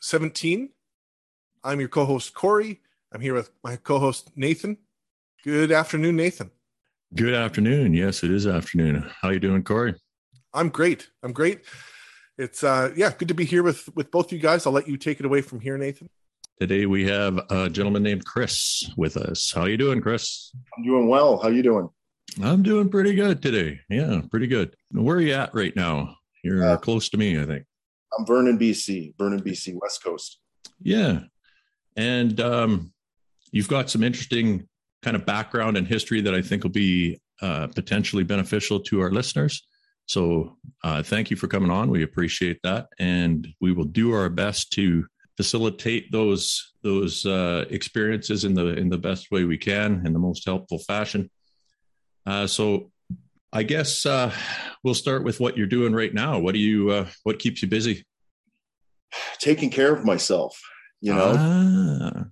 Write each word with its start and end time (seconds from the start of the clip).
17. 0.00 0.70
I'm 1.62 1.80
your 1.80 1.88
co 1.88 2.04
host, 2.04 2.34
Corey. 2.34 2.80
I'm 3.12 3.20
here 3.20 3.34
with 3.34 3.50
my 3.62 3.76
co 3.76 3.98
host, 3.98 4.30
Nathan. 4.36 4.78
Good 5.44 5.72
afternoon, 5.72 6.16
Nathan. 6.16 6.50
Good 7.14 7.34
afternoon. 7.34 7.94
Yes, 7.94 8.22
it 8.22 8.30
is 8.30 8.46
afternoon. 8.46 9.10
How 9.20 9.30
you 9.30 9.40
doing, 9.40 9.64
Corey? 9.64 9.94
I'm 10.54 10.68
great. 10.68 11.10
I'm 11.22 11.32
great. 11.32 11.62
It's 12.38 12.64
uh 12.64 12.92
yeah, 12.96 13.12
good 13.16 13.28
to 13.28 13.34
be 13.34 13.44
here 13.44 13.62
with 13.62 13.88
with 13.94 14.10
both 14.10 14.32
you 14.32 14.38
guys. 14.38 14.66
I'll 14.66 14.72
let 14.72 14.88
you 14.88 14.96
take 14.96 15.20
it 15.20 15.26
away 15.26 15.42
from 15.42 15.60
here, 15.60 15.76
Nathan. 15.76 16.08
Today 16.60 16.86
we 16.86 17.06
have 17.06 17.38
a 17.50 17.68
gentleman 17.68 18.02
named 18.02 18.24
Chris 18.24 18.90
with 18.96 19.16
us. 19.16 19.52
How 19.52 19.62
are 19.62 19.68
you 19.68 19.76
doing, 19.76 20.00
Chris? 20.00 20.52
I'm 20.76 20.84
doing 20.84 21.08
well. 21.08 21.38
How 21.38 21.48
you 21.48 21.62
doing? 21.62 21.88
I'm 22.42 22.62
doing 22.62 22.88
pretty 22.88 23.14
good 23.14 23.42
today. 23.42 23.80
Yeah, 23.88 24.20
pretty 24.30 24.46
good. 24.46 24.76
Where 24.92 25.16
are 25.16 25.20
you 25.20 25.32
at 25.34 25.54
right 25.54 25.74
now? 25.74 26.16
You're 26.44 26.64
uh, 26.64 26.76
close 26.76 27.08
to 27.10 27.16
me, 27.16 27.40
I 27.40 27.44
think. 27.44 27.64
I'm 28.16 28.26
Vernon, 28.26 28.58
BC. 28.58 29.14
Vernon, 29.18 29.42
BC, 29.42 29.74
West 29.80 30.02
Coast. 30.02 30.40
Yeah, 30.82 31.20
and 31.96 32.40
um, 32.40 32.92
you've 33.52 33.68
got 33.68 33.90
some 33.90 34.02
interesting 34.02 34.68
kind 35.02 35.16
of 35.16 35.26
background 35.26 35.76
and 35.76 35.86
history 35.86 36.20
that 36.22 36.34
I 36.34 36.42
think 36.42 36.62
will 36.62 36.70
be 36.70 37.20
uh, 37.40 37.68
potentially 37.68 38.24
beneficial 38.24 38.80
to 38.80 39.00
our 39.00 39.10
listeners. 39.10 39.66
So, 40.06 40.56
uh, 40.82 41.02
thank 41.02 41.30
you 41.30 41.36
for 41.36 41.46
coming 41.46 41.70
on. 41.70 41.88
We 41.88 42.02
appreciate 42.02 42.58
that, 42.64 42.88
and 42.98 43.46
we 43.60 43.72
will 43.72 43.84
do 43.84 44.12
our 44.12 44.28
best 44.28 44.72
to 44.72 45.06
facilitate 45.36 46.10
those 46.10 46.74
those 46.82 47.24
uh, 47.24 47.64
experiences 47.70 48.44
in 48.44 48.54
the 48.54 48.68
in 48.76 48.88
the 48.88 48.98
best 48.98 49.30
way 49.30 49.44
we 49.44 49.56
can 49.56 50.04
in 50.04 50.12
the 50.12 50.18
most 50.18 50.44
helpful 50.44 50.78
fashion. 50.78 51.30
Uh, 52.26 52.46
so, 52.46 52.90
I 53.52 53.64
guess 53.64 54.06
uh, 54.06 54.32
we'll 54.84 54.94
start 54.94 55.24
with 55.24 55.40
what 55.40 55.56
you're 55.56 55.66
doing 55.66 55.92
right 55.92 56.14
now. 56.14 56.38
What 56.38 56.54
do 56.54 56.60
you 56.60 56.90
uh, 56.90 57.08
what 57.24 57.38
keeps 57.38 57.62
you 57.62 57.68
busy? 57.68 58.04
Taking 59.40 59.70
care 59.70 59.92
of 59.92 60.04
myself, 60.04 60.60
you 61.00 61.12
know, 61.12 61.34
ah. 61.36 62.24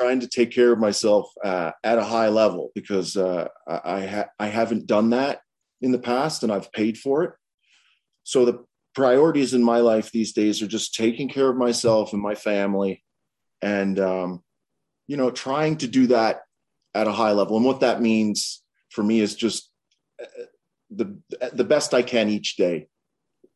trying 0.00 0.20
to 0.20 0.26
take 0.26 0.50
care 0.50 0.72
of 0.72 0.80
myself 0.80 1.30
uh, 1.44 1.70
at 1.84 1.98
a 1.98 2.04
high 2.04 2.28
level 2.28 2.72
because 2.74 3.16
uh, 3.16 3.48
I 3.68 4.06
ha- 4.06 4.30
I 4.38 4.48
haven't 4.48 4.86
done 4.86 5.10
that 5.10 5.40
in 5.80 5.92
the 5.92 5.98
past 5.98 6.42
and 6.42 6.50
I've 6.52 6.72
paid 6.72 6.98
for 6.98 7.22
it. 7.22 7.32
So 8.24 8.44
the 8.44 8.64
priorities 8.96 9.54
in 9.54 9.62
my 9.62 9.78
life 9.78 10.10
these 10.10 10.32
days 10.32 10.60
are 10.60 10.66
just 10.66 10.94
taking 10.94 11.28
care 11.28 11.48
of 11.48 11.56
myself 11.56 12.12
and 12.12 12.22
my 12.22 12.34
family, 12.34 13.04
and 13.62 14.00
um, 14.00 14.42
you 15.06 15.16
know, 15.16 15.30
trying 15.30 15.76
to 15.78 15.86
do 15.86 16.08
that 16.08 16.40
at 16.94 17.06
a 17.06 17.12
high 17.12 17.32
level. 17.32 17.56
And 17.56 17.66
what 17.66 17.80
that 17.80 18.00
means 18.00 18.62
for 18.90 19.04
me 19.04 19.20
is 19.20 19.36
just 19.36 19.70
uh, 20.20 20.26
the 20.90 21.18
the 21.52 21.64
best 21.64 21.94
I 21.94 22.02
can 22.02 22.28
each 22.28 22.56
day. 22.56 22.88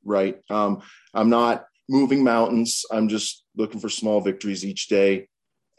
Right. 0.04 0.38
Um, 0.48 0.82
I'm 1.14 1.30
not 1.30 1.66
moving 1.88 2.22
mountains. 2.22 2.84
I'm 2.90 3.08
just 3.08 3.44
looking 3.56 3.80
for 3.80 3.88
small 3.88 4.20
victories 4.20 4.64
each 4.64 4.88
day 4.88 5.28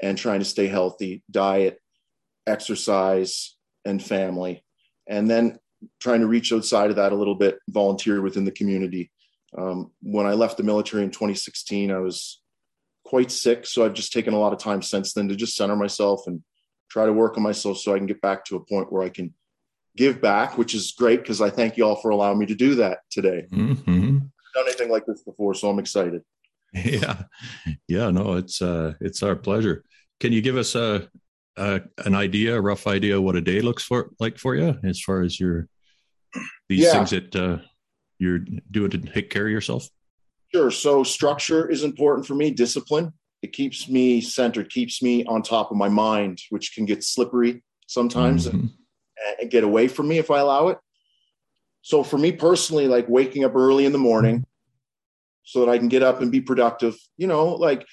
and 0.01 0.17
trying 0.17 0.39
to 0.39 0.45
stay 0.45 0.67
healthy, 0.67 1.23
diet, 1.29 1.79
exercise, 2.47 3.55
and 3.85 4.03
family. 4.03 4.63
And 5.07 5.29
then 5.29 5.59
trying 5.99 6.21
to 6.21 6.27
reach 6.27 6.51
outside 6.51 6.89
of 6.89 6.97
that 6.97 7.11
a 7.11 7.15
little 7.15 7.35
bit, 7.35 7.59
volunteer 7.69 8.21
within 8.21 8.45
the 8.45 8.51
community. 8.51 9.11
Um, 9.57 9.91
when 10.01 10.25
I 10.25 10.33
left 10.33 10.57
the 10.57 10.63
military 10.63 11.03
in 11.03 11.11
2016, 11.11 11.91
I 11.91 11.99
was 11.99 12.41
quite 13.05 13.31
sick. 13.31 13.65
So 13.65 13.85
I've 13.85 13.93
just 13.93 14.13
taken 14.13 14.33
a 14.33 14.39
lot 14.39 14.53
of 14.53 14.59
time 14.59 14.81
since 14.81 15.13
then 15.13 15.27
to 15.29 15.35
just 15.35 15.55
center 15.55 15.75
myself 15.75 16.23
and 16.27 16.43
try 16.89 17.05
to 17.05 17.13
work 17.13 17.37
on 17.37 17.43
myself 17.43 17.77
so 17.77 17.93
I 17.93 17.97
can 17.97 18.07
get 18.07 18.21
back 18.21 18.45
to 18.45 18.55
a 18.55 18.65
point 18.65 18.91
where 18.91 19.03
I 19.03 19.09
can 19.09 19.33
give 19.99 20.21
back, 20.21 20.57
which 20.57 20.73
is 20.73 20.93
great 20.93 21.21
because 21.21 21.41
I 21.41 21.49
thank 21.49 21.75
you 21.75 21.83
all 21.83 21.97
for 21.97 22.09
allowing 22.09 22.39
me 22.39 22.45
to 22.45 22.55
do 22.55 22.75
that 22.75 22.99
today. 23.11 23.45
Mm-hmm. 23.51 24.19
done 24.19 24.65
anything 24.65 24.89
like 24.89 25.05
this 25.05 25.21
before, 25.23 25.53
so 25.53 25.69
I'm 25.69 25.77
excited. 25.79 26.23
Yeah, 26.71 27.23
yeah, 27.87 28.11
no, 28.11 28.35
it's 28.35 28.61
uh, 28.61 28.93
it's 29.01 29.23
our 29.23 29.35
pleasure. 29.35 29.83
Can 30.19 30.31
you 30.31 30.39
give 30.43 30.55
us 30.55 30.75
a, 30.75 31.09
a 31.57 31.81
an 32.05 32.13
idea, 32.13 32.55
a 32.55 32.61
rough 32.61 32.85
idea, 32.85 33.19
what 33.19 33.35
a 33.35 33.41
day 33.41 33.59
looks 33.61 33.81
for 33.81 34.11
like 34.19 34.37
for 34.37 34.55
you, 34.55 34.77
as 34.83 35.01
far 35.01 35.23
as 35.23 35.39
your 35.39 35.67
these 36.69 36.81
yeah. 36.81 36.91
things 36.91 37.09
that 37.09 37.35
uh, 37.35 37.57
you're 38.19 38.45
doing 38.69 38.91
to 38.91 38.99
take 38.99 39.31
care 39.31 39.47
of 39.47 39.51
yourself? 39.51 39.89
Sure. 40.53 40.69
So 40.69 41.03
structure 41.03 41.67
is 41.67 41.83
important 41.83 42.27
for 42.27 42.35
me. 42.35 42.51
Discipline. 42.51 43.13
It 43.41 43.51
keeps 43.51 43.89
me 43.89 44.21
centered, 44.21 44.69
keeps 44.69 45.01
me 45.01 45.25
on 45.25 45.41
top 45.41 45.71
of 45.71 45.77
my 45.77 45.89
mind, 45.89 46.39
which 46.51 46.75
can 46.75 46.85
get 46.85 47.03
slippery 47.03 47.63
sometimes. 47.87 48.47
Mm-hmm 48.47 48.67
and 49.39 49.51
get 49.51 49.63
away 49.63 49.87
from 49.87 50.07
me 50.07 50.17
if 50.17 50.31
I 50.31 50.39
allow 50.39 50.69
it. 50.69 50.77
So 51.81 52.03
for 52.03 52.17
me 52.17 52.31
personally, 52.31 52.87
like 52.87 53.07
waking 53.07 53.43
up 53.43 53.55
early 53.55 53.85
in 53.85 53.91
the 53.91 53.97
morning 53.97 54.45
so 55.43 55.61
that 55.61 55.71
I 55.71 55.77
can 55.77 55.87
get 55.87 56.03
up 56.03 56.21
and 56.21 56.31
be 56.31 56.41
productive, 56.41 56.95
you 57.17 57.27
know, 57.27 57.47
like 57.55 57.85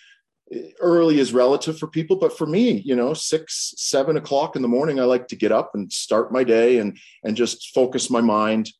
early 0.81 1.19
is 1.19 1.32
relative 1.32 1.78
for 1.78 1.87
people, 1.87 2.16
but 2.16 2.37
for 2.37 2.47
me, 2.47 2.81
you 2.84 2.94
know, 2.94 3.14
six, 3.14 3.75
seven 3.76 4.16
o'clock 4.16 4.56
in 4.56 4.62
the 4.62 4.69
morning, 4.69 5.00
I 5.00 5.04
like 5.04 5.28
to 5.28 5.37
get 5.37 5.53
up 5.53 5.72
and 5.75 5.92
start 5.92 6.32
my 6.32 6.44
day 6.44 6.78
and 6.78 6.97
and 7.25 7.37
just 7.37 7.75
focus 7.75 8.10
my 8.10 8.20
mind 8.20 8.70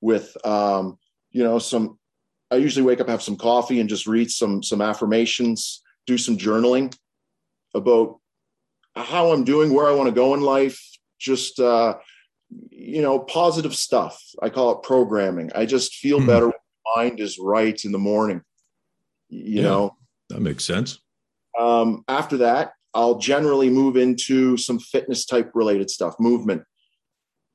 with 0.00 0.36
um, 0.46 0.98
you 1.30 1.44
know, 1.44 1.58
some 1.58 1.98
I 2.50 2.56
usually 2.56 2.84
wake 2.84 3.00
up, 3.00 3.08
have 3.08 3.22
some 3.22 3.36
coffee 3.36 3.80
and 3.80 3.88
just 3.88 4.06
read 4.06 4.30
some 4.30 4.62
some 4.62 4.80
affirmations, 4.80 5.82
do 6.06 6.18
some 6.18 6.36
journaling 6.36 6.96
about 7.74 8.20
how 8.96 9.32
I'm 9.32 9.44
doing, 9.44 9.72
where 9.72 9.88
I 9.88 9.92
want 9.92 10.08
to 10.08 10.14
go 10.14 10.34
in 10.34 10.40
life, 10.40 10.80
just 11.24 11.58
uh, 11.58 11.96
you 12.70 13.02
know 13.02 13.18
positive 13.18 13.74
stuff. 13.74 14.22
I 14.42 14.50
call 14.50 14.72
it 14.72 14.82
programming. 14.82 15.50
I 15.54 15.66
just 15.66 15.94
feel 15.94 16.20
mm. 16.20 16.26
better. 16.26 16.46
When 16.46 16.54
my 16.96 17.02
mind 17.02 17.20
is 17.20 17.38
right 17.38 17.82
in 17.84 17.92
the 17.92 17.98
morning. 17.98 18.42
You 19.30 19.62
yeah, 19.62 19.62
know 19.62 19.96
that 20.28 20.40
makes 20.40 20.64
sense. 20.64 21.00
Um, 21.58 22.04
after 22.08 22.38
that, 22.38 22.72
I'll 22.92 23.18
generally 23.18 23.70
move 23.70 23.96
into 23.96 24.56
some 24.56 24.78
fitness 24.78 25.24
type 25.24 25.50
related 25.54 25.90
stuff, 25.90 26.14
movement. 26.20 26.62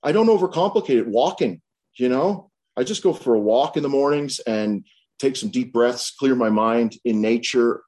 I 0.02 0.12
don't 0.12 0.28
overcomplicate 0.28 0.98
it. 0.98 1.08
Walking, 1.08 1.62
you 1.98 2.10
know, 2.10 2.50
I 2.76 2.84
just 2.84 3.04
go 3.04 3.14
for 3.14 3.36
a 3.36 3.40
walk 3.40 3.78
in 3.78 3.84
the 3.84 3.90
mornings 3.90 4.40
and 4.40 4.86
take 5.20 5.36
some 5.36 5.50
deep 5.50 5.74
breaths, 5.74 6.12
clear 6.12 6.34
my 6.34 6.50
mind 6.50 6.96
in 7.04 7.22
nature, 7.22 7.84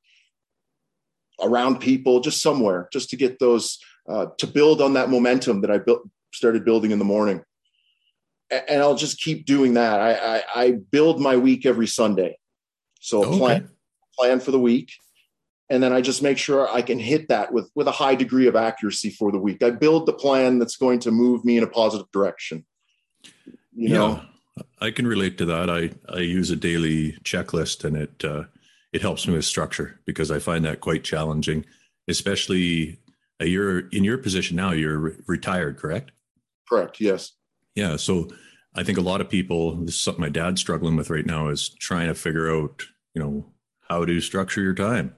around 1.42 1.80
people, 1.80 2.20
just 2.20 2.42
somewhere, 2.42 2.90
just 2.92 3.10
to 3.10 3.16
get 3.16 3.40
those 3.40 3.80
uh, 4.08 4.28
to 4.38 4.48
build 4.48 4.82
on 4.82 4.94
that 4.94 5.10
momentum 5.10 5.62
that 5.62 5.72
I 5.72 5.78
built, 5.78 6.08
started 6.34 6.66
building 6.66 6.92
in 6.92 7.00
the 7.00 7.06
morning. 7.06 7.44
And 8.50 8.82
I'll 8.82 8.96
just 8.96 9.22
keep 9.22 9.46
doing 9.46 9.76
that. 9.76 10.02
I, 10.02 10.14
I, 10.14 10.44
I 10.56 10.72
build 10.72 11.22
my 11.22 11.38
week 11.38 11.66
every 11.66 11.88
Sunday. 11.88 12.38
So 13.00 13.24
okay. 13.24 13.38
plan, 13.38 13.70
plan 14.18 14.40
for 14.40 14.52
the 14.52 14.60
week. 14.60 14.92
And 15.70 15.82
then 15.82 15.94
I 15.94 16.02
just 16.02 16.22
make 16.22 16.38
sure 16.38 16.70
I 16.70 16.82
can 16.82 17.00
hit 17.00 17.30
that 17.30 17.54
with, 17.54 17.72
with 17.76 17.88
a 17.88 17.92
high 17.92 18.16
degree 18.16 18.48
of 18.48 18.58
accuracy 18.58 19.10
for 19.10 19.32
the 19.32 19.40
week. 19.40 19.64
I 19.64 19.70
build 19.70 20.06
the 20.06 20.14
plan 20.14 20.60
that's 20.60 20.76
going 20.76 21.00
to 21.00 21.12
move 21.12 21.46
me 21.46 21.58
in 21.58 21.64
a 21.64 21.68
positive 21.68 22.12
direction. 22.12 22.66
You 23.74 23.90
know, 23.90 24.22
yeah, 24.58 24.64
I 24.82 24.92
can 24.92 25.08
relate 25.08 25.38
to 25.38 25.46
that. 25.46 25.70
I, 25.70 25.92
I 26.14 26.20
use 26.20 26.52
a 26.52 26.58
daily 26.58 27.14
checklist 27.24 27.86
and 27.86 27.96
it, 27.96 28.26
uh, 28.26 28.44
it 28.92 29.02
helps 29.02 29.26
me 29.26 29.34
with 29.34 29.46
structure 29.46 30.00
because 30.06 30.30
I 30.30 30.40
find 30.40 30.66
that 30.66 30.82
quite 30.82 31.06
challenging, 31.06 31.66
especially 32.10 33.00
you're 33.46 33.88
in 33.90 34.04
your 34.04 34.18
position 34.18 34.56
now. 34.58 34.72
You're 34.72 34.98
re- 34.98 35.16
retired, 35.28 35.78
correct? 35.78 36.12
Correct. 36.70 37.00
Yes. 37.00 37.34
Yeah. 37.76 37.96
So 37.98 38.30
I 38.76 38.84
think 38.84 38.98
a 38.98 39.02
lot 39.02 39.22
of 39.22 39.30
people. 39.30 39.76
This 39.76 39.96
is 39.96 40.02
something 40.02 40.22
my 40.22 40.30
dad's 40.30 40.62
struggling 40.62 40.96
with 40.96 41.10
right 41.10 41.26
now. 41.26 41.50
Is 41.50 41.70
trying 41.70 42.08
to 42.08 42.16
figure 42.16 42.52
out, 42.52 42.84
you 43.14 43.22
know, 43.22 43.46
how 43.90 44.06
to 44.06 44.22
structure 44.22 44.62
your 44.62 44.76
time, 44.76 45.16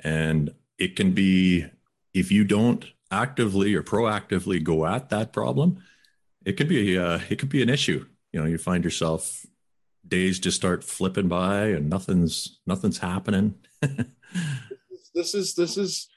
and 0.00 0.54
it 0.78 0.96
can 0.96 1.12
be 1.12 1.66
if 2.14 2.32
you 2.32 2.44
don't 2.44 2.84
actively 3.10 3.74
or 3.74 3.82
proactively 3.82 4.62
go 4.62 4.86
at 4.86 5.10
that 5.10 5.32
problem, 5.32 5.78
it 6.44 6.56
could 6.56 6.68
be 6.68 6.98
uh, 6.98 7.20
it 7.28 7.38
could 7.38 7.48
be 7.48 7.62
an 7.62 7.68
issue. 7.68 8.06
You 8.32 8.40
know, 8.40 8.46
you 8.46 8.58
find 8.58 8.84
yourself 8.84 9.44
days 10.06 10.38
just 10.38 10.56
start 10.56 10.84
flipping 10.84 11.28
by 11.28 11.66
and 11.68 11.90
nothing's 11.90 12.60
nothing's 12.66 12.98
happening. 12.98 13.54
this 15.14 15.34
is 15.34 15.54
this 15.54 15.76
is 15.76 16.08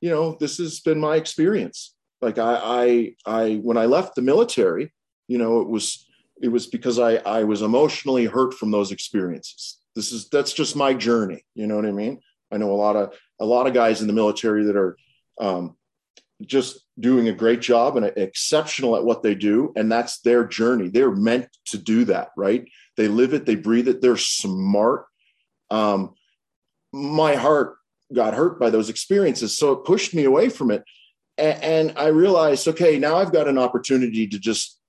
you 0.00 0.10
know, 0.10 0.36
this 0.38 0.58
has 0.58 0.80
been 0.80 1.00
my 1.00 1.16
experience. 1.16 1.94
Like 2.20 2.38
I, 2.38 3.14
I, 3.26 3.42
I, 3.42 3.54
when 3.56 3.76
I 3.76 3.86
left 3.86 4.14
the 4.14 4.22
military, 4.22 4.92
you 5.28 5.38
know, 5.38 5.60
it 5.60 5.68
was, 5.68 6.06
it 6.40 6.48
was 6.48 6.66
because 6.66 6.98
I, 6.98 7.16
I 7.16 7.44
was 7.44 7.62
emotionally 7.62 8.26
hurt 8.26 8.54
from 8.54 8.70
those 8.70 8.92
experiences. 8.92 9.78
This 9.94 10.12
is, 10.12 10.28
that's 10.28 10.52
just 10.52 10.76
my 10.76 10.94
journey. 10.94 11.44
You 11.54 11.66
know 11.66 11.76
what 11.76 11.86
I 11.86 11.92
mean? 11.92 12.20
I 12.50 12.56
know 12.56 12.70
a 12.70 12.72
lot 12.72 12.96
of, 12.96 13.14
a 13.40 13.44
lot 13.44 13.66
of 13.66 13.74
guys 13.74 14.00
in 14.00 14.06
the 14.06 14.12
military 14.12 14.64
that 14.64 14.76
are, 14.76 14.96
um, 15.40 15.76
just 16.42 16.86
doing 16.98 17.28
a 17.28 17.32
great 17.32 17.60
job 17.60 17.96
and 17.96 18.06
exceptional 18.16 18.96
at 18.96 19.04
what 19.04 19.22
they 19.22 19.34
do 19.34 19.72
and 19.76 19.90
that's 19.90 20.20
their 20.20 20.44
journey 20.44 20.88
they're 20.88 21.10
meant 21.10 21.48
to 21.66 21.76
do 21.76 22.04
that 22.04 22.28
right 22.36 22.68
they 22.96 23.08
live 23.08 23.34
it 23.34 23.44
they 23.44 23.56
breathe 23.56 23.88
it 23.88 24.00
they're 24.00 24.16
smart 24.16 25.06
um, 25.70 26.14
my 26.92 27.34
heart 27.34 27.76
got 28.12 28.34
hurt 28.34 28.58
by 28.58 28.70
those 28.70 28.88
experiences. 28.88 29.56
So 29.56 29.72
it 29.72 29.84
pushed 29.84 30.14
me 30.14 30.24
away 30.24 30.48
from 30.48 30.70
it. 30.70 30.82
And, 31.36 31.92
I 31.96 32.08
realized, 32.08 32.66
okay, 32.66 32.98
now 32.98 33.16
I've 33.16 33.32
got 33.32 33.46
an 33.46 33.58
opportunity 33.58 34.26
to 34.26 34.38
just 34.40 34.80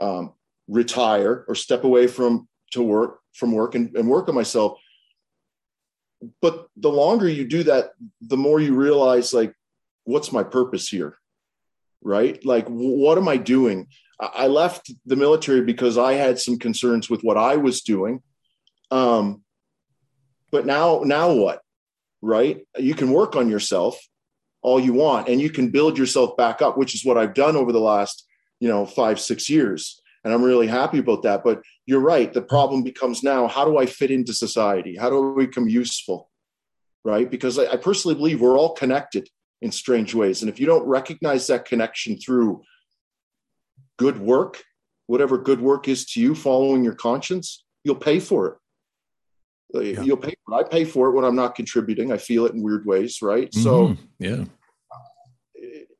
um, 0.00 0.34
retire 0.68 1.44
or 1.48 1.56
step 1.56 1.82
away 1.82 2.06
from 2.06 2.48
to 2.72 2.82
work 2.82 3.18
from 3.34 3.52
work 3.52 3.74
and, 3.74 3.96
and 3.96 4.08
work 4.08 4.28
on 4.28 4.36
myself. 4.36 4.78
But 6.40 6.68
the 6.76 6.90
longer 6.90 7.28
you 7.28 7.44
do 7.44 7.64
that, 7.64 7.90
the 8.20 8.36
more 8.36 8.60
you 8.60 8.74
realize 8.74 9.34
like, 9.34 9.52
what's 10.04 10.30
my 10.30 10.44
purpose 10.44 10.88
here? 10.88 11.16
Right? 12.02 12.44
Like, 12.44 12.66
what 12.68 13.18
am 13.18 13.26
I 13.26 13.36
doing? 13.36 13.88
I 14.20 14.46
left 14.46 14.92
the 15.06 15.16
military 15.16 15.62
because 15.62 15.96
I 15.98 16.12
had 16.12 16.38
some 16.38 16.58
concerns 16.58 17.08
with 17.10 17.22
what 17.22 17.36
I 17.36 17.56
was 17.56 17.80
doing. 17.80 18.22
Um, 18.90 19.42
but 20.50 20.66
now, 20.66 21.02
now 21.04 21.32
what? 21.32 21.62
Right? 22.22 22.66
You 22.78 22.94
can 22.94 23.12
work 23.12 23.36
on 23.36 23.48
yourself 23.48 23.98
all 24.62 24.78
you 24.78 24.92
want, 24.92 25.28
and 25.28 25.40
you 25.40 25.50
can 25.50 25.70
build 25.70 25.96
yourself 25.96 26.36
back 26.36 26.60
up, 26.60 26.76
which 26.76 26.94
is 26.94 27.04
what 27.04 27.16
I've 27.16 27.34
done 27.34 27.56
over 27.56 27.72
the 27.72 27.80
last, 27.80 28.26
you 28.60 28.68
know, 28.68 28.84
five, 28.84 29.18
six 29.18 29.48
years. 29.48 30.00
And 30.22 30.34
I'm 30.34 30.42
really 30.42 30.66
happy 30.66 30.98
about 30.98 31.22
that. 31.22 31.42
But 31.42 31.62
you're 31.86 32.00
right. 32.00 32.30
The 32.30 32.42
problem 32.42 32.82
becomes 32.82 33.22
now 33.22 33.48
how 33.48 33.64
do 33.64 33.78
I 33.78 33.86
fit 33.86 34.10
into 34.10 34.34
society? 34.34 34.96
How 34.96 35.08
do 35.08 35.40
I 35.40 35.46
become 35.46 35.68
useful? 35.68 36.28
Right? 37.04 37.30
Because 37.30 37.58
I, 37.58 37.72
I 37.72 37.76
personally 37.76 38.14
believe 38.14 38.40
we're 38.40 38.58
all 38.58 38.74
connected 38.74 39.28
in 39.62 39.72
strange 39.72 40.14
ways. 40.14 40.42
And 40.42 40.50
if 40.50 40.60
you 40.60 40.66
don't 40.66 40.86
recognize 40.86 41.46
that 41.46 41.64
connection 41.64 42.18
through 42.18 42.62
good 43.98 44.18
work, 44.18 44.62
whatever 45.06 45.38
good 45.38 45.60
work 45.60 45.88
is 45.88 46.04
to 46.06 46.20
you, 46.20 46.34
following 46.34 46.84
your 46.84 46.94
conscience, 46.94 47.64
you'll 47.84 47.96
pay 47.96 48.20
for 48.20 48.46
it. 48.46 48.54
Uh, 49.74 49.80
yeah. 49.80 50.02
You'll 50.02 50.16
pay 50.16 50.34
for 50.44 50.54
it. 50.54 50.56
I 50.56 50.68
pay 50.68 50.84
for 50.84 51.08
it 51.08 51.12
when 51.12 51.24
I'm 51.24 51.36
not 51.36 51.54
contributing. 51.54 52.12
I 52.12 52.16
feel 52.16 52.46
it 52.46 52.54
in 52.54 52.62
weird 52.62 52.86
ways, 52.86 53.22
right? 53.22 53.50
Mm-hmm. 53.50 53.62
So, 53.62 53.96
yeah. 54.18 54.44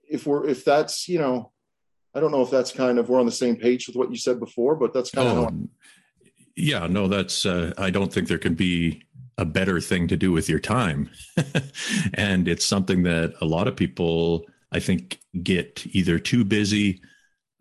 If 0.09 0.27
we're 0.27 0.49
if 0.49 0.65
that's 0.65 1.09
you 1.09 1.19
know, 1.19 1.53
I 2.15 2.21
don't 2.21 2.33
know 2.33 2.43
if 2.43 2.51
that's 2.51 2.73
kind 2.73 2.99
of 2.99 3.09
we're 3.09 3.21
on 3.21 3.27
the 3.27 3.33
same 3.33 3.57
page 3.57 3.87
with 3.87 3.97
what 3.97 4.11
you 4.11 4.17
said 4.17 4.41
before, 4.41 4.75
but 4.75 4.93
that's 4.93 5.11
kind 5.11 5.29
oh, 5.29 5.45
of 5.45 5.55
yeah. 6.57 6.87
No, 6.89 7.07
that's 7.07 7.47
uh, 7.47 7.73
I 7.79 7.91
don't 7.91 8.13
think 8.13 8.27
there 8.27 8.39
can 8.39 8.55
be 8.55 9.03
a 9.39 9.45
better 9.45 9.81
thing 9.81 10.09
to 10.09 10.17
do 10.17 10.33
with 10.33 10.49
your 10.49 10.59
time, 10.59 11.11
and 12.15 12.49
it's 12.49 12.67
something 12.67 13.05
that 13.05 13.35
a 13.41 13.45
lot 13.45 13.69
of 13.69 13.77
people 13.77 14.47
I 14.73 14.81
think 14.81 15.21
get 15.43 15.87
either 15.95 16.19
too 16.19 16.45
busy 16.45 17.01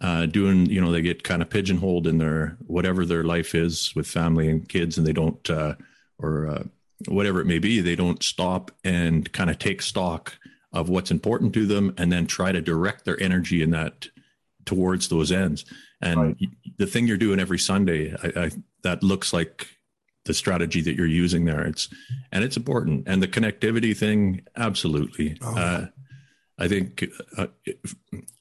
uh, 0.01 0.25
doing, 0.25 0.65
you 0.67 0.79
know, 0.79 0.91
they 0.91 1.01
get 1.01 1.23
kind 1.23 1.41
of 1.41 1.49
pigeonholed 1.49 2.07
in 2.07 2.17
their 2.17 2.57
whatever 2.67 3.05
their 3.05 3.23
life 3.23 3.53
is 3.53 3.93
with 3.95 4.07
family 4.07 4.49
and 4.49 4.69
kids, 4.69 4.97
and 4.97 5.05
they 5.05 5.13
don't, 5.13 5.49
uh, 5.49 5.75
or 6.19 6.47
uh, 6.47 6.63
whatever 7.07 7.39
it 7.41 7.47
may 7.47 7.59
be, 7.59 7.81
they 7.81 7.95
don't 7.95 8.21
stop 8.21 8.71
and 8.83 9.31
kind 9.31 9.49
of 9.49 9.57
take 9.57 9.81
stock 9.81 10.37
of 10.71 10.89
what's 10.89 11.11
important 11.11 11.53
to 11.53 11.65
them, 11.65 11.93
and 11.97 12.11
then 12.11 12.27
try 12.27 12.51
to 12.51 12.61
direct 12.61 13.05
their 13.05 13.21
energy 13.21 13.63
in 13.63 13.71
that 13.71 14.07
towards 14.65 15.07
those 15.07 15.31
ends. 15.31 15.65
And 16.01 16.19
right. 16.19 16.37
the 16.77 16.85
thing 16.85 17.07
you're 17.07 17.17
doing 17.17 17.39
every 17.39 17.57
Sunday, 17.57 18.13
I, 18.13 18.45
I, 18.45 18.51
that 18.83 19.01
looks 19.01 19.33
like 19.33 19.67
the 20.25 20.33
strategy 20.33 20.81
that 20.81 20.95
you're 20.95 21.07
using 21.07 21.45
there. 21.45 21.65
It's 21.65 21.89
and 22.31 22.43
it's 22.43 22.57
important, 22.57 23.07
and 23.07 23.23
the 23.23 23.27
connectivity 23.27 23.97
thing, 23.97 24.41
absolutely. 24.55 25.37
Oh. 25.41 25.57
Uh, 25.57 25.87
I 26.59 26.67
think 26.67 27.05
uh, 27.37 27.47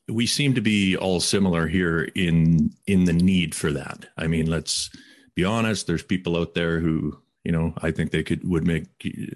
we 0.09 0.27
seem 0.27 0.55
to 0.55 0.61
be 0.61 0.97
all 0.97 1.21
similar 1.21 1.67
here 1.67 2.11
in 2.15 2.75
in 2.87 3.05
the 3.05 3.13
need 3.13 3.55
for 3.55 3.73
that. 3.73 4.07
I 4.17 4.27
mean, 4.27 4.51
let's 4.51 4.91
be 5.35 5.45
honest. 5.45 5.87
There's 5.87 6.03
people 6.03 6.37
out 6.37 6.55
there 6.55 6.81
who, 6.81 7.19
you 7.45 7.53
know, 7.53 7.75
I 7.83 7.91
think 7.91 8.11
they 8.11 8.23
could 8.23 8.49
would 8.49 8.67
make 8.67 8.87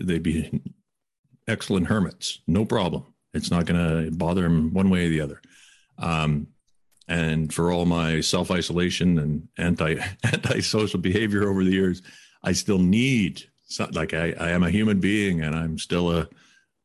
they'd 0.00 0.22
be 0.22 0.62
excellent 1.48 1.86
hermits, 1.86 2.40
no 2.46 2.64
problem. 2.64 3.04
It's 3.34 3.50
not 3.50 3.66
going 3.66 3.80
to 3.80 4.10
bother 4.16 4.42
them 4.42 4.72
one 4.74 4.90
way 4.90 5.06
or 5.06 5.08
the 5.08 5.20
other. 5.20 5.40
Um, 5.98 6.48
and 7.08 7.52
for 7.52 7.72
all 7.72 7.84
my 7.86 8.20
self 8.20 8.50
isolation 8.50 9.18
and 9.18 9.48
anti 9.58 9.96
anti 10.24 10.60
social 10.60 11.00
behavior 11.00 11.48
over 11.48 11.64
the 11.64 11.72
years, 11.72 12.02
I 12.42 12.52
still 12.52 12.78
need 12.78 13.44
like 13.92 14.12
I, 14.12 14.34
I 14.38 14.50
am 14.50 14.62
a 14.62 14.70
human 14.70 15.00
being 15.00 15.40
and 15.40 15.54
I'm 15.54 15.78
still 15.78 16.16
a, 16.16 16.28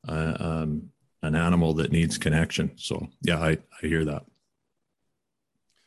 a 0.07 0.45
um, 0.45 0.89
an 1.21 1.35
animal 1.35 1.73
that 1.75 1.91
needs 1.91 2.17
connection. 2.17 2.71
So 2.77 3.07
yeah, 3.21 3.39
I, 3.39 3.57
I 3.81 3.87
hear 3.87 4.05
that. 4.05 4.25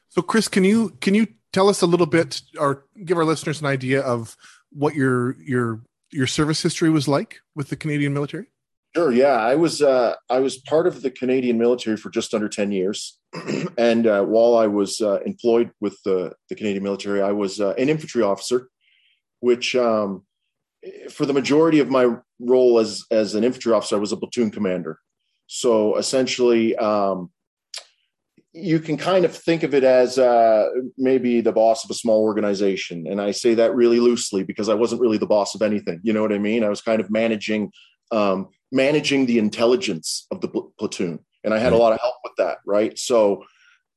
So 0.09 0.23
Chris, 0.23 0.49
can 0.49 0.65
you 0.65 0.91
can 1.01 1.15
you 1.15 1.29
tell 1.53 1.69
us 1.69 1.83
a 1.83 1.87
little 1.87 2.07
bit 2.07 2.43
or 2.59 2.85
give 3.05 3.17
our 3.17 3.25
listeners 3.25 3.61
an 3.61 3.67
idea 3.67 4.01
of 4.01 4.37
what 4.71 4.95
your 4.95 5.41
your 5.41 5.81
your 6.13 6.27
service 6.27 6.63
history 6.63 6.91
was 6.91 7.07
like 7.09 7.41
with 7.55 7.69
the 7.69 7.77
Canadian 7.77 8.13
military? 8.13 8.47
Sure. 8.95 9.13
Yeah, 9.13 9.35
I 9.35 9.55
was 9.55 9.83
uh, 9.83 10.15
I 10.29 10.41
was 10.41 10.59
part 10.59 10.87
of 10.87 11.03
the 11.03 11.11
Canadian 11.11 11.59
military 11.59 11.97
for 11.97 12.11
just 12.11 12.35
under 12.35 12.49
ten 12.49 12.73
years, 12.73 13.19
and 13.79 14.07
uh, 14.07 14.25
while 14.25 14.57
I 14.57 14.67
was 14.67 15.01
uh, 15.01 15.21
employed 15.21 15.71
with 15.81 15.97
the, 16.05 16.33
the 16.49 16.57
Canadian 16.57 16.83
military, 16.83 17.23
I 17.23 17.31
was 17.31 17.61
uh, 17.61 17.75
an 17.79 17.89
infantry 17.89 18.23
officer, 18.23 18.69
which 19.39 19.77
um, 19.77 20.25
for 21.11 21.25
the 21.25 21.33
majority 21.33 21.79
of 21.79 21.89
my 21.89 22.17
role 22.41 22.81
as 22.81 23.05
as 23.13 23.37
an 23.37 23.45
infantry 23.45 23.73
officer, 23.73 23.95
I 23.95 24.01
was 24.01 24.11
a 24.11 24.17
platoon 24.17 24.51
commander. 24.51 24.99
So 25.47 25.97
essentially, 25.97 26.75
um, 26.77 27.31
you 28.53 28.81
can 28.81 28.97
kind 28.97 29.25
of 29.25 29.37
think 29.37 29.63
of 29.63 29.75
it 29.75 29.85
as 29.85 30.19
uh, 30.19 30.69
maybe 30.99 31.41
the 31.41 31.53
boss 31.53 31.85
of 31.85 31.91
a 31.91 31.95
small 31.95 32.23
organization. 32.23 33.07
And 33.07 33.21
I 33.21 33.31
say 33.31 33.55
that 33.55 33.75
really 33.75 34.01
loosely 34.01 34.43
because 34.43 34.69
I 34.69 34.75
wasn't 34.75 35.01
really 35.01 35.19
the 35.19 35.27
boss 35.27 35.55
of 35.55 35.63
anything. 35.63 36.01
You 36.03 36.13
know 36.13 36.23
what 36.23 36.33
I 36.33 36.39
mean? 36.39 36.65
I 36.65 36.69
was 36.69 36.81
kind 36.81 37.01
of 37.01 37.11
managing 37.11 37.73
um, 38.13 38.49
managing 38.73 39.27
the 39.27 39.39
intelligence 39.39 40.27
of 40.33 40.41
the 40.41 40.49
pl- 40.49 40.73
platoon, 40.79 41.21
and 41.45 41.55
I 41.55 41.59
had 41.59 41.73
a 41.73 41.77
lot 41.77 41.93
of 41.93 42.01
help 42.01 42.17
with 42.25 42.33
that. 42.39 42.59
Right. 42.67 42.99
So 42.99 43.45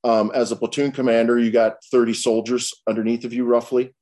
um, 0.04 0.32
as 0.36 0.52
a 0.52 0.56
platoon 0.56 0.92
commander, 0.92 1.40
you 1.40 1.50
got 1.50 1.78
30 1.92 2.14
soldiers 2.14 2.74
underneath 2.88 3.26
of 3.26 3.34
you 3.34 3.46
roughly, 3.46 3.96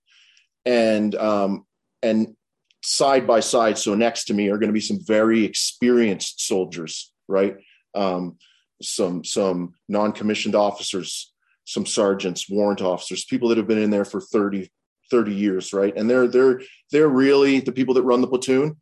and 0.66 1.16
um, 1.16 1.66
and 2.04 2.36
side 2.84 3.26
by 3.26 3.40
side, 3.40 3.78
so 3.78 3.96
next 3.96 4.26
to 4.26 4.34
me 4.34 4.50
are 4.50 4.58
going 4.58 4.70
to 4.70 4.74
be 4.74 4.82
some 4.82 5.00
very 5.06 5.46
experienced 5.46 6.46
soldiers 6.46 7.12
right? 7.32 7.56
Um, 7.96 8.38
some 8.82 9.24
some 9.24 9.74
non-commissioned 9.88 10.56
officers, 10.56 11.34
some 11.66 11.86
sergeants, 11.86 12.50
warrant 12.50 12.82
officers, 12.82 13.26
people 13.26 13.50
that 13.50 13.58
have 13.58 13.68
been 13.68 13.78
in 13.82 13.90
there 13.90 14.06
for 14.06 14.22
30, 14.22 14.70
30 15.10 15.34
years, 15.34 15.74
right? 15.74 15.96
And 15.96 16.10
they're 16.10 16.28
they're 16.28 16.62
they're 16.92 17.10
really 17.10 17.60
the 17.60 17.72
people 17.72 17.94
that 17.96 18.04
run 18.04 18.22
the 18.22 18.28
platoon. 18.28 18.78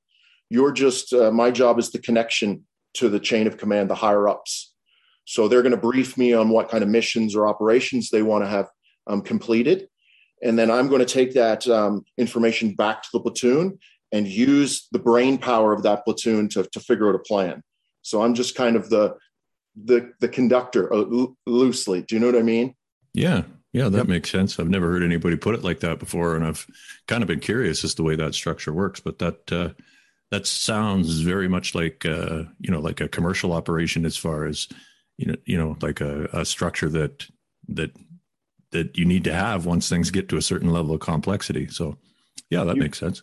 You're 0.50 0.72
just 0.72 1.13
uh, 1.13 1.32
my 1.32 1.51
job 1.51 1.79
is 1.79 1.91
the 1.91 2.00
connection 2.00 2.65
to 2.96 3.10
the 3.10 3.20
chain 3.20 3.48
of 3.48 3.58
command, 3.58 3.89
the 3.89 3.96
higher 3.96 4.27
ups. 4.27 4.74
So 5.25 5.48
they're 5.48 5.62
going 5.62 5.75
to 5.75 5.77
brief 5.77 6.18
me 6.18 6.34
on 6.34 6.50
what 6.50 6.70
kind 6.70 6.84
of 6.84 6.89
missions 6.89 7.36
or 7.36 7.48
operations 7.48 8.10
they 8.10 8.24
want 8.24 8.44
to 8.44 8.50
have 8.50 8.68
um, 9.06 9.22
completed, 9.22 9.88
and 10.41 10.58
then 10.58 10.72
I'm 10.72 10.88
going 10.88 11.06
to 11.06 11.13
take 11.13 11.34
that 11.34 11.68
um, 11.68 12.06
information 12.18 12.74
back 12.74 13.03
to 13.03 13.10
the 13.13 13.20
platoon 13.20 13.77
and 14.12 14.27
use 14.27 14.88
the 14.91 15.00
brain 15.00 15.38
power 15.38 15.74
of 15.74 15.84
that 15.84 16.03
platoon 16.06 16.50
to, 16.50 16.63
to 16.63 16.79
figure 16.79 17.10
out 17.10 17.15
a 17.15 17.20
plan. 17.20 17.62
So 18.01 18.22
I'm 18.24 18.34
just 18.34 18.56
kind 18.56 18.75
of 18.75 18.89
the 18.89 19.15
the 19.75 20.13
the 20.19 20.27
conductor 20.27 20.91
uh, 20.93 21.05
loosely. 21.45 22.01
Do 22.03 22.15
you 22.15 22.21
know 22.21 22.27
what 22.27 22.35
I 22.35 22.43
mean? 22.43 22.75
Yeah. 23.13 23.43
Yeah, 23.71 23.89
that 23.89 23.97
yep. 23.99 24.07
makes 24.07 24.31
sense. 24.31 24.59
I've 24.59 24.69
never 24.69 24.91
heard 24.91 25.03
anybody 25.03 25.35
put 25.35 25.53
it 25.53 25.63
like 25.63 25.81
that 25.81 25.99
before, 25.99 26.35
and 26.35 26.43
I've 26.43 26.65
kind 27.07 27.21
of 27.21 27.27
been 27.27 27.39
curious 27.39 27.83
as 27.83 27.91
to 27.91 27.97
the 27.97 28.03
way 28.03 28.15
that 28.15 28.33
structure 28.33 28.73
works. 28.73 28.99
But 28.99 29.19
that 29.19 29.51
uh, 29.51 29.69
that 30.31 30.47
sounds 30.47 31.19
very 31.19 31.47
much 31.47 31.75
like 31.75 32.03
uh, 32.03 32.45
you 32.59 32.71
know, 32.71 32.79
like 32.79 32.99
a 32.99 33.07
commercial 33.07 33.53
operation, 33.53 34.05
as 34.05 34.17
far 34.17 34.45
as 34.45 34.67
you 35.17 35.27
know, 35.27 35.35
you 35.45 35.57
know, 35.57 35.77
like 35.81 36.01
a, 36.01 36.25
a 36.33 36.45
structure 36.45 36.89
that 36.89 37.27
that 37.67 37.91
that 38.71 38.97
you 38.97 39.05
need 39.05 39.23
to 39.25 39.33
have 39.33 39.67
once 39.67 39.88
things 39.88 40.09
get 40.09 40.29
to 40.29 40.38
a 40.38 40.41
certain 40.41 40.71
level 40.71 40.95
of 40.95 41.01
complexity. 41.01 41.67
So, 41.67 41.97
yeah, 42.49 42.63
that 42.63 42.75
you, 42.75 42.81
makes 42.81 42.99
sense. 42.99 43.21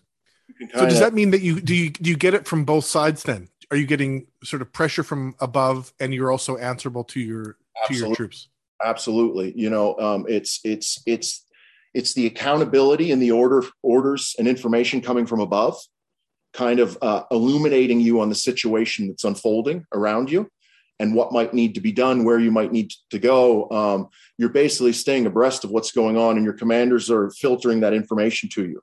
So, 0.75 0.87
does 0.87 1.01
that 1.01 1.15
mean 1.15 1.31
that 1.33 1.43
you 1.43 1.61
do 1.61 1.75
you 1.75 1.91
do 1.91 2.09
you 2.09 2.17
get 2.17 2.35
it 2.35 2.47
from 2.47 2.65
both 2.65 2.85
sides 2.85 3.25
then? 3.25 3.49
Are 3.71 3.77
you 3.77 3.87
getting 3.87 4.27
sort 4.45 4.63
of 4.63 4.73
pressure 4.73 5.03
from 5.03 5.35
above 5.41 5.93
and 5.99 6.15
you're 6.15 6.31
also 6.31 6.57
answerable 6.57 7.05
to 7.05 7.21
your 7.21 7.57
Absolutely. 7.83 7.97
to 7.97 8.07
your 8.07 8.17
troops 8.17 8.49
Absolutely. 8.85 9.53
You 9.57 9.71
know, 9.71 9.97
um, 9.99 10.27
it's 10.29 10.61
it's 10.65 11.03
it's 11.07 11.45
it's 11.95 12.13
the 12.15 12.27
accountability 12.27 13.11
and 13.11 13.23
the 13.23 13.31
order 13.31 13.63
orders 13.83 14.35
and 14.39 14.47
information 14.47 15.01
coming 15.01 15.27
from 15.27 15.41
above, 15.41 15.79
kind 16.53 16.79
of 16.81 16.99
uh, 17.01 17.23
illuminating 17.31 18.01
you 18.01 18.21
on 18.21 18.29
the 18.29 18.35
situation 18.35 19.09
that's 19.09 19.25
unfolding 19.25 19.87
around 19.95 20.31
you, 20.31 20.49
and 21.01 21.15
what 21.15 21.33
might 21.33 21.55
need 21.55 21.75
to 21.77 21.81
be 21.81 21.93
done, 21.93 22.25
where 22.25 22.39
you 22.39 22.51
might 22.51 22.73
need 22.73 22.93
to 23.11 23.19
go. 23.19 23.71
Um, 23.71 24.09
you're 24.37 24.51
basically 24.51 24.93
staying 24.93 25.27
abreast 25.27 25.65
of 25.65 25.71
what's 25.71 25.93
going 25.93 26.19
on, 26.19 26.37
and 26.37 26.45
your 26.45 26.55
commanders 26.55 27.11
are 27.11 27.31
filtering 27.31 27.81
that 27.81 27.95
information 27.95 28.51
to 28.51 28.67
you. 28.67 28.83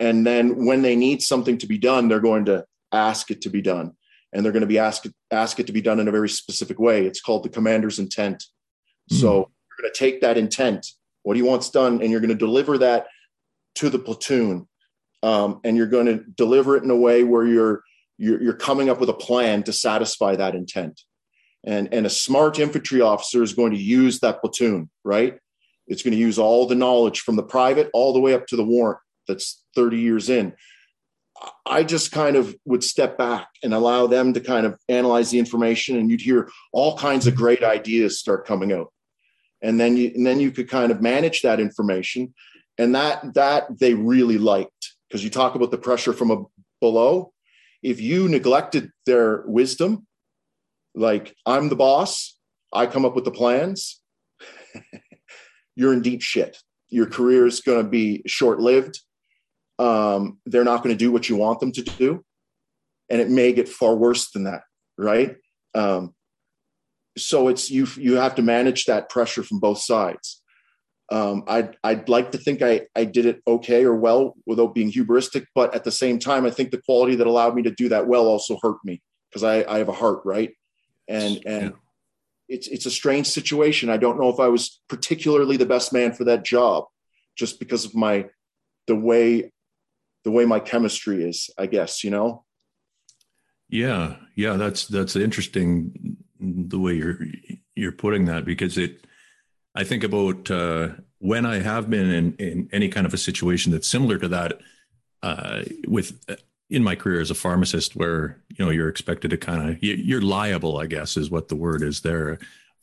And 0.00 0.26
then 0.26 0.66
when 0.66 0.82
they 0.82 0.96
need 0.96 1.22
something 1.22 1.56
to 1.58 1.66
be 1.66 1.78
done, 1.78 2.08
they're 2.08 2.20
going 2.20 2.44
to 2.46 2.66
ask 2.92 3.30
it 3.30 3.40
to 3.42 3.48
be 3.48 3.62
done 3.62 3.94
and 4.34 4.44
they're 4.44 4.52
going 4.52 4.62
to 4.62 4.66
be 4.66 4.78
asked 4.78 5.06
ask 5.30 5.58
it 5.60 5.66
to 5.68 5.72
be 5.72 5.80
done 5.80 6.00
in 6.00 6.08
a 6.08 6.12
very 6.12 6.28
specific 6.28 6.78
way. 6.78 7.06
It's 7.06 7.20
called 7.20 7.44
the 7.44 7.48
commander's 7.48 7.98
intent. 7.98 8.44
Mm. 9.10 9.20
So 9.20 9.34
you're 9.36 9.82
going 9.82 9.92
to 9.92 9.98
take 9.98 10.20
that 10.20 10.36
intent, 10.36 10.86
what 11.22 11.36
he 11.36 11.42
wants 11.42 11.70
done, 11.70 12.02
and 12.02 12.10
you're 12.10 12.20
going 12.20 12.28
to 12.30 12.34
deliver 12.34 12.76
that 12.78 13.06
to 13.76 13.88
the 13.88 13.98
platoon, 13.98 14.68
um, 15.22 15.60
and 15.64 15.76
you're 15.76 15.86
going 15.86 16.06
to 16.06 16.24
deliver 16.36 16.76
it 16.76 16.84
in 16.84 16.90
a 16.90 16.96
way 16.96 17.22
where 17.22 17.46
you're, 17.46 17.82
you're 18.18 18.42
you're 18.42 18.52
coming 18.52 18.90
up 18.90 19.00
with 19.00 19.08
a 19.08 19.14
plan 19.14 19.62
to 19.62 19.72
satisfy 19.72 20.36
that 20.36 20.54
intent. 20.54 21.00
And 21.64 21.92
and 21.94 22.04
a 22.04 22.10
smart 22.10 22.58
infantry 22.58 23.00
officer 23.00 23.42
is 23.42 23.54
going 23.54 23.72
to 23.72 23.78
use 23.78 24.20
that 24.20 24.40
platoon, 24.40 24.90
right? 25.04 25.38
It's 25.86 26.02
going 26.02 26.12
to 26.12 26.18
use 26.18 26.38
all 26.38 26.66
the 26.66 26.74
knowledge 26.74 27.20
from 27.20 27.36
the 27.36 27.42
private 27.42 27.90
all 27.92 28.12
the 28.12 28.20
way 28.20 28.34
up 28.34 28.46
to 28.48 28.56
the 28.56 28.64
warrant 28.64 28.98
that's 29.28 29.62
30 29.74 29.98
years 29.98 30.28
in. 30.30 30.54
I 31.66 31.82
just 31.82 32.12
kind 32.12 32.36
of 32.36 32.54
would 32.64 32.84
step 32.84 33.16
back 33.16 33.48
and 33.62 33.72
allow 33.72 34.06
them 34.06 34.32
to 34.34 34.40
kind 34.40 34.66
of 34.66 34.78
analyze 34.88 35.30
the 35.30 35.38
information, 35.38 35.96
and 35.96 36.10
you'd 36.10 36.20
hear 36.20 36.50
all 36.72 36.96
kinds 36.96 37.26
of 37.26 37.34
mm-hmm. 37.34 37.42
great 37.42 37.64
ideas 37.64 38.18
start 38.18 38.46
coming 38.46 38.72
out. 38.72 38.92
And 39.62 39.80
then 39.80 39.96
you 39.96 40.12
and 40.14 40.26
then 40.26 40.40
you 40.40 40.50
could 40.50 40.68
kind 40.68 40.92
of 40.92 41.00
manage 41.00 41.42
that 41.42 41.60
information, 41.60 42.34
and 42.78 42.94
that 42.94 43.34
that 43.34 43.78
they 43.78 43.94
really 43.94 44.38
liked 44.38 44.92
because 45.08 45.24
you 45.24 45.30
talk 45.30 45.54
about 45.54 45.70
the 45.70 45.78
pressure 45.78 46.12
from 46.12 46.30
a, 46.30 46.44
below. 46.80 47.32
If 47.82 48.00
you 48.00 48.28
neglected 48.28 48.90
their 49.06 49.42
wisdom, 49.46 50.06
like 50.94 51.34
I'm 51.46 51.68
the 51.68 51.76
boss, 51.76 52.36
I 52.72 52.86
come 52.86 53.04
up 53.04 53.14
with 53.14 53.24
the 53.24 53.30
plans, 53.30 54.00
you're 55.76 55.92
in 55.92 56.02
deep 56.02 56.22
shit. 56.22 56.58
Your 56.88 57.06
career 57.06 57.46
is 57.46 57.60
going 57.60 57.82
to 57.82 57.88
be 57.88 58.22
short 58.26 58.60
lived 58.60 59.00
um, 59.78 60.38
they're 60.46 60.64
not 60.64 60.82
going 60.82 60.94
to 60.94 60.98
do 60.98 61.12
what 61.12 61.28
you 61.28 61.36
want 61.36 61.60
them 61.60 61.72
to 61.72 61.82
do. 61.82 62.24
And 63.10 63.20
it 63.20 63.28
may 63.28 63.52
get 63.52 63.68
far 63.68 63.94
worse 63.94 64.30
than 64.30 64.44
that, 64.44 64.62
right? 64.96 65.36
Um, 65.74 66.14
so 67.16 67.48
it's 67.48 67.70
you 67.70 67.86
you 67.96 68.14
have 68.16 68.34
to 68.36 68.42
manage 68.42 68.86
that 68.86 69.08
pressure 69.08 69.42
from 69.42 69.60
both 69.60 69.78
sides. 69.78 70.42
Um, 71.12 71.44
I'd 71.46 71.76
I'd 71.84 72.08
like 72.08 72.32
to 72.32 72.38
think 72.38 72.62
I 72.62 72.82
I 72.96 73.04
did 73.04 73.26
it 73.26 73.42
okay 73.46 73.84
or 73.84 73.94
well 73.94 74.34
without 74.46 74.74
being 74.74 74.90
hubristic, 74.90 75.46
but 75.54 75.74
at 75.74 75.84
the 75.84 75.92
same 75.92 76.18
time, 76.18 76.46
I 76.46 76.50
think 76.50 76.70
the 76.70 76.82
quality 76.82 77.14
that 77.16 77.26
allowed 77.26 77.54
me 77.54 77.62
to 77.62 77.70
do 77.70 77.90
that 77.90 78.06
well 78.06 78.26
also 78.26 78.58
hurt 78.62 78.78
me 78.84 79.02
because 79.30 79.44
I 79.44 79.64
I 79.72 79.78
have 79.78 79.88
a 79.88 79.92
heart, 79.92 80.22
right? 80.24 80.52
And 81.08 81.42
and 81.46 81.62
yeah. 81.62 81.76
it's 82.48 82.68
it's 82.68 82.86
a 82.86 82.90
strange 82.90 83.26
situation. 83.26 83.90
I 83.90 83.98
don't 83.98 84.18
know 84.18 84.30
if 84.30 84.40
I 84.40 84.48
was 84.48 84.80
particularly 84.88 85.56
the 85.56 85.66
best 85.66 85.92
man 85.92 86.12
for 86.12 86.24
that 86.24 86.44
job, 86.44 86.84
just 87.36 87.58
because 87.58 87.84
of 87.84 87.94
my 87.94 88.26
the 88.86 88.96
way 88.96 89.52
the 90.24 90.30
way 90.30 90.44
my 90.44 90.60
chemistry 90.60 91.22
is, 91.24 91.50
I 91.58 91.66
guess, 91.66 92.02
you 92.02 92.10
know? 92.10 92.44
Yeah. 93.68 94.16
Yeah. 94.36 94.54
That's, 94.54 94.86
that's 94.86 95.16
interesting 95.16 96.16
the 96.40 96.78
way 96.78 96.94
you're, 96.94 97.18
you're 97.74 97.92
putting 97.92 98.26
that 98.26 98.44
because 98.44 98.78
it, 98.78 99.06
I 99.74 99.84
think 99.84 100.04
about, 100.04 100.50
uh, 100.50 100.90
when 101.18 101.46
I 101.46 101.60
have 101.60 101.90
been 101.90 102.10
in, 102.10 102.34
in 102.34 102.68
any 102.72 102.88
kind 102.88 103.06
of 103.06 103.14
a 103.14 103.18
situation 103.18 103.72
that's 103.72 103.88
similar 103.88 104.18
to 104.18 104.28
that, 104.28 104.60
uh, 105.22 105.62
with, 105.88 106.18
in 106.70 106.82
my 106.82 106.94
career 106.94 107.20
as 107.20 107.30
a 107.30 107.34
pharmacist 107.34 107.94
where 107.94 108.42
you 108.48 108.64
know 108.64 108.70
you're 108.70 108.88
expected 108.88 109.30
to 109.30 109.36
kind 109.36 109.70
of 109.70 109.82
you're 109.82 110.20
liable 110.20 110.78
i 110.78 110.86
guess 110.86 111.16
is 111.16 111.30
what 111.30 111.48
the 111.48 111.56
word 111.56 111.82
is 111.82 112.00
there 112.00 112.38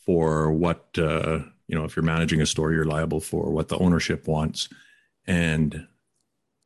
for 0.06 0.52
what 0.52 0.88
uh, 0.98 1.40
you 1.68 1.76
know 1.76 1.84
if 1.84 1.96
you're 1.96 2.04
managing 2.04 2.42
a 2.42 2.46
store 2.46 2.72
you're 2.72 2.86
liable 2.86 3.20
for 3.20 3.52
what 3.52 3.68
the 3.68 3.78
ownership 3.80 4.28
wants 4.28 4.70
and 5.26 5.88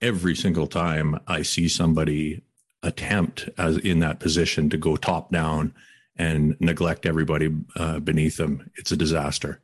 every 0.05 0.35
single 0.35 0.67
time 0.67 1.19
I 1.27 1.41
see 1.41 1.67
somebody 1.67 2.43
attempt 2.83 3.49
as 3.57 3.77
in 3.77 3.99
that 3.99 4.19
position 4.19 4.69
to 4.69 4.77
go 4.77 4.95
top 4.95 5.31
down 5.31 5.73
and 6.15 6.55
neglect 6.59 7.07
everybody 7.07 7.49
uh, 7.75 7.99
beneath 7.99 8.37
them, 8.37 8.69
it's 8.75 8.91
a 8.91 8.97
disaster. 8.97 9.59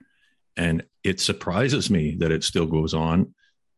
And 0.58 0.84
it 1.04 1.20
surprises 1.20 1.92
me 1.92 2.16
that 2.16 2.32
it 2.32 2.44
still 2.44 2.66
goes 2.66 2.94
on, 2.96 3.34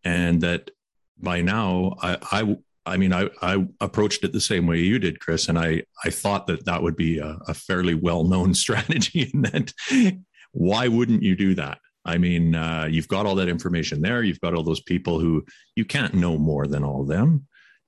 and 0.06 0.42
that 0.42 0.72
by 1.20 1.42
now 1.42 1.96
I 2.02 2.18
I, 2.32 2.58
I 2.94 2.98
mean 2.98 3.14
I 3.14 3.30
I 3.42 3.68
approached 3.80 4.24
it 4.24 4.32
the 4.32 4.42
same 4.42 4.66
way 4.66 4.80
you 4.80 4.98
did, 5.00 5.20
Chris, 5.20 5.50
and 5.50 5.60
I 5.60 5.84
I 6.04 6.10
thought 6.10 6.48
that 6.48 6.66
that 6.66 6.82
would 6.82 6.96
be 6.96 7.20
a, 7.20 7.38
a 7.48 7.54
fairly 7.54 7.94
well 7.94 8.24
known 8.24 8.54
strategy, 8.66 9.30
and 9.34 9.46
that 9.46 9.74
why 10.52 10.88
wouldn't 10.88 11.24
you 11.24 11.36
do 11.36 11.54
that? 11.56 11.80
I 12.06 12.18
mean, 12.18 12.56
uh, 12.56 12.88
you've 12.90 13.08
got 13.08 13.26
all 13.26 13.36
that 13.36 13.48
information 13.48 14.02
there. 14.02 14.24
You've 14.24 14.42
got 14.42 14.54
all 14.54 14.64
those 14.64 14.82
people 14.82 15.20
who 15.20 15.46
you 15.76 15.86
can't 15.86 16.14
know 16.14 16.38
more 16.38 16.68
than 16.68 16.84
all 16.84 17.02
of 17.02 17.08
them. 17.08 17.48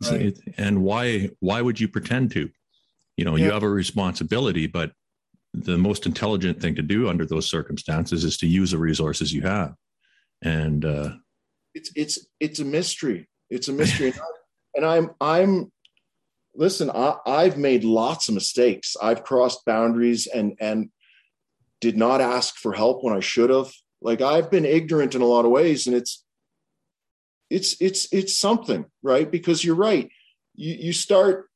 Right. 0.10 0.38
And 0.57 0.84
why 0.84 1.29
why 1.39 1.62
would 1.62 1.79
you 1.79 1.88
pretend 1.88 2.31
to? 2.31 2.50
You 3.17 3.25
know, 3.25 3.36
yeah. 3.36 3.45
you 3.45 3.51
have 3.51 3.63
a 3.63 3.69
responsibility, 3.69 4.67
but 4.67 4.91
the 5.53 5.77
most 5.77 6.05
intelligent 6.05 6.62
thing 6.62 6.75
to 6.75 6.81
do 6.81 7.07
under 7.07 7.25
those 7.25 7.50
circumstances 7.50 8.24
is 8.24 8.38
to 8.38 8.48
use 8.48 8.72
the 8.72 8.77
resources 8.77 9.34
you 9.34 9.41
have. 9.41 9.74
And 10.41 10.84
uh, 10.84 11.12
it's 11.74 11.91
it's 11.95 12.27
it's 12.39 12.60
a 12.60 12.65
mystery. 12.65 13.29
It's 13.50 13.67
a 13.67 13.74
mystery, 13.81 14.13
and 14.75 14.86
I'm 14.86 15.12
I'm 15.22 15.72
listen. 16.53 16.89
I, 16.89 17.15
I've 17.25 17.57
made 17.57 17.84
lots 17.84 18.27
of 18.27 18.36
mistakes. 18.36 18.95
I've 19.01 19.24
crossed 19.24 19.65
boundaries 19.65 20.27
and 20.27 20.57
and 20.60 20.89
did 21.79 21.98
not 21.98 22.22
ask 22.22 22.55
for 22.55 22.74
help 22.74 23.03
when 23.03 23.15
I 23.15 23.22
should 23.22 23.50
have. 23.50 23.72
Like 24.05 24.21
I've 24.21 24.51
been 24.51 24.65
ignorant 24.65 25.15
in 25.15 25.24
a 25.24 25.25
lot 25.25 25.45
of 25.45 25.51
ways, 25.51 25.88
and 25.88 25.95
it's 25.95 26.24
it's 27.50 27.75
it's 27.81 28.07
it's 28.13 28.38
something, 28.38 28.85
right? 29.01 29.29
Because 29.29 29.65
you're 29.65 29.74
right. 29.74 30.07
You 30.53 30.75
you 30.75 30.93
start 30.93 31.50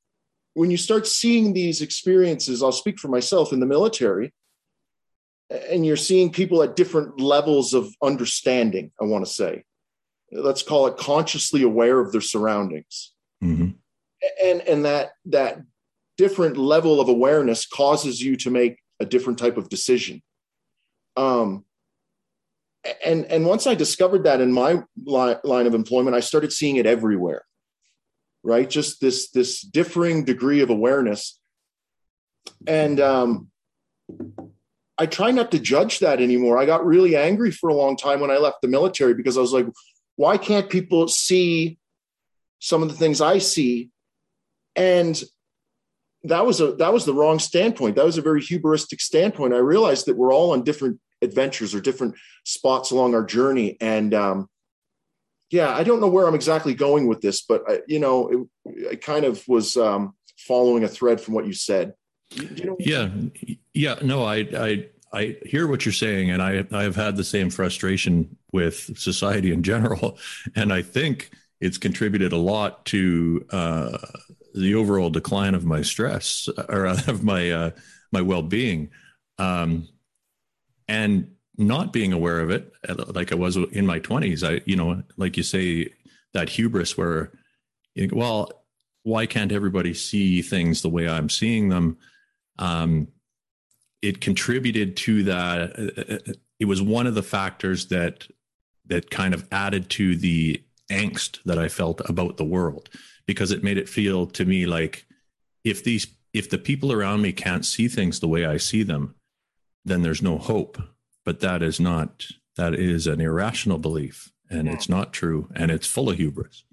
when 0.56 0.72
you 0.72 0.78
start 0.78 1.06
seeing 1.06 1.54
these 1.54 1.84
experiences, 1.84 2.64
I'll 2.64 2.72
speak 2.72 2.98
for 2.98 3.08
myself 3.08 3.54
in 3.54 3.60
the 3.60 3.68
military, 3.68 4.34
and 5.52 5.86
you're 5.86 5.96
seeing 5.96 6.32
people 6.32 6.64
at 6.64 6.76
different 6.76 7.22
levels 7.22 7.76
of 7.76 7.94
understanding, 8.02 8.92
I 9.00 9.06
want 9.06 9.28
to 9.28 9.32
say. 9.32 9.64
Let's 10.32 10.64
call 10.64 10.88
it 10.88 10.98
consciously 10.98 11.62
aware 11.62 12.00
of 12.00 12.12
their 12.12 12.20
surroundings. 12.20 13.14
Mm-hmm. 13.44 13.70
And 14.44 14.62
and 14.62 14.86
that 14.86 15.12
that 15.26 15.62
different 16.18 16.58
level 16.58 17.00
of 17.00 17.10
awareness 17.10 17.68
causes 17.68 18.20
you 18.20 18.38
to 18.38 18.50
make 18.50 18.80
a 19.00 19.06
different 19.06 19.38
type 19.38 19.58
of 19.58 19.70
decision. 19.70 20.24
Um, 21.16 21.66
and 23.04 23.26
and 23.26 23.46
once 23.46 23.68
I 23.68 23.76
discovered 23.76 24.24
that 24.24 24.42
in 24.42 24.52
my 24.52 24.84
line, 25.06 25.38
line 25.44 25.68
of 25.68 25.74
employment, 25.74 26.16
I 26.16 26.20
started 26.20 26.52
seeing 26.54 26.78
it 26.78 26.86
everywhere. 26.86 27.44
Right, 28.44 28.70
just 28.70 29.02
this 29.02 29.32
this 29.32 29.62
differing 29.62 30.24
degree 30.24 30.62
of 30.62 30.70
awareness, 30.70 31.40
and 32.68 33.00
um, 33.00 33.50
I 34.98 35.06
try 35.06 35.32
not 35.32 35.52
to 35.52 35.60
judge 35.60 36.00
that 36.00 36.22
anymore. 36.22 36.58
I 36.58 36.66
got 36.66 36.86
really 36.86 37.16
angry 37.16 37.52
for 37.52 37.70
a 37.70 37.76
long 37.76 37.98
time 37.98 38.20
when 38.20 38.32
I 38.32 38.38
left 38.38 38.62
the 38.62 38.68
military 38.68 39.14
because 39.14 39.38
I 39.38 39.42
was 39.42 39.54
like, 39.54 39.66
why 40.16 40.38
can't 40.38 40.70
people 40.70 41.08
see 41.08 41.80
some 42.60 42.82
of 42.82 42.90
the 42.90 42.96
things 42.96 43.22
I 43.22 43.38
see? 43.38 43.90
And 44.76 45.22
that 46.24 46.46
was 46.46 46.60
a 46.60 46.74
that 46.74 46.94
was 46.94 47.06
the 47.06 47.14
wrong 47.14 47.40
standpoint. 47.40 47.96
That 47.96 48.06
was 48.06 48.18
a 48.18 48.22
very 48.22 48.42
hubristic 48.42 49.00
standpoint. 49.00 49.54
I 49.54 49.58
realized 49.58 50.06
that 50.06 50.18
we're 50.18 50.34
all 50.34 50.52
on 50.52 50.64
different 50.64 51.00
adventures 51.22 51.76
or 51.76 51.82
different 51.82 52.16
spots 52.44 52.92
along 52.92 53.16
our 53.16 53.24
journey. 53.24 53.78
And 53.82 54.14
um, 54.14 54.50
yeah, 55.52 55.70
I 55.76 55.84
don't 55.84 56.00
know 56.00 56.08
where 56.08 56.28
I'm 56.28 56.36
exactly 56.36 56.74
going 56.74 57.08
with 57.08 57.22
this, 57.22 57.42
but 57.42 57.64
I, 57.68 57.80
you 57.88 58.00
know, 58.00 58.50
it, 58.66 58.84
it 58.94 59.02
kind 59.02 59.26
of 59.26 59.46
was 59.48 59.78
um, 59.78 60.16
following 60.38 60.84
a 60.84 60.88
thread 60.88 61.20
from 61.20 61.34
what 61.34 61.48
you 61.48 61.54
said. 61.54 61.94
You 62.32 62.66
know 62.66 62.76
yeah, 62.80 63.10
yeah. 63.74 63.96
No, 64.04 64.24
I, 64.24 64.48
I, 64.56 64.86
I 65.12 65.38
hear 65.44 65.68
what 65.68 65.84
you're 65.84 65.94
saying, 65.94 66.30
and 66.30 66.44
I, 66.44 66.64
I 66.72 66.84
have 66.84 66.96
had 66.96 67.16
the 67.16 67.24
same 67.24 67.50
frustration 67.50 68.38
with 68.52 68.98
society 68.98 69.52
in 69.52 69.64
general, 69.64 70.20
and 70.56 70.72
I 70.72 70.84
think 70.84 71.32
it's 71.60 71.80
contributed 71.80 72.32
a 72.32 72.38
lot 72.38 72.86
to 72.86 73.46
uh, 73.50 73.98
the 74.54 74.76
overall 74.76 75.10
decline 75.10 75.56
of 75.56 75.66
my 75.66 75.82
stress 75.82 76.48
or 76.70 76.86
of 77.08 77.24
my 77.24 77.50
uh, 77.50 77.72
my 78.12 78.22
well 78.22 78.44
being. 78.44 78.92
Um, 79.40 79.88
and 80.90 81.32
not 81.58 81.94
being 81.94 82.12
aware 82.12 82.40
of 82.40 82.50
it 82.50 82.74
like 83.14 83.32
I 83.32 83.36
was 83.36 83.56
in 83.56 83.86
my 83.86 84.00
20s 84.00 84.48
I 84.48 84.62
you 84.66 84.76
know 84.76 85.04
like 85.18 85.38
you 85.38 85.44
say 85.44 85.90
that 86.34 86.50
hubris 86.50 86.98
where 86.98 87.32
you 87.96 88.10
well 88.12 88.52
why 89.04 89.26
can't 89.26 89.52
everybody 89.52 89.94
see 89.94 90.42
things 90.42 90.82
the 90.82 90.90
way 90.90 91.08
I'm 91.08 91.30
seeing 91.30 91.70
them? 91.70 91.98
Um 92.58 93.10
it 94.02 94.22
contributed 94.22 94.96
to 94.96 95.24
that 95.24 95.78
uh, 95.78 96.02
uh, 96.02 96.16
uh, 96.16 96.34
it 96.60 96.66
was 96.66 96.82
one 96.82 97.08
of 97.08 97.16
the 97.16 97.24
factors 97.24 97.88
that 97.88 98.28
that 98.88 99.12
kind 99.12 99.34
of 99.34 99.48
added 99.52 99.90
to 99.92 100.16
the 100.16 100.64
angst 100.90 101.44
that 101.44 101.60
I 101.60 101.68
felt 101.68 102.02
about 102.10 102.38
the 102.38 102.46
world 102.46 102.90
because 103.28 103.52
it 103.52 103.64
made 103.64 103.78
it 103.78 103.88
feel 103.88 104.26
to 104.28 104.46
me 104.46 104.66
like 104.66 105.06
if 105.64 105.84
these 105.84 106.08
if 106.34 106.50
the 106.50 106.58
people 106.58 106.94
around 106.94 107.22
me 107.22 107.34
can't 107.34 107.66
see 107.66 107.90
things 107.90 108.20
the 108.20 108.28
way 108.30 108.46
I 108.46 108.58
see 108.58 108.84
them 108.84 109.16
then 109.86 110.02
there's 110.02 110.22
no 110.22 110.38
hope. 110.38 110.82
But 111.26 111.42
that 111.42 111.62
is 111.62 111.80
not, 111.80 112.26
that 112.56 112.74
is 112.74 113.08
an 113.08 113.22
irrational 113.22 113.78
belief 113.78 114.32
and 114.50 114.68
it's 114.68 114.90
not 114.90 115.14
true 115.14 115.50
and 115.56 115.70
it's 115.70 115.88
full 115.88 116.10
of 116.10 116.18
hubris. 116.18 116.64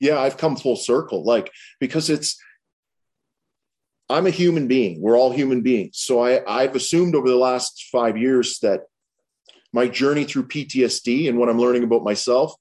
Yeah, 0.00 0.20
I've 0.20 0.36
come 0.36 0.56
full 0.56 0.76
circle. 0.76 1.24
Like, 1.24 1.50
because 1.80 2.10
it's, 2.10 2.38
I'm 4.10 4.26
a 4.26 4.30
human 4.30 4.68
being. 4.68 5.00
We're 5.00 5.18
all 5.18 5.32
human 5.32 5.62
beings. 5.62 5.98
So 5.98 6.20
I, 6.22 6.40
I've 6.46 6.74
assumed 6.74 7.14
over 7.14 7.28
the 7.28 7.36
last 7.36 7.88
five 7.92 8.16
years 8.16 8.58
that 8.60 8.82
my 9.72 9.86
journey 9.86 10.24
through 10.24 10.48
PTSD 10.48 11.28
and 11.28 11.38
what 11.38 11.48
I'm 11.48 11.58
learning 11.58 11.84
about 11.84 12.04
myself 12.04 12.54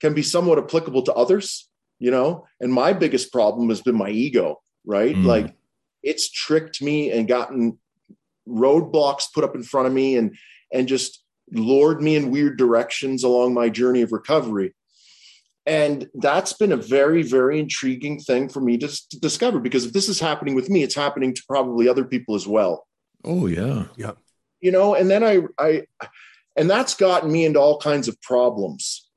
can 0.00 0.14
be 0.14 0.22
somewhat 0.22 0.58
applicable 0.58 1.02
to 1.02 1.14
others, 1.14 1.68
you 1.98 2.10
know? 2.10 2.46
And 2.60 2.72
my 2.72 2.92
biggest 2.92 3.32
problem 3.32 3.68
has 3.70 3.80
been 3.80 3.96
my 3.96 4.10
ego, 4.10 4.60
right? 4.84 5.14
Mm. 5.14 5.24
Like 5.24 5.54
it's 6.02 6.30
tricked 6.30 6.82
me 6.82 7.10
and 7.10 7.26
gotten 7.26 7.78
roadblocks 8.48 9.32
put 9.34 9.44
up 9.44 9.54
in 9.54 9.62
front 9.62 9.86
of 9.86 9.92
me 9.92 10.16
and 10.16 10.36
and 10.72 10.88
just 10.88 11.22
lured 11.50 12.00
me 12.00 12.16
in 12.16 12.30
weird 12.30 12.56
directions 12.56 13.24
along 13.24 13.54
my 13.54 13.68
journey 13.68 14.02
of 14.02 14.12
recovery. 14.12 14.74
And 15.66 16.08
that's 16.14 16.54
been 16.54 16.72
a 16.72 16.76
very 16.76 17.22
very 17.22 17.60
intriguing 17.60 18.18
thing 18.18 18.48
for 18.48 18.60
me 18.60 18.78
to, 18.78 18.88
to, 18.88 19.20
discover 19.20 19.60
because 19.60 19.84
if 19.84 19.92
this 19.92 20.08
is 20.08 20.18
happening 20.18 20.54
with 20.54 20.68
me 20.68 20.82
it's 20.82 20.94
happening 20.94 21.34
to 21.34 21.42
probably 21.46 21.88
other 21.88 22.04
people 22.04 22.34
as 22.34 22.46
well. 22.46 22.86
Oh 23.24 23.46
yeah. 23.46 23.84
Yeah 23.96 24.12
you 24.62 24.70
know 24.70 24.94
and 24.94 25.10
then 25.10 25.22
i 25.22 25.40
i 25.58 25.82
and 26.56 26.70
that's 26.70 26.94
gotten 26.94 27.30
me 27.30 27.44
into 27.44 27.60
all 27.60 27.78
kinds 27.78 28.08
of 28.08 28.20
problems 28.22 29.10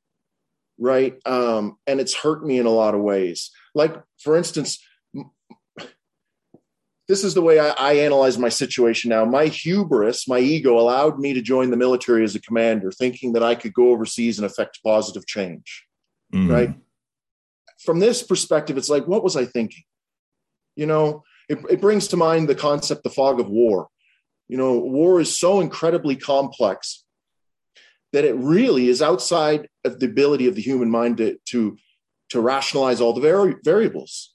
right? 0.78 1.16
Um 1.26 1.78
and 1.88 2.02
it's 2.02 2.14
hurt 2.14 2.46
me 2.46 2.60
in 2.60 2.66
a 2.66 2.70
lot 2.70 2.96
of 2.96 3.00
ways. 3.02 3.52
Like 3.74 3.96
for 4.20 4.36
instance 4.36 4.85
this 7.08 7.24
is 7.24 7.34
the 7.34 7.42
way 7.42 7.60
I, 7.60 7.70
I, 7.70 7.94
analyze 7.98 8.38
my 8.38 8.50
situation 8.50 9.10
now. 9.10 9.26
My 9.26 9.46
hubris, 9.46 10.28
my 10.28 10.40
ego 10.40 10.80
allowed 10.80 11.20
me 11.20 11.34
to 11.34 11.42
join 11.42 11.70
the 11.70 11.78
military 11.78 12.24
as 12.24 12.34
a 12.34 12.42
commander, 12.42 12.92
thinking 12.92 13.34
that 13.34 13.44
I 13.44 13.54
could 13.54 13.74
go 13.74 13.92
overseas 13.92 14.40
and 14.40 14.46
affect 14.46 14.84
positive 14.84 15.28
change 15.28 15.86
mm. 16.36 16.52
right? 16.52 16.74
From 17.80 18.00
this 18.00 18.24
perspective, 18.24 18.78
it's 18.78 18.90
like, 18.90 19.08
what 19.08 19.24
was 19.24 19.36
I 19.36 19.46
thinking? 19.46 19.84
You 20.76 20.86
know, 20.86 21.24
it, 21.50 21.60
it 21.70 21.82
brings 21.82 22.08
to 22.10 22.18
mind 22.18 22.48
the 22.48 22.56
concept, 22.56 23.04
the 23.04 23.10
fog 23.10 23.40
of 23.40 23.50
war. 23.50 23.88
You 24.48 24.58
know, 24.58 24.78
war 24.78 25.20
is 25.20 25.38
so 25.38 25.60
incredibly 25.60 26.16
complex 26.16 27.04
that 28.14 28.26
it 28.26 28.36
really 28.36 28.90
is 28.90 29.02
outside 29.02 29.68
of 29.84 30.00
the 30.00 30.06
ability 30.06 30.48
of 30.48 30.56
the 30.56 30.62
human 30.62 30.90
mind 30.90 31.18
to 31.18 31.38
to, 31.48 31.78
to 32.30 32.42
rationalize 32.42 33.02
all 33.02 33.14
the 33.14 33.22
vari- 33.22 33.58
variables. 33.64 34.34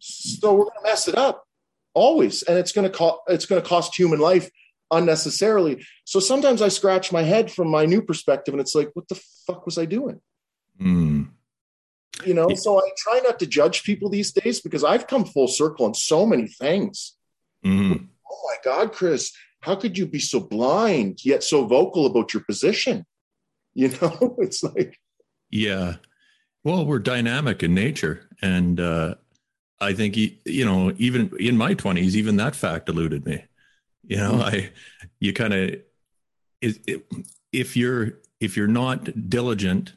So 0.00 0.52
we're 0.52 0.64
going 0.64 0.82
to 0.82 0.90
mess 0.90 1.08
it 1.08 1.16
up 1.16 1.44
always, 1.94 2.42
and 2.42 2.58
it's 2.58 2.72
going 2.72 2.90
to 2.90 2.96
cost 2.96 3.18
it's 3.28 3.46
going 3.46 3.60
to 3.60 3.68
cost 3.68 3.96
human 3.96 4.20
life 4.20 4.50
unnecessarily. 4.90 5.84
So 6.04 6.20
sometimes 6.20 6.62
I 6.62 6.68
scratch 6.68 7.12
my 7.12 7.22
head 7.22 7.50
from 7.50 7.68
my 7.68 7.86
new 7.86 8.02
perspective, 8.02 8.54
and 8.54 8.60
it's 8.60 8.74
like, 8.74 8.90
what 8.94 9.08
the 9.08 9.20
fuck 9.46 9.66
was 9.66 9.78
I 9.78 9.84
doing? 9.84 10.20
Mm. 10.80 11.30
You 12.26 12.34
know, 12.34 12.54
so 12.54 12.78
I 12.78 12.90
try 12.98 13.20
not 13.24 13.38
to 13.38 13.46
judge 13.46 13.82
people 13.82 14.10
these 14.10 14.32
days 14.32 14.60
because 14.60 14.84
I've 14.84 15.06
come 15.06 15.24
full 15.24 15.48
circle 15.48 15.86
on 15.86 15.94
so 15.94 16.26
many 16.26 16.48
things. 16.48 17.16
Mm. 17.64 18.08
Oh 18.30 18.42
my 18.48 18.56
God, 18.64 18.92
Chris, 18.92 19.32
how 19.60 19.76
could 19.76 19.96
you 19.96 20.06
be 20.06 20.18
so 20.18 20.40
blind 20.40 21.24
yet 21.24 21.42
so 21.42 21.66
vocal 21.66 22.06
about 22.06 22.34
your 22.34 22.42
position? 22.44 23.06
You 23.74 23.88
know, 24.02 24.36
it's 24.38 24.62
like, 24.62 24.98
yeah. 25.50 25.96
Well, 26.62 26.84
we're 26.84 26.98
dynamic 26.98 27.62
in 27.62 27.74
nature, 27.74 28.28
and 28.42 28.78
uh, 28.78 29.14
I 29.80 29.92
think 29.94 30.16
you 30.16 30.64
know, 30.64 30.92
even 30.98 31.32
in 31.38 31.56
my 31.56 31.74
twenties, 31.74 32.16
even 32.16 32.36
that 32.36 32.54
fact 32.54 32.88
eluded 32.88 33.24
me. 33.24 33.44
You 34.06 34.16
know, 34.16 34.32
mm. 34.32 34.42
I 34.42 34.70
you 35.20 35.32
kind 35.32 35.54
of 35.54 35.76
if 37.52 37.76
you're 37.76 38.18
if 38.40 38.56
you're 38.56 38.66
not 38.66 39.28
diligent 39.28 39.94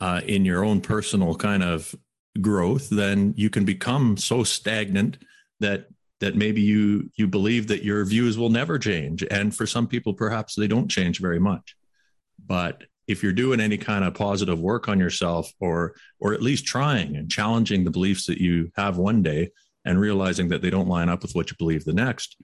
uh, 0.00 0.20
in 0.26 0.44
your 0.44 0.64
own 0.64 0.80
personal 0.80 1.34
kind 1.34 1.62
of 1.62 1.94
growth, 2.40 2.88
then 2.90 3.34
you 3.36 3.50
can 3.50 3.64
become 3.64 4.16
so 4.16 4.44
stagnant 4.44 5.18
that 5.60 5.88
that 6.20 6.36
maybe 6.36 6.60
you 6.60 7.10
you 7.16 7.26
believe 7.26 7.68
that 7.68 7.84
your 7.84 8.04
views 8.04 8.38
will 8.38 8.50
never 8.50 8.78
change. 8.78 9.24
And 9.30 9.54
for 9.54 9.66
some 9.66 9.86
people, 9.86 10.14
perhaps 10.14 10.54
they 10.54 10.66
don't 10.66 10.88
change 10.88 11.20
very 11.20 11.40
much. 11.40 11.76
But 12.44 12.84
if 13.08 13.22
you're 13.22 13.32
doing 13.32 13.60
any 13.60 13.78
kind 13.78 14.04
of 14.04 14.14
positive 14.14 14.60
work 14.60 14.88
on 14.88 15.00
yourself, 15.00 15.50
or 15.60 15.94
or 16.20 16.34
at 16.34 16.42
least 16.42 16.66
trying 16.66 17.16
and 17.16 17.30
challenging 17.30 17.84
the 17.84 17.90
beliefs 17.90 18.26
that 18.26 18.38
you 18.38 18.70
have 18.76 18.96
one 18.96 19.22
day, 19.22 19.50
and 19.84 20.00
realizing 20.00 20.48
that 20.48 20.62
they 20.62 20.70
don't 20.70 20.88
line 20.88 21.08
up 21.08 21.22
with 21.22 21.34
what 21.34 21.50
you 21.50 21.56
believe 21.58 21.84
the 21.84 21.92
next, 21.92 22.36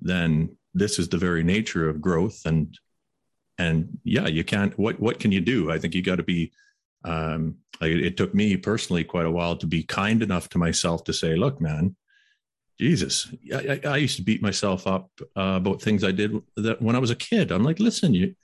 then 0.00 0.56
this 0.74 0.98
is 0.98 1.08
the 1.08 1.18
very 1.18 1.42
nature 1.42 1.88
of 1.88 2.00
growth 2.00 2.42
and 2.44 2.78
and 3.58 3.98
yeah 4.04 4.28
you 4.28 4.44
can't 4.44 4.78
what 4.78 5.00
what 5.00 5.18
can 5.18 5.32
you 5.32 5.40
do 5.40 5.72
i 5.72 5.76
think 5.76 5.96
you 5.96 6.00
got 6.00 6.16
to 6.16 6.22
be 6.22 6.52
um, 7.04 7.56
like 7.80 7.92
it 7.92 8.16
took 8.16 8.34
me 8.34 8.56
personally 8.56 9.04
quite 9.04 9.26
a 9.26 9.30
while 9.30 9.56
to 9.56 9.66
be 9.66 9.82
kind 9.82 10.22
enough 10.22 10.48
to 10.50 10.58
myself 10.58 11.04
to 11.04 11.12
say, 11.12 11.34
look, 11.34 11.60
man, 11.60 11.96
Jesus, 12.78 13.32
I, 13.54 13.80
I 13.84 13.96
used 13.96 14.16
to 14.16 14.22
beat 14.22 14.42
myself 14.42 14.86
up 14.86 15.10
uh, 15.36 15.56
about 15.56 15.82
things 15.82 16.04
I 16.04 16.12
did 16.12 16.40
that 16.56 16.80
when 16.80 16.96
I 16.96 16.98
was 16.98 17.10
a 17.10 17.16
kid. 17.16 17.50
I'm 17.50 17.62
like, 17.62 17.78
listen, 17.78 18.14
you 18.14 18.34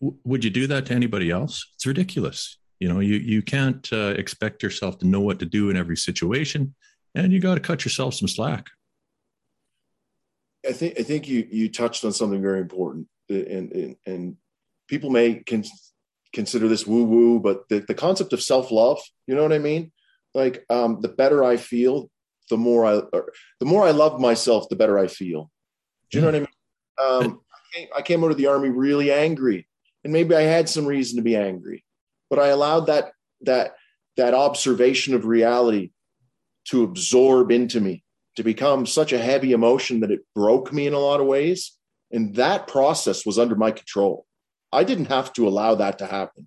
would 0.00 0.44
you 0.44 0.50
do 0.50 0.66
that 0.66 0.86
to 0.86 0.94
anybody 0.94 1.30
else? 1.30 1.66
It's 1.74 1.86
ridiculous. 1.86 2.58
You 2.80 2.88
know, 2.88 3.00
you 3.00 3.16
you 3.16 3.42
can't 3.42 3.88
uh, 3.92 4.14
expect 4.16 4.62
yourself 4.62 4.98
to 4.98 5.06
know 5.06 5.20
what 5.20 5.38
to 5.38 5.46
do 5.46 5.70
in 5.70 5.76
every 5.76 5.96
situation, 5.96 6.74
and 7.14 7.32
you 7.32 7.40
got 7.40 7.54
to 7.54 7.60
cut 7.60 7.84
yourself 7.84 8.14
some 8.14 8.28
slack. 8.28 8.66
I 10.68 10.72
think 10.72 10.98
I 10.98 11.02
think 11.02 11.28
you 11.28 11.46
you 11.50 11.70
touched 11.70 12.04
on 12.04 12.12
something 12.12 12.42
very 12.42 12.60
important, 12.60 13.06
and 13.28 13.72
and, 13.72 13.96
and 14.06 14.36
people 14.88 15.10
may 15.10 15.34
can 15.34 15.64
consider 16.32 16.68
this 16.68 16.86
woo 16.86 17.04
woo, 17.04 17.40
but 17.40 17.68
the, 17.68 17.80
the 17.80 17.94
concept 17.94 18.32
of 18.32 18.42
self 18.42 18.70
love, 18.70 19.00
you 19.26 19.34
know 19.34 19.42
what 19.42 19.52
I 19.52 19.58
mean? 19.58 19.92
Like, 20.34 20.64
um, 20.70 21.00
the 21.00 21.08
better 21.08 21.44
I 21.44 21.56
feel, 21.58 22.10
the 22.50 22.56
more 22.56 22.86
I, 22.86 23.02
the 23.60 23.66
more 23.66 23.86
I 23.86 23.90
love 23.90 24.20
myself, 24.20 24.68
the 24.68 24.76
better 24.76 24.98
I 24.98 25.06
feel. 25.06 25.50
Do 26.10 26.18
you 26.18 26.22
know 26.22 26.28
what 26.28 26.34
I 26.34 26.40
mean? 26.40 27.26
Um, 27.26 27.40
came, 27.72 27.88
I 27.96 28.02
came 28.02 28.24
out 28.24 28.30
of 28.30 28.36
the 28.36 28.46
army 28.46 28.68
really 28.68 29.10
angry, 29.10 29.66
and 30.04 30.12
maybe 30.12 30.34
I 30.34 30.42
had 30.42 30.68
some 30.68 30.86
reason 30.86 31.16
to 31.16 31.22
be 31.22 31.36
angry, 31.36 31.84
but 32.30 32.38
I 32.38 32.48
allowed 32.48 32.86
that 32.86 33.12
that 33.42 33.74
that 34.16 34.34
observation 34.34 35.14
of 35.14 35.24
reality 35.24 35.90
to 36.66 36.84
absorb 36.84 37.50
into 37.50 37.80
me, 37.80 38.04
to 38.36 38.42
become 38.42 38.86
such 38.86 39.12
a 39.12 39.18
heavy 39.18 39.52
emotion 39.52 40.00
that 40.00 40.10
it 40.10 40.20
broke 40.34 40.72
me 40.72 40.86
in 40.86 40.94
a 40.94 40.98
lot 40.98 41.20
of 41.20 41.26
ways. 41.26 41.76
And 42.10 42.34
that 42.36 42.68
process 42.68 43.24
was 43.24 43.38
under 43.38 43.56
my 43.56 43.70
control. 43.70 44.26
I 44.70 44.84
didn't 44.84 45.06
have 45.06 45.32
to 45.34 45.48
allow 45.48 45.74
that 45.76 45.98
to 45.98 46.06
happen. 46.06 46.46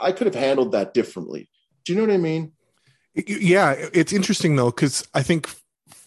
I 0.00 0.12
could 0.12 0.26
have 0.26 0.34
handled 0.34 0.72
that 0.72 0.92
differently. 0.92 1.48
Do 1.84 1.92
you 1.92 1.98
know 1.98 2.06
what 2.06 2.14
I 2.14 2.18
mean? 2.18 2.52
Yeah, 3.14 3.74
it's 3.92 4.12
interesting 4.12 4.56
though 4.56 4.70
because 4.70 5.08
I 5.14 5.22
think, 5.22 5.48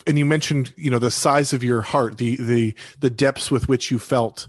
and 0.08 0.18
you 0.18 0.26
mentioned 0.26 0.74
you 0.76 0.90
know 0.90 1.00
the 1.00 1.12
size 1.12 1.54
of 1.54 1.64
your 1.64 1.82
heart, 1.82 2.18
the 2.18 2.36
the 2.38 2.74
the 3.00 3.10
depths 3.10 3.52
with 3.52 3.68
which 3.68 3.92
you 3.92 4.00
felt 4.00 4.48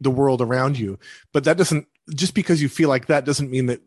the 0.00 0.10
world 0.10 0.40
around 0.42 0.78
you, 0.78 0.98
but 1.32 1.44
that 1.44 1.56
doesn't 1.56 1.86
just 2.14 2.34
because 2.34 2.62
you 2.62 2.68
feel 2.68 2.88
like 2.88 3.06
that 3.06 3.24
doesn't 3.24 3.50
mean 3.50 3.66
that 3.66 3.80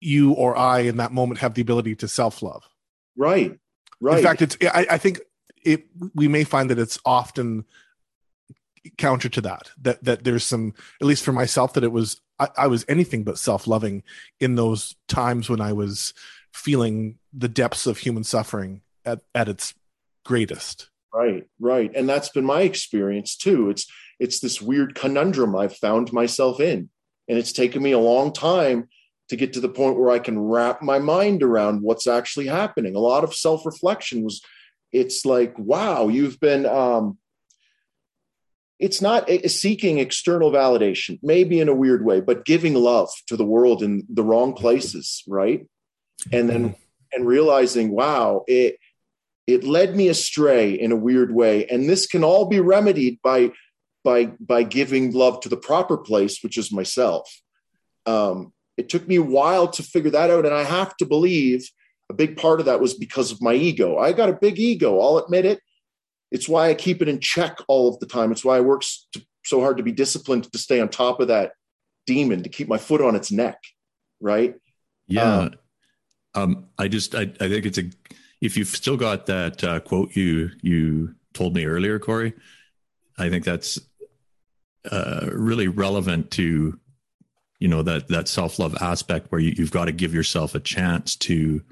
you 0.00 0.32
or 0.32 0.56
I 0.56 0.80
in 0.80 0.98
that 0.98 1.12
moment 1.12 1.40
have 1.40 1.54
the 1.54 1.62
ability 1.62 1.94
to 1.96 2.08
self 2.08 2.42
love. 2.42 2.68
Right. 3.16 3.58
Right. 4.00 4.18
In 4.18 4.24
fact, 4.24 4.42
it's 4.42 4.56
I, 4.62 4.86
I 4.90 4.98
think 4.98 5.20
it 5.64 5.86
we 6.14 6.28
may 6.28 6.44
find 6.44 6.70
that 6.70 6.78
it's 6.78 6.98
often 7.04 7.64
counter 8.98 9.28
to 9.30 9.40
that 9.40 9.70
that 9.80 10.04
that 10.04 10.24
there's 10.24 10.44
some 10.44 10.74
at 11.00 11.06
least 11.06 11.24
for 11.24 11.32
myself 11.32 11.72
that 11.72 11.84
it 11.84 11.92
was 11.92 12.20
I, 12.38 12.48
I 12.56 12.66
was 12.66 12.84
anything 12.86 13.24
but 13.24 13.38
self-loving 13.38 14.02
in 14.40 14.56
those 14.56 14.94
times 15.08 15.48
when 15.48 15.62
i 15.62 15.72
was 15.72 16.12
feeling 16.52 17.18
the 17.32 17.48
depths 17.48 17.86
of 17.86 17.98
human 17.98 18.24
suffering 18.24 18.82
at, 19.04 19.20
at 19.34 19.48
its 19.48 19.74
greatest. 20.24 20.90
Right 21.12 21.44
right. 21.60 21.90
And 21.94 22.08
that's 22.08 22.30
been 22.30 22.44
my 22.44 22.62
experience 22.62 23.36
too. 23.36 23.70
It's 23.70 23.86
it's 24.20 24.40
this 24.40 24.62
weird 24.62 24.94
conundrum 24.94 25.56
i've 25.56 25.76
found 25.76 26.12
myself 26.12 26.60
in. 26.60 26.88
And 27.28 27.38
it's 27.38 27.52
taken 27.52 27.82
me 27.82 27.92
a 27.92 27.98
long 27.98 28.32
time 28.32 28.88
to 29.28 29.36
get 29.36 29.54
to 29.54 29.60
the 29.60 29.68
point 29.68 29.98
where 29.98 30.10
i 30.10 30.18
can 30.18 30.38
wrap 30.38 30.82
my 30.82 30.98
mind 30.98 31.42
around 31.42 31.82
what's 31.82 32.06
actually 32.06 32.46
happening. 32.46 32.94
A 32.94 33.00
lot 33.00 33.24
of 33.24 33.34
self-reflection 33.34 34.22
was 34.22 34.42
it's 34.92 35.24
like 35.24 35.58
wow 35.58 36.08
you've 36.08 36.40
been 36.40 36.66
um 36.66 37.18
it's 38.78 39.00
not 39.00 39.30
seeking 39.46 39.98
external 39.98 40.50
validation, 40.50 41.18
maybe 41.22 41.60
in 41.60 41.68
a 41.68 41.74
weird 41.74 42.04
way, 42.04 42.20
but 42.20 42.44
giving 42.44 42.74
love 42.74 43.08
to 43.28 43.36
the 43.36 43.44
world 43.44 43.82
in 43.82 44.04
the 44.08 44.24
wrong 44.24 44.52
places, 44.52 45.22
right? 45.28 45.66
And 46.32 46.50
then 46.50 46.74
and 47.12 47.26
realizing, 47.26 47.92
wow, 47.92 48.44
it 48.46 48.76
it 49.46 49.64
led 49.64 49.94
me 49.94 50.08
astray 50.08 50.72
in 50.72 50.92
a 50.92 50.96
weird 50.96 51.34
way, 51.34 51.66
and 51.66 51.88
this 51.88 52.06
can 52.06 52.24
all 52.24 52.46
be 52.46 52.60
remedied 52.60 53.20
by 53.22 53.52
by 54.02 54.26
by 54.40 54.62
giving 54.62 55.12
love 55.12 55.40
to 55.40 55.48
the 55.48 55.56
proper 55.56 55.96
place, 55.96 56.42
which 56.42 56.58
is 56.58 56.72
myself. 56.72 57.30
Um, 58.06 58.52
it 58.76 58.88
took 58.88 59.06
me 59.06 59.16
a 59.16 59.22
while 59.22 59.68
to 59.68 59.82
figure 59.82 60.10
that 60.10 60.30
out, 60.30 60.44
and 60.44 60.54
I 60.54 60.64
have 60.64 60.96
to 60.98 61.06
believe 61.06 61.68
a 62.10 62.14
big 62.14 62.36
part 62.36 62.60
of 62.60 62.66
that 62.66 62.80
was 62.80 62.94
because 62.94 63.32
of 63.32 63.40
my 63.40 63.54
ego. 63.54 63.96
I 63.98 64.12
got 64.12 64.28
a 64.28 64.34
big 64.34 64.58
ego, 64.58 65.00
I'll 65.00 65.18
admit 65.18 65.46
it 65.46 65.60
it's 66.34 66.48
why 66.48 66.68
I 66.68 66.74
keep 66.74 67.00
it 67.00 67.08
in 67.08 67.20
check 67.20 67.58
all 67.68 67.88
of 67.88 68.00
the 68.00 68.06
time. 68.06 68.32
It's 68.32 68.44
why 68.44 68.56
I 68.56 68.60
work 68.60 68.82
so 69.44 69.60
hard 69.60 69.76
to 69.76 69.84
be 69.84 69.92
disciplined 69.92 70.50
to 70.52 70.58
stay 70.58 70.80
on 70.80 70.88
top 70.88 71.20
of 71.20 71.28
that 71.28 71.52
demon, 72.08 72.42
to 72.42 72.48
keep 72.48 72.66
my 72.66 72.76
foot 72.76 73.00
on 73.00 73.14
its 73.14 73.30
neck. 73.30 73.56
Right. 74.20 74.56
Yeah. 75.06 75.36
Um, 75.36 75.54
um, 76.34 76.66
I 76.76 76.88
just, 76.88 77.14
I, 77.14 77.20
I 77.20 77.48
think 77.48 77.66
it's 77.66 77.78
a, 77.78 77.84
if 78.40 78.56
you've 78.56 78.68
still 78.68 78.96
got 78.96 79.26
that 79.26 79.64
uh, 79.64 79.80
quote 79.80 80.14
you, 80.16 80.50
you 80.62 81.14
told 81.32 81.54
me 81.54 81.64
earlier, 81.64 81.98
Corey, 81.98 82.34
I 83.18 83.28
think 83.28 83.44
that's 83.44 83.78
uh, 84.90 85.28
really 85.32 85.68
relevant 85.68 86.30
to, 86.32 86.78
you 87.58 87.68
know, 87.68 87.82
that, 87.82 88.08
that 88.08 88.28
self-love 88.28 88.76
aspect 88.80 89.30
where 89.30 89.40
you, 89.40 89.54
you've 89.56 89.70
got 89.70 89.86
to 89.86 89.92
give 89.92 90.12
yourself 90.12 90.54
a 90.54 90.60
chance 90.60 91.16
to 91.16 91.62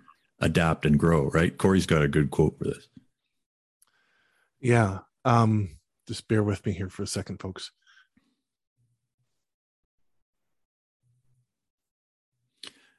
adapt 0.40 0.86
and 0.86 0.98
grow. 0.98 1.28
Right. 1.28 1.56
Corey's 1.56 1.86
got 1.86 2.02
a 2.02 2.08
good 2.08 2.30
quote 2.30 2.58
for 2.58 2.64
this. 2.64 2.88
Yeah. 4.60 5.00
Um, 5.24 5.76
just 6.08 6.28
bear 6.28 6.42
with 6.42 6.64
me 6.64 6.72
here 6.72 6.88
for 6.88 7.02
a 7.02 7.06
second, 7.06 7.40
folks. 7.40 7.70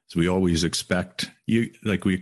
So 0.07 0.19
we 0.19 0.27
always 0.27 0.63
expect 0.63 1.31
you 1.47 1.71
like 1.83 2.05
we 2.05 2.21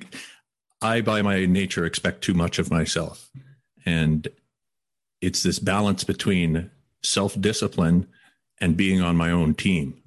I 0.81 1.01
by 1.01 1.21
my 1.21 1.45
nature 1.45 1.85
expect 1.85 2.23
too 2.23 2.33
much 2.33 2.59
of 2.59 2.71
myself. 2.71 3.29
And 3.85 4.27
it's 5.21 5.43
this 5.43 5.59
balance 5.59 6.03
between 6.03 6.71
self-discipline 7.03 8.07
and 8.59 8.77
being 8.77 9.01
on 9.01 9.15
my 9.15 9.31
own 9.31 9.53
team. 9.53 10.01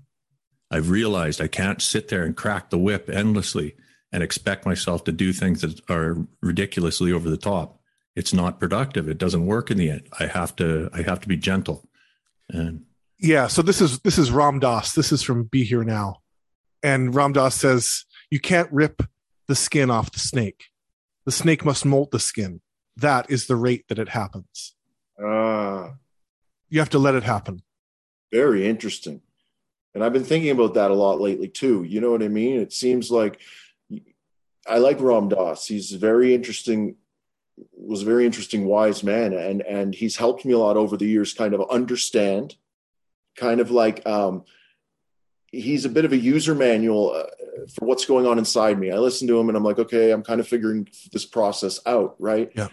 I've 0.71 0.91
realized 0.91 1.41
I 1.41 1.49
can't 1.49 1.81
sit 1.81 2.09
there 2.09 2.25
and 2.25 2.37
crack 2.37 2.71
the 2.71 2.79
whip 2.79 3.09
endlessly 3.09 3.75
and 4.13 4.23
expect 4.23 4.67
myself 4.67 5.05
to 5.05 5.13
do 5.13 5.33
things 5.33 5.61
that 5.61 5.81
are 5.91 6.17
ridiculously 6.43 7.13
over 7.13 7.29
the 7.29 7.37
top. 7.37 7.81
It's 8.17 8.33
not 8.33 8.61
productive. 8.61 9.09
It 9.09 9.19
doesn't 9.19 9.47
work 9.47 9.71
in 9.71 9.77
the 9.77 9.91
end. 9.91 10.09
I 10.19 10.27
have 10.27 10.55
to 10.57 10.89
I 10.93 11.03
have 11.03 11.21
to 11.21 11.29
be 11.29 11.37
gentle. 11.37 11.85
And 12.49 12.85
yeah, 13.19 13.49
so 13.49 13.63
this 13.63 13.81
is 13.81 14.01
this 14.01 14.19
is 14.19 14.31
Ram 14.31 14.61
Dass. 14.61 14.95
This 14.95 15.11
is 15.11 15.23
from 15.23 15.45
Be 15.45 15.65
Here 15.65 15.85
Now. 15.85 16.21
And 16.83 17.15
Ram 17.15 17.33
Dass 17.33 17.57
says, 17.57 18.05
You 18.31 18.39
can't 18.39 18.71
rip 18.71 19.03
the 19.47 19.55
skin 19.55 19.91
off 19.91 20.13
the 20.13 20.19
snake. 20.19 20.65
The 21.25 21.33
snake 21.33 21.65
must 21.65 21.85
molt 21.85 22.11
the 22.11 22.19
skin. 22.19 22.61
That 22.97 23.31
is 23.31 23.47
the 23.47 23.57
rate 23.57 23.87
that 23.89 23.99
it 23.99 24.11
happens. 24.11 24.75
Ah. 25.23 25.95
You 26.69 26.79
have 26.81 26.91
to 26.91 26.99
let 26.99 27.15
it 27.15 27.23
happen. 27.23 27.63
Very 28.33 28.67
interesting. 28.67 29.21
And 29.95 30.03
I've 30.03 30.13
been 30.13 30.25
thinking 30.25 30.51
about 30.51 30.75
that 30.75 30.91
a 30.91 30.95
lot 30.95 31.21
lately 31.21 31.49
too. 31.49 31.85
You 31.85 32.01
know 32.01 32.11
what 32.11 32.23
I 32.23 32.29
mean? 32.29 32.61
It 32.61 32.73
seems 32.73 33.11
like 33.11 33.41
I 34.67 34.79
like 34.79 35.01
Ram 35.01 35.29
Dass. 35.29 35.67
He's 35.67 35.93
very 35.93 36.35
interesting, 36.35 36.97
was 37.73 38.03
a 38.03 38.07
very 38.07 38.27
interesting, 38.27 38.65
wise 38.65 39.05
man. 39.05 39.33
And 39.33 39.63
and 39.63 39.95
he's 39.95 40.17
helped 40.17 40.45
me 40.45 40.53
a 40.53 40.59
lot 40.59 40.77
over 40.77 40.97
the 40.97 41.07
years 41.07 41.33
kind 41.33 41.55
of 41.55 41.71
understand, 41.71 42.57
kind 43.37 43.61
of 43.61 43.71
like 43.71 44.05
um, 44.07 44.45
he's 45.53 45.85
a 45.85 45.91
bit 45.91 46.05
of 46.05 46.13
a 46.13 46.17
user 46.17 46.55
manual 46.55 47.13
uh, 47.13 47.27
for 47.75 47.85
what's 47.85 48.05
going 48.05 48.27
on 48.27 48.38
inside 48.38 48.79
me. 48.79 48.90
I 48.90 48.99
listen 48.99 49.29
to 49.29 49.38
him 49.38 49.49
and 49.49 49.57
I'm 49.57 49.64
like, 49.64 49.79
okay, 49.79 50.11
I'm 50.11 50.23
kind 50.23 50.40
of 50.40 50.49
figuring 50.49 50.88
this 51.12 51.25
process 51.25 51.81
out, 51.87 52.17
right? 52.19 52.51
Yeah. 52.55 52.69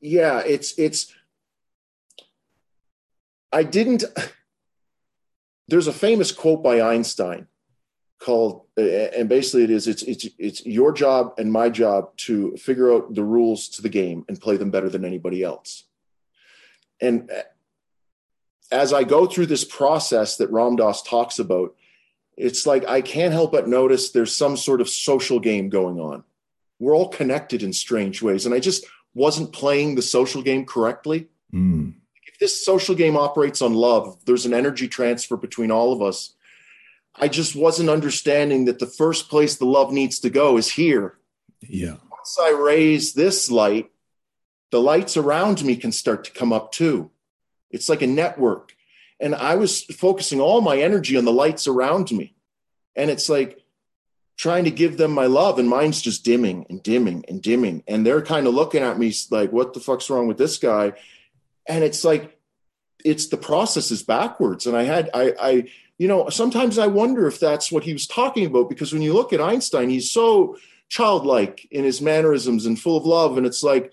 Yeah, 0.00 0.40
it's 0.40 0.78
it's 0.78 1.12
I 3.52 3.62
didn't 3.62 4.04
there's 5.68 5.86
a 5.86 5.92
famous 5.92 6.32
quote 6.32 6.62
by 6.62 6.80
Einstein 6.80 7.46
called 8.20 8.62
and 8.76 9.28
basically 9.28 9.64
it 9.64 9.70
is 9.70 9.86
it's 9.86 10.02
it's 10.02 10.26
it's 10.38 10.64
your 10.64 10.92
job 10.92 11.34
and 11.36 11.52
my 11.52 11.68
job 11.68 12.16
to 12.16 12.56
figure 12.56 12.92
out 12.92 13.14
the 13.14 13.24
rules 13.24 13.68
to 13.68 13.82
the 13.82 13.88
game 13.88 14.24
and 14.28 14.40
play 14.40 14.56
them 14.56 14.70
better 14.70 14.88
than 14.88 15.04
anybody 15.04 15.42
else. 15.42 15.84
And 17.00 17.30
uh, 17.30 17.42
as 18.72 18.92
I 18.92 19.04
go 19.04 19.26
through 19.26 19.46
this 19.46 19.64
process 19.64 20.36
that 20.38 20.50
Ram 20.50 20.76
Dass 20.76 21.02
talks 21.02 21.38
about, 21.38 21.74
it's 22.36 22.66
like 22.66 22.86
I 22.86 23.00
can't 23.00 23.32
help 23.32 23.52
but 23.52 23.68
notice 23.68 24.10
there's 24.10 24.36
some 24.36 24.56
sort 24.56 24.80
of 24.80 24.88
social 24.88 25.40
game 25.40 25.68
going 25.68 26.00
on. 26.00 26.24
We're 26.78 26.96
all 26.96 27.08
connected 27.08 27.62
in 27.62 27.72
strange 27.72 28.22
ways. 28.22 28.46
And 28.46 28.54
I 28.54 28.60
just 28.60 28.84
wasn't 29.14 29.52
playing 29.52 29.94
the 29.94 30.02
social 30.02 30.42
game 30.42 30.64
correctly. 30.64 31.28
Mm. 31.52 31.94
If 32.26 32.38
this 32.38 32.64
social 32.64 32.94
game 32.94 33.16
operates 33.16 33.62
on 33.62 33.74
love, 33.74 34.18
there's 34.26 34.46
an 34.46 34.54
energy 34.54 34.88
transfer 34.88 35.36
between 35.36 35.70
all 35.70 35.92
of 35.92 36.02
us. 36.02 36.34
I 37.14 37.28
just 37.28 37.54
wasn't 37.54 37.90
understanding 37.90 38.64
that 38.64 38.80
the 38.80 38.86
first 38.86 39.28
place 39.28 39.56
the 39.56 39.66
love 39.66 39.92
needs 39.92 40.18
to 40.20 40.30
go 40.30 40.56
is 40.56 40.72
here. 40.72 41.18
Yeah. 41.60 41.96
Once 42.10 42.36
I 42.40 42.50
raise 42.50 43.14
this 43.14 43.50
light, 43.50 43.90
the 44.72 44.80
lights 44.80 45.16
around 45.16 45.64
me 45.64 45.76
can 45.76 45.92
start 45.92 46.24
to 46.24 46.32
come 46.32 46.52
up 46.52 46.72
too. 46.72 47.10
It's 47.70 47.88
like 47.88 48.02
a 48.02 48.08
network. 48.08 48.73
And 49.20 49.34
I 49.34 49.54
was 49.54 49.84
focusing 49.84 50.40
all 50.40 50.60
my 50.60 50.78
energy 50.78 51.16
on 51.16 51.24
the 51.24 51.32
lights 51.32 51.66
around 51.66 52.10
me. 52.10 52.34
And 52.96 53.10
it's 53.10 53.28
like 53.28 53.64
trying 54.36 54.64
to 54.64 54.70
give 54.70 54.96
them 54.96 55.12
my 55.12 55.26
love, 55.26 55.58
and 55.58 55.68
mine's 55.68 56.02
just 56.02 56.24
dimming 56.24 56.66
and 56.68 56.82
dimming 56.82 57.24
and 57.28 57.40
dimming. 57.40 57.82
And 57.86 58.04
they're 58.04 58.22
kind 58.22 58.46
of 58.46 58.54
looking 58.54 58.82
at 58.82 58.98
me 58.98 59.14
like, 59.30 59.52
what 59.52 59.74
the 59.74 59.80
fuck's 59.80 60.10
wrong 60.10 60.26
with 60.26 60.38
this 60.38 60.58
guy? 60.58 60.92
And 61.68 61.84
it's 61.84 62.04
like, 62.04 62.36
it's 63.04 63.28
the 63.28 63.36
process 63.36 63.90
is 63.90 64.02
backwards. 64.02 64.66
And 64.66 64.76
I 64.76 64.82
had, 64.82 65.10
I, 65.14 65.34
I, 65.40 65.68
you 65.98 66.08
know, 66.08 66.28
sometimes 66.30 66.78
I 66.78 66.88
wonder 66.88 67.26
if 67.26 67.38
that's 67.38 67.70
what 67.70 67.84
he 67.84 67.92
was 67.92 68.06
talking 68.06 68.46
about 68.46 68.68
because 68.68 68.92
when 68.92 69.02
you 69.02 69.12
look 69.12 69.32
at 69.32 69.40
Einstein, 69.40 69.90
he's 69.90 70.10
so 70.10 70.56
childlike 70.88 71.66
in 71.70 71.84
his 71.84 72.00
mannerisms 72.00 72.66
and 72.66 72.78
full 72.78 72.96
of 72.96 73.04
love. 73.04 73.36
And 73.36 73.46
it's 73.46 73.62
like, 73.62 73.92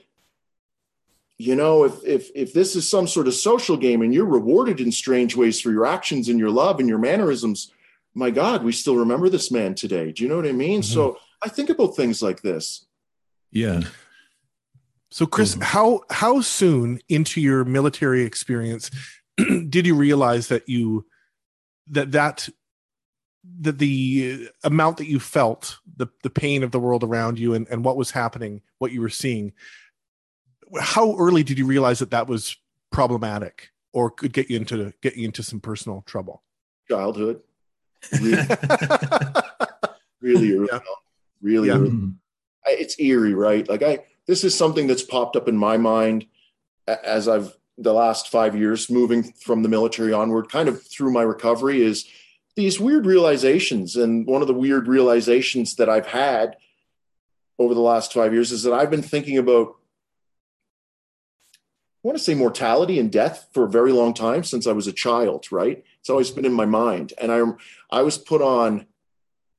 you 1.42 1.56
know 1.56 1.84
if 1.84 2.04
if 2.06 2.30
if 2.36 2.54
this 2.54 2.76
is 2.76 2.90
some 2.90 3.08
sort 3.08 3.28
of 3.28 3.34
social 3.34 3.76
game 3.76 4.02
and 4.02 4.14
you're 4.14 4.26
rewarded 4.26 4.80
in 4.80 4.92
strange 4.92 5.36
ways 5.36 5.60
for 5.60 5.72
your 5.72 5.86
actions 5.86 6.30
and 6.30 6.38
your 6.38 6.52
love 6.52 6.80
and 6.80 6.88
your 6.88 7.00
mannerisms 7.00 7.72
my 8.14 8.30
god 8.30 8.64
we 8.64 8.72
still 8.72 8.96
remember 8.96 9.28
this 9.28 9.52
man 9.52 9.74
today 9.74 10.12
do 10.12 10.24
you 10.24 10.30
know 10.30 10.36
what 10.36 10.48
i 10.48 10.52
mean 10.52 10.82
mm-hmm. 10.82 10.94
so 10.94 11.18
i 11.44 11.50
think 11.50 11.70
about 11.70 11.96
things 11.96 12.22
like 12.22 12.42
this 12.42 12.86
yeah 13.52 13.82
so 15.10 15.26
chris 15.26 15.54
mm-hmm. 15.54 15.64
how 15.64 16.02
how 16.12 16.42
soon 16.42 17.00
into 17.10 17.42
your 17.42 17.66
military 17.66 18.22
experience 18.22 18.92
did 19.70 19.88
you 19.88 19.96
realize 19.96 20.48
that 20.48 20.70
you 20.70 21.06
that 21.88 22.12
that 22.12 22.48
that 23.62 23.80
the 23.80 24.48
amount 24.64 24.98
that 24.98 25.08
you 25.08 25.20
felt 25.20 25.80
the 25.98 26.08
the 26.22 26.30
pain 26.30 26.62
of 26.62 26.72
the 26.72 26.80
world 26.80 27.04
around 27.04 27.40
you 27.40 27.56
and, 27.56 27.68
and 27.70 27.84
what 27.84 27.98
was 27.98 28.12
happening 28.12 28.62
what 28.78 28.92
you 28.92 29.02
were 29.02 29.10
seeing 29.10 29.52
how 30.80 31.16
early 31.18 31.44
did 31.44 31.58
you 31.58 31.66
realize 31.66 32.00
that 32.00 32.12
that 32.12 32.28
was 32.28 32.56
problematic 32.92 33.72
or 33.94 34.10
could 34.10 34.34
get 34.34 34.50
you 34.50 34.58
into 34.58 34.94
get 35.02 35.16
you 35.16 35.26
into 35.26 35.44
some 35.44 35.60
personal 35.60 36.04
trouble? 36.06 36.44
Childhood, 36.90 37.42
really, 38.20 38.48
really 40.22 40.54
early, 40.54 40.70
yeah. 40.72 40.80
really 41.42 41.68
yeah. 41.70 41.76
early. 41.76 41.90
Mm-hmm. 41.90 42.10
It's 42.68 43.00
eerie, 43.00 43.34
right? 43.34 43.68
Like 43.68 43.84
I, 43.84 44.00
this 44.28 44.44
is 44.44 44.56
something 44.56 44.88
that's 44.88 45.04
popped 45.04 45.36
up 45.36 45.48
in 45.48 45.58
my 45.58 45.78
mind 45.78 46.26
as 46.88 47.28
I've 47.28 47.56
the 47.78 47.94
last 47.94 48.30
five 48.30 48.56
years 48.56 48.90
moving 48.90 49.24
from 49.24 49.64
the 49.64 49.70
military 49.70 50.14
onward, 50.14 50.50
kind 50.50 50.70
of 50.70 50.84
through 50.84 51.12
my 51.12 51.22
recovery, 51.22 51.82
is 51.82 52.08
these 52.56 52.80
weird 52.80 53.06
realizations. 53.06 53.96
And 53.96 54.26
one 54.28 54.42
of 54.42 54.48
the 54.48 54.54
weird 54.54 54.88
realizations 54.88 55.76
that 55.76 55.90
I've 55.90 56.08
had 56.08 56.58
over 57.58 57.74
the 57.74 57.82
last 57.82 58.14
five 58.14 58.34
years 58.34 58.52
is 58.52 58.64
that 58.64 58.74
I've 58.74 58.92
been 58.92 59.02
thinking 59.02 59.38
about 59.38 59.76
I 62.04 62.08
want 62.08 62.18
to 62.18 62.24
say 62.24 62.34
mortality 62.34 63.00
and 63.00 63.12
death 63.12 63.48
for 63.54 63.64
a 63.64 63.70
very 63.70 63.92
long 63.92 64.16
time 64.16 64.44
since 64.44 64.66
I 64.66 64.72
was 64.72 64.88
a 64.88 64.92
child, 64.92 65.46
right? 65.52 65.84
It's 66.00 66.10
always 66.10 66.32
been 66.32 66.46
in 66.46 66.54
my 66.54 66.66
mind. 66.66 67.14
And 67.22 67.32
I, 67.32 67.44
I 67.96 68.02
was 68.02 68.18
put 68.18 68.42
on 68.42 68.88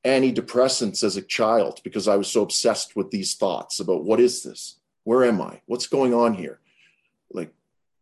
antidepressants 0.03 1.05
as 1.05 1.15
a 1.15 1.21
child 1.21 1.79
because 1.85 2.09
I 2.09 2.17
was 2.17 2.27
so 2.27 2.41
obsessed 2.41 2.97
with 2.97 3.11
these 3.11 3.35
thoughts 3.35 3.79
about 3.79 4.03
what 4.03 4.19
is 4.19 4.43
this? 4.43 4.75
Where 5.05 5.23
am 5.23 5.41
I? 5.41 5.61
What's 5.67 5.87
going 5.87 6.13
on 6.13 6.33
here? 6.33 6.59
Like, 7.31 7.53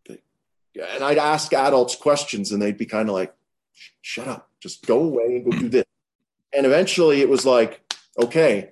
and 0.09 1.03
I'd 1.03 1.19
ask 1.19 1.53
adults 1.53 1.95
questions 1.95 2.51
and 2.51 2.59
they'd 2.59 2.79
be 2.79 2.87
kind 2.87 3.09
of 3.09 3.13
like, 3.13 3.35
shut 4.01 4.27
up, 4.27 4.49
just 4.59 4.87
go 4.87 5.03
away 5.03 5.35
and 5.35 5.45
go 5.45 5.51
do 5.51 5.69
this. 5.69 5.85
And 6.51 6.65
eventually 6.65 7.21
it 7.21 7.29
was 7.29 7.45
like, 7.45 7.79
okay, 8.17 8.71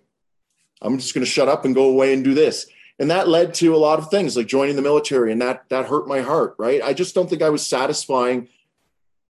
I'm 0.82 0.98
just 0.98 1.14
going 1.14 1.24
to 1.24 1.30
shut 1.30 1.48
up 1.48 1.64
and 1.64 1.76
go 1.76 1.90
away 1.90 2.12
and 2.12 2.24
do 2.24 2.34
this 2.34 2.66
and 3.00 3.10
that 3.10 3.30
led 3.30 3.54
to 3.56 3.74
a 3.74 3.78
lot 3.78 3.98
of 3.98 4.10
things 4.10 4.36
like 4.36 4.48
joining 4.48 4.76
the 4.76 4.82
military 4.82 5.32
and 5.32 5.42
that 5.42 5.68
that 5.70 5.88
hurt 5.88 6.08
my 6.08 6.22
heart 6.22 6.56
right? 6.58 6.82
I 6.84 6.94
just 6.94 7.16
don't 7.16 7.30
think 7.30 7.42
i 7.42 7.50
was 7.50 7.66
satisfying 7.66 8.50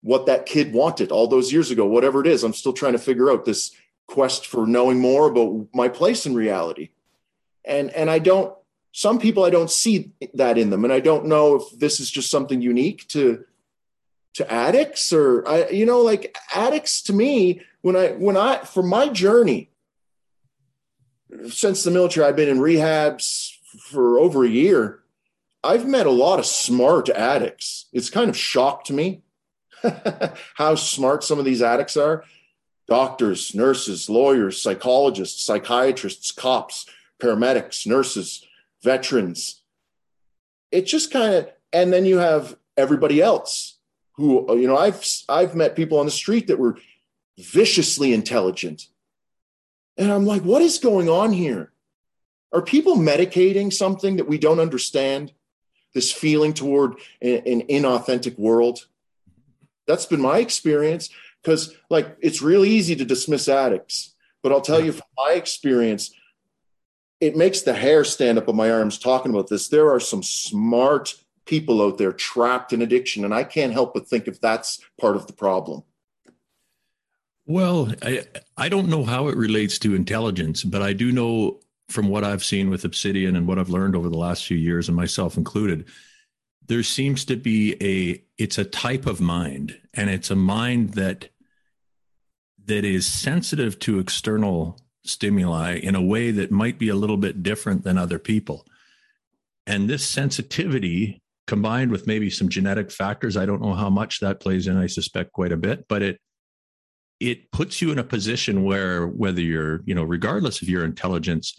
what 0.01 0.25
that 0.25 0.45
kid 0.45 0.73
wanted 0.73 1.11
all 1.11 1.27
those 1.27 1.51
years 1.51 1.71
ago 1.71 1.85
whatever 1.85 2.21
it 2.21 2.27
is. 2.27 2.43
I'm 2.43 2.53
still 2.53 2.73
trying 2.73 2.93
to 2.93 2.99
figure 2.99 3.31
out 3.31 3.45
this 3.45 3.71
quest 4.07 4.45
for 4.45 4.67
knowing 4.67 4.99
more 4.99 5.27
about 5.27 5.67
my 5.73 5.87
place 5.87 6.25
in 6.25 6.35
reality. 6.35 6.89
And 7.65 7.89
and 7.91 8.09
i 8.09 8.19
don't 8.19 8.53
some 8.93 9.19
people 9.19 9.43
i 9.43 9.49
don't 9.49 9.71
see 9.71 10.11
that 10.33 10.57
in 10.57 10.69
them 10.69 10.83
and 10.83 10.93
i 10.93 10.99
don't 10.99 11.25
know 11.25 11.55
if 11.55 11.79
this 11.79 11.99
is 11.99 12.09
just 12.09 12.29
something 12.29 12.61
unique 12.61 13.07
to 13.07 13.43
to 14.33 14.51
addicts 14.51 15.11
or 15.11 15.47
i 15.47 15.67
you 15.69 15.85
know 15.85 16.01
like 16.01 16.37
addicts 16.55 17.01
to 17.01 17.13
me 17.13 17.61
when 17.81 17.95
i 17.95 18.09
when 18.09 18.37
i 18.37 18.57
for 18.59 18.83
my 18.83 19.09
journey 19.09 19.69
since 21.49 21.83
the 21.83 21.91
military 21.91 22.27
i've 22.27 22.35
been 22.35 22.49
in 22.49 22.59
rehabs 22.59 23.52
for 23.79 24.19
over 24.19 24.43
a 24.43 24.49
year, 24.49 24.99
I've 25.63 25.87
met 25.87 26.05
a 26.05 26.11
lot 26.11 26.39
of 26.39 26.45
smart 26.45 27.09
addicts. 27.09 27.85
It's 27.93 28.09
kind 28.09 28.29
of 28.29 28.37
shocked 28.37 28.91
me 28.91 29.23
how 30.55 30.75
smart 30.75 31.23
some 31.23 31.39
of 31.39 31.45
these 31.45 31.61
addicts 31.61 31.97
are. 31.97 32.23
Doctors, 32.87 33.55
nurses, 33.55 34.09
lawyers, 34.09 34.61
psychologists, 34.61 35.43
psychiatrists, 35.43 36.31
cops, 36.31 36.85
paramedics, 37.21 37.87
nurses, 37.87 38.45
veterans. 38.83 39.61
It 40.71 40.85
just 40.85 41.11
kind 41.11 41.33
of, 41.33 41.49
and 41.71 41.93
then 41.93 42.05
you 42.05 42.17
have 42.17 42.57
everybody 42.75 43.21
else 43.21 43.77
who, 44.13 44.45
you 44.59 44.67
know, 44.67 44.77
I've 44.77 45.03
I've 45.29 45.55
met 45.55 45.75
people 45.75 45.99
on 45.99 46.05
the 46.05 46.11
street 46.11 46.47
that 46.47 46.59
were 46.59 46.77
viciously 47.37 48.13
intelligent. 48.13 48.87
And 49.97 50.11
I'm 50.11 50.25
like, 50.25 50.41
what 50.41 50.61
is 50.61 50.77
going 50.77 51.09
on 51.09 51.31
here? 51.33 51.72
Are 52.53 52.61
people 52.61 52.95
medicating 52.95 53.73
something 53.73 54.17
that 54.17 54.27
we 54.27 54.37
don't 54.37 54.59
understand? 54.59 55.33
This 55.93 56.11
feeling 56.11 56.53
toward 56.53 56.93
an, 57.21 57.61
inauthentic 57.67 58.37
world? 58.39 58.87
That's 59.85 60.05
been 60.05 60.21
my 60.21 60.37
experience. 60.39 61.09
because 61.43 61.75
like 61.89 62.15
it's 62.21 62.41
real 62.41 62.65
easy 62.65 62.95
to 62.95 63.05
dismiss 63.05 63.47
addicts 63.47 64.15
but 64.41 64.51
i'll 64.51 64.61
tell 64.61 64.83
you 64.83 64.91
from 64.91 65.07
my 65.17 65.33
experience 65.33 66.11
it 67.19 67.35
makes 67.37 67.61
the 67.61 67.73
hair 67.73 68.03
stand 68.03 68.37
up 68.37 68.49
on 68.49 68.55
my 68.55 68.71
arms 68.71 68.97
talking 68.97 69.31
about 69.31 69.49
this 69.49 69.67
there 69.67 69.91
are 69.91 69.99
some 69.99 70.23
smart 70.23 71.15
people 71.45 71.81
out 71.81 71.97
there 71.97 72.13
trapped 72.13 72.73
in 72.73 72.81
addiction 72.81 73.25
and 73.25 73.33
i 73.33 73.43
can't 73.43 73.73
help 73.73 73.93
but 73.93 74.07
think 74.07 74.27
if 74.27 74.39
that's 74.39 74.79
part 74.99 75.15
of 75.15 75.27
the 75.27 75.33
problem 75.33 75.83
well 77.45 77.91
i 78.01 78.23
i 78.57 78.69
don't 78.69 78.89
know 78.89 79.03
how 79.03 79.27
it 79.27 79.35
relates 79.35 79.77
to 79.77 79.93
intelligence 79.93 80.63
but 80.63 80.81
i 80.81 80.93
do 80.93 81.11
know 81.11 81.59
from 81.89 82.07
what 82.07 82.23
i've 82.23 82.43
seen 82.43 82.69
with 82.69 82.85
obsidian 82.85 83.35
and 83.35 83.47
what 83.47 83.59
i've 83.59 83.69
learned 83.69 83.95
over 83.95 84.09
the 84.09 84.17
last 84.17 84.45
few 84.45 84.57
years 84.57 84.87
and 84.87 84.95
myself 84.95 85.37
included 85.37 85.85
there 86.67 86.83
seems 86.83 87.25
to 87.25 87.35
be 87.35 87.75
a 87.81 88.23
it's 88.37 88.57
a 88.57 88.65
type 88.65 89.05
of 89.05 89.19
mind 89.19 89.77
and 89.93 90.09
it's 90.09 90.31
a 90.31 90.35
mind 90.35 90.91
that 90.91 91.29
that 92.65 92.85
is 92.85 93.05
sensitive 93.05 93.77
to 93.79 93.99
external 93.99 94.79
stimuli 95.03 95.75
in 95.75 95.95
a 95.95 96.01
way 96.01 96.31
that 96.31 96.51
might 96.51 96.79
be 96.79 96.89
a 96.89 96.95
little 96.95 97.17
bit 97.17 97.43
different 97.43 97.83
than 97.83 97.97
other 97.97 98.17
people. 98.19 98.65
And 99.67 99.89
this 99.89 100.07
sensitivity 100.07 101.21
combined 101.45 101.91
with 101.91 102.07
maybe 102.07 102.29
some 102.29 102.47
genetic 102.47 102.89
factors 102.89 103.35
i 103.35 103.45
don't 103.45 103.61
know 103.61 103.73
how 103.73 103.89
much 103.89 104.21
that 104.21 104.39
plays 104.39 104.65
in 104.65 104.77
i 104.77 104.87
suspect 104.87 105.33
quite 105.33 105.51
a 105.51 105.57
bit 105.57 105.85
but 105.89 106.01
it 106.01 106.17
it 107.19 107.51
puts 107.51 107.81
you 107.81 107.91
in 107.91 107.99
a 107.99 108.03
position 108.03 108.63
where 108.63 109.07
whether 109.07 109.41
you're 109.41 109.81
you 109.85 109.93
know 109.93 110.03
regardless 110.03 110.61
of 110.61 110.69
your 110.69 110.85
intelligence 110.85 111.53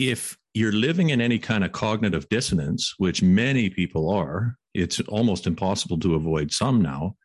if 0.00 0.38
you're 0.54 0.72
living 0.72 1.10
in 1.10 1.20
any 1.20 1.38
kind 1.38 1.62
of 1.62 1.72
cognitive 1.72 2.26
dissonance, 2.30 2.94
which 2.96 3.22
many 3.22 3.68
people 3.68 4.08
are, 4.08 4.56
it's 4.72 4.98
almost 5.00 5.46
impossible 5.46 6.00
to 6.00 6.14
avoid 6.14 6.50
some 6.52 6.80
now. 6.80 7.16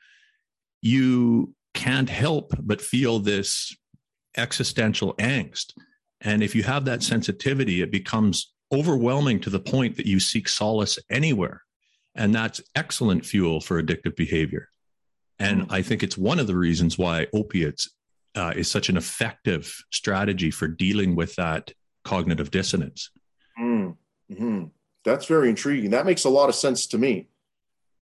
You 0.81 1.55
can't 1.73 2.09
help 2.09 2.51
but 2.59 2.81
feel 2.81 3.19
this 3.19 3.73
existential 4.35 5.13
angst. 5.15 5.71
And 6.19 6.43
if 6.43 6.53
you 6.53 6.63
have 6.63 6.83
that 6.85 7.01
sensitivity, 7.01 7.81
it 7.81 7.91
becomes 7.91 8.53
overwhelming 8.73 9.39
to 9.39 9.49
the 9.49 9.59
point 9.59 9.95
that 9.95 10.05
you 10.05 10.19
seek 10.19 10.49
solace 10.49 10.99
anywhere. 11.09 11.61
And 12.13 12.35
that's 12.35 12.61
excellent 12.75 13.25
fuel 13.25 13.61
for 13.61 13.81
addictive 13.81 14.17
behavior. 14.17 14.67
And 15.39 15.63
hmm. 15.63 15.71
I 15.71 15.81
think 15.81 16.03
it's 16.03 16.17
one 16.17 16.39
of 16.39 16.47
the 16.47 16.57
reasons 16.57 16.97
why 16.97 17.27
opiates 17.33 17.89
uh, 18.35 18.51
is 18.53 18.69
such 18.69 18.89
an 18.89 18.97
effective 18.97 19.73
strategy 19.93 20.51
for 20.51 20.67
dealing 20.67 21.15
with 21.15 21.35
that 21.35 21.71
cognitive 22.05 22.51
dissonance. 22.51 23.09
Mm-hmm. 24.31 24.65
That's 25.03 25.25
very 25.25 25.49
intriguing. 25.49 25.91
That 25.91 26.05
makes 26.05 26.23
a 26.23 26.29
lot 26.29 26.49
of 26.49 26.55
sense 26.55 26.87
to 26.87 26.97
me 26.97 27.27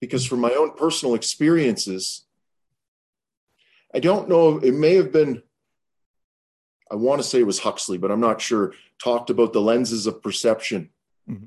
because 0.01 0.24
from 0.24 0.40
my 0.40 0.53
own 0.53 0.74
personal 0.77 1.14
experiences, 1.14 2.24
I 3.92 3.98
don't 3.98 4.29
know, 4.29 4.59
it 4.59 4.74
may 4.74 4.94
have 4.94 5.11
been, 5.11 5.42
I 6.90 6.94
want 6.94 7.20
to 7.20 7.27
say 7.27 7.40
it 7.40 7.46
was 7.46 7.59
Huxley, 7.59 7.98
but 7.98 8.11
I'm 8.11 8.20
not 8.20 8.40
sure, 8.40 8.74
talked 9.03 9.31
about 9.31 9.53
the 9.53 9.61
lenses 9.61 10.07
of 10.07 10.22
perception. 10.22 10.90
Mm-hmm. 11.29 11.46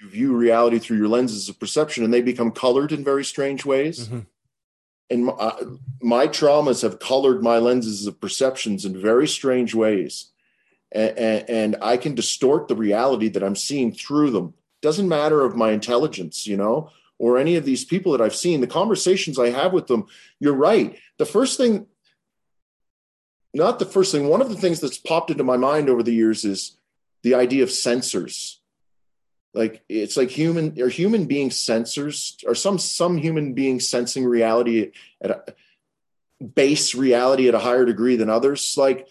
You 0.00 0.08
view 0.08 0.36
reality 0.36 0.78
through 0.78 0.96
your 0.96 1.08
lenses 1.08 1.48
of 1.48 1.60
perception 1.60 2.04
and 2.04 2.12
they 2.12 2.22
become 2.22 2.50
colored 2.50 2.92
in 2.92 3.04
very 3.04 3.24
strange 3.24 3.64
ways. 3.64 4.08
Mm-hmm. 4.08 4.20
And 5.10 5.26
my, 5.26 5.32
uh, 5.32 5.64
my 6.00 6.26
traumas 6.26 6.82
have 6.82 6.98
colored 6.98 7.42
my 7.42 7.58
lenses 7.58 8.06
of 8.06 8.20
perceptions 8.20 8.84
in 8.84 9.00
very 9.00 9.28
strange 9.28 9.74
ways 9.74 10.31
and, 10.92 11.48
and 11.48 11.76
I 11.82 11.96
can 11.96 12.14
distort 12.14 12.68
the 12.68 12.76
reality 12.76 13.28
that 13.28 13.42
I'm 13.42 13.56
seeing 13.56 13.92
through 13.92 14.30
them. 14.30 14.54
Doesn't 14.80 15.08
matter 15.08 15.42
of 15.42 15.56
my 15.56 15.70
intelligence, 15.70 16.46
you 16.46 16.56
know, 16.56 16.90
or 17.18 17.38
any 17.38 17.56
of 17.56 17.64
these 17.64 17.84
people 17.84 18.12
that 18.12 18.20
I've 18.20 18.34
seen, 18.34 18.60
the 18.60 18.66
conversations 18.66 19.38
I 19.38 19.50
have 19.50 19.72
with 19.72 19.86
them, 19.86 20.06
you're 20.40 20.54
right. 20.54 20.98
The 21.18 21.26
first 21.26 21.56
thing, 21.56 21.86
not 23.54 23.78
the 23.78 23.86
first 23.86 24.12
thing, 24.12 24.28
one 24.28 24.42
of 24.42 24.48
the 24.48 24.56
things 24.56 24.80
that's 24.80 24.98
popped 24.98 25.30
into 25.30 25.44
my 25.44 25.56
mind 25.56 25.88
over 25.88 26.02
the 26.02 26.14
years 26.14 26.44
is 26.44 26.76
the 27.22 27.34
idea 27.34 27.62
of 27.62 27.68
sensors. 27.68 28.56
Like 29.54 29.84
it's 29.88 30.16
like 30.16 30.30
human 30.30 30.80
are 30.80 30.88
human 30.88 31.26
beings 31.26 31.56
sensors 31.56 32.42
or 32.46 32.54
some 32.54 32.78
some 32.78 33.18
human 33.18 33.52
beings 33.52 33.86
sensing 33.86 34.24
reality 34.24 34.92
at 35.20 35.30
a 35.30 35.44
base 36.42 36.94
reality 36.94 37.48
at 37.48 37.54
a 37.54 37.58
higher 37.58 37.84
degree 37.84 38.16
than 38.16 38.30
others. 38.30 38.76
Like 38.78 39.06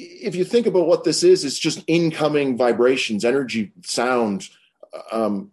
if 0.00 0.34
you 0.34 0.44
think 0.44 0.66
about 0.66 0.86
what 0.86 1.04
this 1.04 1.22
is, 1.22 1.44
it's 1.44 1.58
just 1.58 1.84
incoming 1.86 2.56
vibrations, 2.56 3.24
energy, 3.24 3.72
sound, 3.82 4.48
um, 5.12 5.50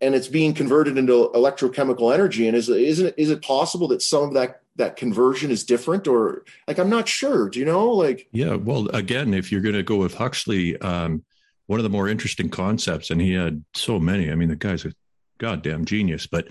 and 0.00 0.14
it's 0.14 0.28
being 0.28 0.54
converted 0.54 0.98
into 0.98 1.30
electrochemical 1.34 2.12
energy. 2.12 2.46
And 2.46 2.56
is 2.56 2.68
isn't 2.68 3.06
it, 3.06 3.14
is 3.16 3.30
it 3.30 3.42
possible 3.42 3.88
that 3.88 4.02
some 4.02 4.24
of 4.24 4.34
that 4.34 4.60
that 4.76 4.96
conversion 4.96 5.50
is 5.50 5.64
different, 5.64 6.08
or 6.08 6.44
like 6.66 6.78
I'm 6.78 6.90
not 6.90 7.08
sure. 7.08 7.48
Do 7.48 7.58
you 7.58 7.64
know? 7.64 7.90
Like, 7.90 8.28
yeah. 8.32 8.56
Well, 8.56 8.88
again, 8.88 9.32
if 9.34 9.52
you're 9.52 9.60
going 9.60 9.74
to 9.74 9.82
go 9.82 9.96
with 9.96 10.14
Huxley, 10.14 10.76
um, 10.78 11.24
one 11.66 11.78
of 11.78 11.84
the 11.84 11.90
more 11.90 12.08
interesting 12.08 12.50
concepts, 12.50 13.10
and 13.10 13.20
he 13.20 13.34
had 13.34 13.64
so 13.74 13.98
many. 13.98 14.30
I 14.30 14.34
mean, 14.34 14.48
the 14.48 14.56
guy's 14.56 14.84
a 14.84 14.92
goddamn 15.38 15.84
genius, 15.84 16.26
but 16.26 16.48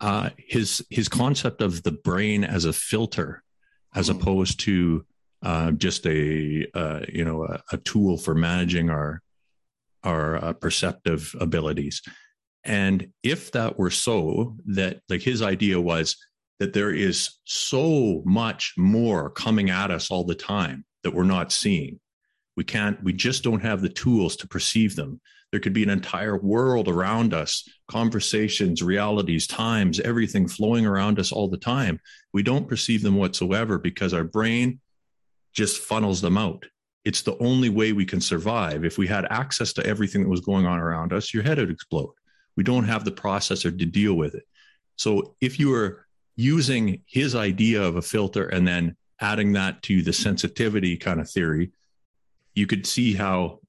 uh, 0.00 0.30
his 0.36 0.84
his 0.90 1.08
concept 1.08 1.60
of 1.60 1.82
the 1.82 1.92
brain 1.92 2.44
as 2.44 2.64
a 2.64 2.72
filter, 2.72 3.42
as 3.94 4.08
mm-hmm. 4.08 4.20
opposed 4.20 4.60
to 4.60 5.04
uh, 5.42 5.70
just 5.72 6.06
a 6.06 6.66
uh, 6.74 7.00
you 7.08 7.24
know 7.24 7.44
a, 7.44 7.62
a, 7.72 7.76
tool 7.78 8.16
for 8.16 8.34
managing 8.34 8.90
our 8.90 9.22
our 10.02 10.36
uh, 10.36 10.52
perceptive 10.52 11.34
abilities. 11.40 12.02
And 12.64 13.08
if 13.22 13.52
that 13.52 13.78
were 13.78 13.90
so, 13.90 14.56
that 14.66 15.00
like 15.08 15.22
his 15.22 15.42
idea 15.42 15.80
was 15.80 16.16
that 16.58 16.72
there 16.72 16.92
is 16.92 17.30
so 17.44 18.22
much 18.24 18.74
more 18.76 19.30
coming 19.30 19.70
at 19.70 19.90
us 19.90 20.10
all 20.10 20.24
the 20.24 20.34
time 20.34 20.84
that 21.02 21.14
we're 21.14 21.24
not 21.24 21.52
seeing. 21.52 22.00
We 22.56 22.64
can't, 22.64 23.02
we 23.04 23.12
just 23.12 23.44
don't 23.44 23.62
have 23.62 23.80
the 23.80 23.88
tools 23.88 24.36
to 24.36 24.48
perceive 24.48 24.96
them. 24.96 25.20
There 25.52 25.60
could 25.60 25.72
be 25.72 25.84
an 25.84 25.90
entire 25.90 26.36
world 26.36 26.88
around 26.88 27.32
us, 27.32 27.66
conversations, 27.86 28.82
realities, 28.82 29.46
times, 29.46 30.00
everything 30.00 30.46
flowing 30.46 30.84
around 30.84 31.18
us 31.18 31.32
all 31.32 31.48
the 31.48 31.56
time. 31.56 32.00
We 32.34 32.42
don't 32.42 32.68
perceive 32.68 33.02
them 33.02 33.16
whatsoever 33.16 33.78
because 33.78 34.12
our 34.12 34.24
brain 34.24 34.80
just 35.52 35.82
funnels 35.82 36.20
them 36.20 36.38
out. 36.38 36.64
It's 37.04 37.22
the 37.22 37.38
only 37.38 37.68
way 37.68 37.92
we 37.92 38.04
can 38.04 38.20
survive. 38.20 38.84
If 38.84 38.98
we 38.98 39.06
had 39.06 39.26
access 39.30 39.72
to 39.74 39.86
everything 39.86 40.22
that 40.22 40.28
was 40.28 40.40
going 40.40 40.66
on 40.66 40.78
around 40.78 41.12
us, 41.12 41.32
your 41.32 41.42
head 41.42 41.58
would 41.58 41.70
explode. 41.70 42.12
We 42.56 42.64
don't 42.64 42.84
have 42.84 43.04
the 43.04 43.12
processor 43.12 43.76
to 43.76 43.86
deal 43.86 44.14
with 44.14 44.34
it. 44.34 44.44
So 44.96 45.36
if 45.40 45.58
you 45.58 45.72
are 45.74 46.06
using 46.36 47.02
his 47.06 47.34
idea 47.34 47.82
of 47.82 47.96
a 47.96 48.02
filter 48.02 48.48
and 48.48 48.66
then 48.66 48.96
adding 49.20 49.52
that 49.52 49.82
to 49.82 50.02
the 50.02 50.12
sensitivity 50.12 50.96
kind 50.96 51.20
of 51.20 51.30
theory, 51.30 51.72
you 52.54 52.66
could 52.66 52.86
see 52.86 53.14
how 53.14 53.60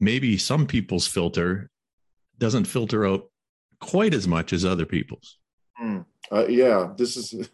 maybe 0.00 0.36
some 0.38 0.66
people's 0.66 1.06
filter 1.06 1.70
doesn't 2.38 2.64
filter 2.64 3.06
out 3.06 3.30
quite 3.80 4.14
as 4.14 4.26
much 4.26 4.52
as 4.52 4.64
other 4.64 4.86
people's. 4.86 5.38
Mm. 5.80 6.04
Uh, 6.30 6.46
yeah, 6.46 6.92
this 6.96 7.16
is 7.16 7.30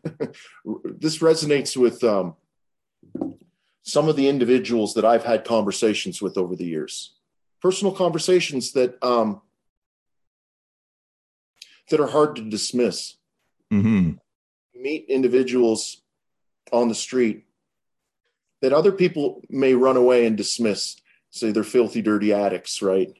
this 0.64 1.18
resonates 1.18 1.76
with 1.76 2.02
um, 2.04 2.34
some 3.86 4.08
of 4.08 4.16
the 4.16 4.28
individuals 4.28 4.94
that 4.94 5.04
I've 5.04 5.24
had 5.24 5.44
conversations 5.44 6.20
with 6.20 6.36
over 6.36 6.56
the 6.56 6.64
years, 6.66 7.14
personal 7.62 7.94
conversations 7.94 8.72
that 8.72 9.02
um, 9.02 9.40
that 11.88 12.00
are 12.00 12.08
hard 12.08 12.36
to 12.36 12.42
dismiss. 12.42 13.14
Mm-hmm. 13.72 14.12
Meet 14.74 15.06
individuals 15.08 16.02
on 16.72 16.88
the 16.88 16.94
street 16.94 17.44
that 18.60 18.72
other 18.72 18.90
people 18.90 19.42
may 19.48 19.74
run 19.74 19.96
away 19.96 20.26
and 20.26 20.36
dismiss, 20.36 20.96
say 21.30 21.52
they're 21.52 21.62
filthy, 21.62 22.02
dirty 22.02 22.32
addicts, 22.32 22.82
right? 22.82 23.14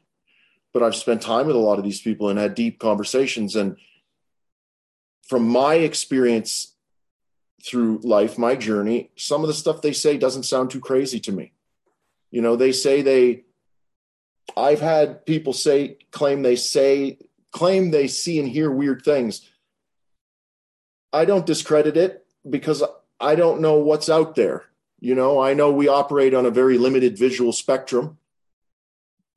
But 0.73 0.83
I've 0.83 0.97
spent 0.97 1.23
time 1.23 1.47
with 1.47 1.57
a 1.57 1.61
lot 1.61 1.79
of 1.79 1.85
these 1.85 2.01
people 2.01 2.29
and 2.29 2.39
had 2.39 2.55
deep 2.55 2.81
conversations. 2.81 3.55
And 3.55 3.77
from 5.29 5.47
my 5.49 5.75
experience 5.75 6.76
through 7.67 7.99
life, 8.05 8.39
my 8.39 8.55
journey, 8.55 9.11
some 9.17 9.43
of 9.43 9.49
the 9.49 9.55
stuff 9.55 9.83
they 9.83 9.93
say 9.93 10.17
doesn't 10.17 10.45
sound 10.45 10.71
too 10.71 10.81
crazy 10.81 11.19
to 11.21 11.33
me. 11.33 11.53
You 12.31 12.41
know, 12.41 12.57
they 12.57 12.73
say 12.73 13.03
they, 13.03 13.45
I've 14.57 14.81
had 14.81 15.27
people 15.27 15.53
say, 15.53 15.99
claim 16.13 16.43
they 16.43 16.57
say, 16.57 17.19
claim 17.51 17.91
they 17.91 18.07
see 18.07 18.39
and 18.39 18.49
hear 18.49 18.71
weird 18.71 19.03
things. 19.03 19.49
I 21.13 21.25
don't 21.25 21.47
discredit 21.47 21.97
it 21.97 22.25
because 22.49 22.83
I 23.19 23.35
don't 23.35 23.61
know 23.61 23.79
what's 23.79 24.09
out 24.09 24.37
there. 24.37 24.65
You 25.01 25.15
know, 25.15 25.41
I 25.41 25.55
know 25.55 25.73
we 25.73 25.89
operate 25.89 26.35
on 26.35 26.47
a 26.47 26.51
very 26.51 26.79
limited 26.79 27.19
visual 27.19 27.53
spectrum. 27.53 28.19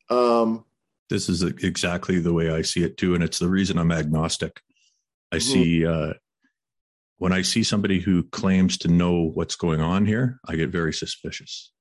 Um, 0.10 0.66
this 1.10 1.30
is 1.30 1.42
exactly 1.42 2.20
the 2.20 2.34
way 2.34 2.52
I 2.52 2.62
see 2.62 2.84
it 2.84 2.98
too, 2.98 3.16
and 3.16 3.24
it's 3.24 3.40
the 3.40 3.50
reason 3.50 3.78
I'm 3.78 3.92
agnostic. 3.92 4.62
I 5.32 5.38
mm-hmm. 5.38 5.52
see 5.52 5.86
uh, 5.86 6.14
when 7.20 7.34
I 7.34 7.44
see 7.44 7.64
somebody 7.64 8.00
who 8.00 8.24
claims 8.24 8.78
to 8.80 8.88
know 8.88 9.30
what's 9.34 9.56
going 9.56 9.82
on 9.82 10.06
here, 10.06 10.40
I 10.48 10.56
get 10.56 10.70
very 10.70 10.94
suspicious. 10.94 11.72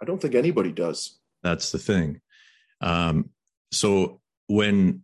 I 0.00 0.04
don't 0.04 0.22
think 0.22 0.34
anybody 0.34 0.72
does. 0.72 1.18
That's 1.42 1.72
the 1.72 1.78
thing. 1.78 2.20
Um, 2.80 3.30
so 3.72 4.20
when 4.46 5.02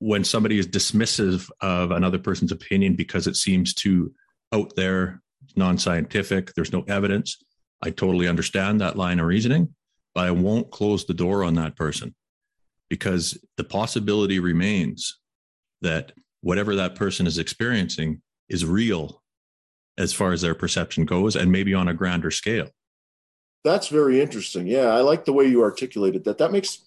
when 0.00 0.24
somebody 0.24 0.58
is 0.58 0.66
dismissive 0.66 1.48
of 1.60 1.92
another 1.92 2.18
person's 2.18 2.50
opinion 2.50 2.96
because 2.96 3.28
it 3.28 3.36
seems 3.36 3.72
too 3.72 4.12
out 4.52 4.74
there, 4.74 5.22
non-scientific. 5.54 6.54
There's 6.54 6.72
no 6.72 6.82
evidence. 6.88 7.40
I 7.80 7.90
totally 7.90 8.26
understand 8.26 8.80
that 8.80 8.96
line 8.96 9.20
of 9.20 9.26
reasoning, 9.26 9.76
but 10.12 10.26
I 10.26 10.32
won't 10.32 10.72
close 10.72 11.04
the 11.04 11.14
door 11.14 11.44
on 11.44 11.54
that 11.54 11.76
person 11.76 12.16
because 12.90 13.38
the 13.56 13.64
possibility 13.64 14.40
remains 14.40 15.20
that 15.82 16.10
whatever 16.40 16.74
that 16.74 16.96
person 16.96 17.28
is 17.28 17.38
experiencing 17.38 18.22
is 18.52 18.64
real 18.64 19.22
as 19.98 20.12
far 20.12 20.32
as 20.32 20.42
their 20.42 20.54
perception 20.54 21.04
goes 21.04 21.36
and 21.36 21.50
maybe 21.50 21.74
on 21.74 21.88
a 21.88 21.94
grander 21.94 22.30
scale. 22.30 22.68
That's 23.64 23.88
very 23.88 24.20
interesting. 24.20 24.66
Yeah, 24.66 24.88
I 24.88 25.00
like 25.00 25.24
the 25.24 25.32
way 25.32 25.46
you 25.46 25.62
articulated 25.62 26.24
that. 26.24 26.38
That 26.38 26.52
makes 26.52 26.80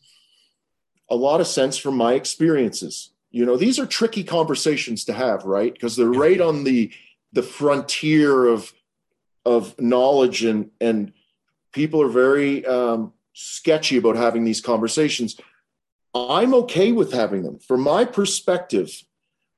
a 1.09 1.15
lot 1.15 1.41
of 1.41 1.47
sense 1.47 1.77
from 1.77 1.95
my 1.95 2.13
experiences. 2.13 3.11
You 3.31 3.45
know, 3.45 3.57
these 3.57 3.79
are 3.79 3.85
tricky 3.85 4.23
conversations 4.23 5.05
to 5.05 5.13
have, 5.13 5.45
right? 5.45 5.73
Because 5.73 5.95
they're 5.95 6.07
right 6.07 6.39
on 6.41 6.63
the 6.63 6.91
the 7.33 7.43
frontier 7.43 8.45
of 8.47 8.73
of 9.45 9.79
knowledge 9.79 10.43
and 10.43 10.71
and 10.81 11.13
people 11.71 12.01
are 12.01 12.09
very 12.09 12.65
um, 12.65 13.13
sketchy 13.33 13.97
about 13.97 14.15
having 14.15 14.43
these 14.43 14.61
conversations. 14.61 15.37
I'm 16.13 16.53
okay 16.53 16.93
with 16.93 17.11
having 17.11 17.43
them. 17.43 17.59
From 17.59 17.81
my 17.81 18.05
perspective, 18.05 19.03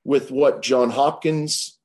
with 0.04 0.32
what 0.32 0.64
John 0.64 0.90
Hopkins, 0.90 1.77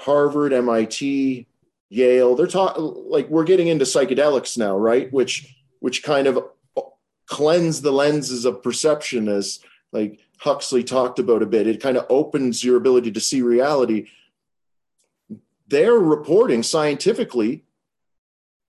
Harvard, 0.00 0.52
MIT, 0.52 1.46
Yale, 1.88 2.34
they're 2.34 2.46
talking 2.46 2.94
like 3.08 3.28
we're 3.28 3.44
getting 3.44 3.68
into 3.68 3.84
psychedelics 3.84 4.56
now, 4.56 4.76
right? 4.76 5.12
Which 5.12 5.54
which 5.80 6.02
kind 6.02 6.26
of 6.26 6.44
cleanse 7.26 7.80
the 7.80 7.92
lenses 7.92 8.44
of 8.44 8.62
perception 8.62 9.28
as 9.28 9.60
like 9.92 10.20
Huxley 10.38 10.84
talked 10.84 11.18
about 11.18 11.42
a 11.42 11.46
bit. 11.46 11.66
It 11.66 11.82
kind 11.82 11.96
of 11.96 12.06
opens 12.08 12.62
your 12.62 12.76
ability 12.76 13.12
to 13.12 13.20
see 13.20 13.42
reality 13.42 14.06
they're 15.70 15.94
reporting 15.94 16.62
scientifically 16.62 17.64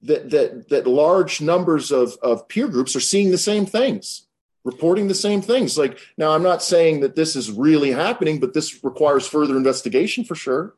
that 0.04 0.30
that 0.30 0.70
that 0.70 0.88
large 0.88 1.42
numbers 1.42 1.92
of 1.92 2.16
of 2.22 2.48
peer 2.48 2.68
groups 2.68 2.96
are 2.96 3.02
seeing 3.02 3.32
the 3.32 3.38
same 3.38 3.66
things 3.66 4.28
reporting 4.64 5.08
the 5.08 5.16
same 5.16 5.42
things 5.42 5.78
like 5.78 6.00
now 6.18 6.32
i'm 6.32 6.44
not 6.44 6.64
saying 6.64 7.02
that 7.02 7.16
this 7.16 7.36
is 7.36 7.52
really 7.52 7.92
happening 7.92 8.40
but 8.40 8.54
this 8.54 8.84
requires 8.84 9.28
further 9.28 9.58
investigation 9.58 10.24
for 10.24 10.36
sure 10.36 10.76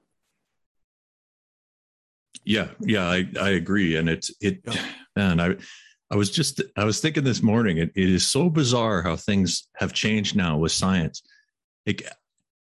yeah 2.45 2.67
yeah 2.81 3.07
i 3.07 3.27
i 3.39 3.49
agree 3.49 3.95
and 3.95 4.09
it's 4.09 4.31
it 4.41 4.63
man 5.15 5.39
i 5.39 5.55
i 6.11 6.15
was 6.15 6.29
just 6.29 6.61
i 6.77 6.83
was 6.83 6.99
thinking 6.99 7.23
this 7.23 7.41
morning 7.41 7.77
it, 7.77 7.91
it 7.95 8.09
is 8.09 8.29
so 8.29 8.49
bizarre 8.49 9.01
how 9.01 9.15
things 9.15 9.67
have 9.75 9.93
changed 9.93 10.35
now 10.35 10.57
with 10.57 10.71
science 10.71 11.21
it, 11.85 12.01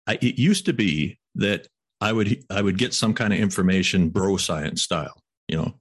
I, 0.07 0.15
it 0.15 0.39
used 0.39 0.67
to 0.67 0.73
be 0.73 1.19
that 1.37 1.67
I 2.01 2.13
would 2.13 2.45
I 2.51 2.63
would 2.63 2.79
get 2.79 2.95
some 2.95 3.15
kind 3.15 3.33
of 3.33 3.39
information 3.39 4.11
bro 4.11 4.37
science 4.37 4.83
style, 4.83 5.23
you 5.49 5.57
know, 5.57 5.75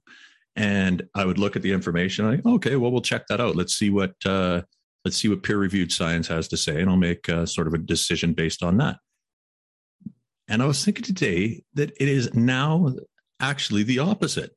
and 0.54 1.06
I 1.14 1.24
would 1.24 1.38
look 1.38 1.56
at 1.56 1.62
the 1.62 1.72
information. 1.72 2.26
Like, 2.26 2.46
okay, 2.46 2.76
well, 2.76 2.90
we'll 2.90 3.02
check 3.02 3.26
that 3.28 3.40
out. 3.40 3.56
Let's 3.56 3.74
see 3.74 3.90
what 3.90 4.14
uh, 4.24 4.62
let's 5.04 5.16
see 5.16 5.28
what 5.28 5.42
peer 5.42 5.58
reviewed 5.58 5.92
science 5.92 6.26
has 6.28 6.48
to 6.48 6.56
say, 6.56 6.80
and 6.80 6.90
I'll 6.90 6.96
make 6.96 7.28
uh, 7.28 7.46
sort 7.46 7.66
of 7.66 7.74
a 7.74 7.78
decision 7.78 8.32
based 8.32 8.62
on 8.62 8.78
that. 8.78 8.96
And 10.48 10.62
I 10.62 10.66
was 10.66 10.84
thinking 10.84 11.04
today 11.04 11.64
that 11.74 11.90
it 12.00 12.08
is 12.08 12.32
now 12.34 12.94
actually 13.40 13.82
the 13.82 13.98
opposite. 13.98 14.50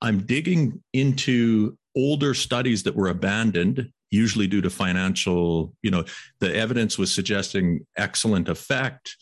I'm 0.00 0.20
digging 0.26 0.82
into 0.92 1.76
older 1.96 2.34
studies 2.34 2.82
that 2.82 2.96
were 2.96 3.08
abandoned, 3.08 3.90
usually 4.10 4.46
due 4.46 4.60
to 4.60 4.70
financial, 4.70 5.74
you 5.82 5.90
know, 5.90 6.04
the 6.40 6.54
evidence 6.54 6.98
was 6.98 7.12
suggesting 7.12 7.86
excellent 7.96 8.48
effect 8.48 9.16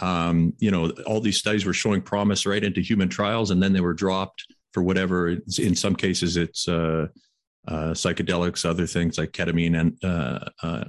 um, 0.00 0.54
you 0.58 0.70
know, 0.70 0.90
all 1.06 1.20
these 1.20 1.38
studies 1.38 1.64
were 1.64 1.72
showing 1.72 2.02
promise 2.02 2.46
right 2.46 2.62
into 2.62 2.80
human 2.80 3.08
trials, 3.08 3.50
and 3.50 3.62
then 3.62 3.72
they 3.72 3.80
were 3.80 3.94
dropped 3.94 4.44
for 4.72 4.82
whatever. 4.82 5.28
In 5.58 5.74
some 5.74 5.96
cases, 5.96 6.36
it's 6.36 6.68
uh, 6.68 7.08
uh, 7.66 7.90
psychedelics, 7.92 8.64
other 8.64 8.86
things 8.86 9.18
like 9.18 9.32
ketamine 9.32 9.78
and 9.78 10.04
uh, 10.04 10.48
uh 10.62 10.84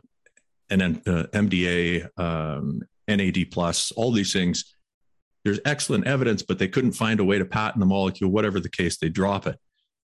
and 0.71 1.03
MDA, 1.03 2.08
um, 2.19 2.82
NAD 3.08 3.49
plus, 3.49 3.91
all 3.93 4.12
these 4.12 4.32
things. 4.32 4.75
There's 5.43 5.60
excellent 5.65 6.08
evidence, 6.08 6.41
but 6.41 6.60
they 6.60 6.67
couldn't 6.67 6.91
find 6.93 7.19
a 7.19 7.23
way 7.23 7.38
to 7.38 7.45
patent 7.45 7.80
the 7.80 7.86
molecule. 7.86 8.30
Whatever 8.30 8.60
the 8.60 8.69
case, 8.69 8.97
they 8.97 9.10
drop 9.10 9.47
it. 9.47 9.58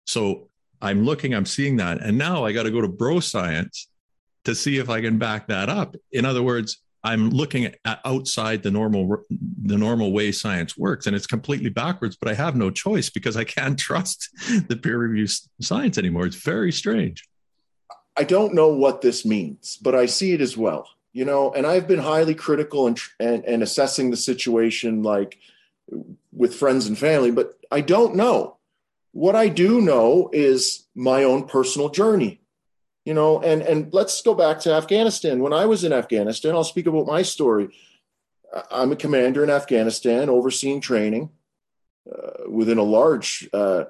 So 0.07 0.49
I'm 0.81 1.03
looking, 1.03 1.33
I'm 1.33 1.45
seeing 1.45 1.77
that, 1.77 2.01
and 2.01 2.17
now 2.17 2.45
I 2.45 2.53
got 2.53 2.63
to 2.63 2.71
go 2.71 2.81
to 2.81 2.87
Bro 2.87 3.21
Science 3.21 3.87
to 4.45 4.55
see 4.55 4.77
if 4.77 4.89
I 4.89 5.01
can 5.01 5.17
back 5.17 5.47
that 5.47 5.69
up. 5.69 5.95
In 6.11 6.25
other 6.25 6.43
words, 6.43 6.81
I'm 7.05 7.29
looking 7.29 7.65
at 7.65 7.99
outside 8.03 8.63
the 8.63 8.71
normal 8.71 9.23
the 9.29 9.77
normal 9.77 10.11
way 10.11 10.31
science 10.31 10.75
works, 10.75 11.05
and 11.05 11.15
it's 11.15 11.27
completely 11.27 11.69
backwards. 11.69 12.17
But 12.19 12.31
I 12.31 12.33
have 12.33 12.55
no 12.55 12.71
choice 12.71 13.11
because 13.11 13.37
I 13.37 13.43
can't 13.43 13.77
trust 13.89 14.29
the 14.67 14.75
peer 14.75 14.97
review 14.97 15.27
science 15.61 15.99
anymore. 15.99 16.25
It's 16.25 16.35
very 16.35 16.71
strange. 16.71 17.23
I 18.17 18.23
don't 18.23 18.55
know 18.55 18.69
what 18.69 19.01
this 19.01 19.25
means, 19.25 19.77
but 19.77 19.93
I 19.93 20.07
see 20.07 20.33
it 20.33 20.41
as 20.41 20.57
well. 20.57 20.87
You 21.15 21.23
know, 21.23 21.51
and 21.53 21.65
I've 21.65 21.87
been 21.87 21.99
highly 21.99 22.35
critical 22.35 22.87
and 22.87 22.99
and, 23.19 23.43
and 23.45 23.63
assessing 23.63 24.11
the 24.11 24.17
situation 24.17 25.01
like 25.01 25.39
with 26.31 26.53
friends 26.53 26.87
and 26.87 26.97
family, 26.97 27.31
but 27.31 27.57
I 27.71 27.81
don't 27.81 28.15
know. 28.15 28.57
What 29.13 29.35
I 29.35 29.47
do 29.47 29.79
know 29.79 30.29
is 30.33 30.85
my 30.93 31.23
own 31.23 31.47
personal 31.47 31.89
journey 31.89 32.41
you 33.05 33.13
know 33.13 33.39
and 33.41 33.61
and 33.61 33.93
let's 33.93 34.21
go 34.21 34.33
back 34.33 34.59
to 34.59 34.73
afghanistan. 34.73 35.39
When 35.39 35.53
i 35.53 35.65
was 35.65 35.83
in 35.83 35.93
afghanistan 35.93 36.55
i'll 36.55 36.63
speak 36.63 36.87
about 36.87 37.05
my 37.05 37.21
story. 37.21 37.69
I'm 38.71 38.91
a 38.91 38.95
commander 38.95 39.43
in 39.43 39.49
afghanistan 39.49 40.29
overseeing 40.29 40.81
training 40.81 41.29
uh, 42.11 42.49
within 42.49 42.79
a 42.79 42.83
large 42.83 43.47
uh, 43.53 43.85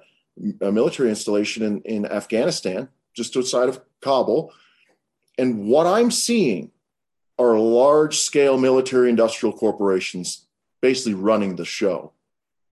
a 0.62 0.72
military 0.72 1.10
installation 1.10 1.64
in, 1.64 1.82
in 1.82 2.06
afghanistan 2.06 2.90
just 3.14 3.36
outside 3.38 3.70
of 3.70 3.82
kabul. 4.02 4.54
And 5.38 5.66
what 5.68 5.88
i'm 5.88 6.12
seeing 6.12 6.72
are 7.38 7.58
large 7.58 8.18
scale 8.18 8.58
military 8.58 9.10
industrial 9.10 9.54
corporations 9.54 10.48
basically 10.82 11.14
running 11.14 11.56
the 11.56 11.66
show 11.66 12.14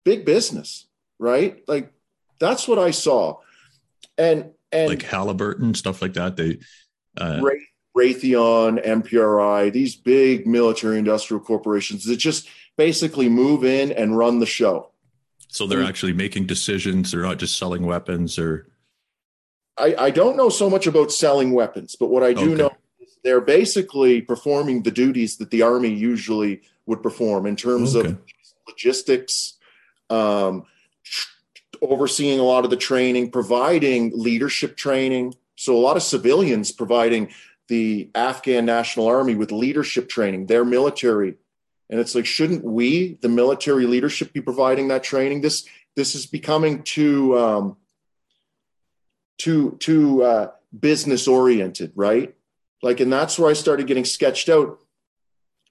big 0.04 0.24
business 0.24 0.86
right 1.18 1.62
like 1.68 1.92
that's 2.38 2.66
what 2.68 2.78
i 2.78 2.90
saw 2.90 3.36
and 4.18 4.50
and 4.72 4.88
like 4.88 5.02
Halliburton, 5.02 5.74
stuff 5.74 6.02
like 6.02 6.14
that. 6.14 6.36
They 6.36 6.58
uh, 7.16 7.42
Raytheon, 7.96 8.84
MPRI, 8.84 9.72
these 9.72 9.94
big 9.94 10.46
military 10.46 10.98
industrial 10.98 11.42
corporations 11.42 12.04
that 12.06 12.16
just 12.16 12.48
basically 12.76 13.28
move 13.28 13.64
in 13.64 13.92
and 13.92 14.16
run 14.16 14.38
the 14.38 14.46
show. 14.46 14.90
So 15.48 15.66
they're 15.66 15.82
actually 15.82 16.14
making 16.14 16.46
decisions. 16.46 17.12
They're 17.12 17.22
not 17.22 17.38
just 17.38 17.58
selling 17.58 17.84
weapons 17.84 18.38
or. 18.38 18.68
I, 19.78 19.94
I 19.98 20.10
don't 20.10 20.36
know 20.36 20.50
so 20.50 20.68
much 20.68 20.86
about 20.86 21.12
selling 21.12 21.52
weapons, 21.52 21.96
but 21.98 22.08
what 22.08 22.22
I 22.22 22.34
do 22.34 22.52
okay. 22.52 22.54
know 22.54 22.72
they're 23.24 23.40
basically 23.40 24.20
performing 24.20 24.82
the 24.82 24.90
duties 24.90 25.36
that 25.36 25.50
the 25.50 25.62
army 25.62 25.92
usually 25.92 26.62
would 26.86 27.02
perform 27.02 27.46
in 27.46 27.56
terms 27.56 27.94
okay. 27.94 28.08
of 28.08 28.18
logistics, 28.68 29.58
um, 30.10 30.64
overseeing 31.80 32.40
a 32.40 32.44
lot 32.44 32.64
of 32.64 32.70
the 32.70 32.76
training, 32.76 33.30
providing 33.30 34.12
leadership 34.14 34.76
training. 34.76 35.34
So, 35.56 35.76
a 35.76 35.78
lot 35.78 35.96
of 35.96 36.02
civilians 36.02 36.72
providing 36.72 37.32
the 37.68 38.10
Afghan 38.14 38.66
National 38.66 39.06
Army 39.06 39.34
with 39.34 39.52
leadership 39.52 40.08
training, 40.08 40.46
their 40.46 40.64
military. 40.64 41.34
And 41.88 42.00
it's 42.00 42.14
like, 42.14 42.26
shouldn't 42.26 42.64
we, 42.64 43.18
the 43.20 43.28
military 43.28 43.86
leadership, 43.86 44.32
be 44.32 44.40
providing 44.40 44.88
that 44.88 45.02
training? 45.02 45.42
This 45.42 45.66
this 45.94 46.14
is 46.14 46.26
becoming 46.26 46.82
too 46.82 47.38
um, 47.38 47.76
too 49.38 49.76
too 49.78 50.22
uh, 50.22 50.50
business 50.78 51.28
oriented, 51.28 51.92
right? 51.94 52.34
Like, 52.82 53.00
and 53.00 53.12
that's 53.12 53.38
where 53.38 53.50
I 53.50 53.54
started 53.54 53.86
getting 53.86 54.04
sketched 54.04 54.48
out. 54.48 54.78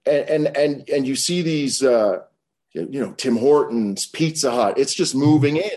And 0.05 0.29
and 0.29 0.57
and, 0.57 0.89
and 0.89 1.07
you 1.07 1.15
see 1.15 1.41
these, 1.41 1.83
uh, 1.83 2.21
you 2.73 2.99
know, 2.99 3.13
Tim 3.13 3.37
Hortons, 3.37 4.07
Pizza 4.07 4.49
Hut. 4.51 4.77
It's 4.77 4.95
just 4.95 5.13
moving 5.13 5.57
in 5.57 5.71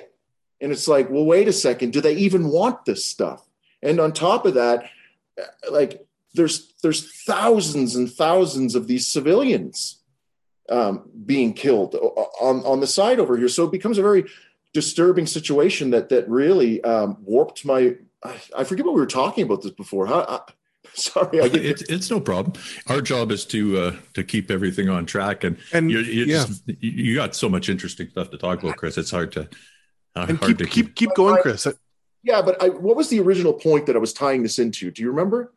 and 0.65 0.73
it's 0.73 0.89
like, 0.89 1.11
well, 1.11 1.27
wait 1.27 1.47
a 1.47 1.53
second, 1.53 1.93
do 1.93 2.01
they 2.01 2.15
even 2.15 2.49
want 2.49 2.87
this 2.87 3.05
stuff? 3.05 3.47
And 3.83 4.01
on 4.01 4.13
top 4.13 4.47
of 4.47 4.55
that, 4.55 4.89
like 5.71 6.07
there's 6.33 6.73
there's 6.83 7.23
thousands 7.25 7.97
and 7.97 8.11
thousands 8.11 8.75
of 8.75 8.87
these 8.87 9.07
civilians 9.07 10.01
um, 10.71 11.11
being 11.27 11.53
killed 11.53 11.95
on 11.95 12.65
on 12.65 12.81
the 12.81 12.87
side 12.87 13.21
over 13.21 13.37
here. 13.37 13.49
So 13.49 13.65
it 13.65 13.73
becomes 13.73 13.99
a 13.99 14.03
very 14.03 14.25
disturbing 14.73 15.27
situation 15.27 15.91
that 15.91 16.09
that 16.09 16.29
really 16.31 16.83
um, 16.83 17.19
warped 17.23 17.65
my. 17.67 17.97
I 18.57 18.65
forget 18.65 18.87
what 18.87 18.95
we 18.95 19.01
were 19.03 19.07
talking 19.07 19.45
about 19.45 19.61
this 19.61 19.73
before. 19.73 20.07
I, 20.95 21.01
sorry, 21.01 21.41
I 21.41 21.47
it's 21.47 21.83
it's 21.83 22.11
no 22.11 22.21
problem. 22.21 22.55
Our 22.89 23.01
job 23.01 23.31
is 23.31 23.45
to 23.47 23.79
uh, 23.79 23.97
to 24.15 24.25
keep 24.25 24.51
everything 24.51 24.89
on 24.89 25.07
track, 25.07 25.45
and 25.45 25.59
and 25.73 25.91
you're, 25.91 26.03
you're 26.03 26.27
yeah. 26.27 26.47
Just, 26.47 26.63
you 26.81 27.15
got 27.15 27.35
so 27.35 27.49
much 27.49 27.69
interesting 27.69 28.09
stuff 28.11 28.31
to 28.31 28.39
talk 28.39 28.63
about, 28.63 28.77
Chris. 28.77 28.99
It's 28.99 29.11
hard 29.11 29.33
to 29.33 29.49
uh, 30.17 30.27
and 30.29 30.41
keep, 30.41 30.59
keep, 30.59 30.71
keep 30.71 30.95
keep 30.95 31.15
going, 31.15 31.41
Chris. 31.43 31.67
Yeah, 32.23 32.41
but 32.41 32.63
I, 32.63 32.69
what 32.69 32.97
was 32.97 33.09
the 33.11 33.21
original 33.21 33.53
point 33.53 33.87
that 33.87 33.97
I 33.97 33.99
was 33.99 34.13
tying 34.13 34.43
this 34.43 34.59
into? 34.59 34.91
Do 34.91 35.03
you 35.03 35.11
remember? 35.11 35.53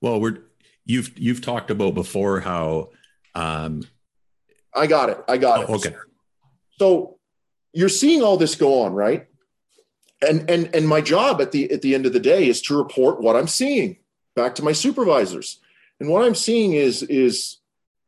Well, 0.00 0.20
we're 0.20 0.38
you've 0.84 1.16
you've 1.18 1.40
talked 1.40 1.70
about 1.70 1.94
before 1.94 2.40
how. 2.40 2.90
Um, 3.34 3.86
I 4.74 4.86
got 4.86 5.10
it. 5.10 5.18
I 5.28 5.36
got 5.38 5.68
oh, 5.68 5.74
it. 5.74 5.86
Okay. 5.86 5.96
So, 6.78 7.18
you're 7.72 7.88
seeing 7.88 8.22
all 8.22 8.36
this 8.36 8.54
go 8.54 8.82
on, 8.82 8.92
right? 8.92 9.26
And 10.26 10.48
and 10.50 10.74
and 10.74 10.88
my 10.88 11.00
job 11.00 11.40
at 11.40 11.52
the 11.52 11.70
at 11.70 11.82
the 11.82 11.94
end 11.94 12.06
of 12.06 12.12
the 12.12 12.20
day 12.20 12.48
is 12.48 12.62
to 12.62 12.76
report 12.76 13.20
what 13.20 13.36
I'm 13.36 13.48
seeing 13.48 13.98
back 14.36 14.54
to 14.56 14.62
my 14.62 14.72
supervisors. 14.72 15.58
And 15.98 16.08
what 16.08 16.22
I'm 16.22 16.36
seeing 16.36 16.74
is 16.74 17.02
is 17.02 17.56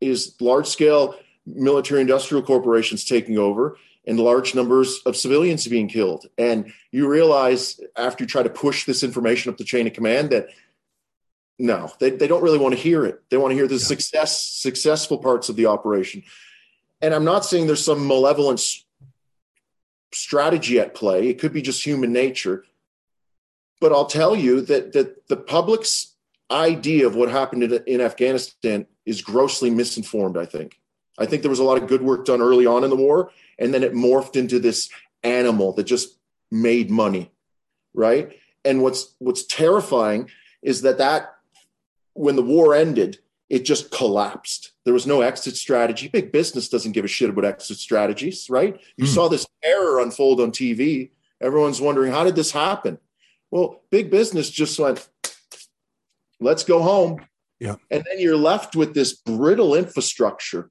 is 0.01 0.37
large 0.41 0.69
scale 0.69 1.17
military 1.47 2.03
industrial 2.03 2.43
corporations 2.43 3.05
taking 3.05 3.39
over 3.39 3.79
and 4.07 4.21
large 4.21 4.55
numbers 4.55 5.01
of 5.07 5.17
civilians 5.17 5.67
being 5.67 5.89
killed. 5.89 6.27
And 6.39 6.73
you 6.93 7.09
realize 7.09 7.81
after 7.97 8.25
you 8.25 8.29
try 8.29 8.43
to 8.43 8.51
push 8.51 8.85
this 8.85 9.03
information 9.03 9.51
up 9.51 9.59
the 9.59 9.65
chain 9.65 9.87
of 9.87 9.93
command 9.93 10.31
that 10.31 10.49
no, 11.59 11.91
they, 11.99 12.11
they 12.11 12.29
don't 12.29 12.43
really 12.43 12.59
want 12.59 12.75
to 12.75 12.81
hear 12.81 13.05
it. 13.05 13.21
They 13.31 13.37
want 13.37 13.51
to 13.51 13.57
hear 13.57 13.67
the 13.67 13.75
yeah. 13.75 13.81
success, 13.81 14.41
successful 14.41 15.19
parts 15.19 15.49
of 15.49 15.57
the 15.57 15.67
operation. 15.67 16.23
And 17.03 17.13
I'm 17.13 17.25
not 17.25 17.45
saying 17.45 17.67
there's 17.67 17.85
some 17.85 18.07
malevolent 18.07 18.63
strategy 20.13 20.79
at 20.79 20.95
play. 20.95 21.29
It 21.29 21.41
could 21.41 21.53
be 21.53 21.63
just 21.63 21.85
human 21.85 22.13
nature. 22.13 22.65
But 23.81 23.93
I'll 23.93 24.07
tell 24.07 24.35
you 24.35 24.61
that 24.63 24.93
that 24.93 25.29
the 25.29 25.37
public's 25.37 26.15
idea 26.51 27.07
of 27.07 27.15
what 27.15 27.31
happened 27.31 27.63
in, 27.63 27.83
in 27.87 28.01
Afghanistan 28.01 28.87
is 29.05 29.23
grossly 29.23 29.71
misinformed, 29.71 30.37
I 30.37 30.45
think. 30.45 30.79
I 31.19 31.27
think 31.27 31.43
there 31.43 31.51
was 31.51 31.59
a 31.59 31.65
lot 31.65 31.83
of 31.83 31.89
good 31.89 32.03
work 32.03 32.25
done 32.25 32.41
early 32.41 32.67
on 32.67 32.85
in 32.85 32.91
the 32.91 32.97
war, 32.97 33.31
and 33.59 33.75
then 33.75 33.83
it 33.83 33.93
morphed 33.93 34.37
into 34.37 34.59
this 34.59 34.89
animal 35.23 35.73
that 35.73 35.85
just 35.85 36.17
made 36.51 36.91
money, 36.91 37.31
right? 37.93 38.39
And 38.65 38.83
what's 38.83 39.15
what's 39.19 39.45
terrifying 39.45 40.31
is 40.63 40.83
that 40.83 40.99
that 40.99 41.35
when 42.15 42.37
the 42.37 42.43
war 42.43 42.75
ended, 42.75 43.19
it 43.49 43.65
just 43.65 43.91
collapsed. 43.91 44.73
There 44.85 44.95
was 44.95 45.07
no 45.07 45.23
exit 45.23 45.57
strategy. 45.57 46.09
Big 46.09 46.33
business 46.33 46.69
doesn't 46.69 46.93
give 46.93 47.05
a 47.05 47.09
shit 47.09 47.31
about 47.31 47.45
exit 47.45 47.79
strategies, 47.79 48.51
right? 48.51 48.79
You 48.97 49.05
mm. 49.05 49.15
saw 49.15 49.29
this 49.29 49.47
error 49.63 50.01
unfold 50.01 50.41
on 50.41 50.53
TV. 50.53 51.11
Everyone's 51.41 51.81
wondering, 51.81 52.13
how 52.13 52.25
did 52.25 52.37
this 52.37 52.51
happen? 52.51 52.99
Well, 53.51 53.83
big 53.91 54.11
business 54.11 54.51
just 54.51 54.79
went, 54.79 55.09
let's 56.41 56.65
go 56.65 56.83
home. 56.83 57.25
Yeah. 57.61 57.77
And 57.91 58.05
then 58.09 58.21
you're 58.21 58.37
left 58.37 58.77
with 58.77 58.95
this 58.95 59.17
brittle 59.17 59.75
infrastructure 59.75 60.71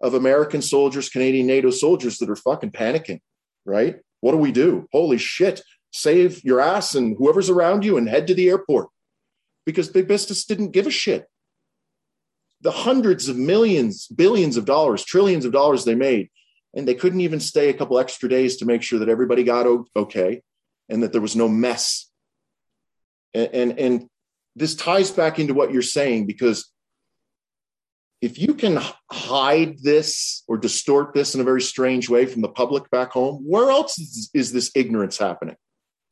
of 0.00 0.14
American 0.14 0.62
soldiers, 0.62 1.08
Canadian 1.08 1.46
NATO 1.46 1.70
soldiers 1.70 2.18
that 2.18 2.30
are 2.30 2.36
fucking 2.36 2.70
panicking, 2.70 3.20
right? 3.64 3.96
What 4.20 4.32
do 4.32 4.38
we 4.38 4.52
do? 4.52 4.86
Holy 4.92 5.18
shit. 5.18 5.62
Save 5.92 6.44
your 6.44 6.60
ass 6.60 6.94
and 6.94 7.16
whoever's 7.16 7.50
around 7.50 7.84
you 7.84 7.96
and 7.96 8.08
head 8.08 8.26
to 8.28 8.34
the 8.34 8.48
airport 8.48 8.88
because 9.64 9.88
big 9.88 10.06
business 10.06 10.44
didn't 10.44 10.70
give 10.70 10.86
a 10.86 10.90
shit. 10.90 11.26
The 12.60 12.70
hundreds 12.70 13.28
of 13.28 13.36
millions, 13.36 14.06
billions 14.08 14.56
of 14.56 14.64
dollars, 14.64 15.04
trillions 15.04 15.44
of 15.44 15.52
dollars 15.52 15.84
they 15.84 15.94
made, 15.94 16.30
and 16.74 16.86
they 16.86 16.94
couldn't 16.94 17.20
even 17.20 17.40
stay 17.40 17.68
a 17.68 17.74
couple 17.74 17.98
extra 17.98 18.28
days 18.28 18.56
to 18.56 18.66
make 18.66 18.82
sure 18.82 18.98
that 18.98 19.08
everybody 19.08 19.44
got 19.44 19.66
okay 19.96 20.42
and 20.88 21.02
that 21.02 21.12
there 21.12 21.20
was 21.20 21.36
no 21.36 21.48
mess. 21.48 22.10
And, 23.34 23.48
and, 23.52 23.78
and 23.78 24.08
this 24.58 24.74
ties 24.74 25.10
back 25.10 25.38
into 25.38 25.54
what 25.54 25.72
you're 25.72 25.82
saying 25.82 26.26
because 26.26 26.70
if 28.20 28.38
you 28.38 28.54
can 28.54 28.80
hide 29.10 29.78
this 29.82 30.42
or 30.48 30.58
distort 30.58 31.14
this 31.14 31.34
in 31.34 31.40
a 31.40 31.44
very 31.44 31.62
strange 31.62 32.08
way 32.08 32.26
from 32.26 32.42
the 32.42 32.48
public 32.48 32.90
back 32.90 33.12
home, 33.12 33.44
where 33.46 33.70
else 33.70 33.98
is, 33.98 34.30
is 34.34 34.52
this 34.52 34.72
ignorance 34.74 35.18
happening? 35.18 35.56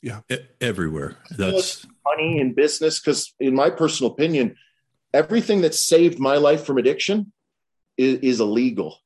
Yeah, 0.03 0.21
everywhere. 0.61 1.17
That's 1.31 1.85
money 2.05 2.39
in 2.39 2.55
business. 2.55 3.01
Because, 3.01 3.35
in 3.41 3.55
my 3.55 3.71
personal 3.71 4.13
opinion, 4.13 4.55
everything 5.13 5.63
that 5.63 5.75
saved 5.75 6.21
my 6.21 6.37
life 6.37 6.65
from 6.65 6.79
addiction 6.79 7.33
is, 7.97 8.19
is 8.21 8.41
illegal, 8.41 8.99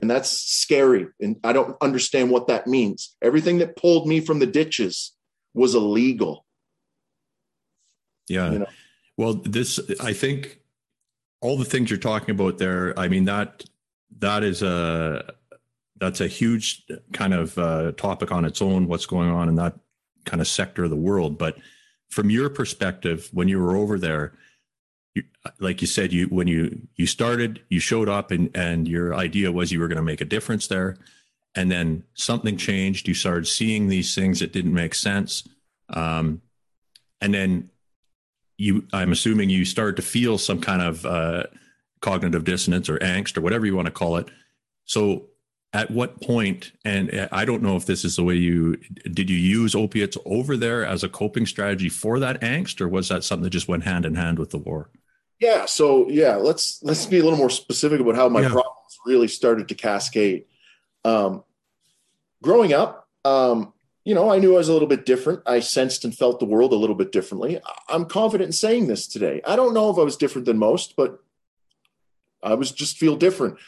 and 0.00 0.10
that's 0.10 0.30
scary. 0.30 1.06
And 1.20 1.36
I 1.44 1.52
don't 1.52 1.76
understand 1.80 2.30
what 2.30 2.48
that 2.48 2.66
means. 2.66 3.14
Everything 3.22 3.58
that 3.58 3.76
pulled 3.76 4.08
me 4.08 4.20
from 4.20 4.40
the 4.40 4.46
ditches 4.46 5.12
was 5.54 5.76
illegal. 5.76 6.44
Yeah. 8.30 8.52
You 8.52 8.58
know? 8.60 8.66
Well, 9.16 9.34
this 9.34 9.78
I 10.00 10.12
think 10.12 10.60
all 11.40 11.58
the 11.58 11.64
things 11.64 11.90
you're 11.90 11.98
talking 11.98 12.30
about 12.30 12.58
there, 12.58 12.98
I 12.98 13.08
mean 13.08 13.24
that 13.26 13.64
that 14.18 14.42
is 14.42 14.62
a 14.62 15.34
that's 15.96 16.20
a 16.20 16.26
huge 16.26 16.86
kind 17.12 17.34
of 17.34 17.58
uh, 17.58 17.92
topic 17.92 18.32
on 18.32 18.44
its 18.44 18.62
own. 18.62 18.88
What's 18.88 19.06
going 19.06 19.28
on 19.28 19.48
in 19.48 19.56
that 19.56 19.74
kind 20.24 20.40
of 20.40 20.48
sector 20.48 20.84
of 20.84 20.90
the 20.90 20.96
world, 20.96 21.36
but 21.36 21.56
from 22.08 22.30
your 22.30 22.50
perspective, 22.50 23.28
when 23.32 23.48
you 23.48 23.60
were 23.60 23.76
over 23.76 23.98
there, 23.98 24.32
you, 25.14 25.24
like 25.58 25.80
you 25.80 25.86
said, 25.86 26.12
you 26.12 26.26
when 26.26 26.46
you 26.46 26.88
you 26.96 27.06
started, 27.06 27.62
you 27.68 27.80
showed 27.80 28.08
up, 28.08 28.30
and 28.30 28.50
and 28.54 28.88
your 28.88 29.14
idea 29.14 29.52
was 29.52 29.72
you 29.72 29.80
were 29.80 29.88
going 29.88 29.96
to 29.96 30.02
make 30.02 30.20
a 30.20 30.24
difference 30.24 30.66
there, 30.66 30.96
and 31.54 31.70
then 31.70 32.04
something 32.14 32.56
changed. 32.56 33.08
You 33.08 33.14
started 33.14 33.46
seeing 33.46 33.88
these 33.88 34.14
things 34.14 34.40
that 34.40 34.52
didn't 34.52 34.74
make 34.74 34.94
sense, 34.94 35.46
um, 35.88 36.42
and 37.20 37.34
then 37.34 37.70
you 38.60 38.86
i'm 38.92 39.10
assuming 39.10 39.48
you 39.48 39.64
start 39.64 39.96
to 39.96 40.02
feel 40.02 40.36
some 40.36 40.60
kind 40.60 40.82
of 40.82 41.06
uh, 41.06 41.44
cognitive 42.00 42.44
dissonance 42.44 42.88
or 42.88 42.98
angst 42.98 43.36
or 43.36 43.40
whatever 43.40 43.66
you 43.66 43.74
want 43.74 43.86
to 43.86 43.92
call 43.92 44.16
it. 44.16 44.28
So 44.84 45.26
at 45.72 45.88
what 45.88 46.20
point 46.20 46.72
and 46.84 47.28
i 47.30 47.44
don't 47.44 47.62
know 47.62 47.76
if 47.76 47.86
this 47.86 48.04
is 48.04 48.16
the 48.16 48.24
way 48.24 48.34
you 48.34 48.76
did 49.12 49.30
you 49.30 49.36
use 49.36 49.76
opiates 49.76 50.18
over 50.24 50.56
there 50.56 50.84
as 50.84 51.04
a 51.04 51.08
coping 51.08 51.46
strategy 51.46 51.88
for 51.88 52.18
that 52.18 52.40
angst 52.40 52.80
or 52.80 52.88
was 52.88 53.08
that 53.08 53.22
something 53.22 53.44
that 53.44 53.50
just 53.50 53.68
went 53.68 53.84
hand 53.84 54.04
in 54.04 54.16
hand 54.16 54.36
with 54.36 54.50
the 54.50 54.58
war? 54.58 54.90
Yeah 55.38 55.66
so 55.66 56.08
yeah 56.08 56.34
let's 56.34 56.82
let's 56.82 57.06
be 57.06 57.20
a 57.20 57.22
little 57.22 57.38
more 57.38 57.50
specific 57.50 58.00
about 58.00 58.16
how 58.16 58.28
my 58.28 58.40
yeah. 58.40 58.48
problems 58.48 58.98
really 59.06 59.28
started 59.28 59.68
to 59.68 59.74
cascade. 59.74 60.44
Um, 61.04 61.44
growing 62.42 62.72
up 62.72 63.08
um, 63.24 63.72
you 64.04 64.14
know, 64.14 64.30
I 64.30 64.38
knew 64.38 64.54
I 64.54 64.58
was 64.58 64.68
a 64.68 64.72
little 64.72 64.88
bit 64.88 65.04
different. 65.04 65.42
I 65.46 65.60
sensed 65.60 66.04
and 66.04 66.16
felt 66.16 66.40
the 66.40 66.46
world 66.46 66.72
a 66.72 66.76
little 66.76 66.96
bit 66.96 67.12
differently. 67.12 67.60
I'm 67.88 68.06
confident 68.06 68.48
in 68.48 68.52
saying 68.52 68.86
this 68.86 69.06
today. 69.06 69.40
I 69.46 69.56
don't 69.56 69.74
know 69.74 69.90
if 69.90 69.98
I 69.98 70.02
was 70.02 70.16
different 70.16 70.46
than 70.46 70.58
most, 70.58 70.96
but 70.96 71.22
I 72.42 72.54
was 72.54 72.72
just 72.72 72.96
feel 72.96 73.16
different. 73.16 73.58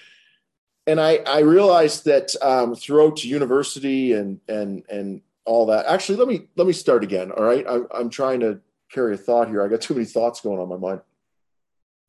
And 0.87 1.01
I, 1.01 1.19
I 1.27 1.41
realized 1.41 2.07
that 2.07 2.35
um, 2.43 2.75
throughout 2.75 3.25
university 3.25 4.15
and 4.15 4.41
and 4.49 4.85
and 4.89 5.21
all 5.45 5.67
that. 5.67 5.87
Actually, 5.87 6.19
let 6.19 6.29
me 6.29 6.49
let 6.57 6.67
me 6.67 6.73
start 6.73 7.05
again. 7.05 7.31
All 7.31 7.45
right, 7.45 7.67
I, 7.69 7.81
I'm 7.95 8.11
trying 8.11 8.41
to 8.41 8.61
carry 8.91 9.15
a 9.15 9.19
thought 9.19 9.49
here. 9.49 9.63
I 9.63 9.69
got 9.69 9.81
too 9.81 9.95
many 9.95 10.07
thoughts 10.07 10.41
going 10.41 10.59
on 10.59 10.69
my 10.69 10.77
mind. 10.77 11.01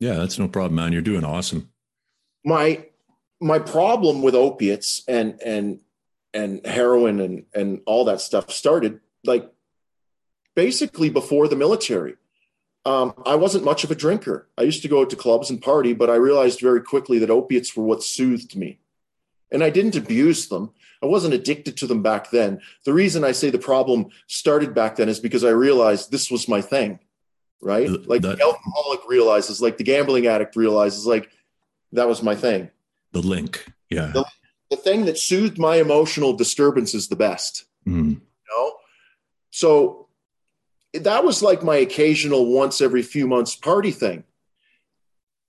Yeah, 0.00 0.14
that's 0.14 0.38
no 0.38 0.48
problem, 0.48 0.76
man. 0.76 0.92
You're 0.92 1.02
doing 1.02 1.24
awesome. 1.24 1.70
My 2.44 2.86
my 3.40 3.58
problem 3.58 4.22
with 4.22 4.34
opiates 4.34 5.02
and 5.08 5.40
and 5.42 5.80
and 6.34 6.66
heroin 6.66 7.20
and 7.20 7.46
and 7.54 7.80
all 7.86 8.04
that 8.04 8.20
stuff 8.20 8.50
started 8.50 9.00
like 9.24 9.50
basically 10.54 11.08
before 11.10 11.48
the 11.48 11.56
military. 11.56 12.16
Um, 12.86 13.14
I 13.24 13.36
wasn't 13.36 13.64
much 13.64 13.82
of 13.82 13.90
a 13.90 13.94
drinker. 13.94 14.48
I 14.58 14.62
used 14.62 14.82
to 14.82 14.88
go 14.88 15.00
out 15.00 15.10
to 15.10 15.16
clubs 15.16 15.48
and 15.48 15.62
party, 15.62 15.94
but 15.94 16.10
I 16.10 16.16
realized 16.16 16.60
very 16.60 16.82
quickly 16.82 17.18
that 17.20 17.30
opiates 17.30 17.74
were 17.74 17.84
what 17.84 18.02
soothed 18.02 18.56
me. 18.56 18.78
And 19.50 19.64
I 19.64 19.70
didn't 19.70 19.96
abuse 19.96 20.48
them. 20.48 20.70
I 21.02 21.06
wasn't 21.06 21.34
addicted 21.34 21.76
to 21.78 21.86
them 21.86 22.02
back 22.02 22.30
then. 22.30 22.60
The 22.84 22.92
reason 22.92 23.24
I 23.24 23.32
say 23.32 23.50
the 23.50 23.58
problem 23.58 24.08
started 24.26 24.74
back 24.74 24.96
then 24.96 25.08
is 25.08 25.20
because 25.20 25.44
I 25.44 25.50
realized 25.50 26.10
this 26.10 26.30
was 26.30 26.46
my 26.46 26.60
thing, 26.60 26.98
right? 27.62 27.88
Like 27.88 28.22
the 28.22 28.38
alcoholic 28.40 29.00
realizes, 29.08 29.62
like 29.62 29.78
the 29.78 29.84
gambling 29.84 30.26
addict 30.26 30.56
realizes, 30.56 31.06
like 31.06 31.30
that 31.92 32.08
was 32.08 32.22
my 32.22 32.34
thing. 32.34 32.70
The 33.12 33.20
link. 33.20 33.66
Yeah. 33.88 34.08
The, 34.08 34.24
the 34.70 34.76
thing 34.76 35.04
that 35.06 35.18
soothed 35.18 35.58
my 35.58 35.76
emotional 35.76 36.32
disturbances 36.32 37.08
the 37.08 37.16
best. 37.16 37.64
Mm. 37.86 38.14
You 38.14 38.20
know? 38.50 38.72
So 39.50 40.08
that 40.92 41.24
was 41.24 41.42
like 41.42 41.62
my 41.62 41.76
occasional 41.76 42.52
once 42.52 42.80
every 42.80 43.02
few 43.02 43.26
months 43.26 43.56
party 43.56 43.90
thing. 43.90 44.24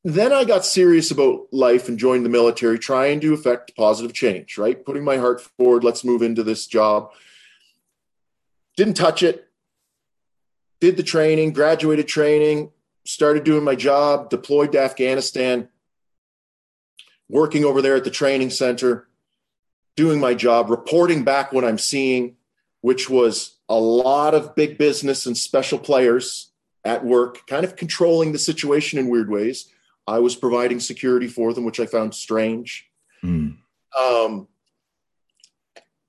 Then 0.04 0.32
I 0.32 0.44
got 0.44 0.66
serious 0.66 1.10
about 1.10 1.48
life 1.52 1.90
and 1.90 1.98
joined 1.98 2.26
the 2.26 2.30
military, 2.30 2.78
trying 2.78 3.20
to 3.22 3.34
affect 3.34 3.76
positive 3.76 4.14
change, 4.14 4.58
right? 4.58 4.86
Putting 4.86 5.04
my 5.04 5.18
heart 5.18 5.42
forward, 5.42 5.84
let's 5.84 6.04
move 6.04 6.22
into 6.22 6.44
this 6.44 6.68
job. 6.68 7.12
Didn't 8.78 8.94
touch 8.94 9.24
it. 9.24 9.48
Did 10.80 10.98
the 10.98 11.04
training, 11.04 11.54
graduated 11.54 12.08
training, 12.08 12.72
started 13.06 13.44
doing 13.44 13.64
my 13.64 13.74
job, 13.74 14.30
deployed 14.30 14.74
to 14.74 14.80
Afghanistan, 14.80 15.70
working 17.30 17.66
over 17.66 17.82
there 17.82 17.96
at 17.96 18.04
the 18.04 18.12
training 18.12 18.50
center, 18.50 19.08
doing 19.96 20.20
my 20.20 20.34
job, 20.34 20.70
reporting 20.70 21.24
back 21.24 21.52
what 21.52 21.66
I'm 21.66 21.78
seeing, 21.78 22.36
which 22.82 23.10
was 23.10 23.58
a 23.70 23.76
lot 23.76 24.34
of 24.34 24.56
big 24.56 24.78
business 24.78 25.26
and 25.26 25.38
special 25.38 25.80
players 25.80 26.52
at 26.84 27.04
work, 27.04 27.48
kind 27.48 27.64
of 27.64 27.76
controlling 27.76 28.32
the 28.32 28.38
situation 28.38 29.00
in 29.00 29.10
weird 29.10 29.30
ways. 29.30 29.72
I 30.08 30.20
was 30.20 30.36
providing 30.36 30.80
security 30.80 31.28
for 31.28 31.54
them, 31.54 31.66
which 31.66 31.80
I 31.80 31.88
found 31.88 32.14
strange. 32.14 32.88
Mm. 33.24 33.58
Um, 34.00 34.48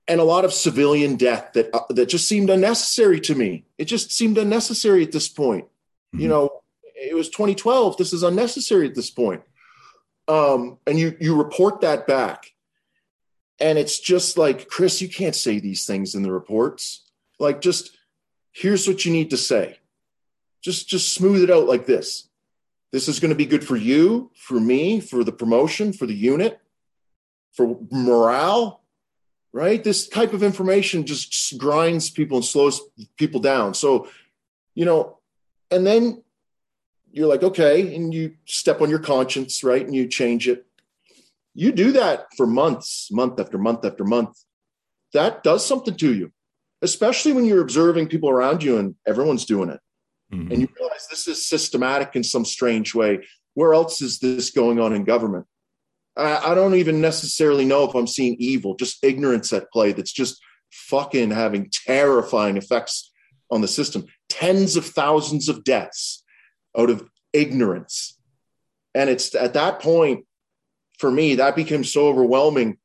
and 0.08 0.20
a 0.20 0.24
lot 0.24 0.44
of 0.44 0.52
civilian 0.52 1.16
death 1.16 1.52
that 1.54 1.74
uh, 1.74 1.80
that 1.90 2.08
just 2.08 2.28
seemed 2.28 2.50
unnecessary 2.50 3.20
to 3.20 3.34
me. 3.34 3.64
It 3.78 3.86
just 3.86 4.12
seemed 4.12 4.38
unnecessary 4.38 5.02
at 5.02 5.12
this 5.12 5.28
point. 5.28 5.64
Mm-hmm. 5.64 6.20
You 6.20 6.28
know, 6.28 6.62
it 6.94 7.14
was 7.14 7.28
2012. 7.30 7.96
This 7.96 8.12
is 8.12 8.22
unnecessary 8.22 8.86
at 8.86 8.94
this 8.94 9.10
point 9.10 9.42
um, 10.28 10.78
and 10.86 10.98
you 10.98 11.16
you 11.20 11.36
report 11.36 11.80
that 11.82 12.06
back, 12.06 12.52
and 13.60 13.78
it's 13.78 13.98
just 13.98 14.36
like 14.36 14.68
chris 14.68 15.00
you 15.00 15.08
can't 15.08 15.36
say 15.36 15.58
these 15.58 15.86
things 15.86 16.14
in 16.14 16.22
the 16.22 16.32
reports. 16.32 17.02
Like 17.38 17.60
just 17.60 17.96
here's 18.52 18.88
what 18.88 19.04
you 19.04 19.12
need 19.12 19.30
to 19.30 19.36
say. 19.36 19.78
Just 20.62 20.88
just 20.88 21.12
smooth 21.12 21.42
it 21.42 21.50
out 21.50 21.66
like 21.66 21.86
this. 21.86 22.28
This 22.92 23.08
is 23.08 23.20
going 23.20 23.30
to 23.30 23.36
be 23.36 23.46
good 23.46 23.64
for 23.64 23.76
you 23.76 24.30
for 24.34 24.58
me 24.58 25.00
for 25.00 25.22
the 25.22 25.32
promotion 25.32 25.92
for 25.92 26.06
the 26.06 26.14
unit 26.14 26.60
for 27.52 27.78
morale 27.90 28.82
right? 29.52 29.82
This 29.82 30.06
type 30.06 30.34
of 30.34 30.42
information 30.42 31.06
just 31.06 31.56
grinds 31.56 32.10
people 32.10 32.36
and 32.36 32.44
slows 32.44 32.78
people 33.16 33.40
down. 33.40 33.72
So 33.74 34.08
you 34.74 34.84
know 34.84 35.18
and 35.70 35.86
then 35.86 36.22
you're 37.10 37.28
like 37.28 37.42
okay 37.42 37.94
and 37.94 38.12
you 38.12 38.34
step 38.44 38.80
on 38.80 38.90
your 38.90 38.98
conscience 38.98 39.64
right 39.64 39.84
and 39.84 39.94
you 39.94 40.06
change 40.06 40.48
it. 40.48 40.66
You 41.54 41.72
do 41.72 41.92
that 41.92 42.26
for 42.36 42.46
months 42.46 43.08
month 43.10 43.40
after 43.40 43.58
month 43.58 43.84
after 43.84 44.04
month. 44.04 44.36
That 45.12 45.42
does 45.42 45.64
something 45.64 45.96
to 45.96 46.14
you 46.14 46.32
especially 46.82 47.32
when 47.32 47.44
you're 47.44 47.62
observing 47.62 48.08
people 48.08 48.30
around 48.30 48.62
you 48.62 48.78
and 48.78 48.94
everyone's 49.06 49.44
doing 49.44 49.70
it. 49.70 49.80
Mm-hmm. 50.32 50.50
and 50.50 50.60
you 50.60 50.68
realize 50.76 51.06
this 51.08 51.28
is 51.28 51.46
systematic 51.46 52.16
in 52.16 52.24
some 52.24 52.44
strange 52.44 52.96
way. 52.96 53.24
Where 53.54 53.72
else 53.72 54.02
is 54.02 54.18
this 54.18 54.50
going 54.50 54.80
on 54.80 54.92
in 54.92 55.04
government? 55.04 55.46
I, 56.16 56.50
I 56.50 56.54
don't 56.56 56.74
even 56.74 57.00
necessarily 57.00 57.64
know 57.64 57.88
if 57.88 57.94
i'm 57.94 58.06
seeing 58.06 58.36
evil 58.38 58.74
just 58.74 59.04
ignorance 59.04 59.52
at 59.52 59.70
play 59.70 59.92
that's 59.92 60.12
just 60.12 60.40
fucking 60.72 61.30
having 61.30 61.70
terrifying 61.70 62.56
effects 62.56 63.12
on 63.52 63.60
the 63.60 63.68
system. 63.68 64.06
Tens 64.28 64.76
of 64.76 64.84
thousands 64.84 65.48
of 65.48 65.62
deaths 65.62 66.24
out 66.76 66.90
of 66.90 67.08
ignorance 67.32 68.18
and 68.94 69.10
it's 69.10 69.34
at 69.34 69.54
that 69.54 69.80
point 69.80 70.24
for 70.98 71.10
me 71.10 71.34
that 71.34 71.56
became 71.56 71.84
so 71.84 72.06
overwhelming 72.08 72.78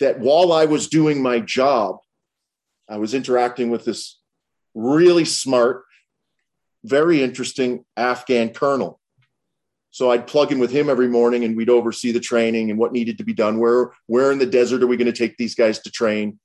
that 0.00 0.20
while 0.20 0.52
i 0.52 0.64
was 0.64 0.88
doing 0.88 1.22
my 1.22 1.40
job 1.40 1.98
I 2.92 2.98
was 2.98 3.14
interacting 3.14 3.70
with 3.70 3.86
this 3.86 4.18
really 4.74 5.24
smart, 5.24 5.84
very 6.84 7.22
interesting 7.22 7.84
Afghan 7.96 8.50
colonel. 8.50 9.00
So 9.90 10.10
I'd 10.10 10.26
plug 10.26 10.52
in 10.52 10.58
with 10.58 10.70
him 10.70 10.90
every 10.90 11.08
morning 11.08 11.44
and 11.44 11.56
we'd 11.56 11.70
oversee 11.70 12.12
the 12.12 12.20
training 12.20 12.70
and 12.70 12.78
what 12.78 12.92
needed 12.92 13.18
to 13.18 13.24
be 13.24 13.32
done. 13.32 13.58
Where, 13.58 13.92
where 14.06 14.30
in 14.30 14.38
the 14.38 14.46
desert 14.46 14.82
are 14.82 14.86
we 14.86 14.98
going 14.98 15.10
to 15.10 15.18
take 15.18 15.38
these 15.38 15.54
guys 15.54 15.80
to 15.80 15.90
train? 15.90 16.38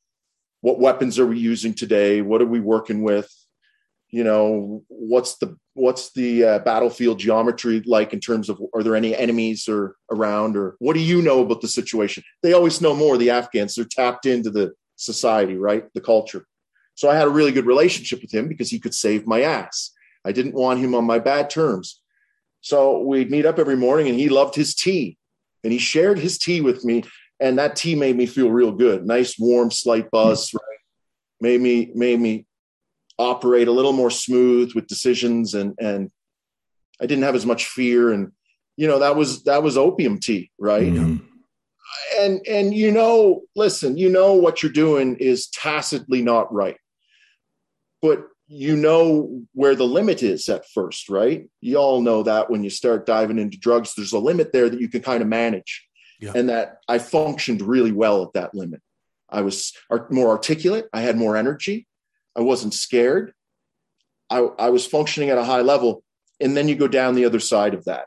What 0.61 0.79
weapons 0.79 1.19
are 1.19 1.25
we 1.25 1.37
using 1.37 1.73
today? 1.73 2.21
What 2.21 2.41
are 2.41 2.47
we 2.47 2.61
working 2.61 3.03
with? 3.03 3.29
You 4.09 4.23
know, 4.23 4.83
what's 4.87 5.37
the 5.37 5.57
what's 5.73 6.13
the 6.13 6.43
uh, 6.43 6.59
battlefield 6.59 7.19
geometry 7.19 7.83
like 7.85 8.13
in 8.13 8.19
terms 8.19 8.49
of 8.49 8.59
are 8.73 8.81
there 8.81 8.95
any 8.95 9.15
enemies 9.15 9.67
or 9.67 9.95
around 10.11 10.55
or 10.55 10.75
what 10.79 10.93
do 10.93 11.01
you 11.01 11.21
know 11.21 11.41
about 11.41 11.61
the 11.61 11.67
situation? 11.67 12.23
They 12.41 12.53
always 12.53 12.81
know 12.81 12.95
more. 12.95 13.17
The 13.17 13.31
Afghans 13.31 13.75
they're 13.75 13.85
tapped 13.85 14.25
into 14.25 14.49
the 14.49 14.73
society, 14.95 15.55
right? 15.55 15.85
The 15.93 16.01
culture. 16.01 16.45
So 16.95 17.09
I 17.09 17.15
had 17.15 17.27
a 17.27 17.31
really 17.31 17.51
good 17.51 17.67
relationship 17.67 18.21
with 18.21 18.33
him 18.33 18.47
because 18.47 18.69
he 18.69 18.79
could 18.79 18.93
save 18.93 19.27
my 19.27 19.41
ass. 19.41 19.91
I 20.25 20.31
didn't 20.31 20.55
want 20.55 20.79
him 20.79 20.95
on 20.95 21.05
my 21.05 21.19
bad 21.19 21.49
terms. 21.49 22.01
So 22.61 22.99
we'd 23.01 23.29
meet 23.29 23.45
up 23.45 23.59
every 23.59 23.77
morning 23.77 24.07
and 24.07 24.19
he 24.19 24.29
loved 24.29 24.55
his 24.55 24.73
tea 24.73 25.17
and 25.63 25.71
he 25.71 25.79
shared 25.79 26.17
his 26.17 26.37
tea 26.37 26.59
with 26.59 26.83
me. 26.83 27.03
And 27.39 27.59
that 27.59 27.75
tea 27.75 27.93
made 27.93 28.17
me 28.17 28.25
feel 28.25 28.49
real 28.49 28.71
good. 28.71 29.05
Nice, 29.05 29.37
warm, 29.37 29.69
slight 29.69 30.09
buzz, 30.09 30.53
right? 30.53 30.79
Made 31.39 31.61
me, 31.61 31.91
made 31.93 32.19
me 32.19 32.47
operate 33.19 33.67
a 33.67 33.71
little 33.71 33.93
more 33.93 34.11
smooth 34.11 34.73
with 34.75 34.87
decisions 34.87 35.53
and, 35.53 35.75
and 35.79 36.11
I 37.01 37.05
didn't 37.05 37.23
have 37.23 37.35
as 37.35 37.45
much 37.45 37.65
fear. 37.65 38.11
And, 38.11 38.31
you 38.75 38.87
know, 38.87 38.99
that 38.99 39.15
was, 39.15 39.43
that 39.43 39.63
was 39.63 39.77
opium 39.77 40.19
tea, 40.19 40.51
right? 40.59 40.91
Mm-hmm. 40.91 41.23
And 42.19 42.45
and 42.47 42.73
you 42.73 42.91
know 42.91 43.43
listen 43.55 43.97
you 43.97 44.09
know 44.09 44.33
what 44.33 44.61
you're 44.61 44.71
doing 44.71 45.15
is 45.17 45.47
tacitly 45.47 46.21
not 46.21 46.53
right. 46.53 46.77
But 48.01 48.27
you 48.47 48.75
know 48.75 49.43
where 49.53 49.75
the 49.75 49.85
limit 49.85 50.23
is 50.23 50.47
at 50.49 50.69
first 50.69 51.09
right? 51.09 51.49
You 51.61 51.77
all 51.77 52.01
know 52.01 52.23
that 52.23 52.49
when 52.49 52.63
you 52.63 52.69
start 52.69 53.05
diving 53.05 53.39
into 53.39 53.57
drugs 53.57 53.93
there's 53.95 54.13
a 54.13 54.19
limit 54.19 54.51
there 54.51 54.69
that 54.69 54.79
you 54.79 54.89
can 54.89 55.01
kind 55.01 55.21
of 55.21 55.27
manage. 55.27 55.83
Yeah. 56.19 56.31
and 56.33 56.49
that 56.49 56.79
i 56.87 56.97
functioned 56.97 57.61
really 57.61 57.91
well 57.91 58.23
at 58.23 58.33
that 58.33 58.55
limit. 58.55 58.81
I 59.29 59.41
was 59.41 59.73
more 60.09 60.29
articulate. 60.29 60.87
I 60.91 61.01
had 61.01 61.15
more 61.15 61.37
energy 61.37 61.87
i 62.37 62.41
wasn't 62.41 62.73
scared 62.73 63.33
i, 64.29 64.37
I 64.37 64.69
was 64.69 64.85
functioning 64.85 65.29
at 65.29 65.37
a 65.37 65.43
high 65.43 65.61
level 65.61 66.03
and 66.39 66.55
then 66.55 66.67
you 66.67 66.75
go 66.75 66.87
down 66.87 67.15
the 67.15 67.25
other 67.25 67.39
side 67.39 67.73
of 67.73 67.85
that 67.85 68.05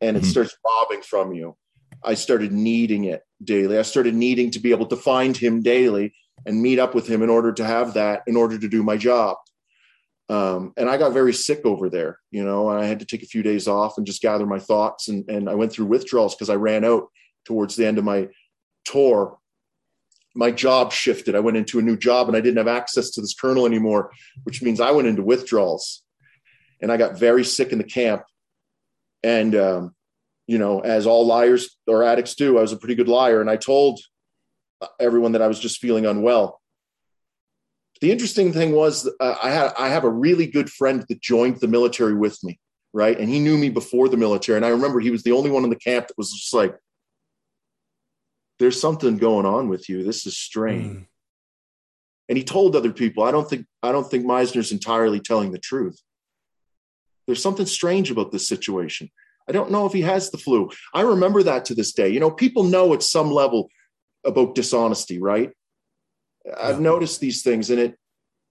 and 0.00 0.16
it 0.16 0.22
mm-hmm. 0.22 0.30
starts 0.30 0.56
robbing 0.64 1.02
from 1.02 1.34
you 1.34 1.56
I 2.04 2.14
started 2.14 2.52
needing 2.52 3.04
it 3.04 3.22
daily. 3.42 3.78
I 3.78 3.82
started 3.82 4.14
needing 4.14 4.50
to 4.52 4.58
be 4.58 4.70
able 4.70 4.86
to 4.86 4.96
find 4.96 5.36
him 5.36 5.62
daily 5.62 6.14
and 6.46 6.62
meet 6.62 6.78
up 6.78 6.94
with 6.94 7.06
him 7.06 7.22
in 7.22 7.30
order 7.30 7.52
to 7.52 7.64
have 7.64 7.94
that, 7.94 8.22
in 8.26 8.36
order 8.36 8.58
to 8.58 8.68
do 8.68 8.82
my 8.82 8.96
job. 8.96 9.36
Um, 10.28 10.72
and 10.76 10.88
I 10.88 10.96
got 10.96 11.12
very 11.12 11.32
sick 11.32 11.62
over 11.64 11.90
there, 11.90 12.18
you 12.30 12.44
know, 12.44 12.70
and 12.70 12.80
I 12.80 12.86
had 12.86 13.00
to 13.00 13.04
take 13.04 13.22
a 13.22 13.26
few 13.26 13.42
days 13.42 13.66
off 13.66 13.98
and 13.98 14.06
just 14.06 14.22
gather 14.22 14.46
my 14.46 14.60
thoughts. 14.60 15.08
And, 15.08 15.28
and 15.28 15.50
I 15.50 15.54
went 15.54 15.72
through 15.72 15.86
withdrawals 15.86 16.34
because 16.34 16.50
I 16.50 16.54
ran 16.54 16.84
out 16.84 17.08
towards 17.44 17.76
the 17.76 17.86
end 17.86 17.98
of 17.98 18.04
my 18.04 18.28
tour. 18.84 19.36
My 20.34 20.50
job 20.50 20.92
shifted. 20.92 21.34
I 21.34 21.40
went 21.40 21.56
into 21.56 21.78
a 21.78 21.82
new 21.82 21.96
job 21.96 22.28
and 22.28 22.36
I 22.36 22.40
didn't 22.40 22.58
have 22.58 22.68
access 22.68 23.10
to 23.10 23.20
this 23.20 23.34
colonel 23.34 23.66
anymore, 23.66 24.12
which 24.44 24.62
means 24.62 24.80
I 24.80 24.92
went 24.92 25.08
into 25.08 25.22
withdrawals 25.22 26.02
and 26.80 26.92
I 26.92 26.96
got 26.96 27.18
very 27.18 27.44
sick 27.44 27.72
in 27.72 27.78
the 27.78 27.84
camp. 27.84 28.22
And 29.22 29.54
um, 29.54 29.94
you 30.46 30.58
know, 30.58 30.80
as 30.80 31.06
all 31.06 31.26
liars 31.26 31.76
or 31.86 32.02
addicts 32.02 32.34
do, 32.34 32.58
I 32.58 32.62
was 32.62 32.72
a 32.72 32.76
pretty 32.76 32.94
good 32.94 33.08
liar. 33.08 33.40
And 33.40 33.50
I 33.50 33.56
told 33.56 34.00
everyone 34.98 35.32
that 35.32 35.42
I 35.42 35.48
was 35.48 35.60
just 35.60 35.78
feeling 35.78 36.06
unwell. 36.06 36.60
The 38.00 38.10
interesting 38.10 38.52
thing 38.52 38.72
was 38.72 39.08
uh, 39.20 39.34
I 39.42 39.50
had 39.50 39.72
I 39.78 39.88
have 39.88 40.04
a 40.04 40.10
really 40.10 40.46
good 40.46 40.70
friend 40.70 41.04
that 41.08 41.20
joined 41.20 41.60
the 41.60 41.68
military 41.68 42.14
with 42.14 42.42
me, 42.42 42.58
right? 42.92 43.18
And 43.18 43.28
he 43.28 43.38
knew 43.38 43.58
me 43.58 43.68
before 43.68 44.08
the 44.08 44.16
military. 44.16 44.56
And 44.56 44.64
I 44.64 44.70
remember 44.70 45.00
he 45.00 45.10
was 45.10 45.22
the 45.22 45.32
only 45.32 45.50
one 45.50 45.64
in 45.64 45.70
the 45.70 45.76
camp 45.76 46.08
that 46.08 46.16
was 46.16 46.32
just 46.32 46.54
like, 46.54 46.74
"There's 48.60 48.80
something 48.80 49.18
going 49.18 49.46
on 49.46 49.68
with 49.68 49.88
you. 49.88 50.04
This 50.04 50.24
is 50.24 50.38
strange." 50.38 50.98
Mm. 50.98 51.06
And 52.28 52.38
he 52.38 52.44
told 52.44 52.76
other 52.76 52.92
people, 52.92 53.24
"I 53.24 53.32
don't 53.32 53.50
think 53.50 53.66
I 53.82 53.90
don't 53.90 54.08
think 54.08 54.24
Meisner's 54.24 54.70
entirely 54.70 55.18
telling 55.18 55.50
the 55.50 55.58
truth. 55.58 55.98
There's 57.26 57.42
something 57.42 57.66
strange 57.66 58.12
about 58.12 58.30
this 58.30 58.46
situation." 58.46 59.10
I 59.48 59.52
don't 59.52 59.72
know 59.72 59.84
if 59.84 59.92
he 59.92 60.02
has 60.02 60.30
the 60.30 60.38
flu. 60.38 60.70
I 60.94 61.00
remember 61.00 61.42
that 61.42 61.64
to 61.64 61.74
this 61.74 61.92
day. 61.92 62.08
You 62.08 62.20
know, 62.20 62.30
people 62.30 62.62
know 62.62 62.94
at 62.94 63.02
some 63.02 63.32
level 63.32 63.68
about 64.24 64.54
dishonesty, 64.54 65.18
right? 65.18 65.50
I've 66.56 66.80
noticed 66.80 67.18
these 67.18 67.42
things 67.42 67.68
and 67.70 67.80
it 67.80 67.96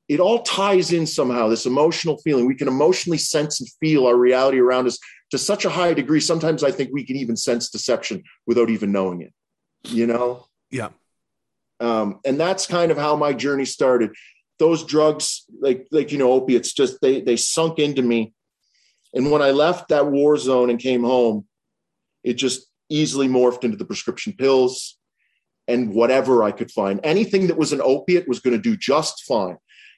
it 0.10 0.20
all 0.20 0.42
ties 0.42 0.92
in 0.92 1.06
somehow 1.06 1.48
this 1.48 1.68
emotional 1.68 2.18
feeling. 2.18 2.48
We 2.48 2.56
can 2.56 2.68
emotionally 2.68 3.20
sense 3.20 3.62
and 3.62 3.70
feel 3.80 4.08
our 4.08 4.16
reality 4.16 4.60
around 4.60 4.88
us 4.88 4.98
to 5.30 5.38
such 5.38 5.66
a 5.66 5.70
high 5.70 5.94
degree. 5.94 6.20
Sometimes 6.20 6.64
I 6.64 6.72
think 6.72 6.90
we 6.92 7.06
can 7.06 7.16
even 7.16 7.38
sense 7.38 7.70
deception 7.70 8.24
without 8.48 8.72
even 8.72 8.92
knowing 8.92 9.22
it. 9.22 9.32
You 9.84 10.08
know? 10.08 10.46
Yeah. 10.72 10.90
Um, 11.80 12.20
and 12.26 12.40
that's 12.40 12.68
kind 12.68 12.92
of 12.92 12.98
how 12.98 13.16
my 13.16 13.34
journey 13.34 13.66
started. 13.66 14.12
Those 14.58 14.84
drugs, 14.84 15.46
like 15.62 15.88
like 15.92 16.12
you 16.12 16.18
know, 16.18 16.34
opiates, 16.34 16.74
just 16.74 17.00
they 17.02 17.22
they 17.22 17.38
sunk 17.38 17.80
into 17.80 18.02
me 18.02 18.34
and 19.14 19.32
when 19.32 19.42
I 19.42 19.52
left 19.52 19.90
that 19.90 20.08
war 20.08 20.38
zone 20.38 20.70
and 20.70 20.80
came 20.80 21.04
home, 21.04 21.46
it 22.24 22.34
just 22.34 22.68
easily 22.90 23.28
morphed 23.28 23.64
into 23.64 23.78
the 23.78 23.86
prescription 23.86 24.34
pills 24.34 24.98
and 25.68 25.94
whatever 25.94 26.44
I 26.44 26.52
could 26.52 26.72
find. 26.72 27.00
Anything 27.04 27.48
that 27.48 27.58
was 27.58 27.74
an 27.74 27.82
opiate 27.82 28.28
was 28.28 28.40
going 28.40 28.56
to 28.56 28.62
do 28.62 28.76
just 28.76 29.24
fine. 29.24 29.58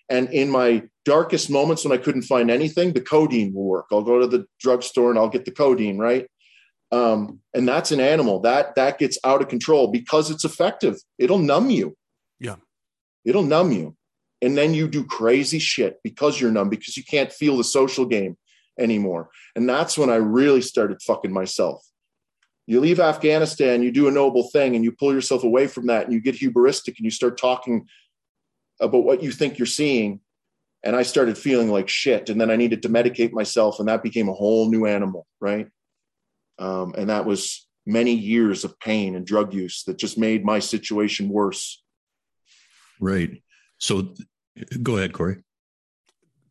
And 0.10 0.30
in 0.30 0.50
my 0.50 0.84
darkest 1.06 1.50
moments 1.50 1.86
when 1.86 1.98
I 1.98 2.02
couldn't 2.02 2.24
find 2.24 2.52
anything, 2.52 2.92
the 2.92 3.02
codeine 3.02 3.54
will 3.54 3.64
work. 3.64 3.86
I'll 3.92 4.04
go 4.04 4.20
to 4.20 4.28
the 4.28 4.46
drugstore 4.60 5.10
and 5.10 5.18
I'll 5.18 5.30
get 5.30 5.46
the 5.46 5.52
codeine, 5.52 5.98
right? 5.98 6.30
Um, 6.92 7.40
and 7.54 7.68
that's 7.68 7.92
an 7.92 8.02
animal 8.02 8.42
that 8.42 8.76
that 8.76 9.00
gets 9.00 9.18
out 9.24 9.42
of 9.42 9.48
control 9.48 9.88
because 9.88 10.30
it's 10.30 10.44
effective. 10.44 10.98
It'll 11.18 11.40
numb 11.40 11.70
you. 11.70 11.96
Yeah, 12.40 12.58
it'll 13.24 13.44
numb 13.44 13.72
you, 13.72 13.96
and 14.42 14.58
then 14.58 14.74
you 14.74 14.88
do 14.88 15.06
crazy 15.06 15.60
shit 15.60 16.00
because 16.04 16.40
you're 16.40 16.52
numb 16.52 16.70
because 16.70 16.98
you 16.98 17.04
can't 17.04 17.32
feel 17.32 17.58
the 17.58 17.64
social 17.64 18.06
game 18.06 18.38
anymore. 18.78 19.30
And 19.56 19.70
that's 19.70 19.98
when 19.98 20.10
I 20.10 20.16
really 20.16 20.62
started 20.62 21.02
fucking 21.02 21.32
myself. 21.32 21.86
You 22.68 22.80
leave 22.80 23.00
Afghanistan, 23.00 23.84
you 23.84 23.92
do 23.92 24.08
a 24.08 24.12
noble 24.12 24.50
thing, 24.50 24.76
and 24.76 24.84
you 24.84 24.92
pull 24.92 25.14
yourself 25.14 25.44
away 25.44 25.68
from 25.68 25.88
that, 25.88 26.06
and 26.06 26.14
you 26.14 26.22
get 26.22 26.40
hubristic 26.40 26.98
and 26.98 27.06
you 27.06 27.12
start 27.12 27.38
talking 27.38 27.88
about 28.80 29.04
what 29.04 29.24
you 29.24 29.32
think 29.32 29.58
you're 29.58 29.66
seeing. 29.66 30.20
And 30.84 30.96
I 30.96 31.04
started 31.04 31.38
feeling 31.38 31.70
like 31.70 31.90
shit. 31.90 32.30
And 32.30 32.42
then 32.42 32.50
I 32.50 32.56
needed 32.56 32.82
to 32.84 32.90
medicate 32.90 33.32
myself, 33.32 33.80
and 33.80 33.88
that 33.88 34.04
became 34.04 34.30
a 34.30 34.34
whole 34.34 34.70
new 34.70 34.86
animal, 34.86 35.28
right? 35.40 35.68
Um, 36.60 36.94
and 36.98 37.10
that 37.10 37.26
was 37.26 37.68
many 37.86 38.14
years 38.14 38.64
of 38.64 38.80
pain 38.80 39.16
and 39.16 39.26
drug 39.26 39.54
use 39.54 39.84
that 39.86 39.98
just 39.98 40.18
made 40.18 40.46
my 40.46 40.60
situation 40.60 41.30
worse. 41.30 41.84
Right. 43.00 43.42
So 43.78 44.14
go 44.84 44.98
ahead, 44.98 45.14
Corey. 45.14 45.44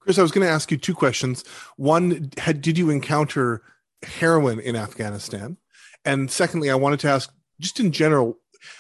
Chris, 0.01 0.19
I 0.19 0.23
was 0.23 0.33
going 0.33 0.47
to 0.47 0.53
ask 0.53 0.71
you 0.71 0.77
two 0.77 0.95
questions. 0.95 1.45
One, 1.77 2.31
had, 2.39 2.63
did 2.63 2.79
you 2.79 2.91
encounter 2.91 3.63
heroin 4.03 4.59
in 4.59 4.75
Afghanistan? 4.75 5.59
And 6.05 6.31
secondly, 6.31 6.71
I 6.71 6.75
wanted 6.75 7.01
to 7.01 7.09
ask, 7.09 7.33
just 7.61 7.79
in 7.79 7.93
general, 7.93 8.39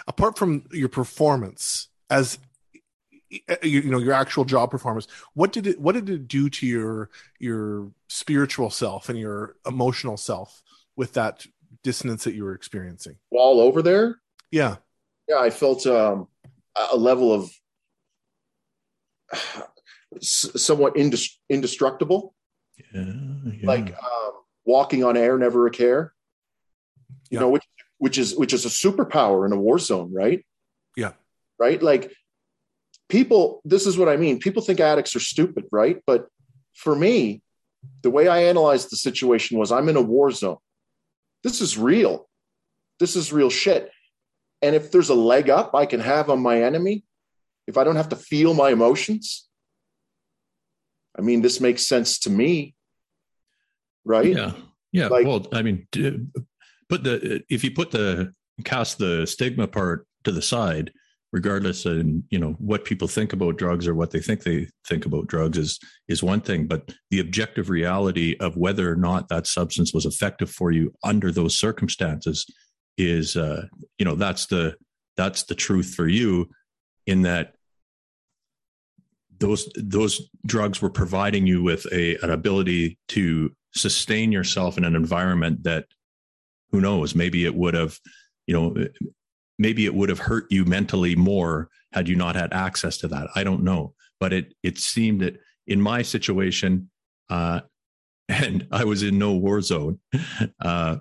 apart 0.08 0.38
from 0.38 0.64
your 0.72 0.88
performance 0.88 1.88
as 2.08 2.38
you, 3.62 3.82
know 3.82 3.98
your 3.98 4.12
actual 4.12 4.44
job 4.44 4.70
performance 4.70 5.06
what 5.34 5.52
did 5.52 5.66
it 5.66 5.80
what 5.80 5.92
did 5.92 6.10
it 6.10 6.26
do 6.26 6.50
to 6.50 6.66
your 6.66 7.10
your 7.38 7.90
spiritual 8.08 8.70
self 8.70 9.08
and 9.08 9.18
your 9.18 9.54
emotional 9.66 10.16
self 10.16 10.62
with 10.96 11.14
that 11.14 11.46
dissonance 11.82 12.24
that 12.24 12.34
you 12.34 12.44
were 12.44 12.54
experiencing. 12.54 13.16
While 13.30 13.60
over 13.60 13.82
there? 13.82 14.20
Yeah. 14.50 14.76
Yeah 15.28 15.38
i 15.38 15.50
felt 15.50 15.86
um, 15.86 16.26
a 16.92 16.96
level 16.96 17.32
of 17.32 17.50
somewhat 20.20 20.96
indestructible. 20.96 22.34
Yeah, 22.92 23.04
yeah. 23.04 23.52
like 23.62 23.96
um, 23.96 24.32
walking 24.64 25.04
on 25.04 25.16
air 25.16 25.38
never 25.38 25.66
a 25.66 25.70
care. 25.70 26.12
You 27.30 27.36
yeah. 27.36 27.40
know 27.40 27.48
which 27.50 27.64
which 27.98 28.18
is 28.18 28.36
which 28.36 28.52
is 28.52 28.64
a 28.64 28.68
superpower 28.68 29.46
in 29.46 29.52
a 29.52 29.56
war 29.56 29.78
zone 29.78 30.12
right? 30.12 30.44
Yeah. 30.96 31.12
Right? 31.58 31.82
Like 31.82 32.12
people 33.08 33.60
this 33.64 33.86
is 33.86 33.96
what 33.96 34.08
i 34.08 34.16
mean. 34.16 34.38
People 34.38 34.62
think 34.62 34.80
addicts 34.80 35.14
are 35.14 35.20
stupid 35.20 35.64
right? 35.70 36.00
But 36.06 36.26
for 36.74 36.94
me 36.94 37.42
the 38.02 38.10
way 38.10 38.28
i 38.28 38.44
analyzed 38.44 38.90
the 38.90 38.96
situation 38.96 39.58
was 39.58 39.72
i'm 39.72 39.88
in 39.88 39.96
a 39.96 40.02
war 40.02 40.30
zone 40.30 40.58
this 41.42 41.60
is 41.60 41.78
real. 41.78 42.28
This 42.98 43.16
is 43.16 43.32
real 43.32 43.50
shit. 43.50 43.90
And 44.62 44.74
if 44.74 44.90
there's 44.90 45.08
a 45.08 45.14
leg 45.14 45.48
up 45.48 45.74
i 45.74 45.86
can 45.86 46.00
have 46.00 46.28
on 46.28 46.40
my 46.40 46.62
enemy 46.62 47.02
if 47.66 47.78
i 47.78 47.84
don't 47.84 47.96
have 47.96 48.10
to 48.10 48.16
feel 48.16 48.52
my 48.52 48.70
emotions 48.70 49.48
i 51.18 51.22
mean 51.22 51.40
this 51.40 51.60
makes 51.60 51.86
sense 51.86 52.18
to 52.18 52.30
me 52.30 52.74
right? 54.04 54.34
Yeah. 54.34 54.52
Yeah. 54.92 55.08
Like, 55.08 55.26
well 55.26 55.46
i 55.52 55.62
mean 55.62 55.86
put 56.88 57.04
the 57.04 57.42
if 57.48 57.64
you 57.64 57.70
put 57.70 57.90
the 57.90 58.34
cast 58.64 58.98
the 58.98 59.26
stigma 59.26 59.66
part 59.66 60.06
to 60.24 60.32
the 60.32 60.42
side 60.42 60.92
regardless 61.32 61.86
of 61.86 62.04
you 62.30 62.38
know 62.38 62.52
what 62.58 62.84
people 62.84 63.06
think 63.06 63.32
about 63.32 63.56
drugs 63.56 63.86
or 63.86 63.94
what 63.94 64.10
they 64.10 64.20
think 64.20 64.42
they 64.42 64.66
think 64.88 65.06
about 65.06 65.26
drugs 65.26 65.58
is 65.58 65.78
is 66.08 66.22
one 66.22 66.40
thing 66.40 66.66
but 66.66 66.90
the 67.10 67.20
objective 67.20 67.70
reality 67.70 68.36
of 68.40 68.56
whether 68.56 68.90
or 68.90 68.96
not 68.96 69.28
that 69.28 69.46
substance 69.46 69.94
was 69.94 70.06
effective 70.06 70.50
for 70.50 70.70
you 70.70 70.92
under 71.04 71.30
those 71.30 71.54
circumstances 71.54 72.46
is 72.98 73.36
uh 73.36 73.64
you 73.98 74.04
know 74.04 74.14
that's 74.14 74.46
the 74.46 74.74
that's 75.16 75.44
the 75.44 75.54
truth 75.54 75.94
for 75.94 76.08
you 76.08 76.48
in 77.06 77.22
that 77.22 77.54
those 79.38 79.70
those 79.76 80.28
drugs 80.46 80.82
were 80.82 80.90
providing 80.90 81.46
you 81.46 81.62
with 81.62 81.86
a 81.92 82.16
an 82.22 82.30
ability 82.30 82.98
to 83.08 83.50
sustain 83.74 84.32
yourself 84.32 84.76
in 84.76 84.84
an 84.84 84.96
environment 84.96 85.62
that 85.62 85.86
who 86.72 86.80
knows 86.80 87.14
maybe 87.14 87.44
it 87.44 87.54
would 87.54 87.74
have 87.74 87.98
you 88.46 88.54
know 88.54 88.74
maybe 89.60 89.84
it 89.84 89.94
would 89.94 90.08
have 90.08 90.18
hurt 90.18 90.46
you 90.50 90.64
mentally 90.64 91.14
more 91.14 91.68
had 91.92 92.08
you 92.08 92.16
not 92.16 92.34
had 92.34 92.52
access 92.52 92.96
to 92.98 93.08
that. 93.08 93.28
I 93.34 93.44
don't 93.44 93.62
know. 93.62 93.94
But 94.18 94.32
it 94.32 94.54
it 94.62 94.78
seemed 94.78 95.20
that 95.20 95.38
in 95.66 95.80
my 95.80 96.02
situation 96.02 96.90
uh 97.28 97.60
and 98.28 98.66
i 98.72 98.84
was 98.84 99.02
in 99.02 99.18
no 99.18 99.32
war 99.34 99.60
zone 99.60 99.98
uh 100.60 100.96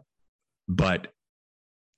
but 0.68 1.08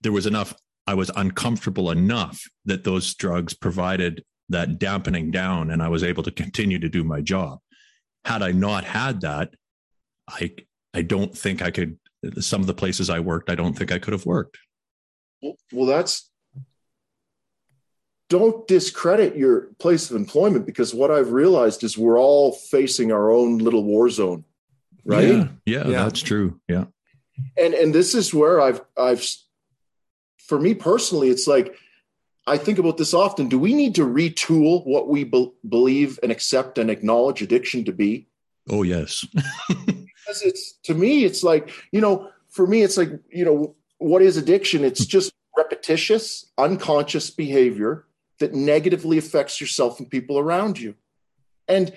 there 0.01 0.11
was 0.11 0.25
enough 0.25 0.53
i 0.87 0.93
was 0.93 1.11
uncomfortable 1.15 1.91
enough 1.91 2.41
that 2.65 2.83
those 2.83 3.13
drugs 3.15 3.53
provided 3.53 4.23
that 4.49 4.79
dampening 4.79 5.31
down 5.31 5.71
and 5.71 5.81
i 5.81 5.89
was 5.89 6.03
able 6.03 6.23
to 6.23 6.31
continue 6.31 6.79
to 6.79 6.89
do 6.89 7.03
my 7.03 7.21
job. 7.21 7.59
Had 8.25 8.41
i 8.41 8.51
not 8.51 8.83
had 8.83 9.21
that 9.21 9.53
i 10.29 10.53
i 10.93 11.01
don't 11.01 11.37
think 11.37 11.61
i 11.61 11.71
could 11.71 11.97
some 12.39 12.61
of 12.61 12.67
the 12.67 12.73
places 12.73 13.09
I 13.09 13.19
worked, 13.19 13.49
I 13.49 13.55
don't 13.55 13.77
think 13.77 13.91
I 13.91 13.99
could 13.99 14.13
have 14.13 14.25
worked. 14.25 14.57
Well, 15.41 15.87
that's 15.87 16.30
don't 18.31 18.65
discredit 18.65 19.35
your 19.35 19.63
place 19.77 20.09
of 20.09 20.15
employment 20.15 20.65
because 20.65 20.93
what 20.93 21.11
I've 21.11 21.33
realized 21.33 21.83
is 21.83 21.97
we're 21.97 22.17
all 22.17 22.53
facing 22.53 23.11
our 23.11 23.29
own 23.29 23.57
little 23.57 23.83
war 23.83 24.09
zone, 24.09 24.45
right? 25.03 25.27
Yeah, 25.27 25.47
yeah, 25.65 25.87
yeah. 25.87 26.03
that's 26.03 26.21
true. 26.21 26.57
Yeah. 26.69 26.85
And 27.57 27.73
and 27.73 27.93
this 27.93 28.15
is 28.15 28.33
where 28.33 28.61
I've 28.61 28.79
I've 28.97 29.27
for 30.47 30.57
me 30.57 30.73
personally, 30.73 31.29
it's 31.29 31.45
like 31.45 31.75
I 32.47 32.57
think 32.57 32.79
about 32.79 32.97
this 32.97 33.13
often. 33.13 33.49
Do 33.49 33.59
we 33.59 33.73
need 33.73 33.95
to 33.95 34.05
retool 34.05 34.85
what 34.87 35.09
we 35.09 35.25
be- 35.25 35.51
believe 35.67 36.17
and 36.23 36.31
accept 36.31 36.77
and 36.77 36.89
acknowledge 36.89 37.41
addiction 37.41 37.83
to 37.83 37.91
be? 37.91 38.29
Oh 38.69 38.83
yes. 38.83 39.25
because 39.67 40.41
it's 40.41 40.79
to 40.83 40.93
me, 40.93 41.25
it's 41.25 41.43
like, 41.43 41.69
you 41.91 41.99
know, 41.99 42.29
for 42.49 42.65
me, 42.65 42.81
it's 42.81 42.95
like, 42.95 43.09
you 43.29 43.43
know, 43.43 43.75
what 43.97 44.21
is 44.21 44.37
addiction? 44.37 44.85
It's 44.85 45.03
hmm. 45.03 45.09
just 45.09 45.33
repetitious, 45.57 46.49
unconscious 46.57 47.29
behavior 47.29 48.05
that 48.41 48.53
negatively 48.53 49.17
affects 49.17 49.61
yourself 49.61 49.99
and 49.99 50.09
people 50.09 50.37
around 50.37 50.77
you. 50.77 50.95
And 51.67 51.93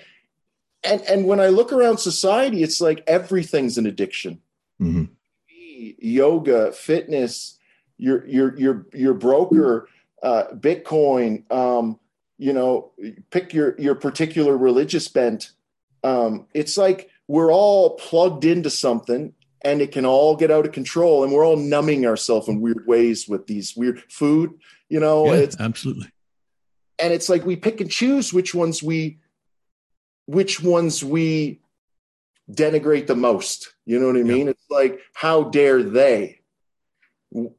and 0.83 1.01
and 1.01 1.25
when 1.25 1.39
I 1.39 1.47
look 1.47 1.73
around 1.73 1.97
society, 1.97 2.63
it's 2.63 2.79
like 2.79 3.03
everything's 3.07 3.77
an 3.77 3.85
addiction. 3.85 4.41
Mm-hmm. 4.81 5.05
Yoga, 5.99 6.71
fitness, 6.71 7.59
your 7.97 8.25
your 8.25 8.57
your 8.57 8.85
your 8.93 9.13
broker, 9.13 9.89
uh, 10.23 10.45
Bitcoin, 10.53 11.51
um, 11.51 11.99
you 12.37 12.53
know, 12.53 12.91
pick 13.31 13.53
your 13.53 13.75
your 13.79 13.95
particular 13.95 14.55
religious 14.55 15.07
bent. 15.07 15.51
Um, 16.03 16.47
it's 16.53 16.77
like 16.77 17.09
we're 17.27 17.51
all 17.51 17.95
plugged 17.95 18.45
into 18.45 18.69
something 18.69 19.33
and 19.65 19.81
it 19.81 19.91
can 19.91 20.05
all 20.05 20.35
get 20.35 20.51
out 20.51 20.65
of 20.65 20.71
control 20.71 21.23
and 21.23 21.33
we're 21.33 21.45
all 21.45 21.57
numbing 21.57 22.05
ourselves 22.05 22.47
in 22.47 22.61
weird 22.61 22.85
ways 22.85 23.27
with 23.27 23.47
these 23.47 23.75
weird 23.75 23.99
food 24.11 24.53
you 24.89 24.99
know 24.99 25.25
yeah, 25.25 25.39
it's 25.39 25.59
absolutely 25.59 26.07
and 26.99 27.13
it's 27.13 27.29
like 27.29 27.45
we 27.45 27.55
pick 27.55 27.81
and 27.81 27.91
choose 27.91 28.33
which 28.33 28.53
ones 28.53 28.81
we 28.81 29.19
which 30.25 30.61
ones 30.61 31.03
we 31.03 31.61
denigrate 32.51 33.07
the 33.07 33.15
most 33.15 33.73
you 33.85 33.99
know 33.99 34.07
what 34.07 34.17
i 34.17 34.23
mean 34.23 34.45
yeah. 34.45 34.51
it's 34.51 34.69
like 34.69 34.99
how 35.13 35.43
dare 35.43 35.81
they 35.81 36.39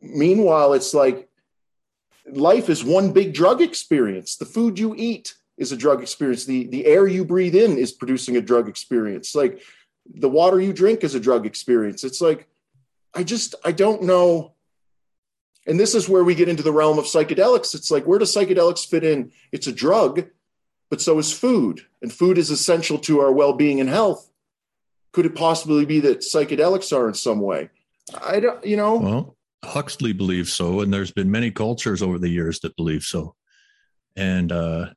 meanwhile 0.01 0.73
it's 0.73 0.95
like 0.95 1.29
life 2.33 2.69
is 2.69 2.85
one 2.85 3.13
big 3.13 3.35
drug 3.35 3.61
experience 3.61 4.37
the 4.37 4.45
food 4.45 4.79
you 4.79 4.95
eat 4.97 5.35
is 5.57 5.73
a 5.73 5.77
drug 5.77 6.03
experience. 6.03 6.45
The 6.45 6.67
the 6.67 6.87
air 6.87 7.07
you 7.07 7.25
breathe 7.25 7.55
in 7.55 7.79
is 7.79 7.93
producing 7.93 8.37
a 8.37 8.41
drug 8.41 8.69
experience. 8.69 9.35
Like 9.35 9.61
the 10.15 10.29
water 10.29 10.61
you 10.61 10.73
drink 10.73 11.03
is 11.03 11.15
a 11.15 11.21
drug 11.21 11.47
experience. 11.47 12.05
It's 12.05 12.21
like 12.21 12.47
I 13.15 13.23
just 13.23 13.55
I 13.65 13.73
don't 13.73 14.03
know. 14.03 14.53
And 15.67 15.81
this 15.81 15.95
is 15.95 16.09
where 16.09 16.25
we 16.25 16.35
get 16.35 16.49
into 16.49 16.63
the 16.63 16.73
realm 16.73 16.99
of 16.99 17.07
psychedelics. 17.07 17.75
It's 17.75 17.91
like 17.91 18.07
where 18.07 18.19
do 18.19 18.25
psychedelics 18.25 18.87
fit 18.87 19.05
in? 19.05 19.33
It's 19.53 19.67
a 19.67 19.73
drug, 19.73 20.27
but 20.91 21.01
so 21.01 21.19
is 21.19 21.33
food, 21.33 21.81
and 22.01 22.13
food 22.13 22.39
is 22.39 22.51
essential 22.51 22.99
to 23.01 23.21
our 23.21 23.33
well-being 23.33 23.81
and 23.81 23.89
health. 23.89 24.31
Could 25.13 25.27
it 25.27 25.35
possibly 25.35 25.85
be 25.85 26.01
that 26.01 26.21
psychedelics 26.21 26.97
are 26.97 27.09
in 27.09 27.15
some 27.15 27.41
way? 27.41 27.71
I 28.23 28.39
don't, 28.39 28.65
you 28.65 28.77
know. 28.77 28.97
Well, 28.97 29.37
Huxley 29.65 30.13
believes 30.13 30.53
so, 30.53 30.81
and 30.81 30.93
there's 30.93 31.11
been 31.11 31.31
many 31.31 31.51
cultures 31.51 32.03
over 32.03 32.19
the 32.19 32.29
years 32.29 32.61
that 32.61 32.77
believe 32.77 33.03
so. 33.03 33.35
And 34.15 34.53
uh, 34.53 34.91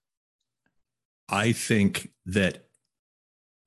I 1.27 1.51
think 1.51 2.11
that 2.27 2.65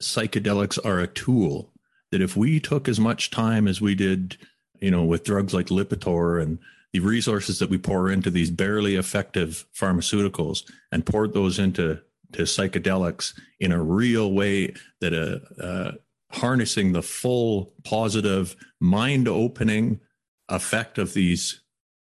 psychedelics 0.00 0.78
are 0.84 1.00
a 1.00 1.06
tool 1.06 1.72
that 2.10 2.20
if 2.20 2.36
we 2.36 2.60
took 2.60 2.88
as 2.88 3.00
much 3.00 3.30
time 3.30 3.66
as 3.66 3.80
we 3.80 3.94
did, 3.94 4.36
you 4.80 4.90
know, 4.90 5.04
with 5.04 5.24
drugs 5.24 5.54
like 5.54 5.66
Lipitor 5.66 6.40
and 6.42 6.58
the 6.92 7.00
resources 7.00 7.58
that 7.58 7.70
we 7.70 7.78
pour 7.78 8.10
into 8.10 8.30
these 8.30 8.50
barely 8.50 8.96
effective 8.96 9.66
pharmaceuticals 9.74 10.70
and 10.90 11.06
poured 11.06 11.32
those 11.32 11.58
into 11.58 12.00
to 12.32 12.42
psychedelics 12.42 13.38
in 13.60 13.72
a 13.72 13.82
real 13.82 14.32
way 14.32 14.74
that 15.00 15.12
uh, 15.12 15.62
uh, 15.62 15.92
harnessing 16.30 16.92
the 16.92 17.02
full 17.02 17.74
positive 17.84 18.56
mind 18.80 19.28
opening 19.28 20.00
effect 20.48 20.98
of 20.98 21.14
these 21.14 21.60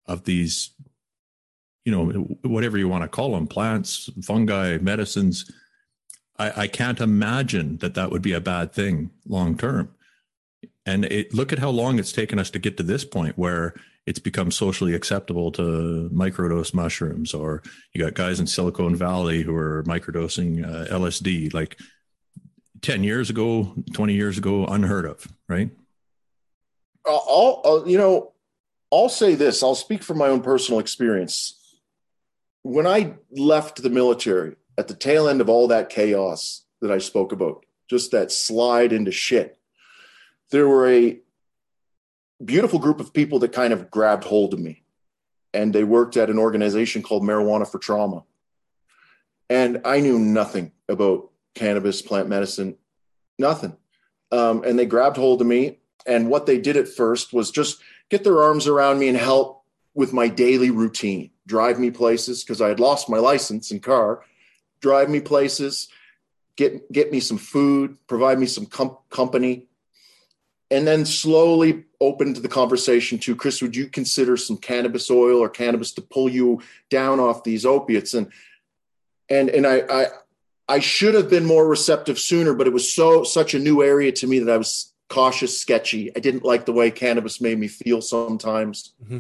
of 0.06 0.26
these 0.26 0.72
you 1.86 1.92
know, 1.92 2.06
whatever 2.44 2.78
you 2.78 2.88
want 2.88 3.04
to 3.04 3.10
call 3.10 3.34
them, 3.34 3.48
plants, 3.48 4.10
fungi, 4.24 4.78
medicines. 4.78 5.52
I, 6.38 6.64
I 6.64 6.68
can't 6.68 7.02
imagine 7.02 7.78
that 7.78 7.94
that 7.96 8.10
would 8.10 8.22
be 8.22 8.34
a 8.34 8.42
bad 8.42 8.74
thing 8.74 9.12
long 9.28 9.58
term. 9.58 9.94
And 10.86 11.06
it, 11.06 11.34
look 11.34 11.54
at 11.54 11.60
how 11.60 11.70
long 11.70 12.00
it's 12.00 12.12
taken 12.12 12.40
us 12.40 12.50
to 12.52 12.60
get 12.60 12.78
to 12.78 12.84
this 12.84 13.06
point 13.06 13.38
where 13.38 13.74
it's 14.06 14.20
become 14.20 14.52
socially 14.52 14.94
acceptable 14.94 15.52
to 15.54 16.10
microdose 16.14 16.74
mushrooms, 16.74 17.34
or 17.34 17.64
you 17.94 18.04
got 18.04 18.14
guys 18.14 18.40
in 18.40 18.48
Silicon 18.48 18.96
Valley 18.96 19.44
who 19.44 19.56
are 19.56 19.84
microdosing 19.84 20.66
uh, 20.66 20.94
LSD. 20.94 21.54
Like 21.54 21.80
10 22.82 23.04
years 23.04 23.30
ago, 23.30 23.74
20 23.94 24.14
years 24.14 24.38
ago, 24.38 24.66
unheard 24.66 25.06
of, 25.06 25.26
right? 25.48 25.70
I'll, 27.06 27.62
I'll, 27.64 27.84
you 27.88 27.98
know, 27.98 28.34
I'll 28.92 29.10
say 29.10 29.36
this. 29.36 29.64
I'll 29.64 29.76
speak 29.76 30.04
from 30.04 30.18
my 30.18 30.28
own 30.28 30.42
personal 30.42 30.80
experience 30.80 31.60
when 32.64 32.88
I 32.88 33.16
left 33.30 33.84
the 33.84 33.90
military 33.90 34.56
at 34.78 34.88
the 34.88 34.96
tail 34.96 35.28
end 35.28 35.42
of 35.42 35.50
all 35.50 35.68
that 35.68 35.90
chaos 35.90 36.64
that 36.82 36.92
I 36.92 36.98
spoke 36.98 37.32
about, 37.32 37.66
just 37.90 38.12
that 38.12 38.32
slide 38.32 38.92
into 38.92 39.12
shit, 39.12 39.58
there 40.50 40.68
were 40.68 40.90
a 40.90 41.20
beautiful 42.44 42.80
group 42.80 43.00
of 43.00 43.14
people 43.14 43.40
that 43.40 43.52
kind 43.54 43.74
of 43.74 43.90
grabbed 43.92 44.24
hold 44.24 44.54
of 44.54 44.60
me. 44.60 44.84
and 45.54 45.72
they 45.74 45.84
worked 45.84 46.18
at 46.18 46.30
an 46.32 46.40
organization 46.40 47.04
called 47.04 47.22
Marijuana 47.24 47.70
for 47.70 47.78
Trauma. 47.78 48.24
And 49.50 49.82
I 49.86 50.00
knew 50.00 50.18
nothing 50.18 50.72
about 50.90 51.30
cannabis, 51.54 52.02
plant 52.02 52.28
medicine, 52.28 52.76
nothing. 53.38 53.78
Um, 54.32 54.64
and 54.64 54.80
they 54.80 54.88
grabbed 54.88 55.18
hold 55.18 55.42
of 55.42 55.48
me. 55.48 55.78
And 56.08 56.30
what 56.30 56.48
they 56.48 56.58
did 56.58 56.76
at 56.76 56.88
first 56.88 57.34
was 57.34 57.52
just 57.52 57.82
get 58.10 58.24
their 58.24 58.42
arms 58.42 58.68
around 58.68 58.98
me 58.98 59.08
and 59.10 59.18
help 59.18 59.64
with 59.94 60.12
my 60.12 60.28
daily 60.28 60.72
routine, 60.72 61.30
drive 61.46 61.80
me 61.80 61.92
places 61.92 62.44
because 62.44 62.60
I 62.60 62.70
had 62.70 62.80
lost 62.80 63.08
my 63.08 63.20
license 63.20 63.70
and 63.70 63.82
car, 63.82 64.24
drive 64.82 65.08
me 65.08 65.20
places, 65.20 65.88
get 66.56 66.92
get 66.92 67.12
me 67.12 67.20
some 67.20 67.38
food, 67.38 67.96
provide 68.08 68.40
me 68.40 68.48
some 68.48 68.66
com- 68.66 68.98
company, 69.12 69.68
and 70.74 70.88
then 70.88 71.06
slowly 71.06 71.84
opened 72.02 72.38
the 72.38 72.48
conversation 72.48 73.20
to 73.20 73.36
Chris. 73.36 73.62
Would 73.62 73.76
you 73.76 73.88
consider 73.88 74.36
some 74.36 74.58
cannabis 74.58 75.12
oil 75.12 75.38
or 75.38 75.48
cannabis 75.48 75.92
to 75.94 76.02
pull 76.02 76.28
you 76.28 76.62
down 76.90 77.20
off 77.20 77.44
these 77.44 77.64
opiates? 77.64 78.16
And 78.16 78.32
and 79.30 79.50
and 79.50 79.68
I 79.68 79.84
I 79.88 80.06
I 80.68 80.80
should 80.80 81.14
have 81.14 81.30
been 81.30 81.46
more 81.46 81.68
receptive 81.68 82.18
sooner, 82.18 82.56
but 82.56 82.66
it 82.66 82.74
was 82.74 82.92
so 82.92 83.24
such 83.24 83.54
a 83.54 83.60
new 83.60 83.84
area 83.84 84.12
to 84.14 84.26
me 84.26 84.40
that 84.40 84.52
I 84.52 84.58
was 84.58 84.94
cautious, 85.10 85.62
sketchy. 85.62 86.10
I 86.16 86.20
didn't 86.20 86.44
like 86.44 86.66
the 86.66 86.74
way 86.74 86.90
cannabis 86.90 87.40
made 87.40 87.60
me 87.60 87.68
feel 87.68 88.02
sometimes. 88.02 88.94
Mm-hmm. 89.04 89.20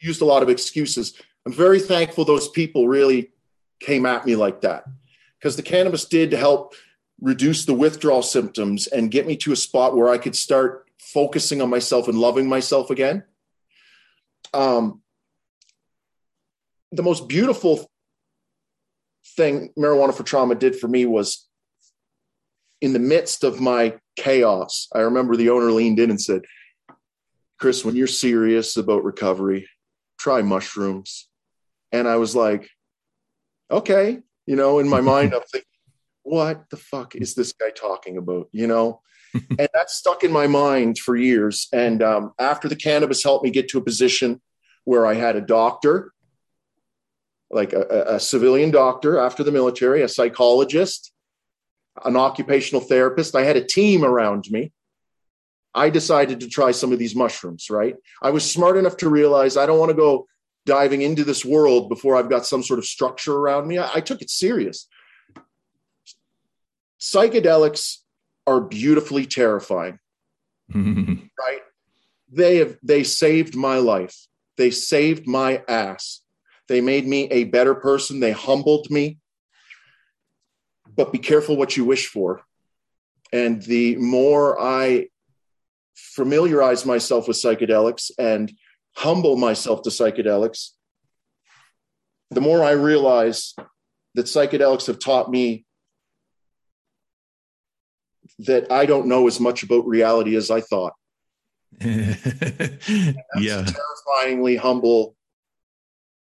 Used 0.00 0.22
a 0.22 0.26
lot 0.26 0.42
of 0.42 0.48
excuses. 0.48 1.12
I'm 1.44 1.52
very 1.52 1.78
thankful 1.78 2.24
those 2.24 2.48
people 2.48 2.88
really 2.88 3.32
came 3.80 4.06
at 4.06 4.24
me 4.24 4.34
like 4.34 4.62
that 4.62 4.84
because 5.38 5.56
the 5.56 5.62
cannabis 5.62 6.06
did 6.06 6.32
help 6.32 6.74
reduce 7.20 7.66
the 7.66 7.74
withdrawal 7.74 8.22
symptoms 8.22 8.86
and 8.86 9.10
get 9.10 9.26
me 9.26 9.36
to 9.36 9.52
a 9.52 9.56
spot 9.56 9.94
where 9.94 10.08
I 10.08 10.16
could 10.16 10.34
start 10.34 10.85
focusing 10.98 11.62
on 11.62 11.70
myself 11.70 12.08
and 12.08 12.18
loving 12.18 12.48
myself 12.48 12.90
again. 12.90 13.24
Um, 14.52 15.02
the 16.92 17.02
most 17.02 17.28
beautiful 17.28 17.90
thing 19.36 19.72
marijuana 19.78 20.14
for 20.14 20.22
trauma 20.22 20.54
did 20.54 20.76
for 20.76 20.88
me 20.88 21.04
was 21.04 21.46
in 22.80 22.92
the 22.92 22.98
midst 22.98 23.44
of 23.44 23.60
my 23.60 23.94
chaos. 24.16 24.88
I 24.94 25.00
remember 25.00 25.36
the 25.36 25.50
owner 25.50 25.70
leaned 25.70 25.98
in 25.98 26.10
and 26.10 26.20
said, 26.20 26.42
Chris, 27.58 27.84
when 27.84 27.96
you're 27.96 28.06
serious 28.06 28.76
about 28.76 29.04
recovery, 29.04 29.68
try 30.18 30.42
mushrooms. 30.42 31.28
And 31.92 32.06
I 32.06 32.16
was 32.16 32.36
like, 32.36 32.68
okay, 33.70 34.20
you 34.46 34.56
know, 34.56 34.78
in 34.78 34.88
my 34.88 35.00
mind, 35.00 35.34
I'm 35.34 35.42
thinking, 35.50 35.68
what 36.22 36.68
the 36.70 36.76
fuck 36.76 37.14
is 37.14 37.34
this 37.34 37.52
guy 37.52 37.70
talking 37.70 38.16
about? 38.16 38.48
You 38.52 38.66
know, 38.66 39.00
and 39.58 39.68
that 39.72 39.90
stuck 39.90 40.24
in 40.24 40.32
my 40.32 40.46
mind 40.46 40.98
for 40.98 41.16
years. 41.16 41.68
And 41.72 42.02
um, 42.02 42.32
after 42.38 42.68
the 42.68 42.76
cannabis 42.76 43.22
helped 43.22 43.44
me 43.44 43.50
get 43.50 43.68
to 43.70 43.78
a 43.78 43.82
position 43.82 44.40
where 44.84 45.06
I 45.06 45.14
had 45.14 45.36
a 45.36 45.40
doctor, 45.40 46.12
like 47.50 47.72
a, 47.72 48.14
a 48.14 48.20
civilian 48.20 48.70
doctor 48.70 49.18
after 49.18 49.42
the 49.42 49.52
military, 49.52 50.02
a 50.02 50.08
psychologist, 50.08 51.12
an 52.04 52.16
occupational 52.16 52.80
therapist. 52.80 53.34
I 53.34 53.44
had 53.44 53.56
a 53.56 53.64
team 53.64 54.04
around 54.04 54.46
me. 54.50 54.72
I 55.74 55.90
decided 55.90 56.40
to 56.40 56.48
try 56.48 56.70
some 56.70 56.92
of 56.92 56.98
these 56.98 57.14
mushrooms, 57.14 57.68
right? 57.68 57.96
I 58.22 58.30
was 58.30 58.50
smart 58.50 58.78
enough 58.78 58.96
to 58.98 59.10
realize 59.10 59.56
I 59.56 59.66
don't 59.66 59.78
want 59.78 59.90
to 59.90 59.96
go 59.96 60.26
diving 60.64 61.02
into 61.02 61.22
this 61.22 61.44
world 61.44 61.88
before 61.88 62.16
I've 62.16 62.30
got 62.30 62.46
some 62.46 62.62
sort 62.62 62.78
of 62.78 62.86
structure 62.86 63.34
around 63.34 63.68
me. 63.68 63.78
I, 63.78 63.96
I 63.96 64.00
took 64.00 64.22
it 64.22 64.30
serious. 64.30 64.88
Psychedelics 67.00 67.98
are 68.46 68.60
beautifully 68.60 69.26
terrifying, 69.26 69.98
right? 70.74 71.60
They 72.30 72.56
have 72.56 72.76
they 72.82 73.04
saved 73.04 73.54
my 73.54 73.78
life. 73.78 74.26
They 74.56 74.70
saved 74.70 75.26
my 75.26 75.62
ass. 75.68 76.22
They 76.68 76.80
made 76.80 77.06
me 77.06 77.28
a 77.30 77.44
better 77.44 77.74
person. 77.74 78.20
They 78.20 78.32
humbled 78.32 78.90
me. 78.90 79.18
But 80.96 81.12
be 81.12 81.18
careful 81.18 81.56
what 81.56 81.76
you 81.76 81.84
wish 81.84 82.06
for. 82.06 82.40
And 83.32 83.62
the 83.62 83.96
more 83.96 84.60
I 84.60 85.08
familiarize 85.94 86.86
myself 86.86 87.28
with 87.28 87.36
psychedelics 87.36 88.10
and 88.18 88.52
humble 88.96 89.36
myself 89.36 89.82
to 89.82 89.90
psychedelics, 89.90 90.70
the 92.30 92.40
more 92.40 92.64
I 92.64 92.72
realize 92.72 93.54
that 94.14 94.26
psychedelics 94.26 94.86
have 94.86 94.98
taught 94.98 95.30
me 95.30 95.65
that 98.40 98.70
I 98.70 98.86
don't 98.86 99.06
know 99.06 99.26
as 99.26 99.40
much 99.40 99.62
about 99.62 99.86
reality 99.86 100.36
as 100.36 100.50
I 100.50 100.60
thought. 100.60 100.92
yeah. 101.80 102.76
terrifyingly 103.38 104.56
humble 104.56 105.14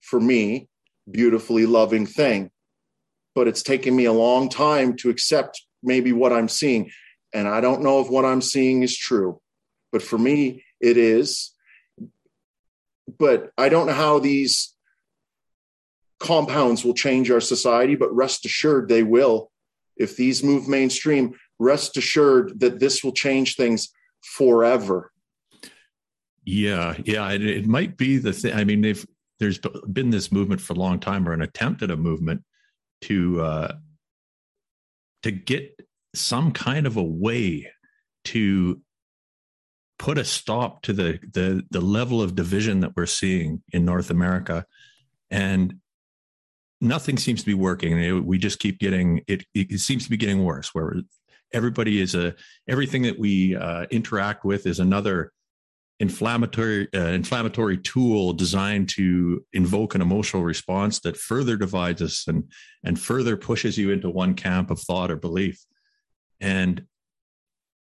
for 0.02 0.20
me, 0.20 0.68
beautifully 1.10 1.66
loving 1.66 2.06
thing. 2.06 2.52
But 3.36 3.47
it's 3.47 3.64
taken 3.64 3.95
me 3.95 4.06
a 4.06 4.14
long 4.14 4.50
time 4.50 4.95
to 4.97 5.10
accept 5.10 5.62
maybe 5.82 6.12
what 6.12 6.34
I'm 6.34 6.50
seeing. 6.50 6.91
And 7.34 7.47
I 7.47 7.62
don't 7.62 7.82
know 7.82 8.02
if 8.02 8.10
what 8.10 8.26
I'm 8.26 8.41
seeing 8.41 8.84
is 8.84 8.97
true, 8.97 9.39
but 9.91 10.02
for 10.02 10.18
me, 10.18 10.64
it 10.82 10.97
is 10.97 11.54
but 13.18 13.52
I 13.58 13.70
don't 13.70 13.88
know 13.88 13.93
how 13.93 14.20
these 14.20 14.76
compounds 16.20 16.84
will 16.84 16.93
change 16.93 17.32
our 17.32 17.41
society, 17.41 17.95
but 17.95 18.14
rest 18.14 18.45
assured 18.45 18.88
they 18.89 19.04
will. 19.04 19.52
If 19.97 20.16
these 20.16 20.43
move 20.43 20.68
mainstream, 20.68 21.36
rest 21.60 21.97
assured 21.97 22.60
that 22.60 22.80
this 22.80 23.03
will 23.03 23.12
change 23.12 23.55
things 23.55 23.89
forever. 24.24 25.12
Yeah, 26.45 26.95
yeah, 27.03 27.30
it, 27.32 27.45
it 27.45 27.68
might 27.68 27.97
be 27.97 28.18
the 28.18 28.34
thing. 28.34 28.53
I 28.53 28.64
mean, 28.64 28.82
they've 28.82 29.05
there's 29.39 29.60
been 29.91 30.10
this 30.10 30.32
movement 30.32 30.62
for 30.62 30.74
a 30.74 30.78
long 30.78 30.99
time, 30.99 31.28
or 31.28 31.34
an 31.34 31.41
attempt 31.41 31.84
at 31.84 31.91
a 31.91 31.97
movement 31.97 32.43
to 33.01 33.41
uh, 33.41 33.76
to 35.24 35.32
get 35.32 35.80
some 36.16 36.51
kind 36.51 36.88
of 36.88 36.97
a 36.97 37.03
way 37.03 37.72
to 38.26 38.82
put 39.97 40.18
a 40.18 40.26
stop 40.26 40.82
to 40.84 40.93
the 40.93 41.20
the 41.34 41.64
the 41.70 41.82
level 41.82 42.22
of 42.22 42.36
division 42.36 42.80
that 42.80 42.95
we're 42.95 43.05
seeing 43.05 43.62
in 43.72 43.86
North 43.86 44.10
America, 44.10 44.66
and 45.30 45.76
nothing 46.82 47.18
seems 47.18 47.41
to 47.41 47.45
be 47.45 47.53
working. 47.53 48.26
We 48.26 48.38
just 48.38 48.60
keep 48.60 48.80
getting 48.80 49.22
it. 49.28 49.43
It 49.53 49.80
seems 49.80 50.05
to 50.05 50.10
be 50.10 50.18
getting 50.18 50.43
worse. 50.43 50.74
Where 50.74 50.95
everybody 51.54 52.02
is 52.02 52.16
a 52.16 52.36
everything 52.68 53.04
that 53.04 53.20
we 53.20 53.56
uh, 53.56 53.86
interact 53.91 54.45
with 54.45 54.66
is 54.66 54.80
another 54.80 55.32
inflammatory 56.00 56.88
uh, 56.93 57.08
inflammatory 57.08 57.78
tool 57.78 58.34
designed 58.34 58.89
to 58.89 59.43
invoke 59.54 59.95
an 59.95 60.02
emotional 60.02 60.43
response 60.43 61.00
that 61.00 61.18
further 61.18 61.58
divides 61.58 62.02
us 62.02 62.28
and 62.28 62.43
and 62.84 63.00
further 63.00 63.36
pushes 63.36 63.78
you 63.78 63.91
into 63.91 64.10
one 64.10 64.34
camp 64.34 64.72
of 64.72 64.80
thought 64.80 65.12
or 65.12 65.18
belief 65.18 65.66
and 66.39 66.86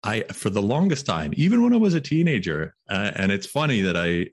I, 0.04 0.24
for 0.34 0.50
the 0.50 0.62
longest 0.62 1.06
time, 1.06 1.34
even 1.38 1.64
when 1.64 1.74
I 1.74 1.78
was 1.78 1.94
a 1.94 2.02
teenager, 2.02 2.76
uh, 2.90 3.12
and 3.16 3.32
it's 3.32 3.48
funny 3.48 3.82
that 3.82 3.96
I, 3.96 4.28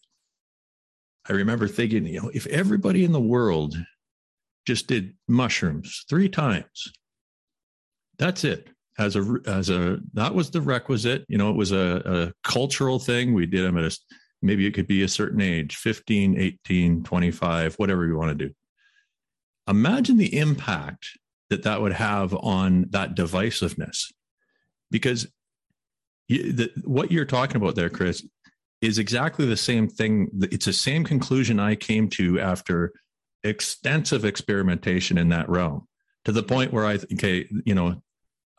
I 1.29 1.35
remember 1.35 1.69
thinking, 1.69 2.07
you 2.07 2.21
know, 2.21 2.31
if 2.35 2.47
everybody 2.47 3.05
in 3.05 3.13
the 3.13 3.21
world 3.21 3.77
just 4.67 4.89
did 4.89 5.15
mushrooms 5.29 6.05
three 6.09 6.29
times, 6.29 6.93
that's 8.19 8.43
it. 8.43 8.69
As 9.01 9.17
a, 9.17 9.37
as 9.47 9.71
a, 9.71 9.99
that 10.13 10.35
was 10.35 10.51
the 10.51 10.61
requisite. 10.61 11.25
You 11.27 11.39
know, 11.39 11.51
it 11.51 11.57
was 11.57 11.73
a, 11.73 12.03
a 12.05 12.49
cultural 12.49 12.99
thing. 12.99 13.33
We 13.33 13.47
did 13.47 13.65
them 13.65 13.79
at 13.79 13.85
a, 13.85 13.99
maybe 14.43 14.67
it 14.67 14.73
could 14.73 14.87
be 14.87 15.03
a 15.03 15.09
certain 15.09 15.41
age 15.41 15.77
15, 15.77 16.39
18, 16.39 17.03
25, 17.03 17.75
whatever 17.77 18.07
you 18.07 18.17
want 18.17 18.39
to 18.39 18.47
do. 18.47 18.55
Imagine 19.67 20.19
the 20.19 20.37
impact 20.37 21.07
that 21.49 21.63
that 21.63 21.81
would 21.81 21.93
have 21.93 22.35
on 22.35 22.87
that 22.91 23.17
divisiveness 23.17 24.13
because 24.91 25.27
the, 26.29 26.71
what 26.85 27.11
you're 27.11 27.25
talking 27.25 27.57
about 27.57 27.77
there, 27.77 27.91
Chris, 27.91 28.23
is 28.81 28.99
exactly 28.99 29.47
the 29.47 29.57
same 29.57 29.89
thing. 29.89 30.29
It's 30.43 30.67
the 30.67 30.73
same 30.73 31.05
conclusion 31.05 31.59
I 31.59 31.75
came 31.75 32.09
to 32.11 32.39
after 32.39 32.93
extensive 33.45 34.25
experimentation 34.25 35.19
in 35.19 35.31
that 35.31 35.49
realm 35.49 35.89
to 36.25 36.33
the 36.33 36.43
point 36.43 36.73
where 36.73 36.87
I, 36.87 36.95
okay, 37.15 37.49
you 37.65 37.75
know, 37.75 38.03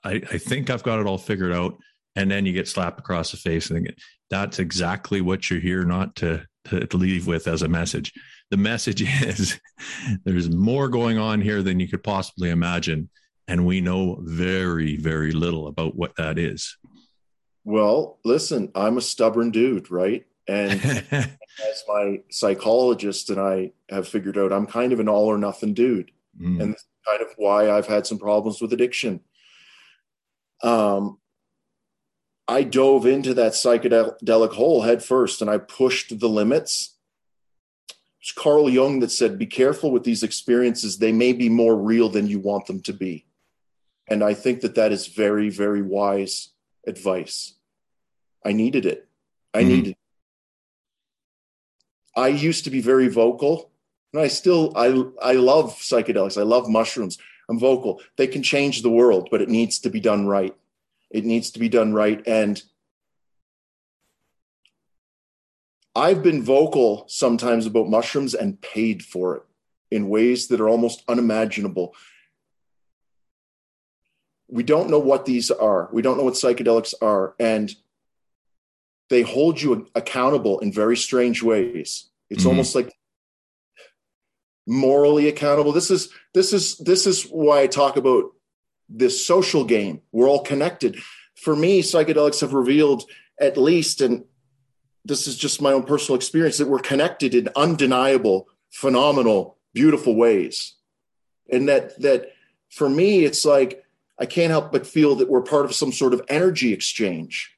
I, 0.03 0.21
I 0.31 0.37
think 0.37 0.69
I've 0.69 0.83
got 0.83 0.99
it 0.99 1.05
all 1.05 1.17
figured 1.17 1.53
out. 1.53 1.77
And 2.15 2.29
then 2.29 2.45
you 2.45 2.51
get 2.51 2.67
slapped 2.67 2.99
across 2.99 3.31
the 3.31 3.37
face. 3.37 3.69
And 3.69 3.93
that's 4.29 4.59
exactly 4.59 5.21
what 5.21 5.49
you're 5.49 5.59
here 5.61 5.85
not 5.85 6.15
to, 6.17 6.45
to, 6.65 6.85
to 6.85 6.97
leave 6.97 7.27
with 7.27 7.47
as 7.47 7.61
a 7.61 7.67
message. 7.67 8.11
The 8.49 8.57
message 8.57 9.01
is 9.23 9.59
there's 10.25 10.49
more 10.49 10.89
going 10.89 11.17
on 11.17 11.41
here 11.41 11.63
than 11.63 11.79
you 11.79 11.87
could 11.87 12.03
possibly 12.03 12.49
imagine. 12.49 13.09
And 13.47 13.65
we 13.65 13.81
know 13.81 14.19
very, 14.21 14.97
very 14.97 15.31
little 15.31 15.67
about 15.67 15.95
what 15.95 16.15
that 16.17 16.37
is. 16.37 16.77
Well, 17.63 18.19
listen, 18.25 18.71
I'm 18.75 18.97
a 18.97 19.01
stubborn 19.01 19.51
dude, 19.51 19.91
right? 19.91 20.25
And 20.47 20.81
as 21.11 21.83
my 21.87 22.21
psychologist 22.29 23.29
and 23.29 23.39
I 23.39 23.71
have 23.89 24.07
figured 24.07 24.37
out, 24.37 24.51
I'm 24.51 24.65
kind 24.65 24.91
of 24.93 24.99
an 24.99 25.09
all 25.09 25.27
or 25.27 25.37
nothing 25.37 25.73
dude. 25.73 26.11
Mm. 26.39 26.61
And 26.61 26.75
kind 27.05 27.21
of 27.21 27.27
why 27.37 27.69
I've 27.69 27.87
had 27.87 28.05
some 28.05 28.17
problems 28.17 28.61
with 28.61 28.73
addiction. 28.73 29.21
Um, 30.63 31.17
I 32.47 32.63
dove 32.63 33.05
into 33.05 33.33
that 33.35 33.53
psychedelic 33.53 34.51
hole 34.53 34.81
head 34.81 35.03
first 35.03 35.41
and 35.41 35.49
I 35.49 35.57
pushed 35.57 36.19
the 36.19 36.29
limits. 36.29 36.95
it's 38.19 38.31
Carl 38.31 38.69
Jung 38.69 38.99
that 38.99 39.11
said, 39.11 39.39
"Be 39.39 39.45
careful 39.45 39.91
with 39.91 40.03
these 40.03 40.21
experiences; 40.21 40.97
they 40.97 41.11
may 41.11 41.33
be 41.33 41.49
more 41.49 41.75
real 41.75 42.09
than 42.09 42.27
you 42.27 42.39
want 42.39 42.67
them 42.67 42.81
to 42.81 42.93
be." 42.93 43.25
And 44.07 44.23
I 44.23 44.33
think 44.33 44.61
that 44.61 44.75
that 44.75 44.91
is 44.91 45.07
very, 45.07 45.49
very 45.49 45.81
wise 45.81 46.49
advice. 46.85 47.53
I 48.45 48.51
needed 48.51 48.85
it. 48.85 49.07
I 49.53 49.59
mm-hmm. 49.59 49.67
needed. 49.69 49.91
It. 49.91 49.97
I 52.15 52.27
used 52.27 52.65
to 52.65 52.69
be 52.69 52.81
very 52.81 53.07
vocal, 53.07 53.71
and 54.13 54.21
I 54.21 54.27
still 54.27 54.73
I 54.75 54.87
I 55.21 55.33
love 55.33 55.77
psychedelics. 55.77 56.37
I 56.37 56.43
love 56.43 56.67
mushrooms. 56.67 57.17
I'm 57.51 57.59
vocal. 57.59 58.01
They 58.15 58.27
can 58.27 58.41
change 58.41 58.81
the 58.81 58.89
world, 58.89 59.27
but 59.29 59.41
it 59.41 59.49
needs 59.49 59.77
to 59.79 59.89
be 59.89 59.99
done 59.99 60.25
right. 60.25 60.55
It 61.09 61.25
needs 61.25 61.51
to 61.51 61.59
be 61.59 61.67
done 61.67 61.93
right. 61.93 62.25
And 62.25 62.63
I've 65.93 66.23
been 66.23 66.43
vocal 66.43 67.03
sometimes 67.09 67.65
about 67.65 67.89
mushrooms 67.89 68.33
and 68.33 68.61
paid 68.61 69.03
for 69.03 69.35
it 69.35 69.43
in 69.91 70.07
ways 70.07 70.47
that 70.47 70.61
are 70.61 70.69
almost 70.69 71.03
unimaginable. 71.09 71.93
We 74.47 74.63
don't 74.63 74.89
know 74.89 74.99
what 74.99 75.25
these 75.25 75.51
are. 75.51 75.89
We 75.91 76.01
don't 76.01 76.15
know 76.15 76.23
what 76.23 76.35
psychedelics 76.35 76.93
are. 77.01 77.35
And 77.37 77.75
they 79.09 79.23
hold 79.23 79.61
you 79.61 79.89
accountable 79.93 80.59
in 80.59 80.71
very 80.71 80.95
strange 80.95 81.43
ways. 81.43 82.05
It's 82.29 82.43
mm-hmm. 82.43 82.49
almost 82.49 82.75
like 82.75 82.93
morally 84.67 85.27
accountable. 85.27 85.71
This 85.71 85.91
is 85.91 86.09
this 86.33 86.53
is 86.53 86.77
this 86.77 87.07
is 87.07 87.23
why 87.23 87.61
I 87.61 87.67
talk 87.67 87.97
about 87.97 88.31
this 88.89 89.25
social 89.25 89.63
game. 89.63 90.01
We're 90.11 90.27
all 90.27 90.43
connected. 90.43 90.97
For 91.35 91.55
me, 91.55 91.81
psychedelics 91.81 92.41
have 92.41 92.53
revealed 92.53 93.03
at 93.39 93.57
least, 93.57 94.01
and 94.01 94.25
this 95.03 95.27
is 95.27 95.37
just 95.37 95.61
my 95.61 95.71
own 95.71 95.83
personal 95.83 96.15
experience, 96.15 96.57
that 96.57 96.67
we're 96.67 96.79
connected 96.79 97.33
in 97.33 97.49
undeniable, 97.55 98.47
phenomenal, 98.69 99.57
beautiful 99.73 100.15
ways. 100.15 100.75
And 101.51 101.67
that 101.69 101.99
that 102.01 102.31
for 102.69 102.89
me, 102.89 103.25
it's 103.25 103.45
like 103.45 103.83
I 104.19 104.25
can't 104.25 104.51
help 104.51 104.71
but 104.71 104.85
feel 104.85 105.15
that 105.15 105.29
we're 105.29 105.41
part 105.41 105.65
of 105.65 105.73
some 105.73 105.91
sort 105.91 106.13
of 106.13 106.21
energy 106.29 106.73
exchange. 106.73 107.57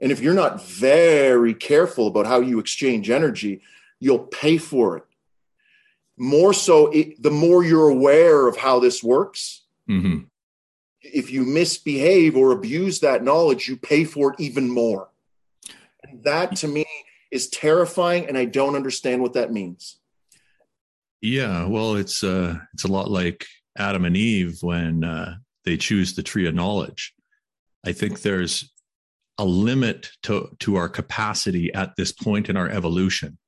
And 0.00 0.12
if 0.12 0.20
you're 0.20 0.32
not 0.32 0.64
very 0.64 1.54
careful 1.54 2.06
about 2.06 2.26
how 2.26 2.40
you 2.40 2.60
exchange 2.60 3.10
energy, 3.10 3.62
you'll 3.98 4.20
pay 4.20 4.56
for 4.56 4.96
it 4.96 5.04
more 6.18 6.52
so 6.52 6.88
it, 6.88 7.22
the 7.22 7.30
more 7.30 7.64
you're 7.64 7.88
aware 7.88 8.48
of 8.48 8.56
how 8.56 8.78
this 8.80 9.02
works. 9.02 9.64
Mm-hmm. 9.88 10.24
if 11.00 11.30
you 11.30 11.44
misbehave 11.44 12.36
or 12.36 12.52
abuse 12.52 13.00
that 13.00 13.24
knowledge 13.24 13.68
you 13.68 13.76
pay 13.78 14.04
for 14.04 14.34
it 14.34 14.40
even 14.40 14.68
more. 14.68 15.08
And 16.02 16.22
that 16.24 16.56
to 16.56 16.68
me 16.68 16.84
is 17.30 17.48
terrifying 17.48 18.26
and 18.26 18.36
i 18.36 18.44
don't 18.44 18.76
understand 18.76 19.22
what 19.22 19.32
that 19.32 19.50
means. 19.50 19.98
Yeah 21.22 21.66
well 21.66 21.94
it's 21.94 22.22
uh 22.22 22.56
it's 22.74 22.84
a 22.84 22.92
lot 22.92 23.10
like 23.10 23.46
adam 23.78 24.04
and 24.04 24.14
eve 24.16 24.58
when 24.60 25.04
uh, 25.04 25.36
they 25.64 25.78
choose 25.78 26.14
the 26.14 26.22
tree 26.22 26.46
of 26.46 26.54
knowledge. 26.54 27.14
I 27.86 27.92
think 27.92 28.20
there's 28.20 28.70
a 29.38 29.44
limit 29.44 30.10
to 30.24 30.54
to 30.58 30.76
our 30.76 30.88
capacity 30.88 31.72
at 31.72 31.96
this 31.96 32.12
point 32.12 32.48
in 32.50 32.56
our 32.56 32.68
evolution 32.68 33.38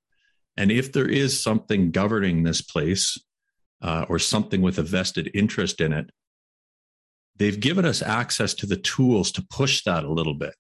and 0.61 0.71
if 0.71 0.93
there 0.93 1.09
is 1.09 1.43
something 1.43 1.91
governing 1.91 2.43
this 2.43 2.61
place 2.61 3.19
uh, 3.81 4.05
or 4.11 4.19
something 4.19 4.61
with 4.61 4.77
a 4.77 4.83
vested 4.83 5.31
interest 5.33 5.81
in 5.81 5.91
it, 5.91 6.11
they've 7.35 7.59
given 7.59 7.87
us 7.87 8.03
access 8.03 8.53
to 8.53 8.67
the 8.67 8.77
tools 8.77 9.33
to 9.33 9.47
push 9.49 9.85
that 9.85 10.05
a 10.05 10.13
little 10.13 10.35
bit. 10.35 10.55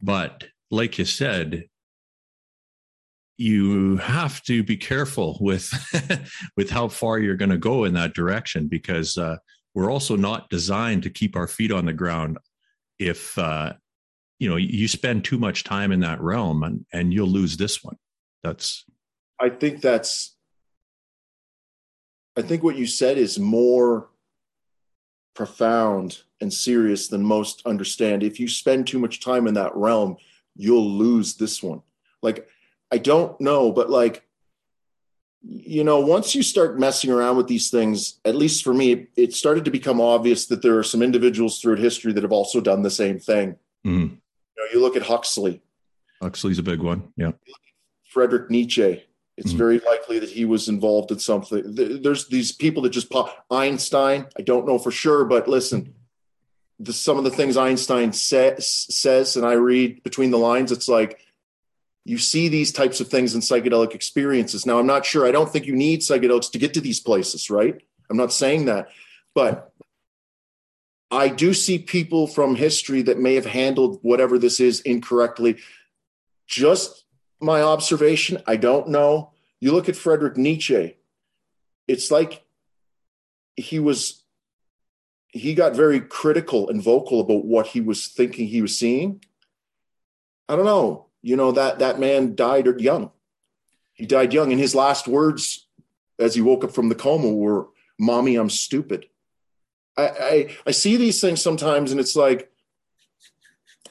But 0.00 0.44
like 0.70 0.98
you 0.98 1.04
said, 1.04 1.64
you 3.38 3.96
have 3.96 4.40
to 4.44 4.62
be 4.62 4.76
careful 4.76 5.36
with 5.40 5.68
with 6.56 6.70
how 6.70 6.86
far 6.86 7.18
you're 7.18 7.34
going 7.34 7.50
to 7.50 7.58
go 7.58 7.82
in 7.82 7.94
that 7.94 8.14
direction 8.14 8.68
because 8.68 9.18
uh, 9.18 9.38
we're 9.74 9.90
also 9.90 10.14
not 10.14 10.48
designed 10.48 11.02
to 11.02 11.10
keep 11.10 11.34
our 11.34 11.48
feet 11.48 11.72
on 11.72 11.86
the 11.86 11.92
ground 11.92 12.38
if 13.00 13.36
uh, 13.36 13.72
you 14.38 14.48
know 14.48 14.54
you 14.54 14.86
spend 14.86 15.24
too 15.24 15.38
much 15.38 15.64
time 15.64 15.90
in 15.90 16.00
that 16.00 16.20
realm 16.20 16.62
and, 16.62 16.86
and 16.92 17.12
you'll 17.12 17.26
lose 17.26 17.56
this 17.56 17.82
one 17.82 17.96
that's 18.44 18.84
I 19.40 19.50
think 19.50 19.80
that's 19.80 20.34
I 22.36 22.42
think 22.42 22.62
what 22.62 22.76
you 22.76 22.86
said 22.86 23.18
is 23.18 23.38
more 23.38 24.10
profound 25.34 26.22
and 26.40 26.52
serious 26.52 27.08
than 27.08 27.22
most 27.22 27.62
understand. 27.66 28.22
If 28.22 28.38
you 28.38 28.46
spend 28.46 28.86
too 28.86 28.98
much 28.98 29.20
time 29.20 29.48
in 29.48 29.54
that 29.54 29.74
realm, 29.74 30.16
you'll 30.56 30.88
lose 30.88 31.34
this 31.34 31.62
one. 31.62 31.82
Like 32.22 32.48
I 32.92 32.98
don't 32.98 33.40
know, 33.40 33.72
but 33.72 33.90
like 33.90 34.24
you 35.42 35.84
know, 35.84 36.00
once 36.00 36.34
you 36.34 36.42
start 36.42 36.80
messing 36.80 37.10
around 37.10 37.36
with 37.36 37.46
these 37.46 37.70
things, 37.70 38.18
at 38.24 38.34
least 38.34 38.64
for 38.64 38.74
me, 38.74 39.06
it 39.16 39.32
started 39.32 39.64
to 39.64 39.70
become 39.70 40.00
obvious 40.00 40.46
that 40.46 40.62
there 40.62 40.76
are 40.78 40.82
some 40.82 41.00
individuals 41.00 41.60
throughout 41.60 41.78
history 41.78 42.12
that 42.12 42.24
have 42.24 42.32
also 42.32 42.60
done 42.60 42.82
the 42.82 42.90
same 42.90 43.20
thing. 43.20 43.52
Mm-hmm. 43.86 44.14
You 44.14 44.18
know, 44.56 44.64
you 44.72 44.80
look 44.80 44.96
at 44.96 45.02
Huxley. 45.02 45.62
Huxley's 46.20 46.58
a 46.58 46.62
big 46.64 46.80
one. 46.80 47.12
Yeah. 47.16 47.32
Frederick 48.04 48.50
Nietzsche 48.50 49.04
it's 49.38 49.50
mm-hmm. 49.50 49.58
very 49.58 49.78
likely 49.78 50.18
that 50.18 50.30
he 50.30 50.44
was 50.44 50.68
involved 50.68 51.12
in 51.12 51.20
something. 51.20 51.62
There's 52.02 52.26
these 52.26 52.50
people 52.50 52.82
that 52.82 52.90
just 52.90 53.08
pop. 53.08 53.46
Einstein, 53.50 54.26
I 54.36 54.42
don't 54.42 54.66
know 54.66 54.80
for 54.80 54.90
sure, 54.90 55.24
but 55.24 55.46
listen, 55.46 55.94
the, 56.80 56.92
some 56.92 57.18
of 57.18 57.24
the 57.24 57.30
things 57.30 57.56
Einstein 57.56 58.12
sa- 58.12 58.56
says, 58.58 59.36
and 59.36 59.46
I 59.46 59.52
read 59.52 60.02
between 60.02 60.32
the 60.32 60.38
lines, 60.38 60.72
it's 60.72 60.88
like 60.88 61.20
you 62.04 62.18
see 62.18 62.48
these 62.48 62.72
types 62.72 63.00
of 63.00 63.08
things 63.08 63.36
in 63.36 63.40
psychedelic 63.40 63.94
experiences. 63.94 64.66
Now, 64.66 64.80
I'm 64.80 64.86
not 64.86 65.06
sure. 65.06 65.24
I 65.24 65.30
don't 65.30 65.48
think 65.48 65.66
you 65.66 65.76
need 65.76 66.00
psychedelics 66.00 66.50
to 66.50 66.58
get 66.58 66.74
to 66.74 66.80
these 66.80 66.98
places, 66.98 67.48
right? 67.48 67.80
I'm 68.10 68.16
not 68.16 68.32
saying 68.32 68.64
that, 68.64 68.88
but 69.36 69.72
I 71.12 71.28
do 71.28 71.54
see 71.54 71.78
people 71.78 72.26
from 72.26 72.56
history 72.56 73.02
that 73.02 73.20
may 73.20 73.36
have 73.36 73.46
handled 73.46 74.00
whatever 74.02 74.36
this 74.36 74.58
is 74.58 74.80
incorrectly. 74.80 75.58
Just 76.48 77.04
my 77.40 77.62
observation. 77.62 78.42
I 78.46 78.56
don't 78.56 78.88
know. 78.88 79.32
You 79.60 79.72
look 79.72 79.88
at 79.88 79.96
Frederick 79.96 80.36
Nietzsche, 80.36 80.96
it's 81.86 82.10
like 82.10 82.44
he 83.56 83.78
was 83.78 84.22
he 85.28 85.54
got 85.54 85.76
very 85.76 86.00
critical 86.00 86.68
and 86.68 86.82
vocal 86.82 87.20
about 87.20 87.44
what 87.44 87.68
he 87.68 87.80
was 87.80 88.06
thinking 88.06 88.46
he 88.46 88.62
was 88.62 88.78
seeing. 88.78 89.22
I 90.48 90.56
don't 90.56 90.64
know. 90.64 91.06
You 91.22 91.36
know 91.36 91.52
that 91.52 91.80
that 91.80 91.98
man 91.98 92.34
died 92.34 92.66
young. 92.80 93.10
He 93.92 94.06
died 94.06 94.32
young, 94.32 94.52
and 94.52 94.60
his 94.60 94.74
last 94.74 95.08
words 95.08 95.66
as 96.18 96.34
he 96.34 96.40
woke 96.40 96.64
up 96.64 96.72
from 96.72 96.88
the 96.88 96.94
coma 96.94 97.32
were, 97.32 97.68
"Mommy, 97.98 98.36
I'm 98.36 98.50
stupid." 98.50 99.06
I, 99.96 100.08
I, 100.08 100.56
I 100.68 100.70
see 100.70 100.96
these 100.96 101.20
things 101.20 101.42
sometimes, 101.42 101.90
and 101.90 102.00
it's 102.00 102.14
like 102.14 102.52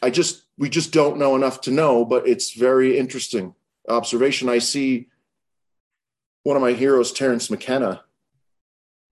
I 0.02 0.10
just 0.10 0.44
we 0.58 0.70
just 0.70 0.92
don't 0.92 1.18
know 1.18 1.36
enough 1.36 1.62
to 1.62 1.72
know, 1.72 2.04
but 2.04 2.28
it's 2.28 2.54
very 2.54 2.98
interesting 2.98 3.54
observation. 3.88 4.50
I 4.50 4.60
see 4.60 5.08
one 6.44 6.56
of 6.56 6.62
my 6.62 6.74
heroes, 6.74 7.12
Terence 7.12 7.50
McKenna, 7.50 8.04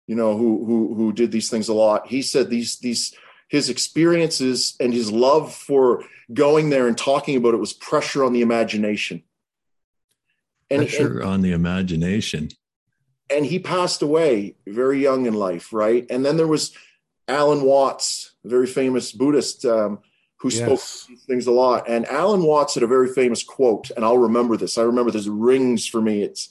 you 0.07 0.15
know, 0.15 0.37
who 0.37 0.65
who 0.65 0.93
who 0.93 1.13
did 1.13 1.31
these 1.31 1.49
things 1.49 1.67
a 1.69 1.73
lot. 1.73 2.07
He 2.07 2.21
said 2.21 2.49
these 2.49 2.77
these 2.79 3.13
his 3.47 3.69
experiences 3.69 4.75
and 4.79 4.93
his 4.93 5.11
love 5.11 5.53
for 5.53 6.03
going 6.33 6.69
there 6.69 6.87
and 6.87 6.97
talking 6.97 7.35
about 7.35 7.53
it 7.53 7.57
was 7.57 7.73
pressure 7.73 8.23
on 8.23 8.31
the 8.31 8.41
imagination. 8.41 9.23
And, 10.69 10.83
pressure 10.83 11.19
and, 11.19 11.29
on 11.29 11.41
the 11.41 11.51
imagination. 11.51 12.49
And 13.29 13.45
he 13.45 13.59
passed 13.59 14.01
away 14.01 14.55
very 14.65 15.01
young 15.01 15.25
in 15.25 15.33
life, 15.33 15.73
right? 15.73 16.05
And 16.09 16.25
then 16.25 16.37
there 16.37 16.47
was 16.47 16.73
Alan 17.27 17.63
Watts, 17.63 18.31
a 18.45 18.49
very 18.49 18.67
famous 18.67 19.11
Buddhist 19.11 19.65
um, 19.65 19.99
who 20.41 20.49
yes. 20.49 20.81
spoke 20.81 21.07
these 21.07 21.23
things 21.25 21.45
a 21.45 21.51
lot. 21.51 21.87
And 21.87 22.07
Alan 22.07 22.41
Watts 22.41 22.73
had 22.73 22.81
a 22.81 22.87
very 22.87 23.13
famous 23.13 23.43
quote, 23.43 23.91
and 23.95 24.03
I'll 24.03 24.17
remember 24.17 24.57
this. 24.57 24.75
I 24.75 24.81
remember 24.81 25.11
this 25.11 25.27
rings 25.27 25.85
for 25.85 26.01
me. 26.01 26.23
It's 26.23 26.49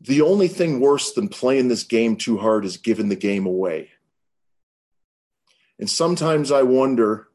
the 0.00 0.22
only 0.22 0.48
thing 0.48 0.80
worse 0.80 1.12
than 1.12 1.28
playing 1.28 1.68
this 1.68 1.82
game 1.82 2.16
too 2.16 2.38
hard 2.38 2.64
is 2.64 2.78
giving 2.78 3.10
the 3.10 3.16
game 3.16 3.44
away. 3.44 3.90
And 5.78 5.90
sometimes 5.90 6.50
I 6.50 6.62
wonder 6.62 7.28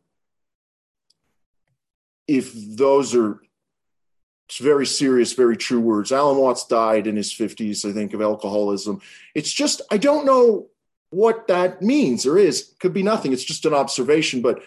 if 2.27 2.51
those 2.53 3.13
are 3.13 3.39
very 4.59 4.87
serious, 4.87 5.33
very 5.33 5.57
true 5.57 5.79
words. 5.79 6.11
Alan 6.11 6.37
Watts 6.37 6.65
died 6.65 7.05
in 7.05 7.17
his 7.17 7.31
50s, 7.31 7.87
I 7.87 7.93
think, 7.93 8.15
of 8.15 8.21
alcoholism. 8.21 8.99
It's 9.35 9.51
just, 9.51 9.81
I 9.91 9.97
don't 9.97 10.25
know 10.25 10.69
what 11.11 11.47
that 11.49 11.83
means 11.83 12.25
or 12.25 12.39
is. 12.39 12.73
Could 12.79 12.93
be 12.93 13.03
nothing. 13.03 13.31
It's 13.31 13.43
just 13.43 13.65
an 13.65 13.75
observation, 13.75 14.41
but 14.41 14.63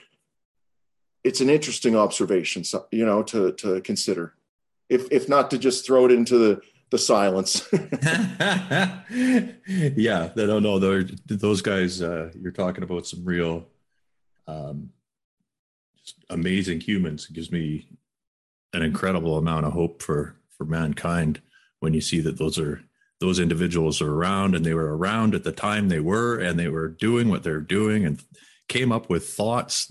it's 1.27 1.41
an 1.41 1.51
interesting 1.51 1.97
observation, 1.97 2.63
you 2.93 3.05
know, 3.05 3.23
to 3.25 3.53
to 3.53 3.81
consider, 3.81 4.35
if 4.89 5.09
if 5.11 5.29
not 5.29 5.51
to 5.51 5.59
just 5.59 5.85
throw 5.85 6.07
it 6.07 6.13
into 6.13 6.39
the 6.39 6.61
the 6.91 6.99
silence. 6.99 7.69
yeah, 9.97 10.31
they 10.35 10.47
don't 10.47 10.63
know. 10.63 10.79
Those 11.27 11.63
guys, 11.63 12.01
uh, 12.01 12.31
you're 12.41 12.53
talking 12.53 12.85
about 12.85 13.09
some 13.09 13.25
real, 13.25 13.67
um, 14.47 14.91
amazing 16.31 16.81
humans. 16.81 17.27
It 17.29 17.33
gives 17.33 17.51
me 17.51 17.89
an 18.73 18.83
incredible 18.83 19.37
amount 19.37 19.67
of 19.67 19.73
hope 19.73 20.03
for 20.03 20.37
for 20.57 20.65
mankind 20.65 21.41
when 21.81 21.93
you 21.93 22.01
see 22.01 22.21
that 22.21 22.39
those 22.39 22.57
are 22.59 22.83
those 23.19 23.41
individuals 23.41 24.01
are 24.01 24.15
around 24.15 24.55
and 24.55 24.65
they 24.65 24.75
were 24.75 24.97
around 24.97 25.35
at 25.35 25.43
the 25.43 25.53
time 25.53 25.89
they 25.89 26.01
were 26.01 26.39
and 26.39 26.59
they 26.59 26.69
were 26.69 26.89
doing 26.89 27.29
what 27.29 27.43
they're 27.43 27.61
doing 27.61 28.05
and 28.05 28.23
came 28.69 28.93
up 28.93 29.09
with 29.09 29.29
thoughts 29.29 29.91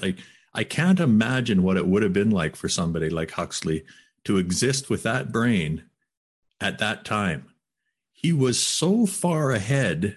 like 0.00 0.18
I 0.56 0.64
can't 0.64 1.00
imagine 1.00 1.62
what 1.62 1.76
it 1.76 1.86
would 1.86 2.02
have 2.02 2.14
been 2.14 2.30
like 2.30 2.56
for 2.56 2.66
somebody 2.66 3.10
like 3.10 3.32
Huxley 3.32 3.84
to 4.24 4.38
exist 4.38 4.88
with 4.88 5.02
that 5.02 5.30
brain 5.30 5.84
at 6.62 6.78
that 6.78 7.04
time. 7.04 7.50
He 8.10 8.32
was 8.32 8.58
so 8.58 9.04
far 9.04 9.50
ahead. 9.50 10.16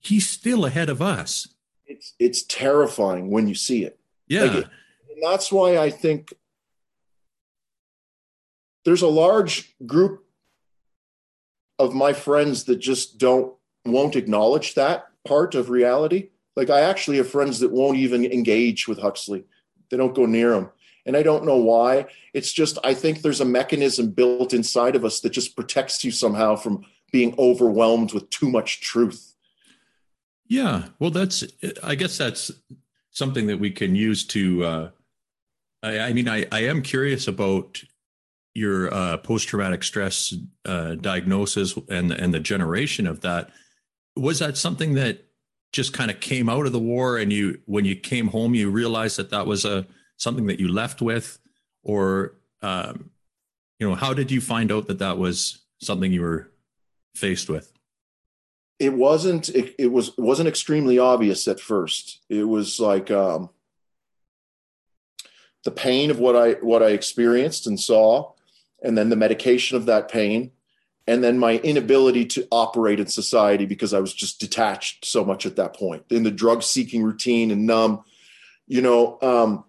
He's 0.00 0.26
still 0.26 0.64
ahead 0.64 0.88
of 0.88 1.02
us. 1.02 1.48
It's 1.84 2.14
it's 2.18 2.42
terrifying 2.44 3.30
when 3.30 3.46
you 3.46 3.54
see 3.54 3.84
it. 3.84 4.00
Yeah. 4.26 4.44
Like 4.44 4.54
and 4.54 5.22
that's 5.22 5.52
why 5.52 5.76
I 5.76 5.90
think 5.90 6.32
there's 8.86 9.02
a 9.02 9.06
large 9.06 9.76
group 9.84 10.24
of 11.78 11.92
my 11.92 12.14
friends 12.14 12.64
that 12.64 12.76
just 12.76 13.18
don't 13.18 13.52
won't 13.84 14.16
acknowledge 14.16 14.76
that 14.76 15.08
part 15.26 15.54
of 15.54 15.68
reality. 15.68 16.30
Like 16.56 16.70
I 16.70 16.80
actually 16.80 17.18
have 17.18 17.28
friends 17.28 17.60
that 17.60 17.70
won't 17.70 17.98
even 17.98 18.24
engage 18.24 18.88
with 18.88 18.98
Huxley 18.98 19.44
they 19.94 19.98
don't 19.98 20.14
go 20.14 20.26
near 20.26 20.50
them. 20.50 20.70
And 21.06 21.16
I 21.16 21.22
don't 21.22 21.44
know 21.44 21.58
why. 21.58 22.06
It's 22.32 22.52
just, 22.52 22.78
I 22.82 22.94
think 22.94 23.22
there's 23.22 23.40
a 23.40 23.44
mechanism 23.44 24.10
built 24.10 24.52
inside 24.52 24.96
of 24.96 25.04
us 25.04 25.20
that 25.20 25.30
just 25.30 25.54
protects 25.54 26.02
you 26.02 26.10
somehow 26.10 26.56
from 26.56 26.84
being 27.12 27.34
overwhelmed 27.38 28.12
with 28.12 28.28
too 28.30 28.50
much 28.50 28.80
truth. 28.80 29.34
Yeah. 30.48 30.86
Well, 30.98 31.10
that's, 31.10 31.44
I 31.82 31.94
guess 31.94 32.18
that's 32.18 32.50
something 33.10 33.46
that 33.46 33.60
we 33.60 33.70
can 33.70 33.94
use 33.94 34.26
to, 34.28 34.64
uh, 34.64 34.90
I, 35.82 35.98
I 36.00 36.12
mean, 36.12 36.28
I, 36.28 36.46
I 36.50 36.64
am 36.64 36.82
curious 36.82 37.28
about 37.28 37.80
your 38.54 38.92
uh, 38.92 39.18
post-traumatic 39.18 39.84
stress 39.84 40.34
uh, 40.64 40.94
diagnosis 40.94 41.76
and 41.88 42.12
and 42.12 42.32
the 42.32 42.40
generation 42.40 43.06
of 43.06 43.20
that. 43.20 43.50
Was 44.16 44.38
that 44.38 44.56
something 44.56 44.94
that 44.94 45.26
just 45.74 45.92
kind 45.92 46.08
of 46.08 46.20
came 46.20 46.48
out 46.48 46.66
of 46.66 46.72
the 46.72 46.78
war 46.78 47.18
and 47.18 47.32
you 47.32 47.60
when 47.66 47.84
you 47.84 47.96
came 47.96 48.28
home 48.28 48.54
you 48.54 48.70
realized 48.70 49.16
that 49.16 49.30
that 49.30 49.44
was 49.44 49.64
a 49.64 49.84
something 50.16 50.46
that 50.46 50.60
you 50.60 50.68
left 50.68 51.02
with? 51.02 51.38
Or 51.82 52.36
um, 52.62 53.10
you 53.78 53.88
know 53.88 53.96
how 53.96 54.14
did 54.14 54.30
you 54.30 54.40
find 54.40 54.70
out 54.70 54.86
that 54.86 55.00
that 55.00 55.18
was 55.18 55.58
something 55.80 56.12
you 56.12 56.22
were 56.22 56.50
faced 57.16 57.50
with? 57.50 57.72
It 58.78 58.92
wasn't 58.92 59.48
it, 59.48 59.74
it 59.78 59.92
was 59.92 60.08
it 60.08 60.20
wasn't 60.20 60.48
extremely 60.48 60.98
obvious 60.98 61.48
at 61.48 61.58
first. 61.58 62.20
It 62.28 62.44
was 62.44 62.78
like 62.78 63.10
um, 63.10 63.50
the 65.64 65.72
pain 65.72 66.10
of 66.10 66.18
what 66.18 66.36
i 66.36 66.52
what 66.54 66.82
i 66.82 66.90
experienced 66.90 67.66
and 67.66 67.80
saw 67.80 68.32
and 68.82 68.96
then 68.96 69.08
the 69.08 69.16
medication 69.16 69.76
of 69.76 69.86
that 69.86 70.10
pain 70.10 70.50
and 71.06 71.22
then 71.22 71.38
my 71.38 71.58
inability 71.58 72.24
to 72.24 72.46
operate 72.50 72.98
in 72.98 73.06
society 73.06 73.66
because 73.66 73.92
I 73.92 74.00
was 74.00 74.14
just 74.14 74.40
detached 74.40 75.04
so 75.04 75.24
much 75.24 75.44
at 75.44 75.56
that 75.56 75.76
point 75.76 76.04
in 76.10 76.22
the 76.22 76.30
drug 76.30 76.62
seeking 76.62 77.02
routine 77.02 77.50
and 77.50 77.66
numb. 77.66 78.04
You 78.66 78.80
know, 78.80 79.18
um, 79.20 79.64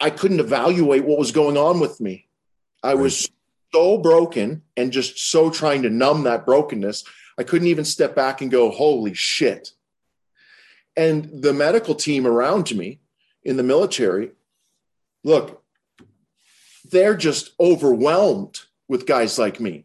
I 0.00 0.10
couldn't 0.10 0.40
evaluate 0.40 1.04
what 1.04 1.18
was 1.18 1.32
going 1.32 1.56
on 1.56 1.80
with 1.80 2.00
me. 2.00 2.28
I 2.82 2.94
was 2.94 3.28
so 3.74 3.98
broken 3.98 4.62
and 4.76 4.92
just 4.92 5.18
so 5.18 5.50
trying 5.50 5.82
to 5.82 5.90
numb 5.90 6.22
that 6.22 6.46
brokenness. 6.46 7.02
I 7.36 7.42
couldn't 7.42 7.68
even 7.68 7.84
step 7.84 8.14
back 8.14 8.40
and 8.40 8.50
go, 8.50 8.70
holy 8.70 9.14
shit. 9.14 9.72
And 10.96 11.42
the 11.42 11.52
medical 11.52 11.94
team 11.94 12.26
around 12.26 12.74
me 12.74 13.00
in 13.42 13.56
the 13.56 13.62
military, 13.62 14.30
look, 15.24 15.62
they're 16.90 17.16
just 17.16 17.50
overwhelmed 17.60 18.60
with 18.88 19.06
guys 19.06 19.38
like 19.38 19.60
me. 19.60 19.84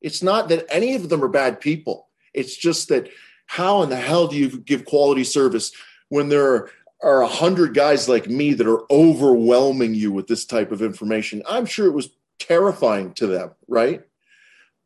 It's 0.00 0.22
not 0.22 0.48
that 0.48 0.66
any 0.70 0.94
of 0.94 1.08
them 1.08 1.24
are 1.24 1.28
bad 1.28 1.60
people. 1.60 2.08
It's 2.32 2.56
just 2.56 2.88
that 2.88 3.08
how 3.46 3.82
in 3.82 3.90
the 3.90 3.96
hell 3.96 4.28
do 4.28 4.36
you 4.36 4.60
give 4.60 4.84
quality 4.84 5.24
service 5.24 5.72
when 6.08 6.28
there 6.28 6.70
are 7.02 7.22
a 7.22 7.28
hundred 7.28 7.74
guys 7.74 8.08
like 8.08 8.28
me 8.28 8.54
that 8.54 8.66
are 8.66 8.90
overwhelming 8.90 9.94
you 9.94 10.12
with 10.12 10.26
this 10.26 10.44
type 10.44 10.72
of 10.72 10.82
information? 10.82 11.42
I'm 11.48 11.66
sure 11.66 11.86
it 11.86 11.94
was 11.94 12.10
terrifying 12.38 13.12
to 13.14 13.26
them, 13.26 13.52
right? 13.68 14.02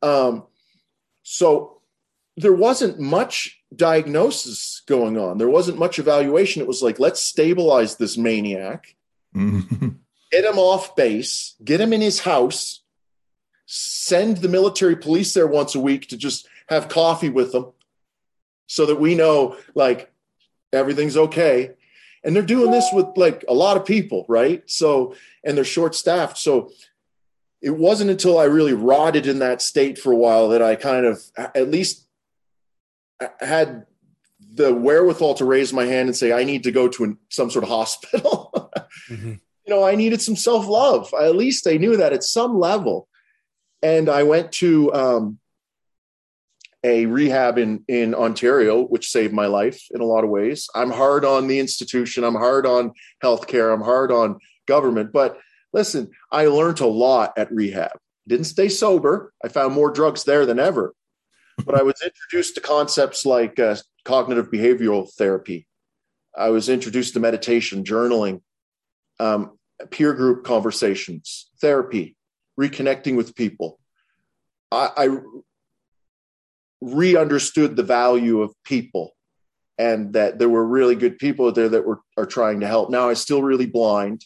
Um, 0.03 0.45
so 1.23 1.81
there 2.37 2.53
wasn't 2.53 2.99
much 2.99 3.63
diagnosis 3.75 4.83
going 4.87 5.19
on. 5.19 5.39
There 5.39 5.49
wasn't 5.49 5.79
much 5.79 5.99
evaluation. 5.99 6.63
It 6.63 6.69
was 6.69 6.83
like, 6.83 6.99
let's 6.99 7.21
stabilize 7.21 7.97
this 7.97 8.17
maniac, 8.17 8.95
get 9.35 10.45
him 10.45 10.59
off 10.59 10.97
base, 10.97 11.55
get 11.63 11.81
him 11.81 11.93
in 11.93 12.01
his 12.01 12.21
house, 12.21 12.80
send 13.73 14.39
the 14.39 14.49
military 14.49 14.97
police 14.97 15.33
there 15.33 15.47
once 15.47 15.75
a 15.75 15.81
week 15.81 16.09
to 16.09 16.17
just 16.17 16.49
have 16.69 16.89
coffee 16.89 17.29
with 17.29 17.53
them 17.53 17.73
so 18.67 18.87
that 18.87 19.01
we 19.01 19.15
know 19.15 19.57
like 19.75 20.13
everything's 20.73 21.17
okay. 21.17 21.71
And 22.25 22.35
they're 22.35 22.43
doing 22.43 22.71
this 22.71 22.89
with 22.93 23.07
like 23.17 23.45
a 23.49 23.55
lot 23.55 23.77
of 23.77 23.87
people 23.87 24.25
right? 24.29 24.69
So 24.69 25.15
and 25.45 25.57
they're 25.57 25.65
short 25.65 25.95
staffed 25.95 26.39
so 26.39 26.71
it 27.63 27.71
wasn't 27.71 28.11
until 28.11 28.39
i 28.39 28.45
really 28.45 28.73
rotted 28.73 29.27
in 29.27 29.41
that 29.41 29.63
state 29.63 29.99
for 29.99 30.13
a 30.13 30.17
while 30.17 30.49
that 30.49 30.63
i 30.63 30.77
kind 30.77 31.07
of 31.07 31.23
at 31.37 31.71
least 31.71 32.07
had 33.41 33.87
the 34.55 34.75
wherewithal 34.75 35.35
to 35.35 35.45
raise 35.45 35.73
my 35.73 35.85
hand 35.85 36.09
and 36.09 36.17
say 36.17 36.33
i 36.33 36.45
need 36.45 36.65
to 36.65 36.73
go 36.73 36.89
to 36.89 37.05
an, 37.05 37.19
some 37.29 37.51
sort 37.51 37.65
of 37.65 37.69
hospital. 37.71 38.49
Mm-hmm. 39.09 39.31
you 39.67 39.75
know 39.75 39.83
i 39.83 39.97
needed 39.97 40.23
some 40.23 40.37
self-love. 40.37 41.13
At 41.21 41.35
least 41.35 41.67
i 41.67 41.77
knew 41.77 41.97
that 41.97 42.13
at 42.13 42.23
some 42.23 42.57
level 42.61 43.09
and 43.83 44.09
I 44.09 44.23
went 44.25 44.53
to 44.53 44.93
um, 44.93 45.39
a 46.85 47.07
rehab 47.07 47.59
in 47.59 47.85
in 47.89 48.15
Ontario, 48.15 48.83
which 48.83 49.11
saved 49.11 49.33
my 49.33 49.47
life 49.47 49.87
in 49.91 50.01
a 50.01 50.07
lot 50.07 50.25
of 50.25 50.31
ways. 50.31 50.69
I'm 50.75 50.91
hard 50.91 51.25
on 51.25 51.47
the 51.47 51.59
institution. 51.59 52.25
I'm 52.25 52.35
hard 52.35 52.67
on 52.67 52.93
healthcare. 53.23 53.73
I'm 53.73 53.83
hard 53.83 54.11
on 54.13 54.39
government. 54.67 55.13
But 55.13 55.39
listen, 55.73 56.11
I 56.31 56.47
learned 56.47 56.81
a 56.81 56.87
lot 56.87 57.33
at 57.37 57.53
rehab. 57.53 57.99
Didn't 58.27 58.47
stay 58.47 58.69
sober. 58.69 59.33
I 59.45 59.49
found 59.49 59.75
more 59.75 59.91
drugs 59.91 60.25
there 60.25 60.47
than 60.47 60.59
ever. 60.59 60.95
But 61.65 61.75
I 61.75 61.83
was 61.83 62.01
introduced 62.03 62.55
to 62.55 62.61
concepts 62.61 63.27
like 63.27 63.59
uh, 63.59 63.77
cognitive 64.05 64.51
behavioral 64.51 65.13
therapy. 65.13 65.67
I 66.37 66.51
was 66.51 66.69
introduced 66.69 67.15
to 67.15 67.21
meditation, 67.21 67.85
journaling, 67.85 68.41
um, 69.19 69.59
peer 69.91 70.15
group 70.15 70.45
conversations, 70.45 71.51
therapy, 71.61 72.17
reconnecting 72.59 73.17
with 73.17 73.35
people. 73.35 73.79
I, 74.73 74.91
I 74.97 75.09
re-understood 76.81 77.77
the 77.77 77.83
value 77.83 78.41
of 78.41 78.55
people 78.65 79.13
and 79.79 80.13
that 80.13 80.39
there 80.39 80.49
were 80.49 80.65
really 80.65 80.95
good 80.95 81.19
people 81.19 81.51
there 81.53 81.69
that 81.69 81.87
were 81.87 82.01
are 82.17 82.27
trying 82.27 82.61
to 82.61 82.67
help. 82.67 82.91
Now 82.91 83.09
I'm 83.09 83.15
still 83.15 83.43
really 83.43 83.67
blind, 83.67 84.25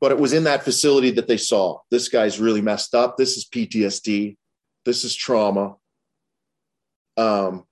but 0.00 0.10
it 0.10 0.18
was 0.18 0.32
in 0.32 0.44
that 0.44 0.64
facility 0.64 1.10
that 1.12 1.28
they 1.28 1.36
saw 1.36 1.78
this 1.90 2.08
guy's 2.08 2.40
really 2.40 2.62
messed 2.62 2.94
up. 2.94 3.16
This 3.16 3.36
is 3.36 3.46
PTSD. 3.46 4.36
This 4.84 5.04
is 5.04 5.14
trauma. 5.14 5.76
Um, 7.16 7.64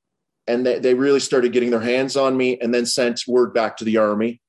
and 0.47 0.67
they, 0.67 0.79
they 0.79 0.95
really 0.95 1.21
started 1.21 1.53
getting 1.53 1.71
their 1.71 1.81
hands 1.81 2.17
on 2.17 2.37
me 2.37 2.59
and 2.61 2.75
then 2.75 2.87
sent 2.87 3.23
word 3.27 3.55
back 3.55 3.79
to 3.79 3.85
the 3.85 3.97
army. 3.97 4.41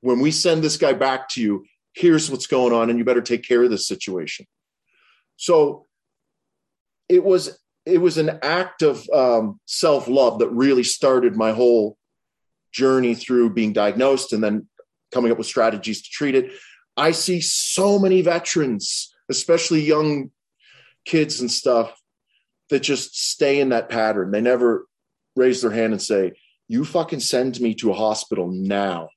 When 0.00 0.20
we 0.20 0.30
send 0.30 0.62
this 0.62 0.76
guy 0.76 0.92
back 0.92 1.28
to 1.30 1.42
you, 1.42 1.64
here's 1.94 2.30
what's 2.30 2.46
going 2.46 2.72
on 2.72 2.90
and 2.90 2.98
you 2.98 3.04
better 3.04 3.22
take 3.22 3.42
care 3.42 3.62
of 3.62 3.70
this 3.70 3.86
situation. 3.86 4.46
So 5.36 5.86
it 7.08 7.24
was 7.24 7.58
it 7.86 7.98
was 7.98 8.18
an 8.18 8.38
act 8.42 8.82
of 8.82 9.08
um, 9.10 9.58
self-love 9.64 10.40
that 10.40 10.50
really 10.50 10.84
started 10.84 11.34
my 11.34 11.52
whole 11.52 11.96
journey 12.70 13.14
through 13.14 13.54
being 13.54 13.72
diagnosed 13.72 14.34
and 14.34 14.44
then 14.44 14.68
coming 15.10 15.32
up 15.32 15.38
with 15.38 15.46
strategies 15.46 16.02
to 16.02 16.10
treat 16.10 16.34
it. 16.34 16.52
I 16.98 17.12
see 17.12 17.40
so 17.40 17.98
many 17.98 18.20
veterans 18.20 19.14
especially 19.30 19.80
young 19.80 20.30
kids 21.04 21.40
and 21.40 21.50
stuff 21.50 21.98
that 22.70 22.80
just 22.80 23.16
stay 23.16 23.60
in 23.60 23.70
that 23.70 23.88
pattern. 23.88 24.30
They 24.30 24.40
never 24.40 24.86
raise 25.36 25.62
their 25.62 25.70
hand 25.70 25.92
and 25.92 26.02
say 26.02 26.32
you 26.66 26.84
fucking 26.84 27.20
send 27.20 27.60
me 27.60 27.74
to 27.76 27.90
a 27.90 27.94
hospital 27.94 28.48
now 28.50 29.08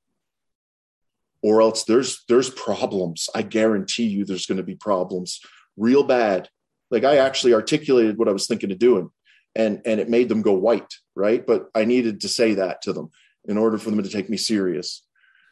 or 1.43 1.61
else 1.61 1.83
there's 1.83 2.23
there's 2.27 2.49
problems. 2.49 3.29
I 3.33 3.41
guarantee 3.41 4.05
you 4.05 4.25
there's 4.25 4.45
going 4.45 4.57
to 4.57 4.63
be 4.63 4.75
problems 4.75 5.39
real 5.77 6.03
bad. 6.03 6.49
Like 6.89 7.03
i 7.03 7.17
actually 7.17 7.53
articulated 7.53 8.17
what 8.17 8.27
i 8.27 8.33
was 8.33 8.47
thinking 8.47 8.71
of 8.71 8.79
doing 8.79 9.09
and 9.55 9.81
and 9.85 9.99
it 9.99 10.09
made 10.09 10.29
them 10.29 10.41
go 10.41 10.53
white 10.53 10.93
right? 11.15 11.45
But 11.45 11.69
i 11.75 11.85
needed 11.85 12.21
to 12.21 12.29
say 12.29 12.55
that 12.55 12.81
to 12.83 12.93
them 12.93 13.11
in 13.45 13.57
order 13.57 13.77
for 13.77 13.89
them 13.89 14.03
to 14.03 14.09
take 14.09 14.29
me 14.29 14.37
serious. 14.37 15.05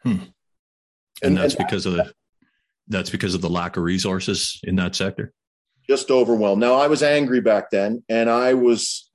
Hmm. 0.04 0.10
and, 0.10 0.32
and, 1.24 1.38
that's 1.38 1.56
and 1.56 1.66
because 1.66 1.86
of 1.86 1.94
the 1.94 2.14
that's 2.88 3.10
because 3.10 3.36
of 3.36 3.42
the 3.42 3.50
lack 3.50 3.78
of 3.78 3.84
resources 3.84 4.60
in 4.64 4.76
that 4.78 4.96
sector? 4.96 5.34
Just 5.88 6.12
overwhelmed. 6.12 6.62
Now 6.62 6.76
i 6.76 6.88
was 6.88 7.04
angry 7.04 7.42
back 7.42 7.72
then 7.72 8.04
and 8.10 8.30
i 8.30 8.54
was 8.54 9.10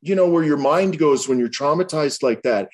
you 0.00 0.14
know 0.14 0.28
where 0.28 0.44
your 0.44 0.56
mind 0.56 0.98
goes 0.98 1.28
when 1.28 1.38
you're 1.38 1.48
traumatized 1.48 2.22
like 2.22 2.42
that 2.42 2.68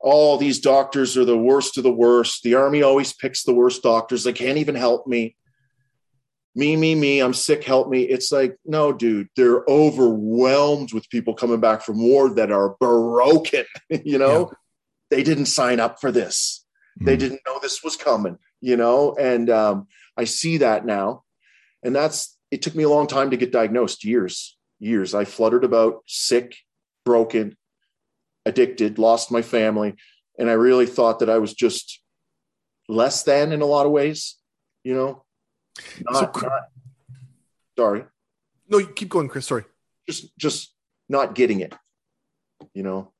all 0.00 0.36
these 0.36 0.60
doctors 0.60 1.16
are 1.16 1.24
the 1.24 1.38
worst 1.38 1.78
of 1.78 1.84
the 1.84 1.92
worst. 1.92 2.42
The 2.42 2.54
army 2.54 2.82
always 2.82 3.12
picks 3.12 3.42
the 3.42 3.54
worst 3.54 3.82
doctors. 3.82 4.24
They 4.24 4.32
can't 4.32 4.58
even 4.58 4.74
help 4.74 5.06
me. 5.06 5.36
me, 6.54 6.76
me, 6.76 6.94
me, 6.94 7.20
I'm 7.20 7.34
sick, 7.34 7.64
help 7.64 7.88
me. 7.88 8.02
It's 8.02 8.30
like, 8.30 8.56
no, 8.64 8.92
dude, 8.92 9.28
they're 9.36 9.64
overwhelmed 9.68 10.92
with 10.92 11.10
people 11.10 11.34
coming 11.34 11.60
back 11.60 11.82
from 11.82 12.00
war 12.00 12.34
that 12.34 12.50
are 12.50 12.76
broken. 12.80 13.64
you 14.04 14.18
know, 14.18 14.50
yeah. 14.50 14.56
they 15.10 15.22
didn't 15.22 15.46
sign 15.46 15.80
up 15.80 16.00
for 16.00 16.12
this. 16.12 16.64
Mm-hmm. 16.98 17.06
They 17.06 17.16
didn't 17.16 17.40
know 17.46 17.58
this 17.60 17.82
was 17.82 17.96
coming, 17.96 18.38
you 18.60 18.76
know, 18.76 19.14
and 19.18 19.50
um, 19.50 19.86
I 20.16 20.24
see 20.24 20.58
that 20.58 20.86
now. 20.86 21.24
And 21.82 21.94
that's, 21.94 22.38
it 22.50 22.62
took 22.62 22.74
me 22.74 22.84
a 22.84 22.88
long 22.88 23.06
time 23.06 23.30
to 23.30 23.36
get 23.36 23.52
diagnosed 23.52 24.04
years, 24.04 24.56
years. 24.78 25.14
I 25.14 25.24
fluttered 25.24 25.64
about 25.64 26.02
sick, 26.06 26.56
broken, 27.04 27.56
addicted, 28.46 28.98
lost 28.98 29.30
my 29.30 29.42
family. 29.42 29.94
And 30.38 30.48
I 30.48 30.54
really 30.54 30.86
thought 30.86 31.18
that 31.18 31.28
I 31.28 31.38
was 31.38 31.52
just 31.52 32.00
less 32.88 33.22
than 33.24 33.52
in 33.52 33.60
a 33.60 33.66
lot 33.66 33.84
of 33.84 33.92
ways, 33.92 34.36
you 34.84 34.94
know, 34.94 35.24
not, 36.00 36.34
so, 36.34 36.40
not 36.46 36.62
sorry. 37.76 38.04
No, 38.68 38.78
you 38.78 38.88
keep 38.88 39.08
going, 39.08 39.28
Chris. 39.28 39.46
Sorry. 39.46 39.64
Just 40.08 40.36
just 40.38 40.72
not 41.08 41.34
getting 41.34 41.60
it. 41.60 41.74
You 42.74 42.82
know. 42.82 43.12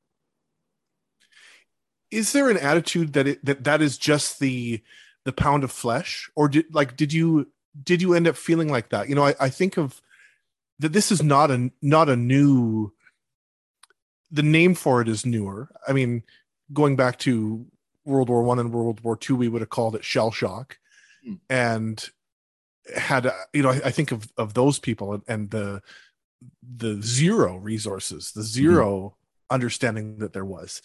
Is 2.10 2.32
there 2.32 2.48
an 2.48 2.56
attitude 2.56 3.12
that 3.14 3.26
it 3.26 3.44
that 3.44 3.64
that 3.64 3.82
is 3.82 3.98
just 3.98 4.38
the 4.38 4.82
the 5.24 5.32
pound 5.32 5.64
of 5.64 5.72
flesh, 5.72 6.30
or 6.36 6.48
did 6.48 6.72
like 6.72 6.96
did 6.96 7.12
you 7.12 7.50
did 7.82 8.00
you 8.00 8.14
end 8.14 8.28
up 8.28 8.36
feeling 8.36 8.68
like 8.68 8.90
that? 8.90 9.08
You 9.08 9.14
know, 9.14 9.24
I, 9.24 9.34
I 9.40 9.48
think 9.48 9.76
of 9.76 10.00
that 10.78 10.92
this 10.92 11.10
is 11.10 11.22
not 11.22 11.50
a 11.50 11.70
not 11.82 12.08
a 12.08 12.16
new 12.16 12.92
the 14.30 14.42
name 14.42 14.74
for 14.74 15.00
it 15.00 15.08
is 15.08 15.24
newer. 15.24 15.68
I 15.86 15.92
mean, 15.92 16.22
going 16.72 16.96
back 16.96 17.18
to 17.20 17.66
World 18.04 18.28
War 18.28 18.42
One 18.42 18.58
and 18.58 18.72
World 18.72 19.00
War 19.02 19.16
Two, 19.16 19.36
we 19.36 19.48
would 19.48 19.62
have 19.62 19.68
called 19.68 19.96
it 19.96 20.04
shell 20.04 20.30
shock. 20.30 20.78
Hmm. 21.24 21.34
And 21.48 22.10
had 22.94 23.30
you 23.52 23.62
know 23.62 23.70
I, 23.70 23.90
think 23.90 24.12
of 24.12 24.30
of 24.36 24.54
those 24.54 24.78
people 24.78 25.14
and, 25.14 25.22
and 25.26 25.50
the 25.50 25.82
the 26.62 27.00
zero 27.02 27.56
resources 27.56 28.32
the 28.32 28.42
0 28.42 28.86
mm-hmm. 28.86 29.54
understanding 29.54 30.18
that 30.18 30.32
there 30.32 30.44
was 30.44 30.82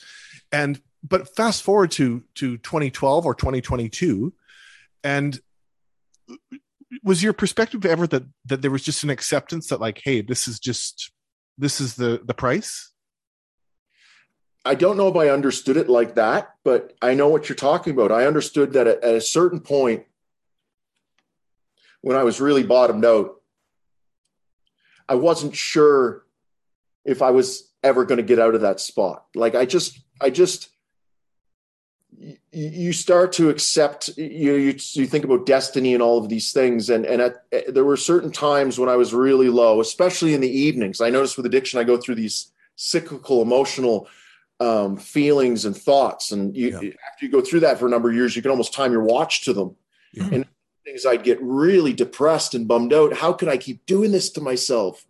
and 0.52 0.82
but 1.08 1.36
fast 1.36 1.64
forward 1.64 1.92
to 1.92 2.24
to 2.36 2.58
2012 2.58 3.26
or 3.26 3.36
2022 3.36 4.34
and 5.04 5.40
was 7.04 7.22
your 7.22 7.34
perspective 7.34 7.86
ever 7.86 8.08
that 8.08 8.24
that 8.46 8.62
there 8.62 8.72
was 8.72 8.84
just 8.84 9.04
an 9.04 9.10
acceptance 9.10 9.68
that 9.68 9.82
like 9.82 10.02
hey 10.04 10.22
this 10.22 10.48
is 10.48 10.60
just 10.60 11.12
this 11.58 11.80
is 11.80 11.96
the 11.96 12.22
the 12.26 12.34
price 12.34 12.91
i 14.66 14.76
don't 14.76 14.98
know 14.98 15.08
if 15.08 15.16
i 15.16 15.30
understood 15.30 15.78
it 15.78 15.90
like 15.90 16.16
that 16.16 16.56
but 16.64 16.94
i 17.02 17.14
know 17.14 17.28
what 17.28 17.50
you're 17.50 17.56
talking 17.56 17.94
about 17.94 18.12
i 18.12 18.26
understood 18.26 18.74
that 18.74 18.88
at, 18.88 19.04
at 19.04 19.16
a 19.16 19.22
certain 19.22 19.60
point 19.60 20.06
when 22.02 22.18
I 22.18 22.24
was 22.24 22.42
really 22.42 22.64
bottomed 22.64 23.06
out, 23.06 23.42
I 25.08 25.16
wasn't 25.16 25.56
sure 25.56 26.26
if 27.06 27.22
I 27.22 27.32
was 27.32 27.70
ever 27.84 28.06
going 28.06 28.18
to 28.18 28.24
get 28.24 28.40
out 28.40 28.56
of 28.56 28.62
that 28.62 28.80
spot. 28.80 29.26
Like 29.34 29.56
I 29.56 29.66
just, 29.66 30.00
I 30.20 30.30
just, 30.30 30.70
you 32.52 32.94
start 32.94 33.34
to 33.34 33.50
accept 33.50 34.10
you, 34.18 34.54
you, 34.56 34.76
you 34.94 35.08
think 35.08 35.24
about 35.24 35.46
destiny 35.46 35.94
and 35.94 36.04
all 36.04 36.20
of 36.20 36.30
these 36.30 36.52
things 36.52 36.90
and 36.90 37.04
and 37.04 37.20
at, 37.20 37.46
eh, 37.52 37.64
there 37.70 37.86
were 37.86 37.98
certain 37.98 38.32
times 38.32 38.78
when 38.78 38.90
i 38.90 38.96
was 38.96 39.12
really 39.12 39.48
low 39.48 39.80
especially 39.80 40.36
in 40.36 40.42
the 40.42 40.60
evenings 40.60 41.02
i 41.02 41.10
noticed 41.10 41.36
with 41.36 41.48
addiction 41.48 41.80
i 41.80 41.84
go 41.84 41.98
through 41.98 42.14
these 42.14 42.52
cyclical 42.76 43.42
emotional 43.42 44.08
um, 44.62 44.96
feelings 44.96 45.66
and 45.66 45.76
thoughts 45.76 46.32
and 46.32 46.56
you, 46.56 46.70
yeah. 46.70 46.92
after 47.12 47.26
you 47.26 47.32
go 47.32 47.42
through 47.42 47.62
that 47.62 47.80
for 47.80 47.88
a 47.88 47.90
number 47.90 48.10
of 48.10 48.16
years 48.16 48.36
you 48.36 48.42
can 48.42 48.52
almost 48.52 48.74
time 48.74 48.92
your 48.92 49.04
watch 49.04 49.42
to 49.42 49.54
them 49.54 49.76
yeah. 50.14 50.30
and 50.32 50.46
things 50.86 51.06
I'd 51.06 51.24
get 51.24 51.40
really 51.42 51.94
depressed 51.94 52.54
and 52.54 52.68
bummed 52.68 52.94
out. 52.94 53.14
How 53.14 53.34
can 53.34 53.50
I 53.50 53.58
keep 53.58 53.86
doing 53.86 54.12
this 54.12 54.30
to 54.32 54.42
myself? 54.42 55.06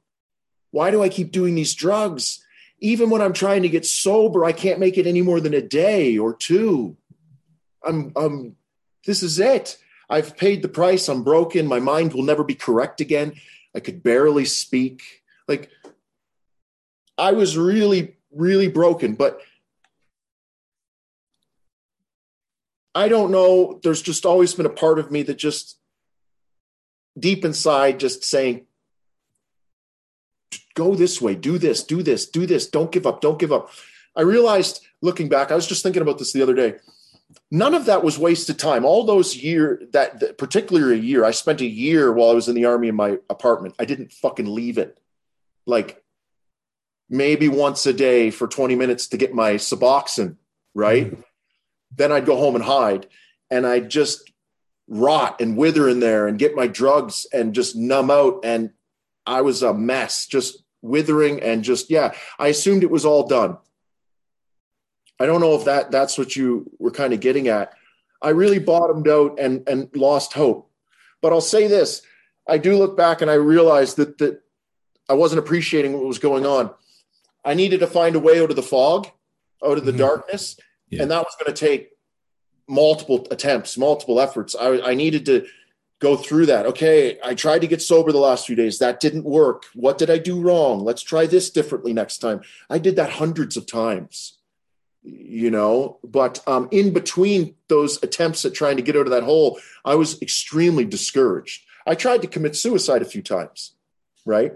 Why 0.72 0.92
do 0.92 1.02
I 1.04 1.10
keep 1.10 1.32
doing 1.32 1.56
these 1.56 1.74
drugs? 1.74 2.46
Even 2.80 3.10
when 3.10 3.22
I'm 3.22 3.34
trying 3.34 3.62
to 3.64 3.70
get 3.70 3.86
sober, 3.86 4.44
I 4.44 4.54
can't 4.54 4.80
make 4.80 4.98
it 4.98 5.08
any 5.08 5.22
more 5.22 5.40
than 5.40 5.54
a 5.54 5.62
day 5.62 6.18
or 6.18 6.36
two. 6.36 6.98
I'm, 7.84 8.12
I'm, 8.16 8.56
this 9.06 9.24
is 9.24 9.40
it. 9.40 9.78
I've 10.10 10.36
paid 10.36 10.62
the 10.62 10.68
price. 10.68 11.08
I'm 11.08 11.24
broken. 11.24 11.68
My 11.68 11.80
mind 11.80 12.14
will 12.14 12.24
never 12.24 12.44
be 12.44 12.56
correct 12.56 13.02
again. 13.02 13.34
I 13.76 13.80
could 13.80 14.04
barely 14.04 14.46
speak. 14.46 15.24
Like, 15.48 15.70
I 17.18 17.32
was 17.32 17.58
really, 17.58 18.18
really 18.34 18.68
broken. 18.68 19.16
But 19.16 19.42
I 22.94 23.08
don't 23.08 23.32
know. 23.32 23.80
There's 23.84 24.02
just 24.02 24.26
always 24.26 24.54
been 24.54 24.66
a 24.66 24.70
part 24.70 25.00
of 25.00 25.12
me 25.12 25.24
that 25.24 25.38
just 25.38 25.78
deep 27.18 27.46
inside 27.46 28.00
just 28.00 28.24
saying, 28.24 28.66
go 30.74 30.96
this 30.96 31.22
way, 31.22 31.36
do 31.36 31.58
this, 31.58 31.84
do 31.84 32.02
this, 32.02 32.28
do 32.28 32.46
this, 32.46 32.68
don't 32.68 32.92
give 32.92 33.06
up, 33.06 33.22
don't 33.22 33.40
give 33.40 33.52
up. 33.52 33.72
I 34.16 34.22
realized 34.22 34.86
looking 35.02 35.30
back, 35.30 35.52
I 35.52 35.56
was 35.56 35.68
just 35.68 35.84
thinking 35.84 36.02
about 36.02 36.18
this 36.18 36.34
the 36.34 36.42
other 36.42 36.54
day. 36.54 36.76
None 37.50 37.74
of 37.74 37.86
that 37.86 38.04
was 38.04 38.20
wasted 38.20 38.60
time. 38.60 38.84
All 38.84 39.06
those 39.06 39.36
year 39.36 39.82
that, 39.94 40.20
that 40.20 40.38
particularly 40.38 40.96
a 40.96 41.02
year, 41.02 41.24
I 41.24 41.32
spent 41.32 41.62
a 41.62 41.66
year 41.66 42.12
while 42.12 42.30
I 42.30 42.34
was 42.34 42.50
in 42.50 42.56
the 42.56 42.66
army 42.66 42.90
in 42.90 42.96
my 42.96 43.20
apartment. 43.30 43.76
I 43.80 43.86
didn't 43.86 44.12
fucking 44.12 44.54
leave 44.54 44.78
it. 44.78 44.98
Like 45.66 46.01
maybe 47.12 47.48
once 47.48 47.86
a 47.86 47.94
day 47.94 48.32
for 48.32 48.48
20 48.48 48.74
minutes 48.76 49.10
to 49.10 49.18
get 49.18 49.36
my 49.36 49.54
Suboxone, 49.54 50.38
right? 50.74 51.12
Mm-hmm 51.12 51.22
then 51.96 52.12
I'd 52.12 52.26
go 52.26 52.38
home 52.38 52.56
and 52.56 52.64
hide 52.64 53.08
and 53.50 53.66
I'd 53.66 53.90
just 53.90 54.32
rot 54.88 55.42
and 55.42 55.58
wither 55.58 55.88
in 55.90 56.00
there 56.00 56.28
and 56.28 56.40
get 56.40 56.56
my 56.56 56.68
drugs 56.68 57.26
and 57.32 57.54
just 57.54 57.76
numb 57.76 58.12
out. 58.12 58.42
And 58.44 58.72
I 59.26 59.42
was 59.42 59.64
a 59.64 59.74
mess, 59.74 60.26
just 60.26 60.64
withering 60.82 61.42
and 61.42 61.64
just, 61.64 61.90
yeah, 61.90 62.14
I 62.40 62.48
assumed 62.48 62.84
it 62.84 62.92
was 62.92 63.06
all 63.06 63.28
done. 63.28 63.58
I 65.20 65.26
don't 65.26 65.42
know 65.42 65.56
if 65.56 65.66
that 65.66 65.92
that's 65.92 66.18
what 66.18 66.36
you 66.36 66.72
were 66.80 66.92
kind 66.92 67.14
of 67.14 67.20
getting 67.20 67.48
at. 67.48 67.74
I 68.24 68.30
really 68.30 68.58
bottomed 68.58 69.08
out 69.08 69.40
and 69.40 69.68
and 69.68 69.96
lost 69.96 70.34
hope. 70.34 70.72
But 71.22 71.32
I'll 71.32 71.42
say 71.42 71.68
this, 71.68 72.02
I 72.48 72.58
do 72.58 72.76
look 72.76 72.98
back 72.98 73.22
and 73.22 73.30
I 73.30 73.36
realize 73.36 73.94
that 73.96 74.18
that 74.18 74.42
I 75.08 75.14
wasn't 75.14 75.40
appreciating 75.40 75.94
what 75.94 76.06
was 76.06 76.18
going 76.18 76.48
on. 76.48 76.72
I 77.44 77.54
needed 77.54 77.80
to 77.80 77.88
find 77.88 78.16
a 78.16 78.20
way 78.20 78.42
out 78.42 78.50
of 78.50 78.56
the 78.56 78.62
fog, 78.64 79.08
out 79.64 79.78
of 79.78 79.86
the 79.86 79.92
mm-hmm. 79.92 80.00
darkness 80.00 80.58
yeah. 80.92 81.02
and 81.02 81.12
that 81.12 81.24
was 81.24 81.36
going 81.40 81.54
to 81.54 81.60
take 81.60 81.92
multiple 82.68 83.28
attempts, 83.32 83.78
multiple 83.78 84.20
efforts. 84.20 84.56
I, 84.56 84.80
I 84.82 84.94
needed 84.94 85.26
to 85.26 85.48
go 86.00 86.16
through 86.16 86.48
that. 86.48 86.66
Okay, 86.68 87.18
I 87.24 87.34
tried 87.34 87.60
to 87.60 87.68
get 87.68 87.82
sober 87.82 88.12
the 88.12 88.18
last 88.20 88.46
few 88.46 88.56
days. 88.56 88.80
That 88.80 89.00
didn't 89.00 89.24
work. 89.24 89.66
What 89.74 89.98
did 89.98 90.10
I 90.10 90.18
do 90.18 90.40
wrong? 90.40 90.84
Let's 90.84 91.02
try 91.02 91.26
this 91.26 91.50
differently 91.50 91.94
next 91.94 92.20
time. 92.20 92.42
I 92.70 92.78
did 92.78 92.96
that 92.98 93.12
hundreds 93.12 93.58
of 93.58 93.66
times, 93.66 94.38
you 95.04 95.50
know. 95.50 96.00
But 96.04 96.44
um, 96.48 96.68
in 96.72 96.94
between 96.94 97.56
those 97.68 98.02
attempts 98.04 98.46
at 98.46 98.54
trying 98.54 98.78
to 98.78 98.84
get 98.84 98.96
out 98.96 99.06
of 99.06 99.12
that 99.12 99.24
hole, 99.24 99.60
I 99.86 99.96
was 99.96 100.22
extremely 100.22 100.86
discouraged. 100.86 101.64
I 101.86 101.96
tried 101.96 102.22
to 102.22 102.28
commit 102.28 102.56
suicide 102.56 103.02
a 103.02 103.06
few 103.06 103.22
times, 103.22 103.74
right? 104.26 104.54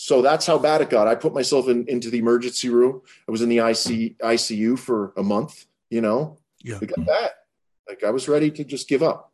So 0.00 0.22
that's 0.22 0.46
how 0.46 0.58
bad 0.58 0.80
it 0.80 0.90
got. 0.90 1.08
I 1.08 1.16
put 1.16 1.34
myself 1.34 1.66
in, 1.66 1.84
into 1.88 2.08
the 2.08 2.18
emergency 2.18 2.68
room. 2.68 3.02
I 3.26 3.32
was 3.32 3.42
in 3.42 3.48
the 3.48 3.58
IC, 3.58 4.16
ICU 4.18 4.78
for 4.78 5.12
a 5.16 5.24
month, 5.24 5.66
you 5.90 6.00
know, 6.00 6.38
yeah. 6.62 6.78
got 6.78 7.04
that. 7.06 7.32
Like 7.88 8.04
I 8.04 8.10
was 8.10 8.28
ready 8.28 8.48
to 8.52 8.62
just 8.62 8.88
give 8.88 9.02
up. 9.02 9.32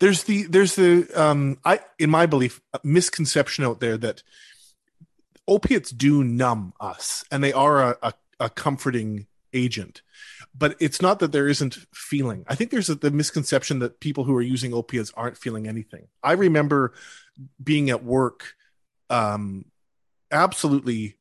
There's 0.00 0.24
the, 0.24 0.46
there's 0.46 0.74
the, 0.74 1.06
um, 1.14 1.58
I, 1.64 1.78
in 1.96 2.10
my 2.10 2.26
belief, 2.26 2.60
misconception 2.82 3.64
out 3.64 3.78
there 3.78 3.96
that 3.98 4.24
opiates 5.46 5.92
do 5.92 6.24
numb 6.24 6.72
us 6.80 7.24
and 7.30 7.44
they 7.44 7.52
are 7.52 7.92
a, 7.92 7.96
a, 8.02 8.14
a 8.40 8.50
comforting 8.50 9.28
agent 9.52 10.02
but 10.56 10.74
it's 10.80 11.00
not 11.00 11.20
that 11.20 11.30
there 11.30 11.46
isn't 11.46 11.78
feeling. 11.94 12.44
I 12.48 12.56
think 12.56 12.72
there's 12.72 12.88
a, 12.88 12.96
the 12.96 13.12
misconception 13.12 13.78
that 13.78 14.00
people 14.00 14.24
who 14.24 14.34
are 14.34 14.42
using 14.42 14.74
opiates 14.74 15.12
aren't 15.16 15.38
feeling 15.38 15.68
anything. 15.68 16.08
I 16.20 16.32
remember 16.32 16.94
being 17.62 17.90
at 17.90 18.02
work 18.02 18.56
um, 19.10 19.64
absolutely 20.30 21.16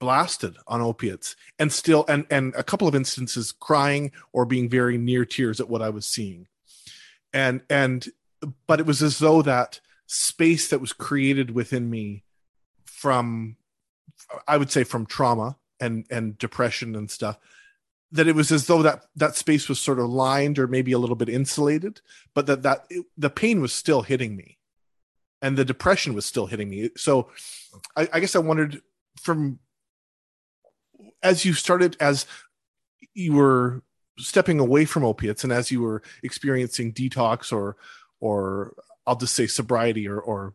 blasted 0.00 0.56
on 0.66 0.80
opiates 0.80 1.34
and 1.58 1.72
still 1.72 2.04
and 2.08 2.24
and 2.30 2.54
a 2.54 2.62
couple 2.62 2.86
of 2.86 2.94
instances 2.94 3.52
crying 3.52 4.12
or 4.32 4.44
being 4.44 4.68
very 4.68 4.96
near 4.96 5.24
tears 5.24 5.60
at 5.60 5.68
what 5.68 5.82
I 5.82 5.90
was 5.90 6.06
seeing. 6.06 6.46
And 7.32 7.62
and 7.68 8.06
but 8.66 8.80
it 8.80 8.86
was 8.86 9.02
as 9.02 9.18
though 9.18 9.42
that 9.42 9.80
space 10.06 10.68
that 10.68 10.80
was 10.80 10.92
created 10.92 11.50
within 11.50 11.90
me 11.90 12.24
from 12.84 13.56
I 14.46 14.56
would 14.56 14.70
say 14.70 14.84
from 14.84 15.06
trauma 15.06 15.56
and 15.80 16.06
and 16.10 16.38
depression 16.38 16.94
and 16.94 17.10
stuff 17.10 17.38
that 18.10 18.26
it 18.26 18.34
was 18.34 18.50
as 18.50 18.66
though 18.66 18.82
that 18.82 19.04
that 19.16 19.36
space 19.36 19.68
was 19.68 19.78
sort 19.78 19.98
of 19.98 20.08
lined 20.08 20.58
or 20.58 20.66
maybe 20.66 20.92
a 20.92 20.98
little 20.98 21.16
bit 21.16 21.28
insulated 21.28 22.00
but 22.34 22.46
that 22.46 22.62
that 22.62 22.86
it, 22.90 23.04
the 23.16 23.30
pain 23.30 23.60
was 23.60 23.72
still 23.72 24.02
hitting 24.02 24.34
me 24.34 24.57
and 25.42 25.56
the 25.56 25.64
depression 25.64 26.14
was 26.14 26.26
still 26.26 26.46
hitting 26.46 26.68
me. 26.68 26.90
So 26.96 27.28
I, 27.96 28.08
I 28.12 28.20
guess 28.20 28.34
I 28.34 28.40
wondered 28.40 28.82
from 29.20 29.58
as 31.22 31.44
you 31.44 31.52
started 31.52 31.96
as 32.00 32.26
you 33.14 33.34
were 33.34 33.82
stepping 34.18 34.58
away 34.58 34.84
from 34.84 35.04
opiates 35.04 35.44
and 35.44 35.52
as 35.52 35.70
you 35.70 35.80
were 35.80 36.02
experiencing 36.22 36.92
detox 36.92 37.52
or 37.52 37.76
or 38.20 38.74
I'll 39.06 39.16
just 39.16 39.34
say 39.34 39.46
sobriety 39.46 40.08
or 40.08 40.20
or 40.20 40.54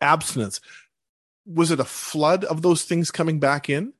abstinence. 0.00 0.60
Was 1.46 1.70
it 1.70 1.80
a 1.80 1.84
flood 1.84 2.44
of 2.44 2.62
those 2.62 2.84
things 2.84 3.10
coming 3.10 3.38
back 3.38 3.68
in? 3.68 3.92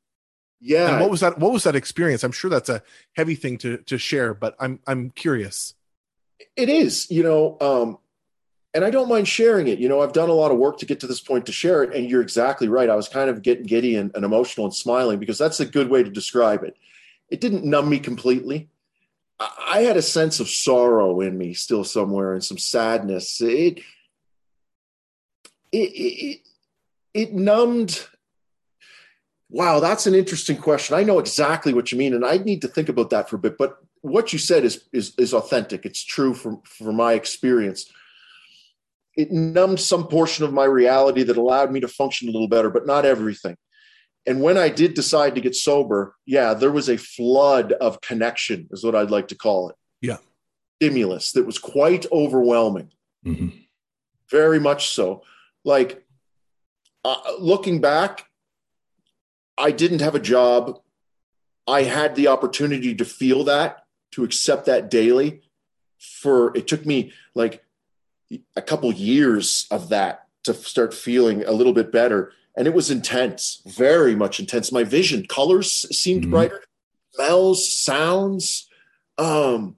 Yeah. 0.61 0.93
And 0.93 1.01
what 1.01 1.11
was 1.11 1.21
that? 1.21 1.39
What 1.39 1.53
was 1.53 1.65
that 1.65 1.77
experience? 1.77 2.25
I'm 2.25 2.33
sure 2.33 2.51
that's 2.51 2.71
a 2.71 2.83
heavy 3.13 3.35
thing 3.35 3.59
to 3.59 3.79
to 3.79 3.99
share, 3.99 4.35
but 4.35 4.57
I'm 4.59 4.81
I'm 4.87 5.11
curious. 5.11 5.75
It 6.57 6.69
is, 6.69 7.11
you 7.11 7.23
know, 7.23 7.57
um, 7.61 7.99
and 8.75 8.85
I 8.85 8.91
don't 8.91 9.09
mind 9.09 9.29
sharing 9.29 9.69
it. 9.69 9.79
You 9.79 9.89
know, 9.89 10.01
I've 10.01 10.13
done 10.13 10.29
a 10.29 10.35
lot 10.35 10.51
of 10.51 10.59
work 10.59 10.79
to 10.79 10.87
get 10.87 11.01
to 11.01 11.07
this 11.07 11.21
point 11.21 11.47
to 11.47 11.53
share 11.53 11.83
it, 11.83 11.95
and 11.95 12.11
you're 12.11 12.23
exactly 12.23 12.69
right. 12.69 12.91
I 12.91 12.97
was 12.97 13.09
kind 13.09 13.31
of 13.31 13.43
getting 13.43 13.65
giddy 13.65 13.97
and, 13.97 14.11
and 14.15 14.25
emotional 14.25 14.67
and 14.67 14.75
smiling 14.75 15.19
because 15.19 15.39
that's 15.39 15.61
a 15.61 15.67
good 15.67 15.89
way 15.89 16.03
to 16.03 16.11
describe 16.11 16.65
it. 16.65 16.77
It 17.31 17.41
didn't 17.41 17.65
numb 17.65 17.89
me 17.89 17.99
completely. 18.01 18.69
I, 19.39 19.51
I 19.67 19.81
had 19.83 19.97
a 19.97 20.03
sense 20.03 20.41
of 20.41 20.49
sorrow 20.49 21.21
in 21.21 21.39
me 21.39 21.55
still 21.55 21.85
somewhere 21.85 22.35
and 22.35 22.45
some 22.45 22.59
sadness. 22.59 23.41
It 23.41 23.81
it 25.73 25.91
it, 25.95 26.41
it 27.15 27.33
numbed 27.33 28.07
Wow, 29.55 29.79
that's 29.79 30.09
an 30.09 30.17
interesting 30.17 30.57
question. 30.57 30.97
I 30.97 31.05
know 31.05 31.21
exactly 31.21 31.73
what 31.73 31.93
you 31.93 31.99
mean, 31.99 32.13
and 32.13 32.27
I 32.27 32.39
need 32.39 32.61
to 32.63 32.69
think 32.69 32.89
about 32.89 33.11
that 33.11 33.31
for 33.31 33.37
a 33.37 33.39
bit. 33.39 33.57
But 33.57 33.79
what 34.01 34.33
you 34.33 34.39
said 34.41 34.65
is 34.65 34.85
is, 34.93 35.15
is 35.17 35.33
authentic. 35.33 35.87
It's 35.87 36.03
true 36.03 36.35
from 36.35 36.61
from 36.63 36.97
my 36.97 37.13
experience. 37.13 37.89
It 39.17 39.31
numbed 39.31 39.81
some 39.81 40.09
portion 40.09 40.45
of 40.45 40.53
my 40.53 40.65
reality 40.65 41.23
that 41.23 41.37
allowed 41.37 41.71
me 41.71 41.81
to 41.81 41.89
function 41.89 42.29
a 42.29 42.33
little 42.33 42.49
better, 42.49 42.71
but 42.71 42.87
not 42.87 43.05
everything. 43.05 43.57
And 44.27 44.41
when 44.41 44.57
I 44.57 44.71
did 44.71 44.95
decide 44.95 45.35
to 45.35 45.41
get 45.41 45.55
sober, 45.55 46.17
yeah, 46.27 46.55
there 46.55 46.73
was 46.73 46.89
a 46.89 46.97
flood 46.97 47.73
of 47.73 48.01
connection, 48.01 48.69
is 48.71 48.83
what 48.83 48.95
I'd 48.95 49.11
like 49.11 49.29
to 49.29 49.37
call 49.37 49.69
it. 49.69 49.77
Yeah, 50.01 50.17
stimulus 50.81 51.33
that 51.33 51.47
was 51.47 51.59
quite 51.59 52.07
overwhelming. 52.11 52.91
Mm-hmm. 53.25 53.49
Very 54.31 54.61
much 54.61 54.89
so. 54.89 55.23
Like 55.65 56.05
uh, 57.05 57.21
looking 57.39 57.81
back, 57.81 58.27
I 59.57 59.71
didn't 59.71 60.01
have 60.01 60.15
a 60.15 60.21
job. 60.21 60.81
I 61.67 61.83
had 61.83 62.17
the 62.17 62.29
opportunity 62.29 62.95
to 62.95 63.05
feel 63.05 63.45
that, 63.45 63.85
to 64.13 64.25
accept 64.25 64.67
that 64.67 64.91
daily. 64.91 65.43
For 65.99 66.55
it 66.57 66.67
took 66.67 66.85
me 66.85 67.13
like 67.35 67.65
a 68.57 68.63
couple 68.63 68.93
years 68.93 69.67
of 69.71 69.89
that 69.91 70.27
to 70.45 70.55
start 70.55 70.95
feeling 70.95 71.45
a 71.45 71.53
little 71.53 71.73
bit 71.73 71.91
better. 71.91 72.33
And 72.57 72.67
it 72.67 72.75
was 72.75 72.91
intense, 72.91 73.63
very 73.67 74.15
much 74.15 74.39
intense. 74.39 74.71
My 74.71 74.85
vision, 74.85 75.27
colors 75.27 75.87
seemed 75.97 76.23
mm-hmm. 76.23 76.31
brighter, 76.31 76.63
smells, 77.13 77.73
sounds, 77.73 78.69
um, 79.19 79.77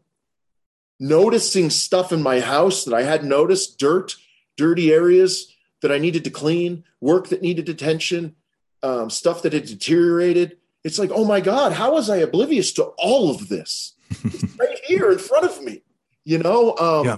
noticing 0.99 1.71
stuff 1.71 2.13
in 2.13 2.23
my 2.23 2.41
house 2.41 2.85
that 2.85 2.95
I 2.95 3.03
hadn't 3.03 3.29
noticed, 3.29 3.79
dirt, 3.79 4.17
dirty 4.57 4.93
areas 4.93 5.53
that 5.83 5.93
I 5.93 5.99
needed 5.99 6.25
to 6.25 6.31
clean, 6.31 6.85
work 7.01 7.29
that 7.29 7.43
needed 7.43 7.69
attention, 7.69 8.35
um, 8.83 9.11
stuff 9.11 9.43
that 9.43 9.53
had 9.53 9.67
deteriorated. 9.67 10.59
It's 10.85 10.99
like, 10.99 11.11
oh 11.13 11.25
my 11.25 11.41
God, 11.41 11.73
how 11.73 11.95
was 11.95 12.09
I 12.09 12.19
oblivious 12.19 12.73
to 12.73 12.85
all 12.99 13.31
of 13.31 13.49
this? 13.49 13.95
it's 14.25 14.57
right 14.59 14.79
here 14.87 15.11
in 15.11 15.19
front 15.19 15.45
of 15.45 15.63
me, 15.63 15.83
you 16.25 16.39
know? 16.39 16.77
Um, 16.77 17.07
yeah. 17.07 17.17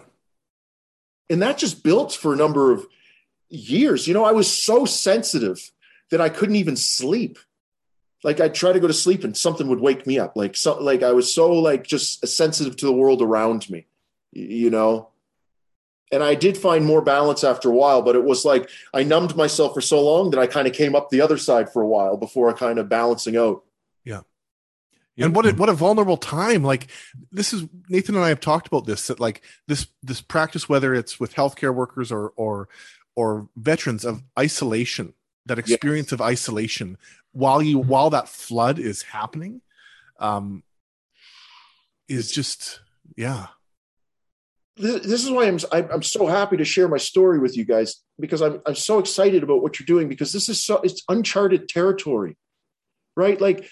And 1.30 1.42
that 1.42 1.59
just 1.59 1.82
built 1.82 2.12
for 2.12 2.32
a 2.32 2.36
number 2.36 2.72
of 2.72 2.86
years. 3.48 4.06
You 4.06 4.14
know, 4.14 4.24
I 4.24 4.32
was 4.32 4.50
so 4.50 4.84
sensitive 4.84 5.70
that 6.10 6.20
I 6.20 6.28
couldn't 6.28 6.56
even 6.56 6.76
sleep. 6.76 7.38
Like 8.24 8.40
I'd 8.40 8.55
try 8.55 8.72
to 8.72 8.80
go 8.80 8.86
to 8.86 8.92
sleep 8.92 9.24
and 9.24 9.36
something 9.36 9.68
would 9.68 9.80
wake 9.80 10.06
me 10.06 10.18
up. 10.18 10.36
Like 10.36 10.56
so, 10.56 10.82
like 10.82 11.02
I 11.02 11.12
was 11.12 11.32
so 11.32 11.52
like 11.52 11.84
just 11.84 12.26
sensitive 12.26 12.76
to 12.76 12.86
the 12.86 12.92
world 12.92 13.22
around 13.22 13.68
me, 13.70 13.86
you 14.32 14.70
know 14.70 15.10
and 16.10 16.22
I 16.22 16.34
did 16.34 16.56
find 16.56 16.84
more 16.84 17.02
balance 17.02 17.44
after 17.44 17.68
a 17.68 17.74
while, 17.74 18.02
but 18.02 18.16
it 18.16 18.24
was 18.24 18.44
like 18.44 18.70
I 18.94 19.02
numbed 19.02 19.36
myself 19.36 19.74
for 19.74 19.80
so 19.80 20.02
long 20.02 20.30
that 20.30 20.40
I 20.40 20.46
kind 20.46 20.66
of 20.66 20.72
came 20.72 20.94
up 20.94 21.10
the 21.10 21.20
other 21.20 21.36
side 21.36 21.70
for 21.72 21.82
a 21.82 21.86
while 21.86 22.16
before 22.16 22.52
kind 22.55 22.78
of 22.78 22.88
balancing 22.88 23.36
out. 23.36 23.62
Yeah. 25.19 25.27
And 25.27 25.36
what 25.36 25.47
a, 25.47 25.53
what 25.53 25.69
a 25.69 25.74
vulnerable 25.74 26.16
time! 26.16 26.62
Like 26.62 26.86
this 27.32 27.53
is 27.53 27.65
Nathan 27.89 28.15
and 28.15 28.24
I 28.24 28.28
have 28.28 28.40
talked 28.40 28.69
about 28.69 28.86
this. 28.86 29.09
That 29.09 29.19
like 29.19 29.43
this 29.66 29.89
this 30.03 30.20
practice, 30.20 30.69
whether 30.69 30.95
it's 30.95 31.19
with 31.19 31.35
healthcare 31.35 31.74
workers 31.74 32.12
or 32.12 32.32
or 32.36 32.69
or 33.16 33.49
veterans 33.57 34.05
of 34.05 34.23
isolation, 34.39 35.15
that 35.47 35.59
experience 35.59 36.07
yes. 36.09 36.12
of 36.12 36.20
isolation 36.20 36.99
while 37.32 37.61
you 37.61 37.78
while 37.78 38.11
that 38.11 38.28
flood 38.28 38.78
is 38.78 39.03
happening, 39.03 39.61
um, 40.20 40.62
is 42.09 42.31
just 42.31 42.81
yeah 43.16 43.49
this 44.78 45.24
is 45.24 45.31
why 45.31 45.47
I'm 45.47 45.59
I'm 45.73 46.03
so 46.03 46.27
happy 46.27 46.57
to 46.57 46.65
share 46.65 46.89
my 46.89 46.99
story 46.99 47.39
with 47.39 47.57
you 47.57 47.65
guys 47.65 47.97
because 48.19 48.40
I'm 48.40 48.61
I'm 48.65 48.77
so 48.77 48.99
excited 48.99 49.43
about 49.43 49.62
what 49.62 49.78
you're 49.78 49.86
doing 49.86 50.09
because 50.09 50.32
this 50.32 50.49
is 50.49 50.62
so 50.62 50.81
it's 50.82 51.03
uncharted 51.09 51.69
territory, 51.69 52.36
right? 53.16 53.40
Like 53.40 53.69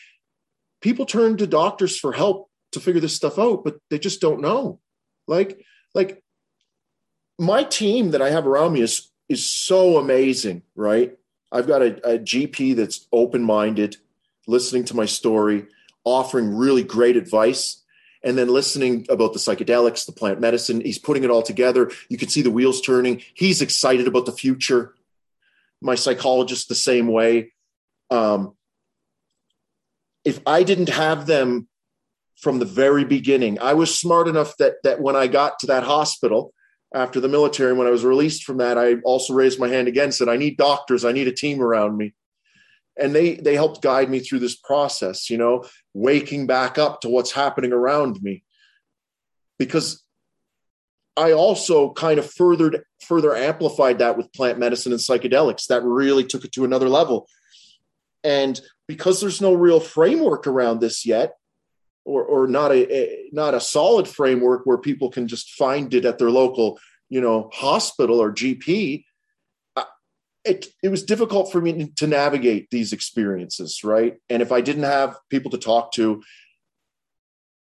people 0.86 1.04
turn 1.04 1.36
to 1.36 1.48
doctors 1.48 1.98
for 1.98 2.12
help 2.12 2.48
to 2.70 2.78
figure 2.78 3.00
this 3.00 3.16
stuff 3.16 3.40
out, 3.40 3.64
but 3.64 3.80
they 3.90 3.98
just 3.98 4.20
don't 4.20 4.40
know. 4.40 4.78
Like 5.26 5.60
like 5.96 6.22
my 7.40 7.64
team 7.64 8.12
that 8.12 8.22
I 8.22 8.30
have 8.30 8.46
around 8.46 8.74
me 8.74 8.82
is 8.82 9.10
is 9.28 9.50
so 9.50 9.98
amazing, 9.98 10.62
right? 10.76 11.18
I've 11.50 11.66
got 11.66 11.82
a, 11.82 12.14
a 12.14 12.18
GP 12.20 12.76
that's 12.76 13.08
open 13.12 13.42
minded, 13.42 13.96
listening 14.46 14.84
to 14.84 14.94
my 14.94 15.06
story, 15.06 15.66
offering 16.04 16.54
really 16.54 16.84
great 16.84 17.16
advice 17.16 17.82
and 18.22 18.38
then 18.38 18.46
listening 18.46 19.06
about 19.08 19.32
the 19.32 19.40
psychedelics, 19.40 20.06
the 20.06 20.12
plant 20.12 20.40
medicine. 20.40 20.80
He's 20.80 21.00
putting 21.00 21.24
it 21.24 21.30
all 21.30 21.42
together. 21.42 21.90
You 22.08 22.16
can 22.16 22.28
see 22.28 22.42
the 22.42 22.50
wheels 22.52 22.80
turning. 22.80 23.22
He's 23.34 23.60
excited 23.60 24.06
about 24.06 24.26
the 24.26 24.32
future. 24.32 24.94
My 25.80 25.96
psychologist, 25.96 26.68
the 26.68 26.76
same 26.76 27.08
way. 27.08 27.54
Um, 28.08 28.55
if 30.26 30.40
I 30.44 30.64
didn't 30.64 30.88
have 30.88 31.26
them 31.26 31.68
from 32.36 32.58
the 32.58 32.66
very 32.66 33.04
beginning, 33.04 33.58
I 33.60 33.74
was 33.74 33.98
smart 33.98 34.28
enough 34.28 34.56
that 34.58 34.74
that 34.82 35.00
when 35.00 35.16
I 35.16 35.28
got 35.28 35.60
to 35.60 35.68
that 35.68 35.84
hospital 35.84 36.52
after 36.92 37.20
the 37.20 37.28
military, 37.28 37.72
when 37.72 37.86
I 37.86 37.90
was 37.90 38.04
released 38.04 38.44
from 38.44 38.58
that, 38.58 38.76
I 38.76 38.96
also 39.04 39.32
raised 39.32 39.60
my 39.60 39.68
hand 39.68 39.88
again, 39.88 40.12
said, 40.12 40.28
I 40.28 40.36
need 40.36 40.56
doctors, 40.56 41.04
I 41.04 41.12
need 41.12 41.28
a 41.28 41.32
team 41.32 41.62
around 41.62 41.96
me. 41.96 42.12
And 42.98 43.14
they 43.14 43.36
they 43.36 43.54
helped 43.54 43.82
guide 43.82 44.10
me 44.10 44.18
through 44.18 44.40
this 44.40 44.56
process 44.56 45.30
you 45.30 45.38
know 45.38 45.64
waking 45.94 46.46
back 46.46 46.76
up 46.76 47.02
to 47.02 47.08
what's 47.08 47.32
happening 47.32 47.72
around 47.72 48.20
me. 48.20 48.42
Because 49.58 50.02
i 51.18 51.32
also 51.32 51.94
kind 51.94 52.18
of 52.18 52.30
furthered 52.30 52.82
further 53.00 53.34
amplified 53.34 54.00
that 54.00 54.18
with 54.18 54.32
plant 54.32 54.58
medicine 54.58 54.92
and 54.92 55.00
psychedelics. 55.00 55.66
That 55.68 55.84
really 55.84 56.24
took 56.24 56.44
it 56.44 56.52
to 56.52 56.64
another 56.64 56.88
level. 56.88 57.28
And 58.24 58.60
because 58.88 59.20
there's 59.20 59.40
no 59.40 59.54
real 59.54 59.80
framework 59.80 60.46
around 60.46 60.80
this 60.80 61.06
yet 61.06 61.34
or, 62.04 62.22
or 62.22 62.46
not 62.46 62.70
a, 62.70 62.94
a 62.94 63.28
not 63.32 63.54
a 63.54 63.60
solid 63.60 64.06
framework 64.06 64.64
where 64.64 64.78
people 64.78 65.10
can 65.10 65.26
just 65.26 65.50
find 65.54 65.92
it 65.92 66.04
at 66.04 66.18
their 66.18 66.30
local 66.30 66.78
you 67.08 67.20
know 67.20 67.50
hospital 67.52 68.20
or 68.20 68.32
gp 68.32 69.04
it, 70.46 70.66
it 70.82 70.88
was 70.88 71.02
difficult 71.02 71.50
for 71.50 71.60
me 71.60 71.92
to 71.96 72.06
navigate 72.06 72.70
these 72.70 72.92
experiences, 72.92 73.82
right? 73.82 74.14
And 74.30 74.40
if 74.40 74.52
I 74.52 74.60
didn't 74.60 74.84
have 74.84 75.18
people 75.28 75.50
to 75.50 75.58
talk 75.58 75.92
to, 75.94 76.22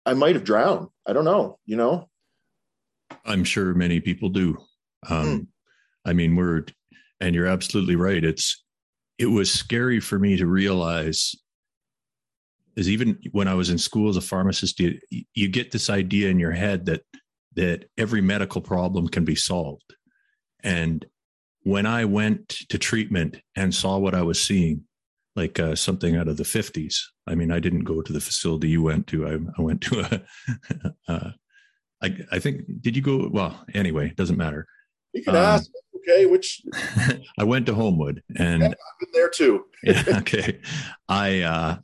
I 0.05 0.13
might 0.13 0.35
have 0.35 0.43
drowned. 0.43 0.89
I 1.05 1.13
don't 1.13 1.23
know, 1.23 1.59
you 1.65 1.77
know? 1.77 2.09
I'm 3.25 3.45
sure 3.45 3.73
many 3.73 4.01
people 4.01 4.29
do. 4.29 4.57
Um, 5.09 5.25
mm. 5.25 5.47
I 6.05 6.11
mean, 6.11 6.35
we're, 6.35 6.65
and 7.21 7.33
you're 7.33 7.47
absolutely 7.47 7.95
right. 7.95 8.21
It's, 8.21 8.62
it 9.17 9.27
was 9.27 9.51
scary 9.51 9.99
for 9.99 10.19
me 10.19 10.37
to 10.37 10.47
realize 10.47 11.35
is 12.75 12.89
even 12.89 13.19
when 13.31 13.47
I 13.47 13.53
was 13.53 13.69
in 13.69 13.77
school 13.77 14.09
as 14.09 14.17
a 14.17 14.21
pharmacist, 14.21 14.79
you, 14.79 14.99
you 15.35 15.47
get 15.47 15.71
this 15.71 15.89
idea 15.89 16.29
in 16.29 16.39
your 16.39 16.51
head 16.51 16.85
that, 16.87 17.01
that 17.55 17.85
every 17.97 18.21
medical 18.21 18.61
problem 18.61 19.07
can 19.07 19.23
be 19.23 19.35
solved. 19.35 19.93
And 20.63 21.05
when 21.61 21.85
I 21.85 22.05
went 22.05 22.49
to 22.69 22.79
treatment 22.79 23.37
and 23.55 23.73
saw 23.73 23.99
what 23.99 24.15
I 24.15 24.23
was 24.23 24.41
seeing, 24.41 24.85
like 25.35 25.59
uh, 25.59 25.75
something 25.75 26.15
out 26.15 26.27
of 26.27 26.37
the 26.37 26.43
50s. 26.43 26.95
I 27.27 27.35
mean, 27.35 27.51
I 27.51 27.59
didn't 27.59 27.83
go 27.83 28.01
to 28.01 28.13
the 28.13 28.21
facility 28.21 28.69
you 28.69 28.83
went 28.83 29.07
to. 29.07 29.27
I, 29.27 29.37
I 29.57 29.61
went 29.61 29.81
to 29.81 30.01
a, 30.01 30.91
uh, 31.11 31.31
I, 32.01 32.17
I 32.31 32.39
think, 32.39 32.61
did 32.81 32.95
you 32.95 33.01
go? 33.01 33.29
Well, 33.31 33.65
anyway, 33.73 34.09
it 34.09 34.15
doesn't 34.15 34.37
matter. 34.37 34.67
You 35.13 35.23
can 35.23 35.35
um, 35.35 35.41
ask. 35.41 35.71
Okay, 36.03 36.25
which 36.25 36.61
I 37.37 37.43
went 37.43 37.65
to 37.67 37.73
Homewood 37.73 38.23
and 38.35 38.61
yeah, 38.61 38.67
I've 38.67 38.99
been 38.99 39.09
there 39.13 39.29
too. 39.29 39.65
yeah, 39.83 40.03
okay. 40.19 40.59
I, 41.07 41.41
uh, 41.41 41.77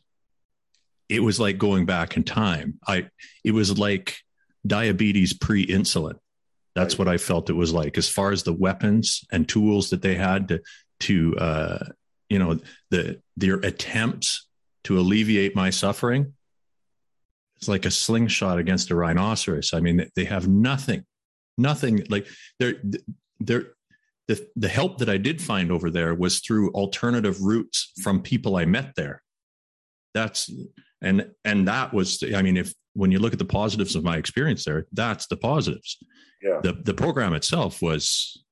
it 1.08 1.22
was 1.22 1.40
like 1.40 1.58
going 1.58 1.86
back 1.86 2.18
in 2.18 2.24
time. 2.24 2.80
I, 2.88 3.08
it 3.44 3.52
was 3.52 3.78
like 3.78 4.18
diabetes 4.66 5.34
pre 5.34 5.66
insulin. 5.66 6.20
That's 6.76 6.94
right. 6.94 7.00
what 7.00 7.08
I 7.08 7.18
felt 7.18 7.50
it 7.50 7.54
was 7.54 7.74
like, 7.74 7.98
as 7.98 8.08
far 8.10 8.32
as 8.32 8.44
the 8.44 8.54
weapons 8.54 9.24
and 9.32 9.48
tools 9.48 9.90
that 9.90 10.02
they 10.02 10.16
had 10.16 10.50
to 10.50 10.62
to 11.02 11.36
uh, 11.38 11.86
you 12.30 12.40
know 12.40 12.60
the 12.90 13.22
their 13.38 13.56
attempts 13.56 14.48
to 14.84 15.00
alleviate 15.00 15.56
my 15.56 15.70
suffering. 15.70 16.34
It's 17.58 17.68
like 17.68 17.86
a 17.86 17.91
slingshot 17.91 18.58
against 18.58 18.91
a 18.91 18.96
rhinoceros. 18.96 19.74
I 19.74 19.82
mean, 19.82 20.10
they 20.16 20.24
have 20.26 20.48
nothing, 20.48 21.04
nothing 21.58 22.06
like 22.10 22.28
they're 22.58 22.76
there 23.40 23.74
the, 24.30 24.47
the 24.56 24.68
help 24.68 24.99
that 24.99 25.10
I 25.10 25.18
did 25.18 25.41
find 25.41 25.72
over 25.72 25.89
there 25.89 26.14
was 26.14 26.39
through 26.39 26.69
alternative 26.73 27.41
routes 27.41 27.91
from 28.03 28.22
people 28.22 28.57
I 28.57 28.65
met 28.65 28.93
there. 28.95 29.23
That's 30.14 30.51
and 31.01 31.31
and 31.43 31.68
that 31.68 31.93
was 31.93 32.23
I 32.35 32.43
mean 32.43 32.56
if 32.56 32.76
when 32.93 33.11
you 33.11 33.18
look 33.18 33.34
at 33.34 33.39
the 33.39 33.45
positives 33.45 33.95
of 33.95 34.03
my 34.03 34.18
experience 34.18 34.64
there, 34.65 34.85
that's 34.93 35.26
the 35.26 35.35
positives. 35.35 35.97
Yeah. 36.43 36.60
The 36.61 36.73
the 36.73 36.93
program 36.93 37.34
itself 37.34 37.81
was 37.81 38.43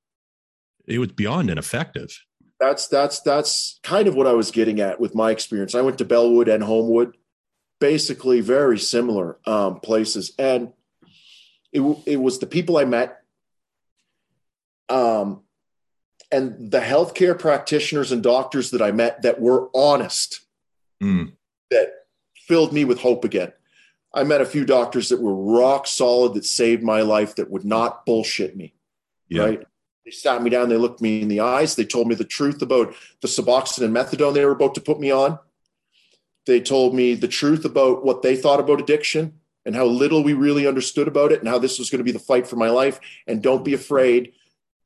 it 0.88 0.98
was 0.98 1.12
beyond 1.12 1.48
ineffective. 1.48 2.10
That's 2.58 2.88
that's 2.88 3.20
that's 3.20 3.78
kind 3.84 4.08
of 4.08 4.16
what 4.16 4.26
I 4.26 4.32
was 4.32 4.50
getting 4.50 4.80
at 4.80 4.98
with 4.98 5.14
my 5.14 5.30
experience. 5.30 5.76
I 5.76 5.82
went 5.82 5.98
to 5.98 6.04
Bellwood 6.04 6.48
and 6.48 6.64
Homewood, 6.64 7.16
basically 7.78 8.40
very 8.40 8.80
similar 8.80 9.38
um, 9.46 9.78
places, 9.78 10.32
and 10.40 10.72
it 11.72 11.82
it 12.04 12.16
was 12.16 12.40
the 12.40 12.46
people 12.46 12.78
I 12.78 12.84
met, 12.84 13.22
um, 14.88 15.42
and 16.30 16.70
the 16.70 16.80
healthcare 16.80 17.38
practitioners 17.38 18.12
and 18.12 18.22
doctors 18.22 18.70
that 18.70 18.82
I 18.82 18.92
met 18.92 19.22
that 19.22 19.40
were 19.40 19.68
honest, 19.74 20.40
Mm. 21.02 21.32
that 21.70 21.92
filled 22.46 22.72
me 22.72 22.84
with 22.84 23.00
hope 23.00 23.24
again. 23.24 23.52
I 24.12 24.24
met 24.24 24.40
a 24.40 24.46
few 24.46 24.64
doctors 24.64 25.10
that 25.10 25.20
were 25.20 25.34
rock 25.34 25.86
solid 25.86 26.34
that 26.34 26.44
saved 26.44 26.82
my 26.82 27.02
life 27.02 27.36
that 27.36 27.50
would 27.50 27.64
not 27.64 28.04
bullshit 28.04 28.56
me. 28.56 28.74
Yeah. 29.28 29.42
Right. 29.44 29.66
They 30.04 30.10
sat 30.10 30.42
me 30.42 30.48
down, 30.50 30.70
they 30.70 30.76
looked 30.78 31.02
me 31.02 31.20
in 31.20 31.28
the 31.28 31.40
eyes, 31.40 31.76
they 31.76 31.84
told 31.84 32.08
me 32.08 32.14
the 32.14 32.24
truth 32.24 32.62
about 32.62 32.94
the 33.20 33.28
Suboxone 33.28 33.84
and 33.84 33.94
methadone 33.94 34.32
they 34.34 34.44
were 34.44 34.52
about 34.52 34.74
to 34.76 34.80
put 34.80 34.98
me 34.98 35.10
on. 35.10 35.38
They 36.46 36.60
told 36.60 36.94
me 36.94 37.14
the 37.14 37.28
truth 37.28 37.64
about 37.66 38.04
what 38.04 38.22
they 38.22 38.34
thought 38.34 38.60
about 38.60 38.80
addiction 38.80 39.34
and 39.66 39.76
how 39.76 39.84
little 39.84 40.24
we 40.24 40.32
really 40.32 40.66
understood 40.66 41.06
about 41.08 41.30
it 41.30 41.40
and 41.40 41.48
how 41.48 41.58
this 41.58 41.78
was 41.78 41.90
going 41.90 41.98
to 41.98 42.04
be 42.04 42.12
the 42.12 42.18
fight 42.18 42.46
for 42.46 42.56
my 42.56 42.70
life. 42.70 42.98
And 43.26 43.42
don't 43.42 43.64
be 43.64 43.74
afraid 43.74 44.32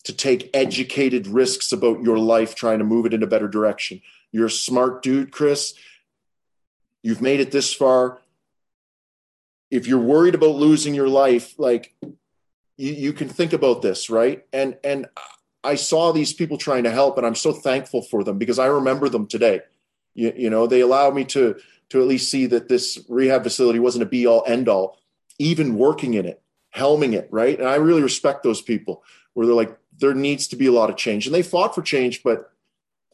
to 0.04 0.12
take 0.12 0.50
educated 0.52 1.26
risks 1.26 1.72
about 1.72 2.02
your 2.02 2.18
life 2.18 2.54
trying 2.54 2.78
to 2.78 2.84
move 2.84 3.06
it 3.06 3.14
in 3.14 3.22
a 3.22 3.26
better 3.26 3.48
direction. 3.48 4.02
You're 4.32 4.46
a 4.46 4.50
smart 4.50 5.02
dude, 5.02 5.30
Chris. 5.30 5.74
You've 7.02 7.22
made 7.22 7.40
it 7.40 7.52
this 7.52 7.72
far. 7.72 8.20
If 9.70 9.86
you're 9.86 10.00
worried 10.00 10.34
about 10.34 10.56
losing 10.56 10.94
your 10.94 11.08
life, 11.08 11.54
like 11.58 11.94
you, 12.76 12.92
you 12.92 13.12
can 13.12 13.28
think 13.28 13.52
about 13.52 13.82
this, 13.82 14.10
right? 14.10 14.44
And 14.52 14.76
and 14.84 15.06
I 15.64 15.76
saw 15.76 16.12
these 16.12 16.32
people 16.32 16.58
trying 16.58 16.84
to 16.84 16.90
help, 16.90 17.16
and 17.16 17.26
I'm 17.26 17.34
so 17.34 17.52
thankful 17.52 18.02
for 18.02 18.24
them 18.24 18.38
because 18.38 18.58
I 18.58 18.66
remember 18.66 19.08
them 19.08 19.26
today. 19.26 19.60
You, 20.14 20.32
you 20.36 20.50
know, 20.50 20.66
they 20.66 20.80
allowed 20.80 21.14
me 21.14 21.24
to 21.26 21.56
to 21.90 22.00
at 22.00 22.06
least 22.06 22.30
see 22.30 22.46
that 22.46 22.68
this 22.68 22.98
rehab 23.08 23.42
facility 23.42 23.78
wasn't 23.78 24.02
a 24.02 24.06
be 24.06 24.26
all 24.26 24.42
end 24.46 24.68
all, 24.68 24.98
even 25.38 25.76
working 25.76 26.14
in 26.14 26.26
it, 26.26 26.42
helming 26.74 27.12
it, 27.12 27.28
right? 27.30 27.58
And 27.58 27.68
I 27.68 27.76
really 27.76 28.02
respect 28.02 28.42
those 28.42 28.62
people 28.62 29.04
where 29.34 29.46
they're 29.46 29.54
like, 29.54 29.76
there 30.02 30.14
needs 30.14 30.48
to 30.48 30.56
be 30.56 30.66
a 30.66 30.72
lot 30.72 30.90
of 30.90 30.96
change. 30.96 31.26
And 31.26 31.34
they 31.34 31.42
fought 31.42 31.74
for 31.74 31.80
change, 31.80 32.22
but 32.22 32.50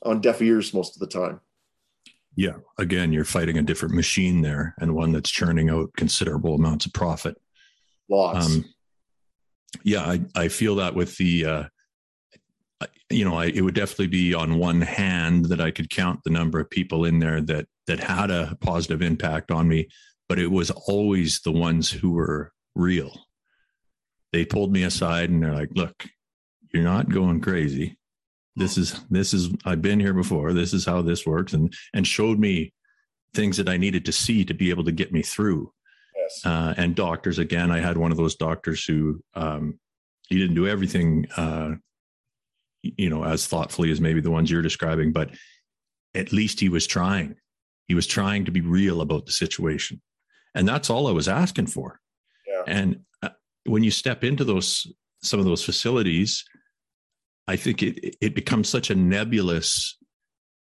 on 0.03 0.21
deaf 0.21 0.43
ears 0.43 0.75
most 0.75 0.97
of 0.97 1.01
the 1.01 1.07
time. 1.07 1.41
Yeah. 2.35 2.55
Again, 2.79 3.13
you're 3.13 3.25
fighting 3.25 3.59
a 3.59 3.63
different 3.63 3.95
machine 3.95 4.43
there 4.43 4.75
and 4.81 4.95
one 4.95 5.13
that's 5.13 5.31
churning 5.31 5.71
out 5.71 5.93
considerable 5.97 6.55
amounts 6.55 6.87
of 6.87 6.93
profit. 6.93 7.37
Lots. 8.09 8.47
Um, 8.47 8.65
yeah, 9.85 10.03
I, 10.03 10.21
I 10.35 10.49
feel 10.49 10.77
that 10.77 10.95
with 10.95 11.17
the, 11.19 11.45
uh, 11.45 11.65
you 13.11 13.25
know, 13.25 13.35
I, 13.35 13.47
it 13.47 13.63
would 13.63 13.75
definitely 13.75 14.09
be 14.09 14.35
on 14.35 14.59
one 14.59 14.81
hand 14.81 15.47
that 15.47 15.61
I 15.61 15.71
could 15.71 15.91
count 15.91 16.21
the 16.25 16.31
number 16.31 16.61
of 16.61 16.71
people 16.71 17.05
in 17.05 17.19
there 17.19 17.41
that 17.43 17.67
that 17.87 18.01
had 18.01 18.31
a 18.31 18.57
positive 18.61 19.01
impact 19.01 19.51
on 19.51 19.67
me, 19.67 19.89
but 20.29 20.39
it 20.39 20.51
was 20.51 20.71
always 20.71 21.41
the 21.41 21.53
ones 21.53 21.91
who 21.91 22.11
were 22.11 22.53
real. 22.75 23.27
They 24.33 24.45
pulled 24.45 24.73
me 24.73 24.83
aside 24.83 25.31
and 25.31 25.43
they're 25.43 25.55
like, 25.55 25.71
"Look, 25.73 26.07
you're 26.73 26.83
not 26.83 27.09
going 27.09 27.41
crazy. 27.41 27.99
This 28.57 28.77
is 28.77 29.01
this 29.11 29.33
is 29.35 29.51
I've 29.65 29.83
been 29.83 30.01
here 30.01 30.15
before. 30.15 30.53
This 30.53 30.75
is 30.75 30.85
how 30.85 31.03
this 31.03 31.27
works," 31.27 31.53
and 31.53 31.73
and 31.95 32.07
showed 32.07 32.39
me 32.39 32.73
things 33.35 33.57
that 33.59 33.69
I 33.69 33.77
needed 33.77 34.05
to 34.07 34.13
see 34.13 34.45
to 34.45 34.55
be 34.55 34.71
able 34.71 34.85
to 34.85 34.93
get 34.93 35.13
me 35.13 35.23
through 35.23 35.73
yes. 36.29 36.47
uh, 36.47 36.75
and 36.77 36.95
doctors 36.95 37.39
again 37.39 37.71
i 37.71 37.79
had 37.81 37.97
one 37.97 38.11
of 38.11 38.17
those 38.17 38.37
doctors 38.37 38.85
who 38.85 39.23
um, 39.35 39.79
he 40.29 40.39
didn't 40.39 40.55
do 40.57 40.67
everything 40.67 41.27
uh, 41.37 41.73
you 42.83 43.11
know 43.11 43.25
as 43.25 43.47
thoughtfully 43.47 43.91
as 43.91 44.01
maybe 44.01 44.21
the 44.21 44.31
ones 44.31 44.51
you're 44.51 44.63
describing 44.63 45.13
but 45.13 45.31
at 46.15 46.33
least 46.33 46.61
he 46.61 46.69
was 46.69 46.87
trying 46.87 47.35
he 47.87 47.95
was 47.95 48.07
trying 48.07 48.45
to 48.45 48.51
be 48.51 48.61
real 48.61 49.01
about 49.01 49.27
the 49.27 49.33
situation 49.33 50.01
and 50.55 50.67
that's 50.67 50.91
all 50.91 51.07
i 51.07 51.13
was 51.13 51.29
asking 51.29 51.67
for 51.67 52.01
Yeah. 52.47 52.63
and 52.67 53.01
uh, 53.23 53.31
when 53.65 53.83
you 53.83 53.91
step 53.91 54.25
into 54.25 54.45
those 54.45 54.87
some 55.23 55.41
of 55.41 55.47
those 55.47 55.65
facilities 55.65 56.45
i 57.49 57.57
think 57.57 57.83
it 57.83 58.17
it 58.21 58.35
becomes 58.35 58.69
such 58.69 58.91
a 58.91 58.95
nebulous 58.95 59.99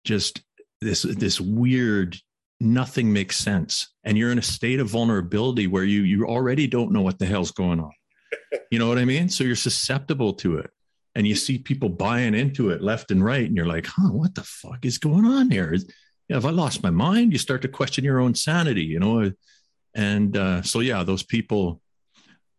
just 0.05 0.43
this 0.81 1.03
this 1.03 1.41
weird 1.41 2.17
nothing 2.61 3.13
makes 3.13 3.37
sense. 3.37 3.89
And 4.05 4.17
you're 4.17 4.33
in 4.33 4.39
a 4.39 4.43
state 4.43 4.81
of 4.81 4.89
vulnerability 4.89 5.67
where 5.67 5.85
you 5.85 6.03
you 6.03 6.27
already 6.27 6.67
don't 6.67 6.93
know 6.93 7.03
what 7.03 7.19
the 7.19 7.27
hell's 7.27 7.53
going 7.53 7.81
on. 7.81 7.93
You 8.73 8.81
know 8.81 8.89
what 8.89 8.99
i 8.99 9.05
mean? 9.05 9.29
So 9.29 9.45
you're 9.45 9.55
susceptible 9.55 10.33
to 10.35 10.59
it. 10.59 10.71
And 11.15 11.25
you 11.27 11.37
see 11.37 11.59
people 11.59 11.89
buying 11.89 12.35
into 12.35 12.71
it 12.71 12.83
left 12.83 13.13
and 13.13 13.25
right 13.25 13.47
and 13.47 13.57
you're 13.57 13.67
like 13.67 13.87
huh 13.87 14.11
what 14.11 14.35
the 14.35 14.43
fuck 14.43 14.85
is 14.85 14.99
going 14.99 15.25
on 15.25 15.51
here? 15.51 15.73
Is- 15.73 15.89
have 16.31 16.45
i 16.45 16.51
lost 16.51 16.83
my 16.83 16.91
mind? 16.91 17.33
You 17.33 17.39
start 17.39 17.63
to 17.63 17.69
question 17.69 18.05
your 18.05 18.19
own 18.19 18.35
sanity 18.35 18.85
you 18.85 18.99
know? 18.99 19.31
And 19.95 20.37
uh, 20.37 20.63
so 20.63 20.81
yeah 20.81 21.05
those 21.05 21.23
people 21.23 21.81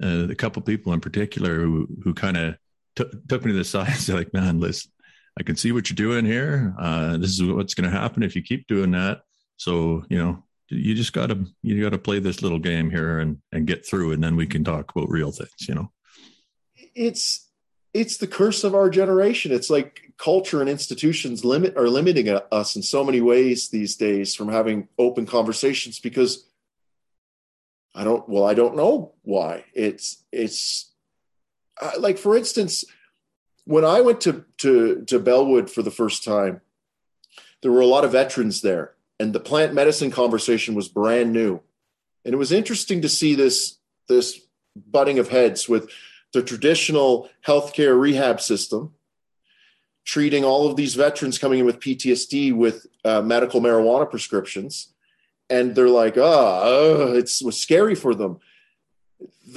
uh, 0.01 0.27
a 0.29 0.35
couple 0.35 0.61
people 0.61 0.93
in 0.93 1.01
particular 1.01 1.59
who 1.59 1.87
who 2.03 2.13
kind 2.13 2.37
of 2.37 2.55
took 2.97 3.27
took 3.29 3.45
me 3.45 3.53
to 3.53 3.57
the 3.57 3.63
side 3.63 3.87
and 3.91 3.97
said 3.97 4.15
like 4.15 4.33
man 4.33 4.59
listen 4.59 4.91
i 5.39 5.43
can 5.43 5.55
see 5.55 5.71
what 5.71 5.89
you're 5.89 5.95
doing 5.95 6.25
here 6.25 6.75
uh, 6.79 7.15
this 7.15 7.31
is 7.31 7.43
what's 7.43 7.73
going 7.73 7.89
to 7.89 7.97
happen 7.97 8.23
if 8.23 8.35
you 8.35 8.41
keep 8.41 8.67
doing 8.67 8.91
that 8.91 9.21
so 9.57 10.05
you 10.09 10.17
know, 10.17 10.43
you 10.69 10.95
just 10.95 11.13
gotta 11.13 11.45
you 11.63 11.83
gotta 11.83 11.97
play 11.97 12.19
this 12.19 12.41
little 12.41 12.59
game 12.59 12.89
here 12.89 13.19
and 13.19 13.41
and 13.51 13.67
get 13.67 13.85
through, 13.85 14.13
and 14.13 14.23
then 14.23 14.35
we 14.35 14.45
can 14.45 14.63
talk 14.63 14.91
about 14.95 15.09
real 15.09 15.31
things. 15.31 15.67
You 15.67 15.75
know. 15.75 15.91
it's 16.95 17.49
it's 17.93 18.17
the 18.17 18.27
curse 18.27 18.63
of 18.63 18.75
our 18.75 18.89
generation. 18.89 19.51
It's 19.51 19.69
like 19.69 20.13
culture 20.17 20.61
and 20.61 20.69
institutions 20.69 21.43
limit 21.43 21.75
are 21.77 21.89
limiting 21.89 22.29
us 22.51 22.75
in 22.75 22.83
so 22.83 23.03
many 23.03 23.21
ways 23.21 23.69
these 23.69 23.95
days 23.95 24.35
from 24.35 24.49
having 24.49 24.87
open 24.99 25.25
conversations 25.25 25.99
because 25.99 26.47
I 27.95 28.03
don't 28.03 28.27
well 28.29 28.43
I 28.43 28.53
don't 28.53 28.77
know 28.77 29.15
why. 29.23 29.65
It's 29.73 30.23
it's 30.31 30.93
uh, 31.81 31.91
like 31.99 32.17
for 32.17 32.37
instance 32.37 32.83
when 33.65 33.85
I 33.85 34.01
went 34.01 34.21
to 34.21 34.45
to 34.59 35.03
to 35.07 35.19
Bellwood 35.19 35.69
for 35.69 35.81
the 35.81 35.91
first 35.91 36.23
time 36.23 36.61
there 37.61 37.71
were 37.71 37.81
a 37.81 37.87
lot 37.87 38.05
of 38.05 38.11
veterans 38.11 38.61
there 38.61 38.97
and 39.19 39.33
the 39.33 39.39
plant 39.39 39.73
medicine 39.73 40.11
conversation 40.11 40.75
was 40.75 40.87
brand 40.87 41.31
new. 41.31 41.61
And 42.23 42.33
it 42.33 42.37
was 42.37 42.51
interesting 42.51 43.01
to 43.01 43.09
see 43.09 43.35
this 43.35 43.77
this 44.07 44.41
butting 44.75 45.19
of 45.19 45.29
heads 45.29 45.67
with 45.67 45.89
the 46.33 46.43
traditional 46.43 47.29
healthcare 47.45 47.99
rehab 47.99 48.39
system, 48.39 48.93
treating 50.05 50.43
all 50.43 50.69
of 50.69 50.75
these 50.75 50.95
veterans 50.95 51.39
coming 51.39 51.59
in 51.59 51.65
with 51.65 51.79
PTSD 51.79 52.53
with 52.53 52.85
uh, 53.03 53.21
medical 53.21 53.59
marijuana 53.59 54.09
prescriptions. 54.09 54.93
And 55.49 55.75
they're 55.75 55.89
like, 55.89 56.17
oh, 56.17 57.13
it's 57.15 57.41
was 57.41 57.59
scary 57.59 57.95
for 57.95 58.13
them. 58.13 58.39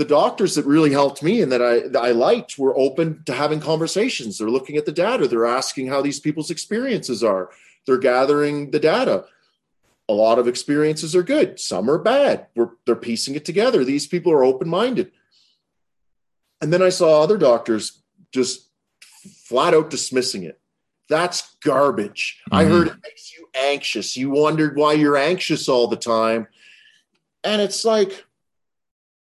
The 0.01 0.07
doctors 0.07 0.55
that 0.55 0.65
really 0.65 0.93
helped 0.93 1.23
me 1.23 1.43
and 1.43 1.53
that 1.53 1.61
I, 1.61 1.81
that 1.89 2.01
I 2.03 2.13
liked 2.13 2.59
were 2.59 2.75
open 2.75 3.23
to 3.27 3.35
having 3.35 3.61
conversations. 3.61 4.39
They're 4.39 4.49
looking 4.49 4.79
at 4.79 4.87
the 4.87 4.93
data. 4.93 5.29
They're 5.29 5.45
asking 5.45 5.89
how 5.89 6.01
these 6.01 6.19
people's 6.19 6.51
experiences 6.51 7.23
are. 7.23 7.51
They're 7.87 7.99
gathering 7.99 8.71
the 8.71 8.79
data. 8.79 9.27
A 10.09 10.15
lot 10.15 10.39
of 10.39 10.49
experiences 10.49 11.15
are 11.15 11.23
good. 11.23 11.61
Some 11.61 11.91
are 11.91 11.99
bad. 11.99 12.47
We're, 12.57 12.71
they're 12.87 12.97
piecing 12.97 13.35
it 13.35 13.45
together. 13.45 13.85
These 13.85 14.07
people 14.07 14.33
are 14.33 14.43
open 14.43 14.71
minded. 14.71 15.13
And 16.63 16.73
then 16.73 16.81
I 16.81 16.89
saw 16.89 17.21
other 17.23 17.37
doctors 17.37 18.01
just 18.33 18.69
flat 19.45 19.75
out 19.75 19.91
dismissing 19.91 20.45
it. 20.45 20.59
That's 21.11 21.57
garbage. 21.63 22.41
I 22.51 22.65
Mhm. 22.65 22.69
heard 22.71 22.87
it 22.89 22.97
makes 23.05 23.37
you 23.37 23.47
anxious. 23.55 24.17
You 24.17 24.31
wondered 24.31 24.77
why 24.77 24.95
you're 24.95 25.19
anxious 25.19 25.69
all 25.69 25.89
the 25.89 25.97
time. 25.97 26.49
And 27.45 27.61
it's 27.61 27.85
like, 27.85 28.25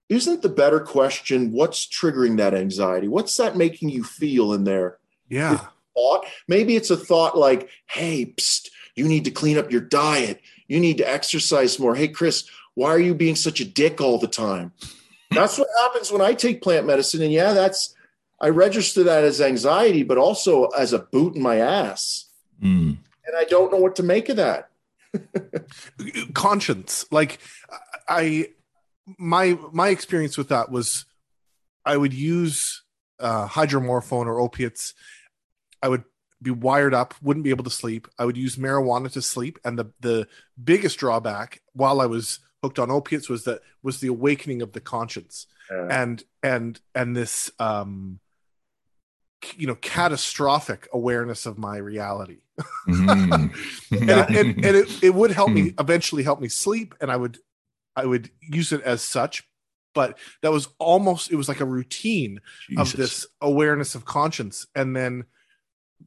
isn't 0.10 0.42
the 0.42 0.50
better 0.50 0.80
question 0.80 1.52
what's 1.52 1.88
triggering 1.88 2.38
that 2.38 2.56
anxiety? 2.56 3.08
What's 3.08 3.38
that 3.38 3.56
making 3.56 3.90
you 3.90 4.04
feel 4.04 4.54
in 4.54 4.64
there? 4.64 4.98
Yeah. 5.30 5.68
Thought? 5.96 6.26
Maybe 6.48 6.76
it's 6.76 6.90
a 6.90 6.98
thought 6.98 7.38
like, 7.38 7.70
hey, 7.86 8.34
psst, 8.38 8.70
you 8.96 9.08
need 9.08 9.26
to 9.26 9.32
clean 9.32 9.58
up 9.58 9.72
your 9.72 9.82
diet. 9.82 10.42
You 10.68 10.80
need 10.80 10.98
to 10.98 11.10
exercise 11.10 11.80
more. 11.80 11.96
Hey, 11.96 12.08
Chris, 12.08 12.50
why 12.74 12.90
are 12.90 13.00
you 13.00 13.14
being 13.14 13.36
such 13.36 13.60
a 13.60 13.66
dick 13.66 14.02
all 14.02 14.18
the 14.18 14.28
time? 14.28 14.74
That's 15.32 15.60
what 15.60 15.68
happens 15.82 16.12
when 16.12 16.22
I 16.22 16.34
take 16.34 16.64
plant 16.64 16.88
medicine. 16.88 17.22
And 17.22 17.32
yeah, 17.32 17.54
that's, 17.54 17.96
I 18.42 18.50
register 18.50 19.04
that 19.04 19.24
as 19.24 19.42
anxiety, 19.42 20.02
but 20.02 20.18
also 20.18 20.66
as 20.68 20.92
a 20.92 21.00
boot 21.00 21.36
in 21.36 21.42
my 21.42 21.58
ass. 21.58 22.26
Mm. 22.64 22.98
And 23.26 23.38
I 23.38 23.44
don't 23.44 23.72
know 23.72 23.78
what 23.78 23.96
to 23.98 24.04
make 24.04 24.30
of 24.30 24.38
that. 24.38 24.70
conscience 26.36 27.04
like 27.12 27.40
i 28.08 28.48
my 29.18 29.58
my 29.72 29.90
experience 29.90 30.38
with 30.38 30.50
that 30.50 30.72
was 30.72 31.06
i 31.86 31.96
would 31.96 32.14
use 32.14 32.84
uh, 33.20 33.48
hydromorphone 33.48 34.26
or 34.26 34.40
opiates, 34.40 34.94
I 35.82 35.90
would 35.90 36.04
be 36.42 36.52
wired 36.52 36.94
up, 36.94 37.14
wouldn't 37.22 37.44
be 37.44 37.50
able 37.50 37.66
to 37.66 37.70
sleep. 37.70 38.08
I 38.18 38.26
would 38.26 38.38
use 38.38 38.56
marijuana 38.56 39.12
to 39.12 39.22
sleep, 39.22 39.60
and 39.64 39.78
the 39.78 39.92
the 40.00 40.28
biggest 40.62 40.98
drawback 40.98 41.62
while 41.74 42.02
I 42.02 42.06
was 42.06 42.40
hooked 42.64 42.80
on 42.80 42.92
opiates 42.92 43.30
was 43.30 43.44
that 43.44 43.62
was 43.84 44.00
the 44.00 44.08
awakening 44.08 44.62
of 44.62 44.72
the 44.72 44.82
conscience, 44.82 45.48
uh, 45.72 45.88
and 45.88 46.24
and 46.42 46.80
and 46.96 47.16
this 47.16 47.52
um, 47.60 48.20
you 49.56 49.68
know 49.68 49.76
catastrophic 49.76 50.88
awareness 50.94 51.46
of 51.46 51.58
my 51.58 51.78
reality. 51.78 52.40
Mm-hmm. 52.88 53.32
and, 54.10 54.12
and, 54.12 54.30
and 54.66 54.66
it, 54.66 55.04
it 55.04 55.14
would 55.14 55.32
help 55.32 55.50
me 55.50 55.70
hmm. 55.70 55.80
eventually 55.80 56.24
help 56.24 56.40
me 56.40 56.48
sleep, 56.48 56.96
and 57.02 57.12
I 57.12 57.18
would 57.18 57.40
I 57.96 58.06
would 58.06 58.30
use 58.42 58.72
it 58.72 58.82
as 58.82 59.02
such, 59.02 59.44
but 59.94 60.18
that 60.42 60.52
was 60.52 60.70
almost 60.80 61.32
it 61.32 61.36
was 61.36 61.48
like 61.48 61.60
a 61.60 61.66
routine 61.66 62.40
Jesus. 62.70 62.94
of 62.94 62.98
this 62.98 63.28
awareness 63.42 63.96
of 63.96 64.06
conscience, 64.06 64.68
and 64.76 64.96
then 64.96 65.26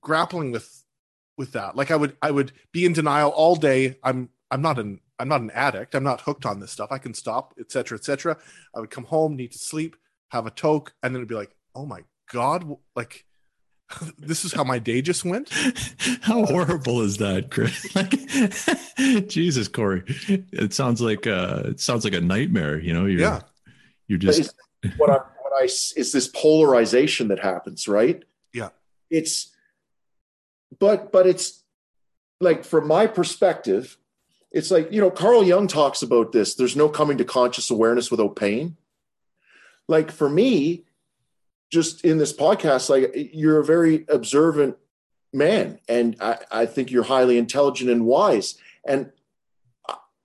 grappling 0.00 0.52
with 0.52 0.84
with 1.36 1.52
that. 1.52 1.76
Like 1.76 1.90
I 1.90 1.96
would 1.96 2.16
I 2.22 2.30
would 2.30 2.52
be 2.72 2.86
in 2.86 2.92
denial 2.92 3.30
all 3.30 3.56
day. 3.56 3.96
I'm 4.02 4.28
I'm 4.50 4.62
not 4.62 4.78
an 4.78 5.00
I'm 5.18 5.28
not 5.28 5.40
an 5.40 5.50
addict. 5.52 5.94
I'm 5.94 6.04
not 6.04 6.22
hooked 6.22 6.46
on 6.46 6.60
this 6.60 6.72
stuff. 6.72 6.90
I 6.90 6.98
can 6.98 7.14
stop, 7.14 7.54
etc., 7.58 7.96
etc. 7.96 8.36
I 8.74 8.80
would 8.80 8.90
come 8.90 9.04
home, 9.04 9.36
need 9.36 9.52
to 9.52 9.58
sleep, 9.58 9.96
have 10.30 10.46
a 10.46 10.50
toke, 10.50 10.94
and 11.02 11.14
then 11.14 11.20
it'd 11.20 11.28
be 11.28 11.34
like, 11.34 11.54
oh 11.74 11.86
my 11.86 12.00
god, 12.32 12.76
like 12.96 13.24
this 14.18 14.44
is 14.44 14.52
how 14.52 14.64
my 14.64 14.78
day 14.78 15.02
just 15.02 15.24
went. 15.24 15.48
How 16.22 16.44
horrible 16.44 17.02
is 17.02 17.18
that, 17.18 17.50
Chris? 17.50 17.86
Like, 17.94 19.28
Jesus, 19.28 19.68
Corey, 19.68 20.02
it 20.52 20.72
sounds 20.72 21.00
like 21.00 21.26
uh, 21.26 21.62
it 21.66 21.80
sounds 21.80 22.04
like 22.04 22.14
a 22.14 22.20
nightmare. 22.20 22.78
You 22.78 22.92
know, 22.92 23.06
you're, 23.06 23.20
yeah, 23.20 23.40
you're 24.06 24.18
just 24.18 24.54
what 24.96 25.10
I 25.10 25.14
what 25.14 25.52
I 25.60 25.64
is 25.64 26.12
this 26.12 26.28
polarization 26.28 27.28
that 27.28 27.38
happens, 27.38 27.88
right? 27.88 28.22
Yeah, 28.52 28.70
it's 29.10 29.52
but 30.78 31.12
but 31.12 31.26
it's 31.26 31.62
like 32.40 32.64
from 32.64 32.88
my 32.88 33.06
perspective 33.06 33.96
it's 34.50 34.70
like 34.70 34.92
you 34.92 35.00
know 35.00 35.10
carl 35.10 35.44
jung 35.44 35.66
talks 35.66 36.02
about 36.02 36.32
this 36.32 36.54
there's 36.54 36.76
no 36.76 36.88
coming 36.88 37.18
to 37.18 37.24
conscious 37.24 37.70
awareness 37.70 38.10
without 38.10 38.36
pain 38.36 38.76
like 39.88 40.10
for 40.10 40.28
me 40.28 40.84
just 41.72 42.04
in 42.04 42.18
this 42.18 42.32
podcast 42.32 42.90
like 42.90 43.10
you're 43.32 43.58
a 43.58 43.64
very 43.64 44.04
observant 44.08 44.76
man 45.32 45.80
and 45.88 46.16
i, 46.20 46.38
I 46.50 46.66
think 46.66 46.90
you're 46.90 47.02
highly 47.02 47.38
intelligent 47.38 47.90
and 47.90 48.04
wise 48.04 48.56
and 48.86 49.10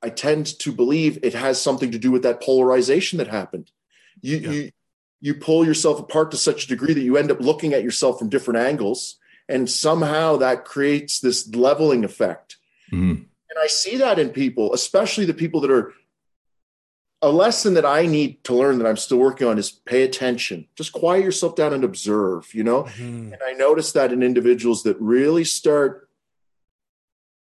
i 0.04 0.10
tend 0.10 0.60
to 0.60 0.72
believe 0.72 1.18
it 1.24 1.34
has 1.34 1.60
something 1.60 1.92
to 1.92 1.98
do 1.98 2.12
with 2.12 2.24
that 2.24 2.42
polarization 2.42 3.18
that 3.18 3.30
happened 3.30 3.72
you 4.22 4.38
yeah. 4.38 4.50
you 4.50 4.72
you 5.20 5.34
pull 5.34 5.66
yourself 5.66 6.00
apart 6.00 6.30
to 6.32 6.38
such 6.38 6.66
a 6.66 6.68
degree 6.68 6.94
that 6.94 7.02
you 7.02 7.18
end 7.18 7.32
up 7.32 7.40
looking 7.40 7.74
at 7.74 7.82
yourself 7.82 8.20
from 8.20 8.30
different 8.30 8.60
angles 8.60 9.16
and 9.50 9.70
somehow 9.70 10.36
that 10.36 10.66
creates 10.66 11.20
this 11.22 11.48
leveling 11.56 12.04
effect 12.04 12.58
mm-hmm. 12.92 13.22
and 13.22 13.60
i 13.62 13.68
see 13.68 13.96
that 13.96 14.20
in 14.20 14.30
people 14.30 14.74
especially 14.74 15.24
the 15.24 15.34
people 15.34 15.62
that 15.62 15.72
are 15.72 15.94
a 17.22 17.30
lesson 17.30 17.74
that 17.74 17.86
i 17.86 18.06
need 18.06 18.44
to 18.44 18.54
learn 18.54 18.78
that 18.78 18.88
i'm 18.88 18.98
still 18.98 19.18
working 19.18 19.48
on 19.48 19.58
is 19.58 19.72
pay 19.72 20.04
attention. 20.04 20.68
Just 20.76 20.94
quiet 20.94 21.24
yourself 21.24 21.56
down 21.56 21.74
and 21.74 21.84
observe 21.84 22.54
you 22.54 22.64
know? 22.64 22.84
Mm-hmm. 22.84 23.34
and 23.34 23.42
i 23.46 23.54
notice 23.54 23.92
that 23.94 24.12
in 24.14 24.24
individuals 24.24 24.84
that 24.84 25.00
really 25.00 25.44
start 25.44 26.10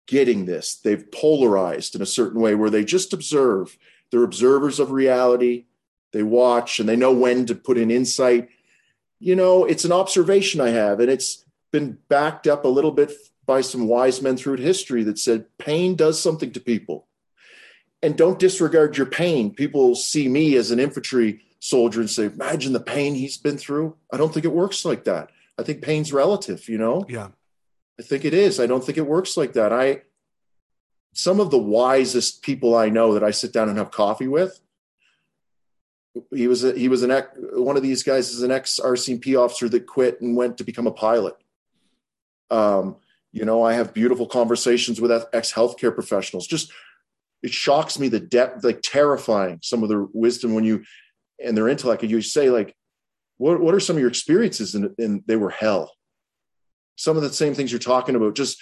getting 0.06 0.44
this 0.46 0.76
they've 0.76 1.10
polarized 1.12 1.94
in 1.94 2.02
a 2.02 2.06
certain 2.06 2.40
way 2.40 2.54
where 2.54 2.70
they 2.70 2.84
just 2.84 3.12
observe. 3.12 3.76
They're 4.10 4.24
observers 4.24 4.80
of 4.80 4.90
reality. 4.90 5.66
They 6.12 6.24
watch 6.24 6.80
and 6.80 6.88
they 6.88 6.96
know 6.96 7.12
when 7.12 7.46
to 7.46 7.54
put 7.54 7.78
in 7.78 7.92
insight. 7.92 8.48
You 9.20 9.36
know 9.36 9.64
it's 9.64 9.84
an 9.84 9.92
observation 9.92 10.60
i 10.60 10.70
have 10.70 10.98
and 10.98 11.10
it's 11.10 11.44
been 11.70 11.98
backed 12.08 12.48
up 12.48 12.64
a 12.64 12.68
little 12.68 12.90
bit 12.90 13.12
by 13.46 13.60
some 13.60 13.86
wise 13.86 14.22
men 14.22 14.36
through 14.36 14.56
history 14.56 15.04
that 15.04 15.18
said 15.18 15.46
pain 15.58 15.94
does 15.94 16.20
something 16.20 16.52
to 16.52 16.60
people. 16.60 17.06
And 18.02 18.16
don't 18.16 18.38
disregard 18.38 18.96
your 18.96 19.06
pain. 19.06 19.54
People 19.54 19.94
see 19.94 20.26
me 20.28 20.56
as 20.56 20.70
an 20.70 20.80
infantry 20.80 21.42
soldier 21.58 22.00
and 22.00 22.08
say, 22.08 22.24
imagine 22.24 22.72
the 22.72 22.80
pain 22.80 23.14
he's 23.14 23.36
been 23.36 23.58
through. 23.58 23.96
I 24.12 24.16
don't 24.16 24.32
think 24.32 24.46
it 24.46 24.52
works 24.52 24.84
like 24.84 25.04
that. 25.04 25.30
I 25.58 25.62
think 25.62 25.82
pain's 25.82 26.12
relative, 26.12 26.68
you 26.68 26.78
know? 26.78 27.04
Yeah. 27.08 27.28
I 27.98 28.02
think 28.02 28.24
it 28.24 28.32
is. 28.32 28.58
I 28.58 28.66
don't 28.66 28.82
think 28.82 28.96
it 28.96 29.06
works 29.06 29.36
like 29.36 29.52
that. 29.52 29.72
I, 29.72 30.02
some 31.12 31.38
of 31.38 31.50
the 31.50 31.58
wisest 31.58 32.42
people 32.42 32.74
I 32.74 32.88
know 32.88 33.12
that 33.14 33.24
I 33.24 33.30
sit 33.30 33.52
down 33.52 33.68
and 33.68 33.76
have 33.76 33.90
coffee 33.90 34.28
with, 34.28 34.58
he 36.34 36.48
was 36.48 36.64
a, 36.64 36.72
he 36.72 36.88
was 36.88 37.02
an 37.02 37.10
ex, 37.10 37.28
one 37.52 37.76
of 37.76 37.82
these 37.82 38.02
guys 38.02 38.30
is 38.30 38.42
an 38.42 38.50
ex 38.50 38.80
RCMP 38.82 39.38
officer 39.38 39.68
that 39.68 39.86
quit 39.86 40.20
and 40.20 40.36
went 40.36 40.58
to 40.58 40.64
become 40.64 40.86
a 40.86 40.92
pilot. 40.92 41.36
Um, 42.50 42.96
you 43.32 43.44
know, 43.44 43.62
I 43.62 43.74
have 43.74 43.94
beautiful 43.94 44.26
conversations 44.26 45.00
with 45.00 45.12
ex 45.32 45.52
healthcare 45.52 45.94
professionals. 45.94 46.46
Just 46.46 46.72
it 47.42 47.52
shocks 47.52 47.98
me 47.98 48.08
the 48.08 48.20
depth, 48.20 48.64
like 48.64 48.80
terrifying 48.82 49.58
some 49.62 49.82
of 49.82 49.88
their 49.88 50.06
wisdom 50.12 50.54
when 50.54 50.64
you 50.64 50.84
and 51.42 51.56
their 51.56 51.68
intellect. 51.68 52.02
And 52.02 52.10
you 52.10 52.20
say, 52.22 52.50
like, 52.50 52.74
what 53.38 53.60
what 53.60 53.74
are 53.74 53.80
some 53.80 53.96
of 53.96 54.00
your 54.00 54.08
experiences? 54.08 54.74
And, 54.74 54.90
and 54.98 55.22
they 55.26 55.36
were 55.36 55.50
hell. 55.50 55.92
Some 56.96 57.16
of 57.16 57.22
the 57.22 57.32
same 57.32 57.54
things 57.54 57.72
you're 57.72 57.78
talking 57.78 58.14
about, 58.14 58.36
just 58.36 58.58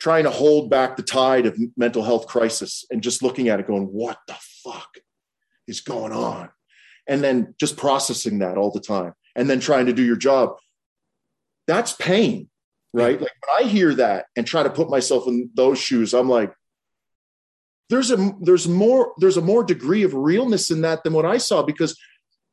trying 0.00 0.24
to 0.24 0.30
hold 0.30 0.68
back 0.68 0.96
the 0.96 1.02
tide 1.02 1.46
of 1.46 1.58
mental 1.76 2.02
health 2.02 2.26
crisis 2.26 2.84
and 2.90 3.02
just 3.02 3.22
looking 3.22 3.48
at 3.48 3.60
it, 3.60 3.66
going, 3.66 3.84
what 3.84 4.18
the 4.26 4.36
fuck 4.64 4.98
is 5.68 5.80
going 5.80 6.12
on? 6.12 6.50
And 7.06 7.22
then 7.22 7.54
just 7.60 7.76
processing 7.76 8.40
that 8.40 8.58
all 8.58 8.72
the 8.72 8.80
time, 8.80 9.14
and 9.36 9.48
then 9.48 9.60
trying 9.60 9.86
to 9.86 9.92
do 9.92 10.02
your 10.02 10.16
job 10.16 10.56
that's 11.66 11.92
pain, 11.94 12.48
right? 12.92 13.20
Like 13.20 13.32
when 13.46 13.66
I 13.66 13.68
hear 13.68 13.94
that 13.94 14.26
and 14.36 14.46
try 14.46 14.62
to 14.62 14.70
put 14.70 14.90
myself 14.90 15.26
in 15.26 15.50
those 15.54 15.78
shoes, 15.78 16.14
I'm 16.14 16.28
like, 16.28 16.52
there's 17.90 18.10
a 18.10 18.32
there's 18.40 18.66
more 18.66 19.12
there's 19.18 19.36
a 19.36 19.42
more 19.42 19.62
degree 19.62 20.02
of 20.02 20.14
realness 20.14 20.70
in 20.70 20.80
that 20.82 21.04
than 21.04 21.12
what 21.12 21.26
I 21.26 21.38
saw 21.38 21.62
because 21.62 21.98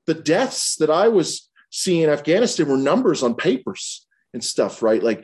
the 0.07 0.13
deaths 0.13 0.75
that 0.77 0.89
I 0.89 1.07
was 1.07 1.49
seeing 1.69 2.03
in 2.03 2.09
Afghanistan 2.09 2.67
were 2.67 2.77
numbers 2.77 3.23
on 3.23 3.35
papers 3.35 4.05
and 4.33 4.43
stuff, 4.43 4.81
right? 4.81 5.01
Like 5.01 5.23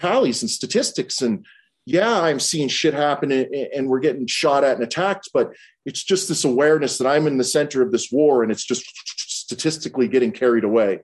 tallies 0.00 0.42
and 0.42 0.50
statistics. 0.50 1.20
And 1.20 1.44
yeah, 1.84 2.20
I'm 2.20 2.40
seeing 2.40 2.68
shit 2.68 2.94
happen 2.94 3.30
and 3.30 3.88
we're 3.88 4.00
getting 4.00 4.26
shot 4.26 4.64
at 4.64 4.76
and 4.76 4.84
attacked, 4.84 5.30
but 5.32 5.52
it's 5.84 6.02
just 6.02 6.28
this 6.28 6.44
awareness 6.44 6.98
that 6.98 7.06
I'm 7.06 7.26
in 7.26 7.38
the 7.38 7.44
center 7.44 7.82
of 7.82 7.92
this 7.92 8.10
war 8.10 8.42
and 8.42 8.50
it's 8.50 8.64
just 8.64 8.84
statistically 9.18 10.08
getting 10.08 10.32
carried 10.32 10.64
away. 10.64 11.00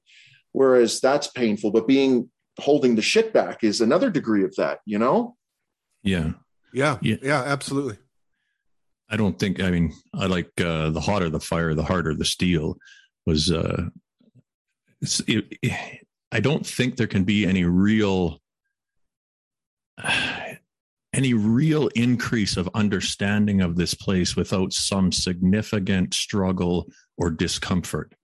Whereas 0.52 1.00
that's 1.00 1.28
painful 1.28 1.70
but 1.70 1.86
being 1.86 2.30
holding 2.58 2.96
the 2.96 3.02
shit 3.02 3.32
back 3.32 3.64
is 3.64 3.80
another 3.80 4.10
degree 4.10 4.44
of 4.44 4.54
that 4.56 4.80
you 4.84 4.98
know? 4.98 5.36
Yeah 6.02 6.32
yeah 6.72 6.98
yeah, 7.02 7.16
yeah 7.22 7.42
absolutely. 7.42 7.96
I 9.10 9.16
don't 9.16 9.38
think 9.38 9.60
i 9.60 9.70
mean 9.70 9.92
i 10.14 10.26
like 10.26 10.50
uh 10.58 10.90
the 10.90 11.00
hotter 11.00 11.28
the 11.28 11.40
fire 11.40 11.74
the 11.74 11.84
harder 11.84 12.14
the 12.14 12.24
steel 12.24 12.76
was 13.26 13.52
uh 13.52 13.88
it, 15.26 15.58
it, 15.62 16.06
i 16.30 16.40
don't 16.40 16.66
think 16.66 16.96
there 16.96 17.06
can 17.06 17.24
be 17.24 17.44
any 17.44 17.64
real 17.64 18.40
uh, 20.02 20.38
any 21.14 21.34
real 21.34 21.88
increase 21.88 22.56
of 22.56 22.70
understanding 22.74 23.60
of 23.60 23.76
this 23.76 23.92
place 23.92 24.34
without 24.34 24.72
some 24.72 25.12
significant 25.12 26.14
struggle 26.14 26.86
or 27.18 27.30
discomfort. 27.30 28.14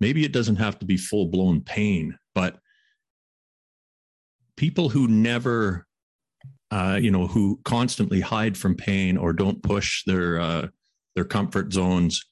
Maybe 0.00 0.24
it 0.24 0.32
doesn't 0.32 0.56
have 0.56 0.78
to 0.78 0.86
be 0.86 0.96
full 0.96 1.26
blown 1.26 1.60
pain, 1.60 2.18
but 2.34 2.58
people 4.56 4.88
who 4.88 5.08
never, 5.08 5.86
uh, 6.72 6.98
you 7.00 7.10
know, 7.10 7.26
who 7.26 7.60
constantly 7.64 8.20
hide 8.20 8.56
from 8.56 8.74
pain 8.74 9.16
or 9.16 9.32
don't 9.32 9.62
push 9.62 10.02
their 10.04 10.40
uh, 10.40 10.68
their 11.14 11.24
comfort 11.24 11.72
zones 11.72 12.24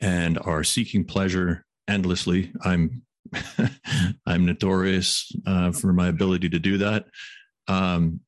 and 0.00 0.38
are 0.38 0.64
seeking 0.64 1.04
pleasure 1.04 1.66
endlessly. 1.88 2.52
I'm 2.64 3.02
I'm 4.26 4.46
notorious 4.46 5.30
uh, 5.46 5.72
for 5.72 5.92
my 5.92 6.08
ability 6.08 6.48
to 6.50 6.58
do 6.58 6.78
that. 6.78 7.06
Um, 7.68 8.20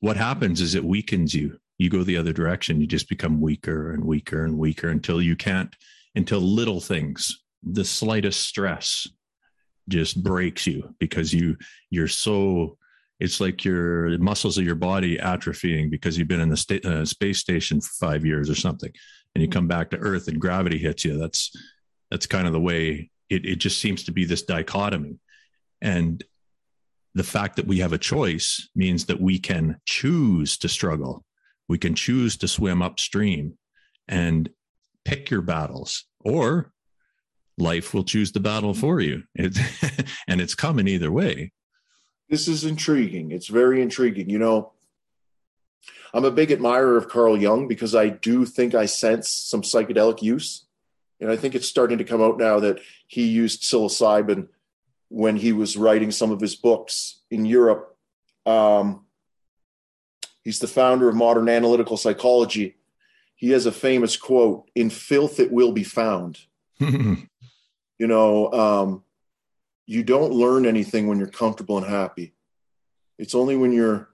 what 0.00 0.16
happens 0.16 0.60
is 0.60 0.74
it 0.74 0.84
weakens 0.84 1.34
you. 1.34 1.58
You 1.78 1.90
go 1.90 2.02
the 2.02 2.16
other 2.16 2.32
direction. 2.32 2.80
You 2.80 2.86
just 2.86 3.08
become 3.08 3.40
weaker 3.40 3.92
and 3.92 4.04
weaker 4.04 4.44
and 4.44 4.58
weaker 4.58 4.88
until 4.88 5.22
you 5.22 5.36
can't, 5.36 5.74
until 6.14 6.40
little 6.40 6.80
things 6.80 7.42
the 7.62 7.84
slightest 7.84 8.40
stress 8.40 9.08
just 9.88 10.22
breaks 10.22 10.66
you 10.66 10.94
because 10.98 11.32
you 11.32 11.56
you're 11.90 12.08
so 12.08 12.77
it's 13.20 13.40
like 13.40 13.64
your 13.64 14.16
muscles 14.18 14.58
of 14.58 14.64
your 14.64 14.74
body 14.74 15.18
atrophying 15.18 15.90
because 15.90 16.16
you've 16.16 16.28
been 16.28 16.40
in 16.40 16.50
the 16.50 16.56
sta- 16.56 16.80
uh, 16.84 17.04
space 17.04 17.38
station 17.38 17.80
for 17.80 17.90
five 17.98 18.24
years 18.24 18.48
or 18.48 18.54
something. 18.54 18.92
And 19.34 19.42
you 19.42 19.48
come 19.48 19.66
back 19.66 19.90
to 19.90 19.98
earth 19.98 20.28
and 20.28 20.40
gravity 20.40 20.78
hits 20.78 21.04
you. 21.04 21.18
That's 21.18 21.50
that's 22.10 22.26
kind 22.26 22.46
of 22.46 22.52
the 22.52 22.60
way 22.60 23.10
it, 23.28 23.44
it 23.44 23.56
just 23.56 23.80
seems 23.80 24.04
to 24.04 24.12
be 24.12 24.24
this 24.24 24.42
dichotomy. 24.42 25.18
And 25.80 26.22
the 27.14 27.24
fact 27.24 27.56
that 27.56 27.66
we 27.66 27.78
have 27.78 27.92
a 27.92 27.98
choice 27.98 28.68
means 28.74 29.06
that 29.06 29.20
we 29.20 29.38
can 29.38 29.80
choose 29.84 30.56
to 30.58 30.68
struggle. 30.68 31.24
We 31.68 31.78
can 31.78 31.94
choose 31.94 32.36
to 32.38 32.48
swim 32.48 32.80
upstream 32.80 33.58
and 34.06 34.48
pick 35.04 35.30
your 35.30 35.42
battles 35.42 36.04
or 36.20 36.72
life 37.58 37.92
will 37.92 38.04
choose 38.04 38.32
the 38.32 38.40
battle 38.40 38.72
for 38.72 39.00
you. 39.00 39.24
It, 39.34 39.58
and 40.28 40.40
it's 40.40 40.54
coming 40.54 40.88
either 40.88 41.10
way. 41.10 41.52
This 42.28 42.48
is 42.48 42.64
intriguing. 42.64 43.30
It's 43.30 43.48
very 43.48 43.80
intriguing. 43.80 44.28
You 44.28 44.38
know, 44.38 44.72
I'm 46.12 46.24
a 46.24 46.30
big 46.30 46.50
admirer 46.50 46.96
of 46.96 47.08
Carl 47.08 47.36
Jung 47.38 47.68
because 47.68 47.94
I 47.94 48.08
do 48.08 48.44
think 48.44 48.74
I 48.74 48.86
sense 48.86 49.30
some 49.30 49.62
psychedelic 49.62 50.22
use. 50.22 50.64
And 51.20 51.30
I 51.30 51.36
think 51.36 51.54
it's 51.54 51.68
starting 51.68 51.98
to 51.98 52.04
come 52.04 52.22
out 52.22 52.38
now 52.38 52.60
that 52.60 52.80
he 53.06 53.26
used 53.26 53.62
psilocybin 53.62 54.48
when 55.08 55.36
he 55.36 55.52
was 55.52 55.76
writing 55.76 56.10
some 56.10 56.30
of 56.30 56.40
his 56.40 56.54
books 56.54 57.20
in 57.30 57.44
Europe. 57.44 57.96
Um, 58.46 59.06
he's 60.44 60.60
the 60.60 60.66
founder 60.66 61.08
of 61.08 61.16
modern 61.16 61.48
analytical 61.48 61.96
psychology. 61.96 62.76
He 63.34 63.50
has 63.50 63.66
a 63.66 63.72
famous 63.72 64.16
quote 64.16 64.70
In 64.74 64.90
filth, 64.90 65.40
it 65.40 65.50
will 65.50 65.72
be 65.72 65.84
found. 65.84 66.38
you 66.78 67.26
know, 67.98 68.52
um, 68.52 69.04
you 69.88 70.02
don't 70.02 70.34
learn 70.34 70.66
anything 70.66 71.06
when 71.06 71.18
you're 71.18 71.26
comfortable 71.26 71.78
and 71.78 71.86
happy. 71.86 72.34
It's 73.18 73.34
only 73.34 73.56
when 73.56 73.72
you're, 73.72 74.10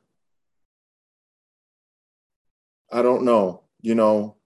I 2.92 3.02
don't 3.02 3.24
know, 3.24 3.64
you 3.82 3.96
know, 3.96 4.36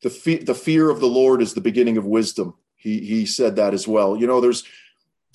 the, 0.00 0.08
fe- 0.08 0.42
the 0.42 0.54
fear 0.54 0.88
of 0.88 0.98
the 0.98 1.06
Lord 1.06 1.42
is 1.42 1.52
the 1.52 1.60
beginning 1.60 1.98
of 1.98 2.06
wisdom. 2.06 2.54
He, 2.74 3.00
he 3.00 3.26
said 3.26 3.56
that 3.56 3.74
as 3.74 3.86
well. 3.86 4.16
You 4.16 4.26
know, 4.26 4.40
there's, 4.40 4.64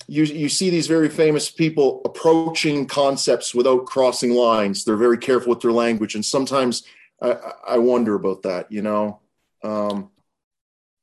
you, 0.08 0.24
you 0.24 0.48
see 0.48 0.70
these 0.70 0.88
very 0.88 1.08
famous 1.08 1.48
people 1.48 2.02
approaching 2.04 2.86
concepts 2.86 3.54
without 3.54 3.86
crossing 3.86 4.32
lines. 4.32 4.84
They're 4.84 4.96
very 4.96 5.18
careful 5.18 5.50
with 5.50 5.60
their 5.60 5.70
language. 5.70 6.16
And 6.16 6.24
sometimes 6.24 6.82
I, 7.22 7.36
I 7.68 7.78
wonder 7.78 8.16
about 8.16 8.42
that, 8.42 8.72
you 8.72 8.82
know? 8.82 9.20
Um, 9.62 10.10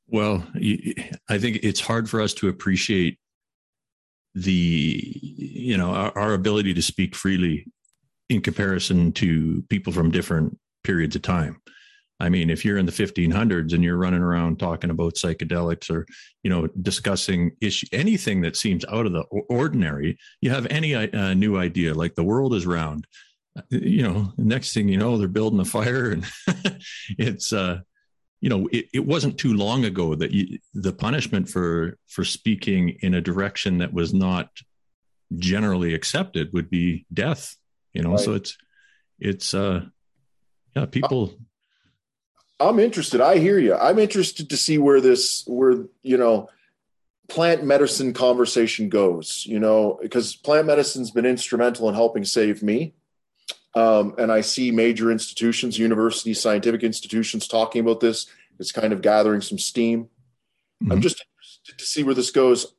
well, 0.10 0.46
I 1.30 1.38
think 1.38 1.60
it's 1.64 1.80
hard 1.80 2.10
for 2.10 2.20
us 2.20 2.34
to 2.36 2.50
appreciate 2.50 3.18
the, 4.36 5.04
you 5.14 5.78
know, 5.78 5.92
our, 5.92 6.18
our 6.18 6.34
ability 6.34 6.74
to 6.74 6.82
speak 6.82 7.16
freely 7.16 7.66
in 8.30 8.42
comparison 8.42 9.12
to 9.14 9.64
people 9.70 9.92
from 9.92 10.12
different 10.12 10.58
periods 10.84 11.16
of 11.16 11.22
time. 11.22 11.62
I 12.22 12.30
mean, 12.30 12.50
if 12.50 12.66
you're 12.66 12.78
in 12.78 12.86
the 12.86 12.92
1500s 12.92 13.74
and 13.74 13.84
you're 13.84 13.98
running 13.98 14.22
around 14.22 14.60
talking 14.60 14.90
about 14.90 15.16
psychedelics 15.16 15.90
or, 15.90 16.06
you 16.44 16.50
know, 16.50 16.68
discussing 16.82 17.52
issue, 17.62 17.88
anything 17.94 18.42
that 18.42 18.58
seems 18.58 18.84
out 18.86 19.06
of 19.06 19.14
the 19.14 19.24
ordinary, 19.50 20.18
you 20.42 20.50
have 20.50 20.68
any 20.68 20.96
uh, 20.96 21.34
new 21.34 21.58
idea, 21.58 21.94
like 21.94 22.16
the 22.16 22.24
world 22.24 22.54
is 22.54 22.66
round. 22.66 23.08
Uh, 23.58 23.62
you 23.70 24.04
know, 24.04 24.34
next 24.38 24.74
thing 24.74 24.90
you 24.90 24.98
know, 24.98 25.18
they're 25.18 25.30
building 25.30 25.62
a 25.62 25.66
fire, 25.66 26.12
and 26.12 26.26
it's, 27.18 27.54
uh, 27.54 27.80
you 28.42 28.50
know, 28.50 28.68
it, 28.72 28.88
it 28.94 29.06
wasn't 29.06 29.38
too 29.38 29.54
long 29.54 29.86
ago 29.86 30.16
that 30.16 30.32
you, 30.32 30.60
the 30.74 30.94
punishment 30.94 31.50
for 31.50 31.98
for 32.08 32.24
speaking 32.24 32.98
in 33.02 33.14
a 33.14 33.22
direction 33.22 33.80
that 33.80 33.94
was 33.94 34.14
not 34.14 34.50
generally 35.38 35.94
accepted 35.94 36.54
would 36.54 36.70
be 36.70 37.06
death. 37.14 37.56
You 37.94 38.04
know, 38.04 38.12
right. 38.12 38.20
so 38.20 38.34
it's 38.34 38.58
it's 39.20 39.54
uh, 39.54 39.86
yeah, 40.76 40.86
people 40.86 41.34
I'm 42.60 42.80
interested. 42.80 43.22
I 43.22 43.38
hear 43.38 43.58
you. 43.58 43.76
I'm 43.76 44.00
interested 44.00 44.50
to 44.50 44.58
see 44.58 44.78
where 44.78 45.00
this, 45.00 45.44
where, 45.48 45.86
you 46.04 46.18
know, 46.18 46.50
plant 47.30 47.64
medicine 47.64 48.14
conversation 48.14 48.90
goes, 48.90 49.46
you 49.48 49.60
know, 49.60 49.98
because 50.02 50.36
plant 50.36 50.68
medicine's 50.68 51.12
been 51.12 51.26
instrumental 51.26 51.88
in 51.88 51.96
helping 51.96 52.26
save 52.26 52.62
me. 52.62 52.94
Um, 53.80 54.14
and 54.18 54.30
I 54.30 54.42
see 54.42 54.72
major 54.72 55.10
institutions, 55.10 55.80
universities, 55.80 56.42
scientific 56.42 56.84
institutions 56.84 57.48
talking 57.48 57.80
about 57.80 58.02
this. 58.02 58.26
It's 58.60 58.74
kind 58.74 58.92
of 58.92 59.02
gathering 59.02 59.40
some 59.40 59.58
steam. 59.58 60.10
Mm-hmm. 60.84 60.92
I'm 60.92 61.02
just 61.02 61.24
interested 61.24 61.80
to 61.80 61.86
see 61.86 62.04
where 62.04 62.14
this 62.14 62.30
goes. 62.30 62.74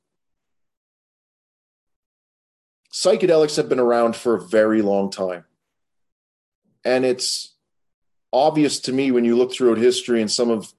Psychedelics 2.92 3.56
have 3.56 3.70
been 3.70 3.80
around 3.80 4.14
for 4.14 4.34
a 4.34 4.42
very 4.42 4.82
long 4.82 5.10
time. 5.10 5.44
And 6.84 7.06
it's 7.06 7.54
obvious 8.30 8.78
to 8.80 8.92
me 8.92 9.10
when 9.10 9.24
you 9.24 9.38
look 9.38 9.54
throughout 9.54 9.78
history 9.78 10.20
and 10.20 10.30
some 10.30 10.50
of 10.50 10.74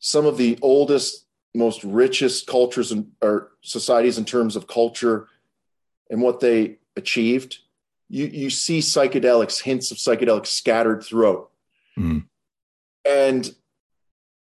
some 0.00 0.26
of 0.26 0.38
the 0.38 0.58
oldest 0.60 1.24
most 1.54 1.84
richest 1.84 2.48
cultures 2.48 2.90
and 2.90 3.12
or 3.22 3.52
societies 3.60 4.18
in 4.18 4.24
terms 4.24 4.56
of 4.56 4.66
culture 4.66 5.28
and 6.10 6.20
what 6.20 6.40
they 6.40 6.78
achieved 6.96 7.60
you 8.08 8.26
you 8.26 8.50
see 8.50 8.78
psychedelics 8.78 9.60
hints 9.62 9.90
of 9.90 9.98
psychedelics 9.98 10.48
scattered 10.48 11.02
throughout 11.02 11.50
mm. 11.98 12.24
and 13.04 13.54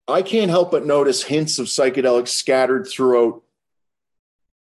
i 0.07 0.21
can't 0.21 0.51
help 0.51 0.71
but 0.71 0.85
notice 0.85 1.23
hints 1.23 1.59
of 1.59 1.67
psychedelics 1.67 2.29
scattered 2.29 2.87
throughout 2.87 3.41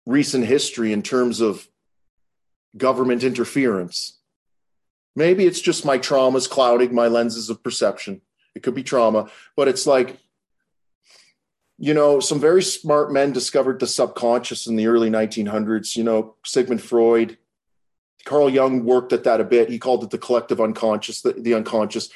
recent 0.07 0.47
history 0.47 0.93
in 0.93 1.03
terms 1.03 1.41
of 1.41 1.69
government 2.77 3.25
interference 3.25 4.17
Maybe 5.17 5.47
it's 5.47 5.63
just 5.63 5.87
my 5.87 5.99
traumas 5.99 6.49
clouding 6.49 6.95
my 6.95 7.09
lenses 7.09 7.49
of 7.49 7.63
perception. 7.63 8.21
It 8.55 8.63
could 8.63 8.75
be 8.75 8.83
trauma, 8.83 9.31
but 9.57 9.67
it's 9.67 9.87
like, 9.87 10.19
you 11.79 11.95
know, 11.95 12.21
some 12.21 12.39
very 12.39 12.63
smart 12.63 13.11
men 13.11 13.33
discovered 13.33 13.81
the 13.81 13.87
subconscious 13.87 14.67
in 14.67 14.77
the 14.77 14.87
early 14.87 15.11
1900s. 15.11 15.97
You 15.97 16.05
know, 16.05 16.35
Sigmund 16.45 16.83
Freud, 16.83 17.39
Carl 18.27 18.51
Jung 18.51 18.85
worked 18.85 19.13
at 19.13 19.25
that 19.25 19.41
a 19.41 19.45
bit. 19.45 19.71
He 19.71 19.79
called 19.79 20.03
it 20.03 20.11
the 20.11 20.19
collective 20.19 20.61
unconscious, 20.61 21.23
the, 21.23 21.33
the 21.33 21.55
unconscious. 21.55 22.11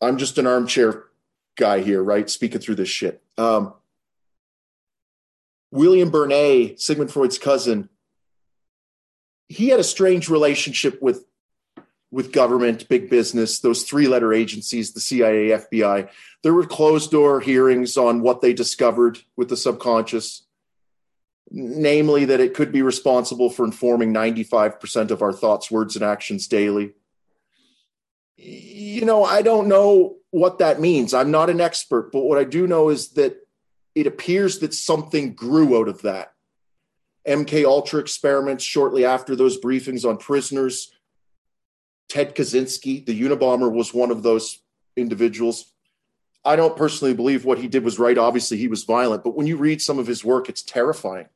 I'm 0.00 0.16
just 0.16 0.38
an 0.38 0.46
armchair 0.46 1.04
guy 1.56 1.80
here, 1.80 2.02
right? 2.02 2.30
Speaking 2.30 2.60
through 2.60 2.76
this 2.76 2.88
shit. 2.88 3.20
Um, 3.36 3.74
William 5.72 6.10
Bernays, 6.10 6.80
Sigmund 6.80 7.10
Freud's 7.10 7.36
cousin, 7.36 7.90
he 9.48 9.68
had 9.68 9.80
a 9.80 9.84
strange 9.84 10.30
relationship 10.30 11.02
with 11.02 11.24
with 12.10 12.32
government, 12.32 12.88
big 12.88 13.10
business, 13.10 13.58
those 13.58 13.82
three 13.82 14.08
letter 14.08 14.32
agencies, 14.32 14.92
the 14.92 15.00
CIA, 15.00 15.50
FBI. 15.50 16.08
There 16.42 16.54
were 16.54 16.64
closed 16.64 17.10
door 17.10 17.38
hearings 17.40 17.98
on 17.98 18.22
what 18.22 18.40
they 18.40 18.54
discovered 18.54 19.18
with 19.36 19.50
the 19.50 19.58
subconscious, 19.58 20.46
namely 21.50 22.26
that 22.26 22.40
it 22.40 22.54
could 22.54 22.72
be 22.72 22.82
responsible 22.82 23.50
for 23.50 23.64
informing 23.64 24.12
95% 24.12 25.10
of 25.10 25.22
our 25.22 25.32
thoughts, 25.32 25.70
words, 25.70 25.96
and 25.96 26.04
actions 26.04 26.46
daily. 26.46 26.92
You 28.36 29.04
know, 29.04 29.24
I 29.24 29.42
don't 29.42 29.68
know 29.68 30.16
what 30.30 30.58
that 30.58 30.80
means. 30.80 31.14
I'm 31.14 31.30
not 31.30 31.50
an 31.50 31.60
expert, 31.60 32.12
but 32.12 32.24
what 32.24 32.38
I 32.38 32.44
do 32.44 32.66
know 32.66 32.90
is 32.90 33.10
that 33.10 33.36
it 33.94 34.06
appears 34.06 34.58
that 34.60 34.74
something 34.74 35.34
grew 35.34 35.78
out 35.78 35.88
of 35.88 36.02
that. 36.02 36.32
MK 37.26 37.64
Ultra 37.64 38.00
experiments 38.00 38.64
shortly 38.64 39.04
after 39.04 39.34
those 39.34 39.60
briefings 39.60 40.08
on 40.08 40.18
prisoners. 40.18 40.92
Ted 42.08 42.34
Kaczynski, 42.34 43.04
the 43.04 43.20
Unabomber, 43.20 43.70
was 43.70 43.92
one 43.92 44.10
of 44.10 44.22
those 44.22 44.60
individuals. 44.96 45.72
I 46.44 46.56
don't 46.56 46.76
personally 46.76 47.12
believe 47.14 47.44
what 47.44 47.58
he 47.58 47.68
did 47.68 47.84
was 47.84 47.98
right. 47.98 48.16
Obviously, 48.16 48.56
he 48.56 48.68
was 48.68 48.84
violent, 48.84 49.24
but 49.24 49.36
when 49.36 49.46
you 49.46 49.56
read 49.56 49.82
some 49.82 49.98
of 49.98 50.06
his 50.06 50.24
work, 50.24 50.48
it's 50.48 50.62
terrifying. 50.62 51.28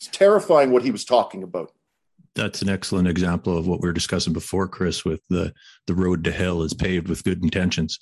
It's 0.00 0.08
terrifying 0.08 0.70
what 0.70 0.82
he 0.82 0.90
was 0.90 1.04
talking 1.04 1.42
about. 1.42 1.72
That's 2.34 2.62
an 2.62 2.70
excellent 2.70 3.08
example 3.08 3.58
of 3.58 3.66
what 3.66 3.82
we 3.82 3.88
were 3.88 3.92
discussing 3.92 4.32
before, 4.32 4.66
Chris, 4.68 5.04
with 5.04 5.20
the 5.28 5.52
the 5.86 5.94
road 5.94 6.24
to 6.24 6.32
hell 6.32 6.62
is 6.62 6.72
paved 6.72 7.08
with 7.08 7.24
good 7.24 7.42
intentions. 7.42 7.98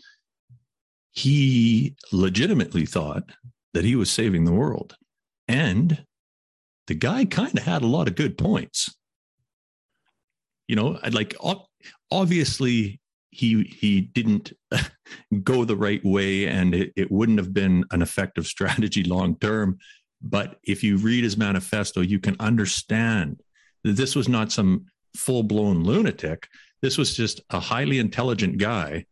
He 1.12 1.96
legitimately 2.12 2.86
thought 2.86 3.24
that 3.74 3.84
he 3.84 3.96
was 3.96 4.10
saving 4.10 4.44
the 4.44 4.52
world. 4.52 4.96
And 5.48 6.04
the 6.86 6.94
guy 6.94 7.24
kind 7.24 7.56
of 7.56 7.64
had 7.64 7.82
a 7.82 7.86
lot 7.86 8.06
of 8.06 8.14
good 8.14 8.38
points. 8.38 8.94
You 10.68 10.76
know, 10.76 10.98
I'd 11.02 11.14
like 11.14 11.34
obviously 12.10 13.00
he 13.30 13.62
he 13.64 14.00
didn't 14.00 14.52
go 15.42 15.64
the 15.64 15.76
right 15.76 16.04
way 16.04 16.46
and 16.46 16.74
it, 16.74 16.92
it 16.96 17.10
wouldn't 17.10 17.38
have 17.38 17.52
been 17.52 17.84
an 17.90 18.02
effective 18.02 18.46
strategy 18.54 19.02
long 19.02 19.36
term. 19.38 19.78
But 20.20 20.58
if 20.64 20.82
you 20.82 20.96
read 20.96 21.24
his 21.24 21.36
manifesto, 21.36 22.00
you 22.00 22.18
can 22.18 22.36
understand 22.40 23.40
that 23.84 23.96
this 23.96 24.16
was 24.16 24.28
not 24.28 24.52
some 24.52 24.86
full 25.16 25.42
blown 25.42 25.84
lunatic. 25.84 26.48
This 26.82 26.98
was 26.98 27.16
just 27.16 27.40
a 27.50 27.60
highly 27.60 27.98
intelligent 27.98 28.58
guy 28.58 29.06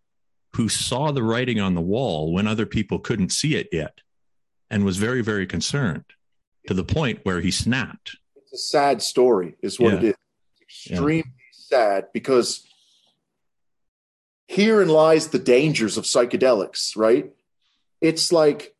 who 0.54 0.68
saw 0.68 1.12
the 1.12 1.22
writing 1.22 1.60
on 1.60 1.74
the 1.74 1.80
wall 1.80 2.32
when 2.32 2.46
other 2.46 2.66
people 2.66 2.98
couldn't 2.98 3.32
see 3.32 3.56
it 3.56 3.68
yet 3.72 3.98
and 4.70 4.84
was 4.84 4.96
very, 4.96 5.22
very 5.22 5.46
concerned 5.46 6.04
to 6.66 6.74
the 6.74 6.84
point 6.84 7.20
where 7.22 7.40
he 7.40 7.50
snapped. 7.50 8.16
It's 8.36 8.52
a 8.52 8.58
sad 8.58 9.02
story, 9.02 9.56
is 9.62 9.78
what 9.78 9.92
yeah. 9.92 9.98
it 9.98 10.04
is. 10.04 10.14
extremely 10.62 11.16
yeah. 11.16 11.22
sad 11.52 12.06
because 12.12 12.66
herein 14.48 14.88
lies 14.88 15.28
the 15.28 15.38
dangers 15.38 15.96
of 15.96 16.04
psychedelics, 16.04 16.96
right? 16.96 17.30
It's 18.00 18.32
like 18.32 18.74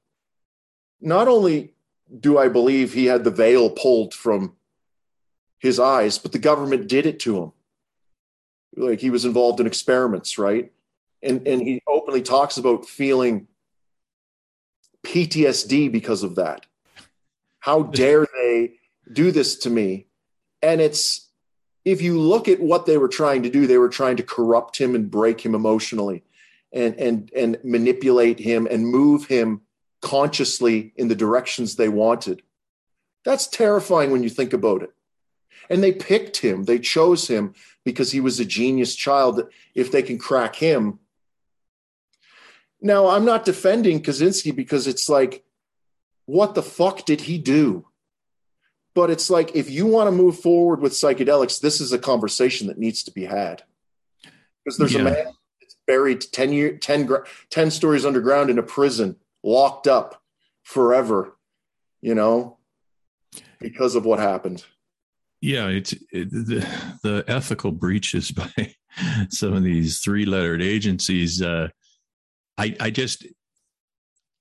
not 1.01 1.29
only 1.29 1.75
do 2.21 2.39
I 2.39 2.49
believe 2.49 2.93
he 2.93 3.07
had 3.07 3.25
the 3.25 3.31
veil 3.31 3.71
pulled 3.71 4.15
from 4.15 4.55
his 5.59 5.81
eyes, 5.81 6.19
but 6.19 6.33
the 6.33 6.39
government 6.39 6.89
did 6.89 7.07
it 7.07 7.21
to 7.21 7.43
him. 7.43 7.53
Like 8.77 9.01
he 9.01 9.11
was 9.11 9.25
involved 9.25 9.61
in 9.61 9.67
experiments, 9.67 10.39
right? 10.39 10.73
And 11.23 11.47
and 11.49 11.63
he 11.63 11.83
openly 11.89 12.23
talks 12.23 12.59
about 12.59 12.87
feeling 12.87 13.49
PTSD 15.07 15.91
because 15.91 16.23
of 16.23 16.35
that. 16.35 16.67
How 17.61 17.83
dare 18.03 18.27
they 18.35 18.75
do 19.13 19.31
this 19.31 19.57
to 19.59 19.71
me? 19.71 20.07
And 20.63 20.81
it's, 20.81 21.29
if 21.85 22.03
you 22.03 22.19
look 22.19 22.49
at 22.49 22.61
what 22.61 22.87
they 22.87 22.99
were 22.99 23.09
trying 23.09 23.43
to 23.45 23.51
do, 23.51 23.67
they 23.67 23.79
were 23.79 23.89
trying 23.89 24.17
to 24.17 24.23
corrupt 24.23 24.79
him 24.79 24.95
and 24.95 25.11
break 25.11 25.41
him 25.41 25.55
emotionally 25.55 26.25
and, 26.73 26.95
and, 26.97 27.31
and 27.37 27.59
manipulate 27.63 28.41
him 28.41 28.67
and 28.69 28.87
move 28.87 29.27
him 29.27 29.61
consciously 30.07 30.93
in 30.95 31.09
the 31.09 31.17
directions 31.17 31.75
they 31.75 31.89
wanted. 31.89 32.41
That's 33.25 33.49
terrifying 33.49 34.13
when 34.13 34.23
you 34.23 34.31
think 34.31 34.53
about 34.53 34.85
it. 34.85 34.91
And 35.69 35.83
they 35.83 35.91
picked 35.91 36.37
him, 36.37 36.63
they 36.63 36.79
chose 36.79 37.27
him 37.27 37.55
because 37.85 38.13
he 38.13 38.21
was 38.21 38.39
a 38.39 38.45
genius 38.45 38.95
child. 38.95 39.43
If 39.75 39.91
they 39.91 40.05
can 40.05 40.17
crack 40.17 40.55
him. 40.55 41.01
Now, 42.81 43.09
I'm 43.09 43.25
not 43.25 43.45
defending 43.45 44.01
Kaczynski 44.01 44.55
because 44.55 44.87
it's 44.87 45.09
like, 45.09 45.43
what 46.27 46.55
the 46.55 46.63
fuck 46.63 47.05
did 47.05 47.23
he 47.23 47.37
do? 47.37 47.87
But 48.95 49.11
it's 49.11 49.29
like, 49.29 49.57
if 49.57 49.69
you 49.69 49.87
want 49.87 50.07
to 50.07 50.13
move 50.13 50.39
forward 50.39 50.81
with 50.81 50.93
psychedelics, 50.93 51.61
this 51.61 51.81
is 51.81 51.93
a 51.93 51.99
conversation 51.99 52.69
that 52.69 52.79
needs 52.79 53.03
to 53.05 53.11
be 53.11 53.25
had. 53.25 53.65
Because 54.65 54.79
there's 54.79 54.95
yeah. 54.95 55.01
a 55.01 55.05
man 55.05 55.27
that's 55.61 55.77
buried 55.85 56.21
10, 56.21 56.53
year, 56.53 56.77
10, 56.77 57.09
10 57.51 57.71
stories 57.73 58.07
underground 58.07 58.51
in 58.51 58.59
a 58.59 58.63
prison, 58.63 59.17
locked 59.47 59.87
up 59.87 60.21
forever, 60.65 61.39
you 62.03 62.15
know, 62.15 62.59
because 63.61 63.95
of 63.95 64.05
what 64.05 64.19
happened. 64.19 64.65
Yeah, 65.41 65.69
it's 65.69 65.93
it, 66.13 66.31
the 66.31 66.67
the 67.03 67.25
ethical 67.29 67.71
breaches 67.71 68.31
by 68.33 68.75
some 69.31 69.55
of 69.55 69.63
these 69.63 70.01
three 70.01 70.27
lettered 70.27 70.63
agencies. 70.63 71.41
Uh, 71.41 71.69
I 72.59 72.77
I 72.81 72.91
just 72.91 73.27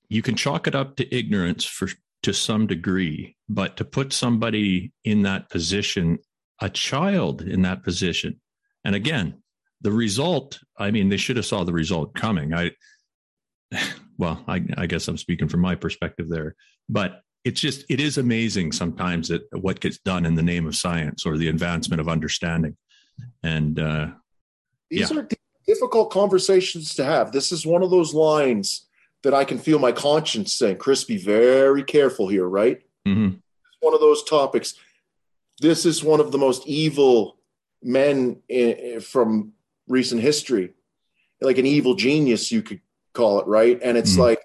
you 0.10 0.22
can 0.22 0.36
chalk 0.36 0.68
it 0.68 0.76
up 0.76 0.96
to 0.98 1.16
ignorance 1.16 1.64
for 1.64 1.90
to 2.24 2.34
some 2.34 2.66
degree, 2.66 3.38
but 3.48 3.78
to 3.78 3.86
put 3.86 4.12
somebody 4.12 4.92
in 5.04 5.22
that 5.22 5.50
position, 5.50 6.18
a 6.60 6.70
child 6.70 7.44
in 7.44 7.62
that 7.62 7.84
position, 7.84 8.42
and 8.84 8.96
again, 8.96 9.44
the 9.82 9.92
result. 9.92 10.60
I 10.78 10.92
mean, 10.92 11.10
they 11.10 11.18
should 11.18 11.38
have 11.38 11.46
saw 11.46 11.64
the 11.64 11.74
result 11.74 12.16
coming. 12.16 12.54
I 12.54 12.72
well, 14.18 14.44
I, 14.48 14.64
I 14.78 14.86
guess 14.86 15.08
I'm 15.08 15.18
speaking 15.18 15.48
from 15.48 15.62
my 15.62 15.76
perspective 15.76 16.30
there, 16.30 16.56
but 16.90 17.22
it's 17.44 17.62
just 17.62 17.86
it 17.90 18.00
is 18.00 18.18
amazing 18.18 18.72
sometimes 18.72 19.28
that 19.28 19.44
what 19.52 19.80
gets 19.80 20.00
done 20.00 20.26
in 20.26 20.36
the 20.36 20.44
name 20.44 20.66
of 20.66 20.76
science 20.76 21.26
or 21.26 21.38
the 21.38 21.48
advancement 21.48 22.02
of 22.02 22.10
understanding. 22.10 22.76
And 23.44 23.80
uh 23.80 24.08
these 24.90 25.12
yeah. 25.12 25.20
are 25.20 25.28
difficult 25.68 26.12
conversations 26.12 26.96
to 26.96 27.06
have. 27.06 27.32
This 27.32 27.52
is 27.52 27.66
one 27.66 27.84
of 27.84 27.92
those 27.92 28.14
lines 28.14 28.88
that 29.24 29.34
i 29.34 29.44
can 29.44 29.58
feel 29.58 29.80
my 29.80 29.92
conscience 29.92 30.54
saying 30.54 30.78
chris 30.78 31.04
be 31.04 31.18
very 31.18 31.84
careful 31.84 32.28
here 32.28 32.48
right? 32.48 32.82
Mm-hmm. 33.08 33.36
it's 33.36 33.78
one 33.80 33.94
of 33.94 34.00
those 34.00 34.24
topics. 34.24 34.74
This 35.62 35.86
is 35.86 36.04
one 36.04 36.20
of 36.20 36.32
the 36.32 36.38
most 36.38 36.68
evil 36.68 37.38
men 37.84 38.42
in, 38.50 39.00
from 39.00 39.54
recent 39.88 40.22
history. 40.22 40.74
Like 41.40 41.58
an 41.58 41.66
evil 41.68 41.94
genius 41.96 42.52
you 42.52 42.62
could 42.64 42.82
call 43.16 43.40
it 43.40 43.48
right 43.48 43.80
and 43.82 43.98
it's 43.98 44.14
mm-hmm. 44.14 44.22
like 44.22 44.40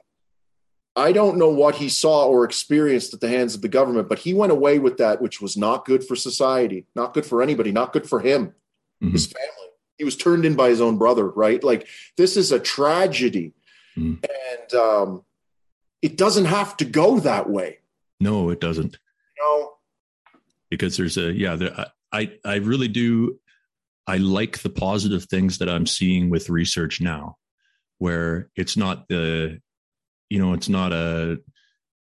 I 0.97 1.13
don't 1.13 1.39
know 1.39 1.51
what 1.51 1.77
he 1.77 1.89
saw 1.89 2.27
or 2.27 2.45
experienced 2.45 3.15
at 3.15 3.21
the 3.21 3.29
hands 3.29 3.55
of 3.55 3.63
the 3.63 3.69
government, 3.69 4.09
but 4.09 4.19
he 4.19 4.35
went 4.35 4.51
away 4.51 4.81
with 4.81 4.99
that, 4.99 5.23
which 5.23 5.41
was 5.41 5.57
not 5.57 5.85
good 5.85 6.05
for 6.05 6.17
society, 6.17 6.85
not 6.97 7.15
good 7.15 7.25
for 7.25 7.43
anybody, 7.43 7.71
not 7.71 7.93
good 7.93 8.09
for 8.09 8.19
him, 8.21 8.49
mm-hmm. 9.03 9.13
his 9.13 9.27
family. 9.27 9.69
He 9.99 10.05
was 10.05 10.17
turned 10.17 10.45
in 10.45 10.57
by 10.57 10.69
his 10.69 10.81
own 10.81 10.99
brother, 10.99 11.29
right? 11.29 11.63
Like 11.63 11.87
this 12.17 12.37
is 12.37 12.51
a 12.51 12.59
tragedy. 12.59 13.55
Mm-hmm. 13.97 14.25
And 14.25 14.75
um, 14.75 15.25
it 16.03 16.17
doesn't 16.17 16.47
have 16.47 16.77
to 16.79 16.85
go 16.85 17.21
that 17.21 17.49
way. 17.49 17.79
No, 18.19 18.51
it 18.51 18.61
doesn't. 18.61 18.99
No. 19.39 19.73
Because 20.71 20.97
there's 20.97 21.17
a, 21.17 21.33
yeah, 21.33 21.57
there, 21.57 21.87
I, 22.13 22.33
I 22.45 22.57
really 22.57 22.89
do. 22.89 23.39
I 24.07 24.17
like 24.17 24.59
the 24.59 24.71
positive 24.71 25.25
things 25.25 25.59
that 25.59 25.69
I'm 25.69 25.87
seeing 25.87 26.31
with 26.31 26.51
research 26.51 27.01
now, 27.01 27.37
where 28.01 28.49
it's 28.57 28.77
not 28.77 29.07
the 29.09 29.61
you 30.31 30.39
know, 30.39 30.55
it's 30.55 30.69
not 30.69 30.93
a 30.93 31.39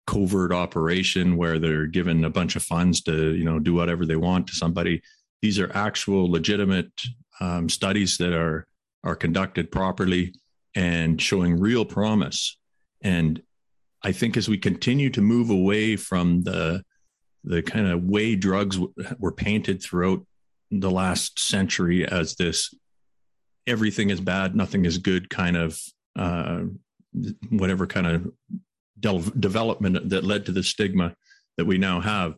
covert 0.06 0.52
operation 0.52 1.36
where 1.36 1.58
they're 1.58 1.86
given 1.86 2.24
a 2.24 2.30
bunch 2.30 2.56
of 2.56 2.62
funds 2.62 3.02
to, 3.02 3.34
you 3.34 3.44
know, 3.44 3.58
do 3.58 3.74
whatever 3.74 4.06
they 4.06 4.16
want 4.16 4.46
to 4.46 4.54
somebody. 4.54 5.02
These 5.42 5.58
are 5.58 5.70
actual 5.74 6.30
legitimate 6.30 6.92
um, 7.40 7.68
studies 7.68 8.16
that 8.18 8.32
are 8.32 8.66
are 9.04 9.16
conducted 9.16 9.70
properly 9.72 10.34
and 10.76 11.20
showing 11.20 11.58
real 11.58 11.84
promise. 11.84 12.56
And 13.02 13.42
I 14.02 14.12
think 14.12 14.36
as 14.36 14.48
we 14.48 14.58
continue 14.58 15.10
to 15.10 15.20
move 15.20 15.50
away 15.50 15.96
from 15.96 16.42
the 16.42 16.84
the 17.44 17.60
kind 17.60 17.88
of 17.88 18.04
way 18.04 18.36
drugs 18.36 18.78
were 19.18 19.32
painted 19.32 19.82
throughout 19.82 20.24
the 20.70 20.90
last 20.90 21.40
century 21.40 22.06
as 22.06 22.36
this 22.36 22.72
everything 23.66 24.10
is 24.10 24.20
bad, 24.20 24.54
nothing 24.54 24.84
is 24.84 24.98
good 24.98 25.30
kind 25.30 25.56
of 25.56 25.80
uh, 26.18 26.62
whatever 27.50 27.86
kind 27.86 28.06
of 28.06 28.32
de- 28.98 29.38
development 29.38 30.10
that 30.10 30.24
led 30.24 30.46
to 30.46 30.52
the 30.52 30.62
stigma 30.62 31.14
that 31.56 31.66
we 31.66 31.78
now 31.78 32.00
have. 32.00 32.34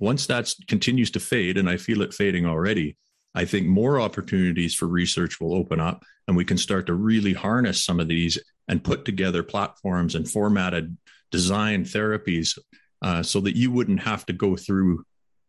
Once 0.00 0.26
that 0.26 0.52
continues 0.68 1.10
to 1.10 1.20
fade, 1.20 1.58
and 1.58 1.68
I 1.68 1.76
feel 1.76 2.02
it 2.02 2.14
fading 2.14 2.46
already, 2.46 2.96
I 3.34 3.44
think 3.44 3.66
more 3.66 4.00
opportunities 4.00 4.74
for 4.74 4.86
research 4.86 5.40
will 5.40 5.54
open 5.54 5.78
up 5.78 6.04
and 6.26 6.36
we 6.36 6.44
can 6.44 6.56
start 6.56 6.86
to 6.86 6.94
really 6.94 7.34
harness 7.34 7.84
some 7.84 8.00
of 8.00 8.08
these 8.08 8.38
and 8.68 8.82
put 8.82 9.04
together 9.04 9.42
platforms 9.42 10.14
and 10.14 10.28
formatted 10.28 10.96
design 11.30 11.84
therapies 11.84 12.58
uh, 13.02 13.22
so 13.22 13.40
that 13.40 13.54
you 13.54 13.70
wouldn't 13.70 14.00
have 14.00 14.24
to 14.26 14.32
go 14.32 14.56
through 14.56 15.04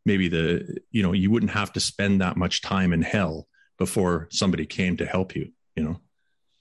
maybe 0.06 0.28
the, 0.28 0.78
you 0.92 1.02
know, 1.02 1.14
you 1.14 1.32
wouldn't 1.32 1.52
have 1.52 1.72
to 1.74 1.80
spend 1.80 2.22
that 2.22 2.38
much 2.38 2.62
time 2.62 2.92
in 2.92 3.02
hell 3.02 3.48
before 3.78 4.28
somebody 4.32 4.66
came 4.66 4.98
to 4.98 5.06
help 5.06 5.36
you, 5.36 5.52
you 5.76 5.84
know? 5.84 6.00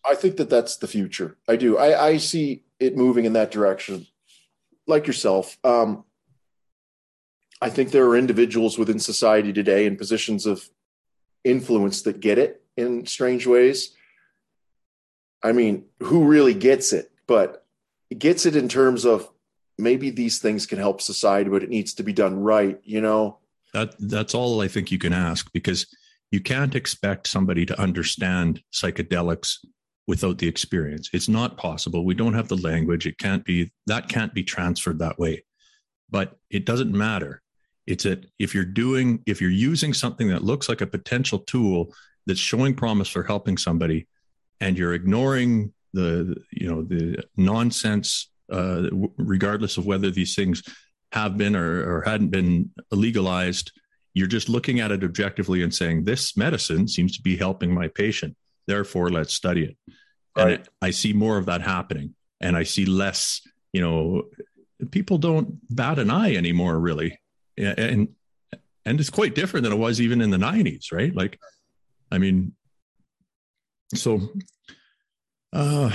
I 0.04 0.14
think 0.14 0.36
that 0.36 0.50
that's 0.50 0.76
the 0.76 0.86
future. 0.86 1.36
I 1.48 1.56
do. 1.56 1.76
I, 1.78 2.06
I 2.08 2.16
see 2.18 2.62
it 2.78 2.96
moving 2.96 3.24
in 3.24 3.32
that 3.32 3.50
direction. 3.50 4.06
Like 4.86 5.06
yourself, 5.06 5.58
um, 5.64 6.04
I 7.60 7.70
think 7.70 7.90
there 7.90 8.06
are 8.06 8.16
individuals 8.16 8.78
within 8.78 8.98
society 8.98 9.52
today 9.52 9.86
in 9.86 9.96
positions 9.96 10.46
of 10.46 10.68
influence 11.42 12.02
that 12.02 12.20
get 12.20 12.38
it 12.38 12.62
in 12.76 13.06
strange 13.06 13.46
ways. 13.46 13.94
I 15.42 15.52
mean, 15.52 15.86
who 16.00 16.24
really 16.24 16.54
gets 16.54 16.92
it? 16.92 17.10
But 17.26 17.64
it 18.10 18.18
gets 18.18 18.46
it 18.46 18.54
in 18.54 18.68
terms 18.68 19.04
of 19.04 19.28
maybe 19.78 20.10
these 20.10 20.38
things 20.38 20.66
can 20.66 20.78
help 20.78 21.00
society, 21.00 21.50
but 21.50 21.62
it 21.62 21.68
needs 21.68 21.94
to 21.94 22.02
be 22.02 22.12
done 22.12 22.40
right. 22.40 22.78
You 22.84 23.00
know, 23.00 23.38
that 23.72 23.94
that's 23.98 24.34
all 24.34 24.60
I 24.60 24.68
think 24.68 24.92
you 24.92 24.98
can 24.98 25.12
ask 25.12 25.50
because 25.52 25.86
you 26.30 26.40
can't 26.40 26.74
expect 26.74 27.28
somebody 27.28 27.64
to 27.66 27.80
understand 27.80 28.60
psychedelics 28.72 29.56
without 30.06 30.38
the 30.38 30.48
experience. 30.48 31.10
It's 31.12 31.28
not 31.28 31.56
possible. 31.56 32.04
We 32.04 32.14
don't 32.14 32.34
have 32.34 32.48
the 32.48 32.56
language. 32.56 33.06
It 33.06 33.18
can't 33.18 33.44
be 33.44 33.72
that 33.86 34.08
can't 34.08 34.34
be 34.34 34.44
transferred 34.44 34.98
that 35.00 35.18
way. 35.18 35.44
But 36.10 36.36
it 36.50 36.64
doesn't 36.64 36.92
matter. 36.92 37.42
It's 37.86 38.04
that 38.04 38.26
if 38.38 38.54
you're 38.54 38.64
doing 38.64 39.22
if 39.26 39.40
you're 39.40 39.50
using 39.50 39.92
something 39.94 40.28
that 40.28 40.44
looks 40.44 40.68
like 40.68 40.80
a 40.80 40.86
potential 40.86 41.40
tool 41.40 41.94
that's 42.26 42.40
showing 42.40 42.74
promise 42.74 43.08
for 43.08 43.22
helping 43.22 43.56
somebody 43.56 44.06
and 44.60 44.78
you're 44.78 44.94
ignoring 44.94 45.72
the 45.92 46.36
you 46.50 46.68
know 46.68 46.82
the 46.82 47.24
nonsense 47.36 48.30
uh, 48.52 48.88
regardless 49.16 49.76
of 49.76 49.86
whether 49.86 50.10
these 50.10 50.34
things 50.34 50.62
have 51.12 51.36
been 51.36 51.56
or, 51.56 51.96
or 51.96 52.02
hadn't 52.02 52.28
been 52.28 52.70
legalized 52.90 53.72
you're 54.16 54.26
just 54.26 54.48
looking 54.48 54.80
at 54.80 54.90
it 54.90 55.04
objectively 55.04 55.62
and 55.62 55.74
saying 55.74 56.04
this 56.04 56.36
medicine 56.36 56.88
seems 56.88 57.16
to 57.16 57.22
be 57.22 57.36
helping 57.36 57.72
my 57.72 57.86
patient 57.88 58.34
Therefore, 58.66 59.10
let's 59.10 59.32
study 59.34 59.64
it. 59.64 59.76
Right. 60.36 60.58
And 60.58 60.68
I 60.82 60.90
see 60.90 61.12
more 61.12 61.38
of 61.38 61.46
that 61.46 61.62
happening, 61.62 62.14
and 62.40 62.56
I 62.56 62.64
see 62.64 62.84
less. 62.84 63.40
You 63.72 63.80
know, 63.80 64.22
people 64.90 65.18
don't 65.18 65.58
bat 65.74 65.98
an 65.98 66.10
eye 66.10 66.34
anymore, 66.34 66.78
really, 66.78 67.20
and 67.56 68.08
and 68.84 69.00
it's 69.00 69.10
quite 69.10 69.34
different 69.34 69.64
than 69.64 69.72
it 69.72 69.78
was 69.78 70.00
even 70.00 70.20
in 70.20 70.30
the 70.30 70.36
'90s, 70.36 70.92
right? 70.92 71.14
Like, 71.14 71.38
I 72.10 72.18
mean, 72.18 72.52
so. 73.94 74.20
Uh, 75.52 75.90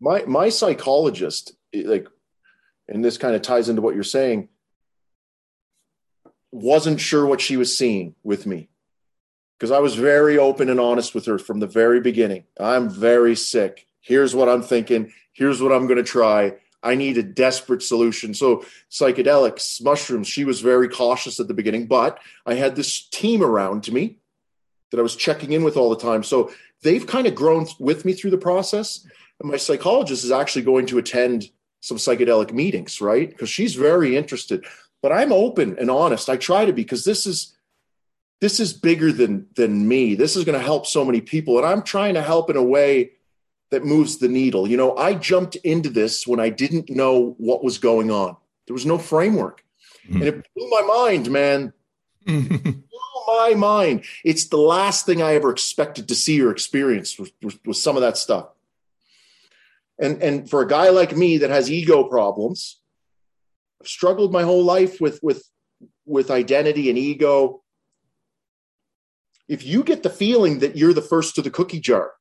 my 0.00 0.24
my 0.24 0.48
psychologist, 0.48 1.54
like, 1.72 2.08
and 2.88 3.04
this 3.04 3.16
kind 3.16 3.34
of 3.34 3.40
ties 3.40 3.68
into 3.68 3.80
what 3.80 3.94
you're 3.94 4.04
saying 4.04 4.48
wasn't 6.52 7.00
sure 7.00 7.26
what 7.26 7.40
she 7.40 7.56
was 7.56 7.76
seeing 7.76 8.14
with 8.22 8.46
me 8.46 8.68
because 9.58 9.70
I 9.70 9.78
was 9.78 9.94
very 9.94 10.38
open 10.38 10.68
and 10.68 10.78
honest 10.78 11.14
with 11.14 11.26
her 11.26 11.38
from 11.38 11.60
the 11.60 11.66
very 11.66 12.00
beginning. 12.00 12.44
I'm 12.60 12.90
very 12.90 13.34
sick. 13.34 13.86
Here's 14.00 14.34
what 14.34 14.48
I'm 14.48 14.62
thinking. 14.62 15.12
Here's 15.32 15.62
what 15.62 15.72
I'm 15.72 15.86
going 15.86 15.98
to 15.98 16.02
try. 16.02 16.54
I 16.82 16.96
need 16.96 17.16
a 17.16 17.22
desperate 17.22 17.82
solution. 17.82 18.34
So, 18.34 18.64
psychedelics, 18.90 19.82
mushrooms, 19.82 20.26
she 20.26 20.44
was 20.44 20.60
very 20.60 20.88
cautious 20.88 21.38
at 21.38 21.46
the 21.46 21.54
beginning, 21.54 21.86
but 21.86 22.18
I 22.44 22.54
had 22.54 22.74
this 22.74 23.06
team 23.08 23.42
around 23.42 23.84
to 23.84 23.92
me 23.92 24.18
that 24.90 24.98
I 24.98 25.02
was 25.02 25.14
checking 25.14 25.52
in 25.52 25.62
with 25.62 25.76
all 25.76 25.90
the 25.90 25.96
time. 25.96 26.24
So, 26.24 26.50
they've 26.82 27.06
kind 27.06 27.28
of 27.28 27.36
grown 27.36 27.66
with 27.78 28.04
me 28.04 28.14
through 28.14 28.32
the 28.32 28.38
process. 28.38 29.06
And 29.40 29.50
my 29.50 29.56
psychologist 29.56 30.24
is 30.24 30.32
actually 30.32 30.62
going 30.62 30.86
to 30.86 30.98
attend 30.98 31.50
some 31.80 31.98
psychedelic 31.98 32.52
meetings, 32.52 33.00
right? 33.00 33.30
Because 33.30 33.48
she's 33.48 33.74
very 33.74 34.16
interested. 34.16 34.64
But 35.02 35.12
I'm 35.12 35.32
open 35.32 35.76
and 35.78 35.90
honest. 35.90 36.28
I 36.28 36.36
try 36.36 36.64
to 36.64 36.72
be 36.72 36.82
because 36.82 37.04
this 37.04 37.26
is 37.26 37.56
this 38.40 38.58
is 38.58 38.72
bigger 38.72 39.12
than 39.12 39.46
than 39.54 39.86
me. 39.86 40.14
This 40.14 40.36
is 40.36 40.44
going 40.44 40.58
to 40.58 40.64
help 40.64 40.86
so 40.86 41.04
many 41.04 41.20
people, 41.20 41.58
and 41.58 41.66
I'm 41.66 41.82
trying 41.82 42.14
to 42.14 42.22
help 42.22 42.48
in 42.50 42.56
a 42.56 42.62
way 42.62 43.12
that 43.70 43.84
moves 43.84 44.18
the 44.18 44.28
needle. 44.28 44.68
You 44.68 44.76
know, 44.76 44.96
I 44.96 45.14
jumped 45.14 45.56
into 45.56 45.88
this 45.90 46.26
when 46.26 46.40
I 46.40 46.50
didn't 46.50 46.90
know 46.90 47.34
what 47.38 47.64
was 47.64 47.78
going 47.78 48.10
on. 48.10 48.36
There 48.66 48.74
was 48.74 48.86
no 48.86 48.98
framework, 48.98 49.64
mm-hmm. 50.06 50.16
and 50.16 50.24
it 50.24 50.46
blew 50.54 50.68
my 50.70 50.82
mind, 50.82 51.30
man. 51.30 51.72
blew 52.26 52.82
my 53.26 53.54
mind. 53.56 54.04
It's 54.24 54.46
the 54.46 54.56
last 54.56 55.06
thing 55.06 55.22
I 55.22 55.34
ever 55.34 55.50
expected 55.50 56.08
to 56.08 56.14
see 56.14 56.40
or 56.42 56.50
experience 56.50 57.18
was, 57.18 57.32
was, 57.42 57.58
was 57.64 57.82
some 57.82 57.96
of 57.96 58.02
that 58.02 58.16
stuff. 58.16 58.48
And 59.98 60.22
and 60.22 60.50
for 60.50 60.62
a 60.62 60.68
guy 60.68 60.90
like 60.90 61.16
me 61.16 61.38
that 61.38 61.50
has 61.50 61.70
ego 61.70 62.04
problems, 62.04 62.78
I've 63.82 63.88
struggled 63.88 64.32
my 64.32 64.42
whole 64.42 64.62
life 64.62 65.00
with 65.00 65.18
with 65.22 65.44
with 66.06 66.30
identity 66.30 66.88
and 66.88 66.96
ego. 66.96 67.62
If 69.48 69.66
you 69.66 69.82
get 69.82 70.04
the 70.04 70.10
feeling 70.10 70.60
that 70.60 70.76
you're 70.76 70.92
the 70.92 71.02
first 71.02 71.34
to 71.34 71.42
the 71.42 71.50
cookie 71.50 71.80
jar, 71.80 72.12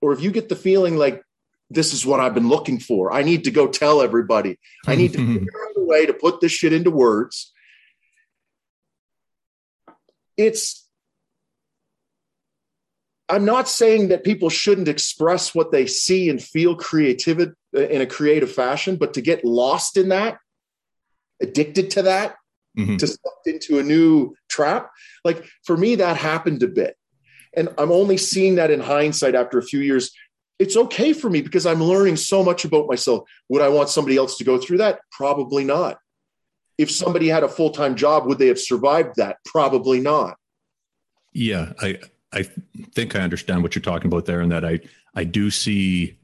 or 0.00 0.12
if 0.12 0.22
you 0.22 0.30
get 0.30 0.48
the 0.48 0.56
feeling 0.56 0.96
like 0.96 1.22
this 1.68 1.92
is 1.92 2.06
what 2.06 2.20
I've 2.20 2.34
been 2.34 2.48
looking 2.48 2.78
for, 2.78 3.12
I 3.12 3.22
need 3.22 3.44
to 3.44 3.50
go 3.50 3.66
tell 3.66 4.00
everybody. 4.00 4.56
I 4.86 4.94
need 4.94 5.12
to 5.14 5.18
figure 5.26 5.50
out 5.64 5.82
a 5.82 5.84
way 5.84 6.06
to 6.06 6.14
put 6.14 6.40
this 6.40 6.52
shit 6.52 6.72
into 6.72 6.92
words. 6.92 7.52
It's 10.36 10.88
I'm 13.28 13.44
not 13.44 13.68
saying 13.68 14.08
that 14.08 14.24
people 14.24 14.48
shouldn't 14.48 14.88
express 14.88 15.54
what 15.56 15.72
they 15.72 15.86
see 15.86 16.30
and 16.30 16.40
feel 16.40 16.76
creative 16.76 17.40
uh, 17.40 17.80
in 17.80 18.00
a 18.00 18.06
creative 18.06 18.52
fashion, 18.52 18.94
but 18.94 19.14
to 19.14 19.20
get 19.20 19.44
lost 19.44 19.96
in 19.96 20.10
that, 20.10 20.38
addicted 21.40 21.90
to 21.92 22.02
that, 22.02 22.36
mm-hmm. 22.76 22.96
to 22.96 23.06
sucked 23.06 23.46
into 23.46 23.78
a 23.78 23.82
new 23.82 24.34
trap, 24.48 24.90
like 25.24 25.44
for 25.64 25.76
me, 25.76 25.96
that 25.96 26.16
happened 26.16 26.62
a 26.62 26.68
bit. 26.68 26.96
And 27.56 27.68
I'm 27.78 27.92
only 27.92 28.16
seeing 28.16 28.56
that 28.56 28.70
in 28.70 28.80
hindsight 28.80 29.34
after 29.34 29.58
a 29.58 29.62
few 29.62 29.80
years. 29.80 30.10
It's 30.58 30.76
okay 30.76 31.12
for 31.12 31.30
me 31.30 31.40
because 31.40 31.66
I'm 31.66 31.82
learning 31.82 32.16
so 32.16 32.44
much 32.44 32.64
about 32.64 32.88
myself. 32.88 33.28
Would 33.48 33.62
I 33.62 33.68
want 33.68 33.88
somebody 33.88 34.16
else 34.16 34.36
to 34.38 34.44
go 34.44 34.58
through 34.58 34.78
that? 34.78 35.00
Probably 35.12 35.64
not. 35.64 35.98
If 36.76 36.90
somebody 36.90 37.28
had 37.28 37.44
a 37.44 37.48
full 37.48 37.70
time 37.70 37.94
job, 37.96 38.26
would 38.26 38.38
they 38.38 38.48
have 38.48 38.58
survived 38.58 39.16
that? 39.16 39.38
Probably 39.44 40.00
not. 40.00 40.36
Yeah, 41.32 41.72
I 41.80 41.98
I 42.32 42.42
think 42.42 43.16
I 43.16 43.20
understand 43.20 43.62
what 43.62 43.74
you're 43.74 43.82
talking 43.82 44.08
about 44.08 44.26
there, 44.26 44.40
and 44.40 44.52
that 44.52 44.64
I 44.64 44.80
I 45.14 45.24
do 45.24 45.50
see, 45.50 46.17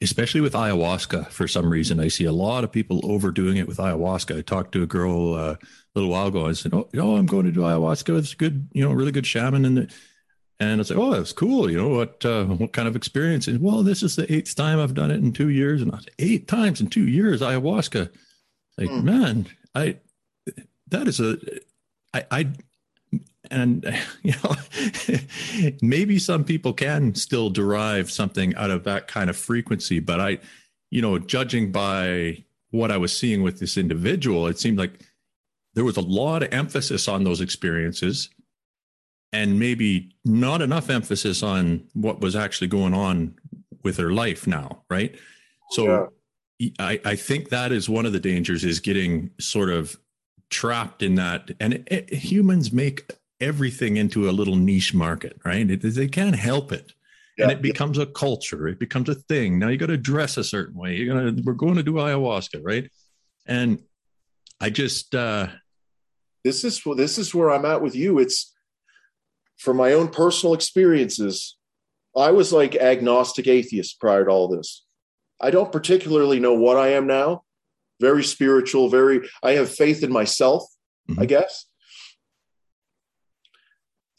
especially 0.00 0.40
with 0.40 0.54
ayahuasca, 0.54 1.28
for 1.28 1.46
some 1.46 1.70
reason, 1.70 2.00
I 2.00 2.08
see 2.08 2.24
a 2.24 2.32
lot 2.32 2.64
of 2.64 2.72
people 2.72 3.00
overdoing 3.04 3.56
it 3.58 3.68
with 3.68 3.78
ayahuasca. 3.78 4.38
I 4.38 4.42
talked 4.42 4.72
to 4.72 4.82
a 4.82 4.86
girl 4.86 5.34
uh, 5.34 5.52
a 5.54 5.58
little 5.94 6.10
while 6.10 6.28
ago. 6.28 6.46
and 6.46 6.56
said, 6.56 6.74
"Oh, 6.74 6.88
oh, 6.96 7.16
I'm 7.16 7.26
going 7.26 7.46
to 7.46 7.52
do 7.52 7.60
ayahuasca. 7.60 8.18
It's 8.18 8.34
good, 8.34 8.68
you 8.72 8.82
know, 8.82 8.92
really 8.92 9.12
good 9.12 9.26
shaman." 9.26 9.64
And 9.64 9.92
and 10.58 10.80
it's 10.80 10.90
like, 10.90 10.98
"Oh, 10.98 11.12
that's 11.12 11.32
cool. 11.32 11.70
You 11.70 11.76
know 11.76 11.88
what? 11.88 12.24
Uh, 12.24 12.44
what 12.46 12.72
kind 12.72 12.88
of 12.88 12.96
experience?" 12.96 13.46
And 13.46 13.60
well, 13.60 13.82
this 13.82 14.02
is 14.02 14.16
the 14.16 14.32
eighth 14.32 14.54
time 14.54 14.78
I've 14.78 14.94
done 14.94 15.10
it 15.10 15.16
in 15.16 15.32
two 15.32 15.50
years, 15.50 15.82
and 15.82 15.94
I 15.94 15.98
said, 15.98 16.12
eight 16.18 16.48
times 16.48 16.80
in 16.80 16.88
two 16.88 17.06
years 17.06 17.40
ayahuasca. 17.42 18.10
Like, 18.78 18.88
mm. 18.88 19.02
man, 19.02 19.46
I 19.74 19.96
that 20.88 21.08
is 21.08 21.20
a 21.20 21.36
I, 22.14 22.24
I 22.30 22.48
and 23.50 23.84
you 24.22 24.32
know 24.42 24.56
maybe 25.82 26.18
some 26.18 26.44
people 26.44 26.72
can 26.72 27.14
still 27.14 27.50
derive 27.50 28.10
something 28.10 28.54
out 28.56 28.70
of 28.70 28.84
that 28.84 29.08
kind 29.08 29.30
of 29.30 29.36
frequency 29.36 30.00
but 30.00 30.20
i 30.20 30.38
you 30.90 31.02
know 31.02 31.18
judging 31.18 31.72
by 31.72 32.42
what 32.70 32.90
i 32.90 32.96
was 32.96 33.16
seeing 33.16 33.42
with 33.42 33.58
this 33.58 33.76
individual 33.76 34.46
it 34.46 34.58
seemed 34.58 34.78
like 34.78 35.00
there 35.74 35.84
was 35.84 35.96
a 35.96 36.02
lot 36.02 36.42
of 36.42 36.52
emphasis 36.52 37.08
on 37.08 37.24
those 37.24 37.40
experiences 37.40 38.30
and 39.32 39.58
maybe 39.58 40.12
not 40.24 40.60
enough 40.60 40.90
emphasis 40.90 41.42
on 41.42 41.84
what 41.94 42.20
was 42.20 42.34
actually 42.34 42.66
going 42.66 42.94
on 42.94 43.34
with 43.82 43.96
her 43.96 44.12
life 44.12 44.46
now 44.46 44.82
right 44.90 45.16
so 45.70 45.84
yeah. 45.84 46.06
I, 46.78 47.00
I 47.04 47.16
think 47.16 47.48
that 47.48 47.72
is 47.72 47.88
one 47.88 48.04
of 48.04 48.12
the 48.12 48.20
dangers 48.20 48.64
is 48.64 48.80
getting 48.80 49.30
sort 49.40 49.70
of 49.70 49.98
trapped 50.50 51.02
in 51.02 51.14
that 51.14 51.52
and 51.60 51.74
it, 51.74 51.88
it, 51.90 52.12
humans 52.12 52.72
make 52.72 53.10
everything 53.40 53.96
into 53.96 54.28
a 54.28 54.32
little 54.32 54.56
niche 54.56 54.94
market, 54.94 55.38
right? 55.44 55.68
It, 55.70 55.82
they 55.82 56.08
can't 56.08 56.36
help 56.36 56.72
it. 56.72 56.92
Yeah. 57.38 57.44
And 57.44 57.52
it 57.52 57.62
becomes 57.62 57.96
a 57.98 58.06
culture. 58.06 58.68
It 58.68 58.78
becomes 58.78 59.08
a 59.08 59.14
thing. 59.14 59.58
Now 59.58 59.68
you 59.68 59.78
got 59.78 59.86
to 59.86 59.96
dress 59.96 60.36
a 60.36 60.44
certain 60.44 60.74
way. 60.74 60.96
You're 60.96 61.14
gonna. 61.14 61.42
We're 61.42 61.54
going 61.54 61.76
to 61.76 61.82
do 61.82 61.94
ayahuasca, 61.94 62.60
right? 62.62 62.90
And 63.46 63.82
I 64.60 64.70
just. 64.70 65.14
uh 65.14 65.48
This 66.44 66.64
is 66.64 66.82
this 66.96 67.18
is 67.18 67.34
where 67.34 67.50
I'm 67.50 67.64
at 67.64 67.80
with 67.80 67.94
you. 67.94 68.18
It's 68.18 68.54
from 69.56 69.76
my 69.78 69.92
own 69.94 70.08
personal 70.08 70.54
experiences. 70.54 71.56
I 72.16 72.32
was 72.32 72.52
like 72.52 72.74
agnostic 72.74 73.46
atheist 73.46 74.00
prior 74.00 74.24
to 74.24 74.30
all 74.30 74.48
this. 74.48 74.84
I 75.40 75.50
don't 75.50 75.72
particularly 75.72 76.40
know 76.40 76.54
what 76.54 76.76
I 76.76 76.88
am 76.88 77.06
now. 77.06 77.44
Very 78.00 78.24
spiritual. 78.24 78.90
Very. 78.90 79.28
I 79.42 79.52
have 79.52 79.70
faith 79.70 80.02
in 80.02 80.12
myself. 80.12 80.64
Mm-hmm. 81.08 81.22
I 81.22 81.26
guess 81.26 81.69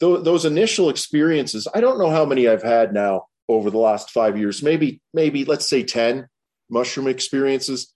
th- 0.02 0.24
those 0.24 0.44
initial 0.44 0.88
experiences, 0.88 1.68
I 1.72 1.80
don't 1.80 1.98
know 1.98 2.10
how 2.10 2.24
many 2.24 2.48
I've 2.48 2.62
had 2.62 2.92
now 2.92 3.26
over 3.48 3.70
the 3.70 3.78
last 3.78 4.10
five 4.10 4.36
years, 4.36 4.62
maybe, 4.62 5.00
maybe 5.14 5.44
let's 5.44 5.68
say 5.68 5.84
10 5.84 6.28
mushroom 6.68 7.06
experiences. 7.06 7.94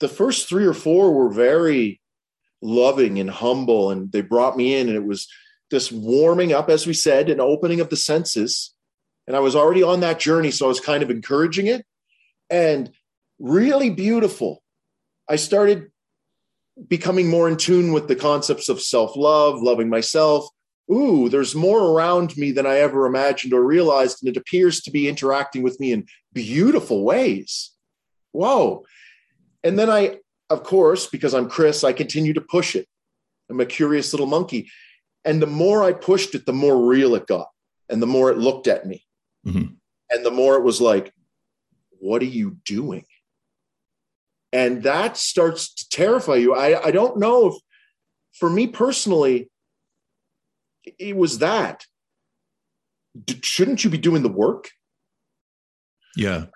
The 0.00 0.08
first 0.08 0.48
three 0.48 0.64
or 0.64 0.74
four 0.74 1.12
were 1.12 1.30
very 1.30 2.00
loving 2.60 3.18
and 3.18 3.30
humble, 3.30 3.90
and 3.90 4.12
they 4.12 4.20
brought 4.20 4.56
me 4.56 4.76
in, 4.76 4.88
and 4.88 4.96
it 4.96 5.04
was 5.04 5.26
this 5.70 5.90
warming 5.90 6.52
up, 6.52 6.70
as 6.70 6.86
we 6.86 6.94
said, 6.94 7.28
an 7.28 7.40
opening 7.40 7.80
of 7.80 7.88
the 7.88 7.96
senses. 7.96 8.74
And 9.26 9.36
I 9.36 9.40
was 9.40 9.56
already 9.56 9.82
on 9.82 10.00
that 10.00 10.20
journey, 10.20 10.50
so 10.50 10.66
I 10.66 10.68
was 10.68 10.80
kind 10.80 11.02
of 11.02 11.10
encouraging 11.10 11.66
it 11.66 11.84
and 12.50 12.90
really 13.40 13.90
beautiful. 13.90 14.62
I 15.28 15.36
started 15.36 15.90
becoming 16.88 17.28
more 17.28 17.48
in 17.48 17.56
tune 17.56 17.92
with 17.92 18.08
the 18.08 18.16
concepts 18.16 18.68
of 18.68 18.80
self 18.80 19.16
love, 19.16 19.62
loving 19.62 19.88
myself, 19.88 20.48
ooh, 20.90 21.28
there's 21.28 21.54
more 21.54 21.92
around 21.92 22.36
me 22.36 22.50
than 22.52 22.66
I 22.66 22.78
ever 22.78 23.06
imagined 23.06 23.52
or 23.52 23.62
realized, 23.62 24.22
and 24.22 24.28
it 24.34 24.38
appears 24.38 24.80
to 24.82 24.90
be 24.90 25.08
interacting 25.08 25.62
with 25.62 25.78
me 25.80 25.92
in 25.92 26.06
beautiful 26.32 27.04
ways. 27.04 27.70
Whoa. 28.32 28.84
And 29.62 29.78
then 29.78 29.90
I, 29.90 30.18
of 30.50 30.64
course, 30.64 31.06
because 31.06 31.34
I'm 31.34 31.48
Chris, 31.48 31.84
I 31.84 31.92
continue 31.92 32.32
to 32.34 32.40
push 32.40 32.74
it. 32.74 32.86
I'm 33.50 33.60
a 33.60 33.66
curious 33.66 34.12
little 34.12 34.26
monkey. 34.26 34.70
And 35.24 35.40
the 35.40 35.46
more 35.46 35.84
I 35.84 35.92
pushed 35.92 36.34
it, 36.34 36.46
the 36.46 36.52
more 36.52 36.86
real 36.86 37.14
it 37.14 37.26
got, 37.26 37.48
and 37.88 38.02
the 38.02 38.06
more 38.06 38.30
it 38.30 38.38
looked 38.38 38.66
at 38.66 38.86
me. 38.86 39.04
Mm-hmm. 39.46 39.74
And 40.10 40.26
the 40.26 40.30
more 40.30 40.56
it 40.56 40.62
was 40.62 40.80
like, 40.80 41.12
what 42.00 42.22
are 42.22 42.26
you 42.26 42.56
doing? 42.64 43.04
And 44.52 44.82
that 44.82 45.16
starts 45.16 45.72
to 45.74 45.88
terrify 45.88 46.34
you. 46.34 46.54
I, 46.54 46.86
I 46.86 46.90
don't 46.90 47.18
know 47.18 47.48
if, 47.48 47.54
for 48.32 48.50
me 48.50 48.66
personally, 48.66 49.48
it 50.84 51.16
was 51.16 51.38
that. 51.38 51.84
Shouldn't 53.42 53.84
you 53.84 53.90
be 53.90 53.98
doing 53.98 54.22
the 54.22 54.28
work? 54.28 54.70
Yeah. 56.16 56.46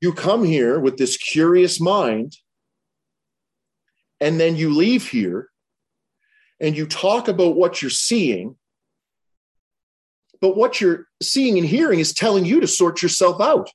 You 0.00 0.12
come 0.12 0.44
here 0.44 0.78
with 0.78 0.96
this 0.96 1.16
curious 1.16 1.80
mind, 1.80 2.36
and 4.20 4.38
then 4.38 4.56
you 4.56 4.74
leave 4.74 5.08
here 5.08 5.48
and 6.60 6.76
you 6.76 6.86
talk 6.86 7.28
about 7.28 7.56
what 7.56 7.80
you're 7.80 7.90
seeing. 7.90 8.56
But 10.40 10.56
what 10.56 10.80
you're 10.80 11.06
seeing 11.22 11.58
and 11.58 11.66
hearing 11.66 11.98
is 11.98 12.12
telling 12.12 12.44
you 12.44 12.60
to 12.60 12.66
sort 12.66 13.02
yourself 13.02 13.40
out. 13.40 13.70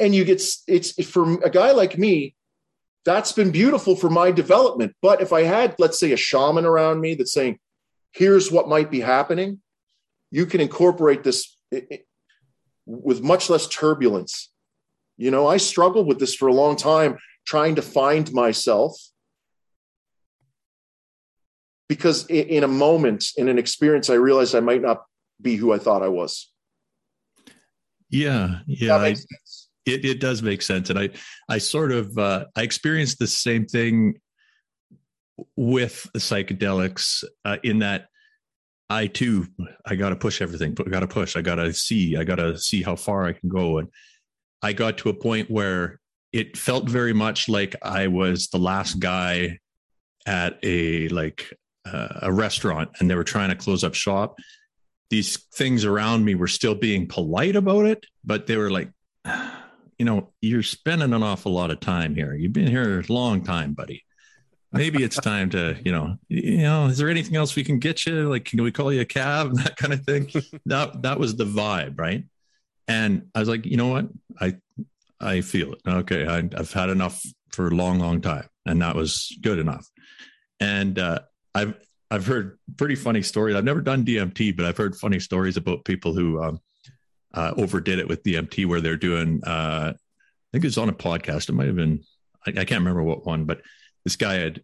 And 0.00 0.14
you 0.14 0.24
get 0.24 0.42
it's 0.66 1.04
for 1.04 1.40
a 1.44 1.50
guy 1.50 1.70
like 1.70 1.96
me, 1.96 2.34
that's 3.04 3.32
been 3.32 3.52
beautiful 3.52 3.94
for 3.94 4.10
my 4.10 4.32
development. 4.32 4.94
But 5.02 5.20
if 5.20 5.32
I 5.32 5.42
had, 5.42 5.76
let's 5.78 6.00
say, 6.00 6.12
a 6.12 6.16
shaman 6.16 6.64
around 6.64 7.00
me 7.00 7.14
that's 7.14 7.32
saying, 7.32 7.58
here's 8.14 8.50
what 8.50 8.68
might 8.68 8.90
be 8.90 9.00
happening, 9.00 9.60
you 10.30 10.46
can 10.46 10.60
incorporate 10.60 11.24
this 11.24 11.56
with 12.86 13.22
much 13.22 13.50
less 13.50 13.66
turbulence. 13.68 14.50
You 15.16 15.30
know, 15.30 15.46
I 15.46 15.58
struggled 15.58 16.06
with 16.06 16.18
this 16.18 16.34
for 16.34 16.48
a 16.48 16.52
long 16.52 16.76
time, 16.76 17.18
trying 17.46 17.76
to 17.76 17.82
find 17.82 18.32
myself. 18.32 18.96
Because 21.88 22.26
in 22.26 22.64
a 22.64 22.68
moment, 22.68 23.26
in 23.36 23.48
an 23.48 23.58
experience, 23.58 24.08
I 24.08 24.14
realized 24.14 24.54
I 24.54 24.60
might 24.60 24.82
not 24.82 25.04
be 25.40 25.56
who 25.56 25.72
I 25.72 25.78
thought 25.78 26.02
I 26.02 26.08
was. 26.08 26.50
Yeah, 28.08 28.60
yeah, 28.66 28.96
I, 28.96 29.16
it 29.84 30.04
it 30.04 30.20
does 30.20 30.42
make 30.42 30.62
sense, 30.62 30.88
and 30.88 30.98
I 30.98 31.10
I 31.48 31.58
sort 31.58 31.92
of 31.92 32.16
uh, 32.16 32.46
I 32.56 32.62
experienced 32.62 33.18
the 33.18 33.26
same 33.26 33.66
thing 33.66 34.14
with 35.56 36.08
the 36.12 36.20
psychedelics 36.20 37.24
uh, 37.44 37.56
in 37.62 37.80
that 37.80 38.06
I 38.90 39.06
too 39.06 39.46
I 39.84 39.96
got 39.96 40.10
to 40.10 40.16
push 40.16 40.40
everything. 40.40 40.76
I 40.84 40.90
got 40.90 41.00
to 41.00 41.08
push. 41.08 41.36
I 41.36 41.42
got 41.42 41.56
to 41.56 41.72
see. 41.72 42.16
I 42.16 42.24
got 42.24 42.36
to 42.36 42.58
see 42.58 42.82
how 42.82 42.96
far 42.96 43.24
I 43.26 43.32
can 43.32 43.48
go. 43.48 43.78
And 43.78 43.88
I 44.62 44.72
got 44.72 44.98
to 44.98 45.08
a 45.08 45.14
point 45.14 45.50
where 45.50 46.00
it 46.32 46.56
felt 46.56 46.88
very 46.88 47.12
much 47.12 47.48
like 47.48 47.76
I 47.82 48.08
was 48.08 48.48
the 48.48 48.58
last 48.58 48.98
guy 48.98 49.58
at 50.26 50.58
a 50.62 51.08
like 51.08 51.52
uh, 51.86 52.20
a 52.22 52.32
restaurant 52.32 52.90
and 52.98 53.10
they 53.10 53.14
were 53.14 53.24
trying 53.24 53.50
to 53.50 53.56
close 53.56 53.84
up 53.84 53.94
shop. 53.94 54.38
These 55.10 55.36
things 55.54 55.84
around 55.84 56.24
me 56.24 56.34
were 56.34 56.48
still 56.48 56.74
being 56.74 57.06
polite 57.06 57.56
about 57.56 57.86
it, 57.86 58.06
but 58.24 58.46
they 58.46 58.56
were 58.56 58.70
like, 58.70 58.90
you 59.98 60.04
know, 60.04 60.32
you're 60.40 60.62
spending 60.62 61.12
an 61.12 61.22
awful 61.22 61.52
lot 61.52 61.70
of 61.70 61.80
time 61.80 62.14
here. 62.14 62.34
You've 62.34 62.52
been 62.52 62.66
here 62.66 63.00
a 63.00 63.12
long 63.12 63.44
time, 63.44 63.74
buddy. 63.74 64.02
Maybe 64.74 65.02
it's 65.02 65.16
time 65.16 65.50
to, 65.50 65.76
you 65.84 65.92
know, 65.92 66.16
you 66.28 66.58
know, 66.58 66.86
is 66.86 66.98
there 66.98 67.08
anything 67.08 67.36
else 67.36 67.54
we 67.54 67.64
can 67.64 67.78
get 67.78 68.04
you? 68.06 68.28
Like, 68.28 68.44
can 68.44 68.62
we 68.62 68.72
call 68.72 68.92
you 68.92 69.00
a 69.00 69.04
cab 69.04 69.48
and 69.48 69.58
that 69.64 69.76
kind 69.76 69.92
of 69.92 70.04
thing? 70.04 70.30
that 70.66 71.02
that 71.02 71.18
was 71.18 71.36
the 71.36 71.44
vibe, 71.44 71.98
right? 71.98 72.24
And 72.88 73.28
I 73.34 73.40
was 73.40 73.48
like, 73.48 73.64
you 73.64 73.76
know 73.76 73.88
what? 73.88 74.06
I 74.40 74.56
I 75.20 75.40
feel 75.40 75.72
it. 75.72 75.80
Okay, 75.86 76.26
I, 76.26 76.48
have 76.56 76.72
had 76.72 76.90
enough 76.90 77.22
for 77.52 77.68
a 77.68 77.70
long, 77.70 77.98
long 77.98 78.20
time, 78.20 78.48
and 78.66 78.82
that 78.82 78.94
was 78.94 79.36
good 79.40 79.58
enough. 79.58 79.88
And 80.60 80.98
uh, 80.98 81.20
I've 81.54 81.74
I've 82.10 82.26
heard 82.26 82.58
pretty 82.76 82.94
funny 82.94 83.22
stories. 83.22 83.56
I've 83.56 83.64
never 83.64 83.80
done 83.80 84.04
DMT, 84.04 84.56
but 84.56 84.66
I've 84.66 84.76
heard 84.76 84.96
funny 84.96 85.20
stories 85.20 85.56
about 85.56 85.84
people 85.84 86.14
who 86.14 86.42
um, 86.42 86.60
uh, 87.32 87.54
overdid 87.56 87.98
it 87.98 88.08
with 88.08 88.22
DMT, 88.22 88.66
where 88.66 88.80
they're 88.80 88.96
doing. 88.96 89.42
Uh, 89.44 89.92
I 89.94 90.48
think 90.52 90.64
it 90.64 90.68
was 90.68 90.78
on 90.78 90.88
a 90.88 90.94
podcast. 90.94 91.48
It 91.48 91.52
might 91.52 91.66
have 91.66 91.76
been. 91.76 92.04
I, 92.46 92.50
I 92.50 92.64
can't 92.64 92.80
remember 92.80 93.02
what 93.02 93.26
one, 93.26 93.44
but 93.44 93.62
this 94.04 94.16
guy 94.16 94.34
had 94.34 94.62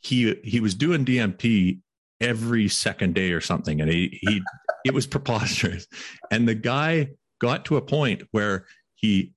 he 0.00 0.34
he 0.44 0.60
was 0.60 0.74
doing 0.74 1.04
DMT 1.04 1.80
every 2.20 2.68
second 2.68 3.14
day 3.14 3.32
or 3.32 3.40
something, 3.40 3.80
and 3.80 3.90
he 3.90 4.18
he 4.20 4.42
it 4.84 4.94
was 4.94 5.06
preposterous. 5.06 5.86
And 6.30 6.46
the 6.46 6.54
guy 6.54 7.10
got 7.40 7.64
to 7.66 7.76
a 7.76 7.82
point 7.82 8.22
where 8.30 8.66
he 8.94 9.32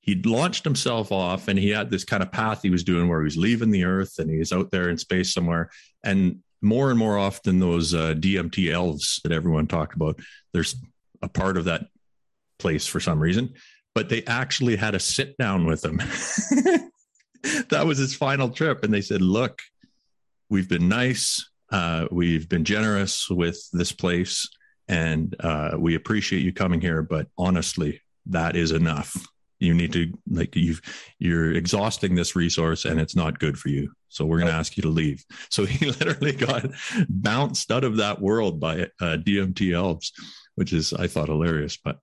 he'd 0.00 0.26
launched 0.26 0.64
himself 0.64 1.12
off 1.12 1.48
and 1.48 1.58
he 1.58 1.70
had 1.70 1.90
this 1.90 2.04
kind 2.04 2.22
of 2.22 2.32
path 2.32 2.62
he 2.62 2.70
was 2.70 2.84
doing 2.84 3.08
where 3.08 3.20
he 3.20 3.24
was 3.24 3.36
leaving 3.36 3.70
the 3.70 3.84
earth 3.84 4.18
and 4.18 4.30
he 4.30 4.38
was 4.38 4.52
out 4.52 4.70
there 4.70 4.88
in 4.88 4.96
space 4.96 5.32
somewhere 5.32 5.70
and 6.02 6.38
more 6.62 6.88
and 6.88 6.98
more 6.98 7.18
often 7.18 7.58
those 7.58 7.92
uh, 7.92 8.14
dmt 8.14 8.72
elves 8.72 9.20
that 9.22 9.32
everyone 9.32 9.66
talked 9.66 9.94
about 9.94 10.18
there's 10.54 10.76
a 11.20 11.28
part 11.28 11.58
of 11.58 11.66
that 11.66 11.86
place 12.58 12.86
for 12.86 13.00
some 13.00 13.20
reason 13.20 13.52
but 13.94 14.08
they 14.08 14.24
actually 14.24 14.76
had 14.76 14.94
a 14.94 15.00
sit 15.00 15.36
down 15.36 15.66
with 15.66 15.84
him 15.84 16.00
that 17.70 17.86
was 17.86 17.98
his 17.98 18.14
final 18.14 18.50
trip. 18.50 18.84
And 18.84 18.92
they 18.92 19.00
said 19.00 19.22
look 19.22 19.62
we've 20.50 20.68
been 20.68 20.88
nice. 20.88 21.48
Uh, 21.70 22.06
we've 22.10 22.48
been 22.48 22.64
generous 22.64 23.28
with 23.28 23.58
this 23.72 23.92
place. 23.92 24.48
And 24.86 25.34
uh, 25.40 25.76
we 25.78 25.94
appreciate 25.94 26.42
you 26.42 26.52
coming 26.52 26.80
here 26.80 27.02
but 27.02 27.28
honestly 27.38 28.00
that 28.26 28.56
is 28.56 28.70
enough. 28.70 29.16
You 29.60 29.72
need 29.72 29.92
to 29.94 30.12
like 30.28 30.56
you 30.56 30.76
you're 31.18 31.52
exhausting 31.52 32.14
this 32.14 32.36
resource 32.36 32.84
and 32.84 33.00
it's 33.00 33.16
not 33.16 33.38
good 33.38 33.58
for 33.58 33.68
you. 33.68 33.92
So 34.08 34.24
we're 34.24 34.38
going 34.38 34.50
to 34.50 34.56
ask 34.56 34.76
you 34.76 34.82
to 34.82 34.88
leave. 34.88 35.24
So 35.48 35.64
he 35.64 35.86
literally 35.90 36.32
got 36.32 36.66
bounced 37.08 37.70
out 37.70 37.84
of 37.84 37.96
that 37.96 38.20
world 38.20 38.60
by 38.60 38.82
uh, 39.00 39.16
dmt 39.16 39.72
elves 39.72 40.12
which 40.54 40.72
is 40.72 40.92
i 40.92 41.06
thought 41.06 41.28
hilarious 41.28 41.76
but 41.76 41.98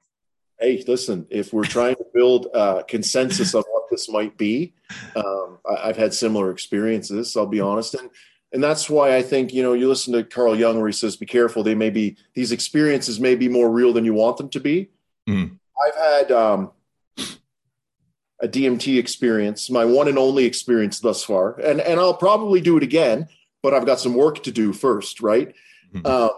hey 0.60 0.84
listen 0.88 1.26
if 1.30 1.54
we're 1.54 1.64
trying 1.64 1.96
to 1.96 2.06
build 2.14 2.48
a 2.54 2.84
consensus 2.88 3.54
of 3.54 3.66
this 3.92 4.10
might 4.10 4.38
be 4.38 4.74
um, 5.16 5.60
I, 5.70 5.88
have 5.88 5.98
had 5.98 6.14
similar 6.14 6.50
experiences 6.52 7.36
i'll 7.38 7.46
be 7.46 7.62
honest 7.62 7.94
and 7.94 8.10
and 8.52 8.64
that's 8.64 8.90
why 8.90 9.16
i 9.16 9.22
think 9.22 9.54
you 9.54 9.62
know 9.62 9.74
you 9.74 9.88
listen 9.88 10.14
to 10.14 10.24
carl 10.24 10.56
jung 10.56 10.78
where 10.78 10.88
he 10.88 10.94
says 10.94 11.16
be 11.16 11.26
careful 11.26 11.62
they 11.64 11.76
may 11.76 11.90
be 11.92 12.18
these 12.34 12.52
experiences 12.52 13.20
may 13.20 13.36
be 13.36 13.48
more 13.48 13.70
real 13.70 13.94
than 13.94 14.06
you 14.06 14.14
want 14.14 14.38
them 14.38 14.50
to 14.50 14.60
be 14.60 14.90
mm. 15.30 15.52
i've 15.86 15.96
had 15.96 16.32
um, 16.32 16.72
a 18.42 18.48
DMT 18.48 18.98
experience, 18.98 19.70
my 19.70 19.86
one 19.86 20.08
and 20.08 20.18
only 20.18 20.46
experience 20.46 21.00
thus 21.00 21.24
far, 21.24 21.60
and 21.60 21.80
and 21.80 22.00
I'll 22.00 22.16
probably 22.16 22.60
do 22.60 22.76
it 22.76 22.84
again, 22.84 23.28
but 23.62 23.74
I've 23.74 23.86
got 23.86 24.00
some 24.00 24.16
work 24.16 24.44
to 24.44 24.52
do 24.52 24.74
first, 24.74 25.22
right? 25.22 25.54
Mm-hmm. 25.94 26.02
Uh, 26.06 26.30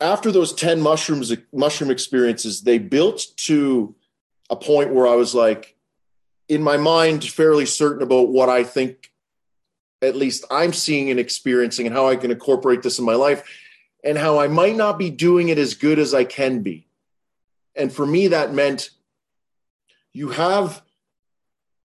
after 0.00 0.30
those 0.30 0.52
ten 0.52 0.80
mushrooms 0.80 1.32
mushroom 1.52 1.90
experiences, 1.90 2.62
they 2.62 2.78
built 2.78 3.26
to 3.38 3.94
a 4.50 4.56
point 4.56 4.92
where 4.92 5.06
I 5.06 5.14
was 5.14 5.34
like, 5.34 5.76
in 6.48 6.62
my 6.62 6.76
mind, 6.76 7.24
fairly 7.24 7.66
certain 7.66 8.02
about 8.02 8.28
what 8.28 8.48
I 8.48 8.64
think, 8.64 9.10
at 10.02 10.16
least 10.16 10.44
I'm 10.50 10.72
seeing 10.72 11.10
and 11.10 11.18
experiencing, 11.18 11.86
and 11.86 11.94
how 11.94 12.08
I 12.08 12.16
can 12.16 12.30
incorporate 12.30 12.82
this 12.82 12.98
in 12.98 13.04
my 13.04 13.14
life, 13.14 13.42
and 14.04 14.18
how 14.18 14.38
I 14.38 14.48
might 14.48 14.76
not 14.76 14.98
be 14.98 15.10
doing 15.10 15.48
it 15.48 15.58
as 15.58 15.74
good 15.74 15.98
as 15.98 16.12
I 16.12 16.24
can 16.24 16.60
be. 16.60 16.86
And 17.74 17.92
for 17.92 18.04
me, 18.04 18.28
that 18.28 18.52
meant 18.52 18.90
you 20.12 20.28
have 20.28 20.82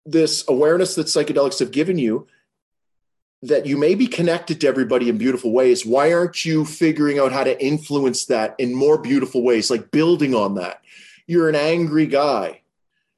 this 0.05 0.43
awareness 0.47 0.95
that 0.95 1.07
psychedelics 1.07 1.59
have 1.59 1.71
given 1.71 1.97
you 1.97 2.27
that 3.41 3.65
you 3.65 3.77
may 3.77 3.95
be 3.95 4.07
connected 4.07 4.59
to 4.59 4.67
everybody 4.67 5.07
in 5.07 5.17
beautiful 5.17 5.53
ways. 5.53 5.85
Why 5.85 6.11
aren't 6.11 6.43
you 6.43 6.65
figuring 6.65 7.19
out 7.19 7.31
how 7.31 7.45
to 7.45 7.63
influence 7.63 8.25
that 8.25 8.55
in 8.57 8.73
more 8.73 8.97
beautiful 8.97 9.43
ways, 9.43 9.71
like 9.71 9.91
building 9.91 10.35
on 10.35 10.55
that? 10.55 10.81
You're 11.29 11.49
an 11.49 11.55
angry 11.55 12.07
guy. 12.07 12.61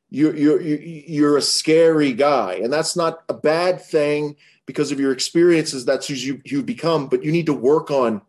You're, 0.10 0.36
you're, 0.36 0.62
you're 0.62 1.38
a 1.38 1.42
scary 1.42 2.14
guy. 2.14 2.56
And 2.56 2.72
that's 2.72 2.96
not 2.96 3.24
a 3.30 3.34
bad 3.34 3.82
thing 3.82 4.36
because 4.66 4.92
of 4.92 5.00
your 5.00 5.14
experiences. 5.14 5.86
That's 5.86 6.08
who 6.08 6.16
you, 6.16 6.42
you 6.44 6.64
become, 6.64 7.08
but 7.08 7.24
you 7.24 7.32
need 7.32 7.46
to 7.46 7.54
work 7.54 7.90
on 7.90 8.22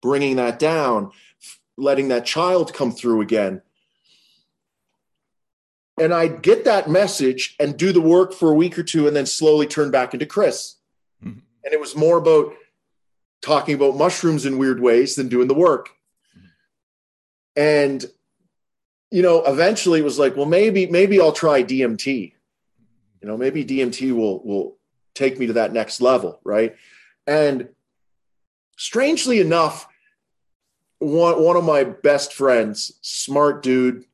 bringing 0.00 0.36
that 0.36 0.58
down, 0.58 1.10
letting 1.76 2.08
that 2.08 2.24
child 2.24 2.72
come 2.72 2.92
through 2.92 3.20
again 3.20 3.62
and 6.02 6.12
I'd 6.12 6.42
get 6.42 6.64
that 6.64 6.88
message 6.88 7.54
and 7.60 7.76
do 7.76 7.92
the 7.92 8.00
work 8.00 8.32
for 8.32 8.50
a 8.50 8.54
week 8.54 8.78
or 8.78 8.82
two 8.82 9.06
and 9.06 9.14
then 9.14 9.26
slowly 9.26 9.66
turn 9.66 9.90
back 9.90 10.14
into 10.14 10.26
Chris. 10.26 10.76
Mm-hmm. 11.22 11.40
And 11.64 11.74
it 11.74 11.80
was 11.80 11.94
more 11.94 12.16
about 12.16 12.54
talking 13.42 13.74
about 13.74 13.96
mushrooms 13.96 14.46
in 14.46 14.58
weird 14.58 14.80
ways 14.80 15.14
than 15.14 15.28
doing 15.28 15.48
the 15.48 15.54
work. 15.54 15.90
Mm-hmm. 16.36 16.46
And 17.56 18.06
you 19.12 19.22
know, 19.22 19.44
eventually 19.44 20.02
was 20.02 20.18
like, 20.18 20.36
well, 20.36 20.46
maybe 20.46 20.86
maybe 20.86 21.20
I'll 21.20 21.32
try 21.32 21.62
DMT. 21.62 22.32
You 23.20 23.28
know, 23.28 23.36
maybe 23.36 23.64
DMT 23.64 24.14
will 24.14 24.42
will 24.44 24.78
take 25.14 25.38
me 25.38 25.46
to 25.46 25.52
that 25.54 25.72
next 25.72 26.00
level, 26.00 26.40
right? 26.44 26.74
And 27.26 27.68
strangely 28.76 29.40
enough, 29.40 29.86
one 30.98 31.42
one 31.42 31.56
of 31.56 31.64
my 31.64 31.84
best 31.84 32.32
friends, 32.32 32.98
smart 33.02 33.62
dude, 33.62 34.04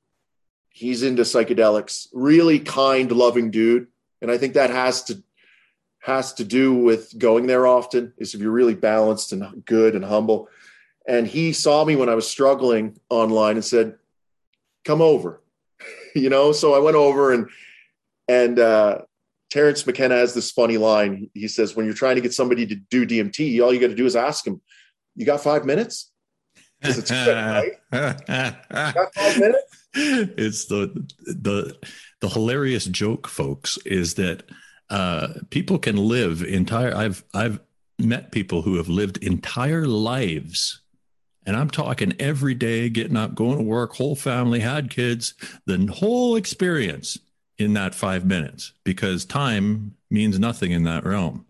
he's 0.79 1.03
into 1.03 1.23
psychedelics 1.23 2.07
really 2.13 2.61
kind 2.61 3.11
loving 3.11 3.51
dude 3.51 3.89
and 4.23 4.31
i 4.31 4.39
think 4.39 4.55
that 4.55 4.71
has 4.71 5.03
to 5.03 5.21
has 5.99 6.33
to 6.33 6.45
do 6.45 6.73
with 6.73 7.19
going 7.19 7.49
there 7.49 7.67
often 7.67 8.13
is 8.17 8.33
if 8.33 8.41
you're 8.41 8.53
really 8.53 8.77
balanced 8.77 9.33
and 9.33 9.65
good 9.65 9.97
and 9.97 10.05
humble 10.05 10.49
and 11.09 11.27
he 11.27 11.53
saw 11.53 11.85
me 11.85 11.97
when 11.97 12.09
i 12.09 12.15
was 12.15 12.31
struggling 12.31 12.97
online 13.11 13.57
and 13.57 13.65
said 13.65 13.97
come 14.89 15.03
over 15.03 15.41
you 16.15 16.31
know 16.31 16.53
so 16.53 16.75
i 16.75 16.79
went 16.79 16.97
over 16.97 17.33
and 17.33 17.49
and 18.29 18.59
uh 18.59 18.99
terence 19.51 19.87
mckenna 19.87 20.17
has 20.17 20.35
this 20.35 20.51
funny 20.51 20.77
line 20.77 21.31
he 21.35 21.47
says 21.47 21.77
when 21.77 21.85
you're 21.87 21.95
trying 21.95 22.17
to 22.17 22.23
get 22.23 22.35
somebody 22.35 22.67
to 22.67 22.75
do 22.75 23.07
dmt 23.07 23.63
all 23.63 23.73
you 23.73 23.81
got 23.81 23.89
to 23.89 23.95
do 23.95 24.07
is 24.07 24.17
ask 24.17 24.45
them 24.45 24.61
you 25.15 25.25
got 25.25 25.41
five 25.41 25.65
minutes 25.65 26.11
it's 26.81 27.11
quick, 27.11 27.27
right? 27.27 27.73
got 27.91 29.15
five 29.15 29.39
minutes 29.39 29.79
it's 29.95 30.67
the 30.67 31.07
the 31.27 31.77
the 32.21 32.29
hilarious 32.29 32.85
joke, 32.85 33.27
folks, 33.29 33.79
is 33.85 34.15
that 34.15 34.43
uh, 34.91 35.29
people 35.51 35.79
can 35.79 35.97
live 35.97 36.43
entire. 36.43 36.95
I've 36.95 37.25
I've 37.35 37.61
met 37.99 38.33
people 38.33 38.63
who 38.63 38.77
have 38.77 38.89
lived 38.89 39.19
entire 39.19 39.87
lives, 39.87 40.83
and 41.49 41.57
I'm 41.57 41.71
talking 41.71 42.13
every 42.19 42.53
day, 42.53 42.91
getting 42.91 43.17
up, 43.17 43.35
going 43.35 43.57
to 43.57 43.65
work, 43.65 43.95
whole 43.95 44.15
family, 44.15 44.61
had 44.61 44.91
kids, 44.91 45.33
the 45.65 45.79
whole 45.87 46.37
experience 46.37 47.19
in 47.57 47.73
that 47.73 47.95
five 47.95 48.27
minutes 48.27 48.75
because 48.85 49.25
time 49.25 49.97
means 50.11 50.39
nothing 50.39 50.73
in 50.73 50.85
that 50.85 51.07
realm. 51.07 51.47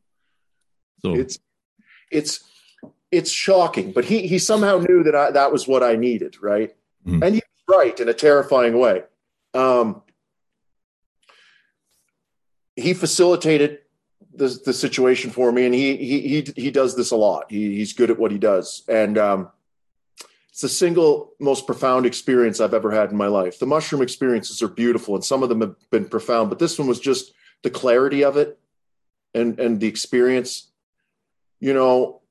So 1.03 1.17
it's 1.17 1.41
it's 2.13 2.45
it's 3.11 3.33
shocking, 3.33 3.91
but 3.91 4.05
he 4.05 4.29
he 4.29 4.39
somehow 4.39 4.79
knew 4.79 5.03
that 5.03 5.17
I, 5.17 5.33
that 5.33 5.51
was 5.51 5.67
what 5.67 5.83
I 5.83 5.97
needed, 5.97 6.41
right? 6.41 6.73
Mm-hmm. 7.05 7.23
And 7.25 7.35
he 7.35 7.43
right 7.69 7.99
in 7.99 8.09
a 8.09 8.15
terrifying 8.15 8.79
way. 8.79 9.03
Um, 9.53 10.03
he 12.77 12.95
facilitated 12.95 13.81
the, 14.33 14.61
the 14.65 14.73
situation 14.73 15.33
for 15.33 15.51
me, 15.51 15.67
and 15.67 15.75
he 15.75 15.97
he 15.97 16.21
he 16.21 16.53
he 16.55 16.71
does 16.71 16.95
this 16.95 17.11
a 17.11 17.17
lot. 17.17 17.47
He, 17.51 17.75
he's 17.79 17.95
good 17.95 18.13
at 18.13 18.19
what 18.19 18.31
he 18.31 18.39
does, 18.39 18.85
and 18.89 19.19
um, 19.19 19.51
it's 20.59 20.63
the 20.63 20.69
single 20.69 21.35
most 21.39 21.69
profound 21.69 22.05
experience 22.05 22.59
I've 22.59 22.75
ever 22.75 22.91
had 22.91 23.13
in 23.13 23.17
my 23.17 23.29
life. 23.29 23.61
The 23.61 23.67
mushroom 23.67 24.03
experiences 24.03 24.61
are 24.61 24.67
beautiful, 24.67 25.15
and 25.15 25.25
some 25.25 25.45
of 25.45 25.49
them 25.49 25.61
have 25.61 25.77
been 25.91 26.09
profound, 26.09 26.49
but 26.49 26.59
this 26.59 26.77
one 26.77 26.89
was 26.89 26.99
just 26.99 27.33
the 27.63 27.71
clarity 27.71 28.25
of 28.25 28.37
it 28.37 28.59
and 29.33 29.61
and 29.61 29.79
the 29.79 29.87
experience. 29.87 30.73
You 31.61 31.75
know, 31.75 32.23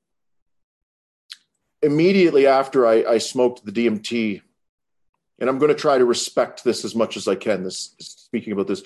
immediately 1.80 2.46
after 2.46 2.86
I, 2.86 3.02
I 3.14 3.16
smoked 3.16 3.64
the 3.64 3.72
DMT, 3.72 4.42
and 5.38 5.48
I'm 5.48 5.58
going 5.58 5.74
to 5.74 5.80
try 5.80 5.96
to 5.96 6.04
respect 6.04 6.64
this 6.64 6.84
as 6.84 6.94
much 6.94 7.16
as 7.16 7.28
I 7.28 7.34
can. 7.34 7.64
This 7.64 7.94
speaking 7.98 8.52
about 8.52 8.66
this, 8.66 8.82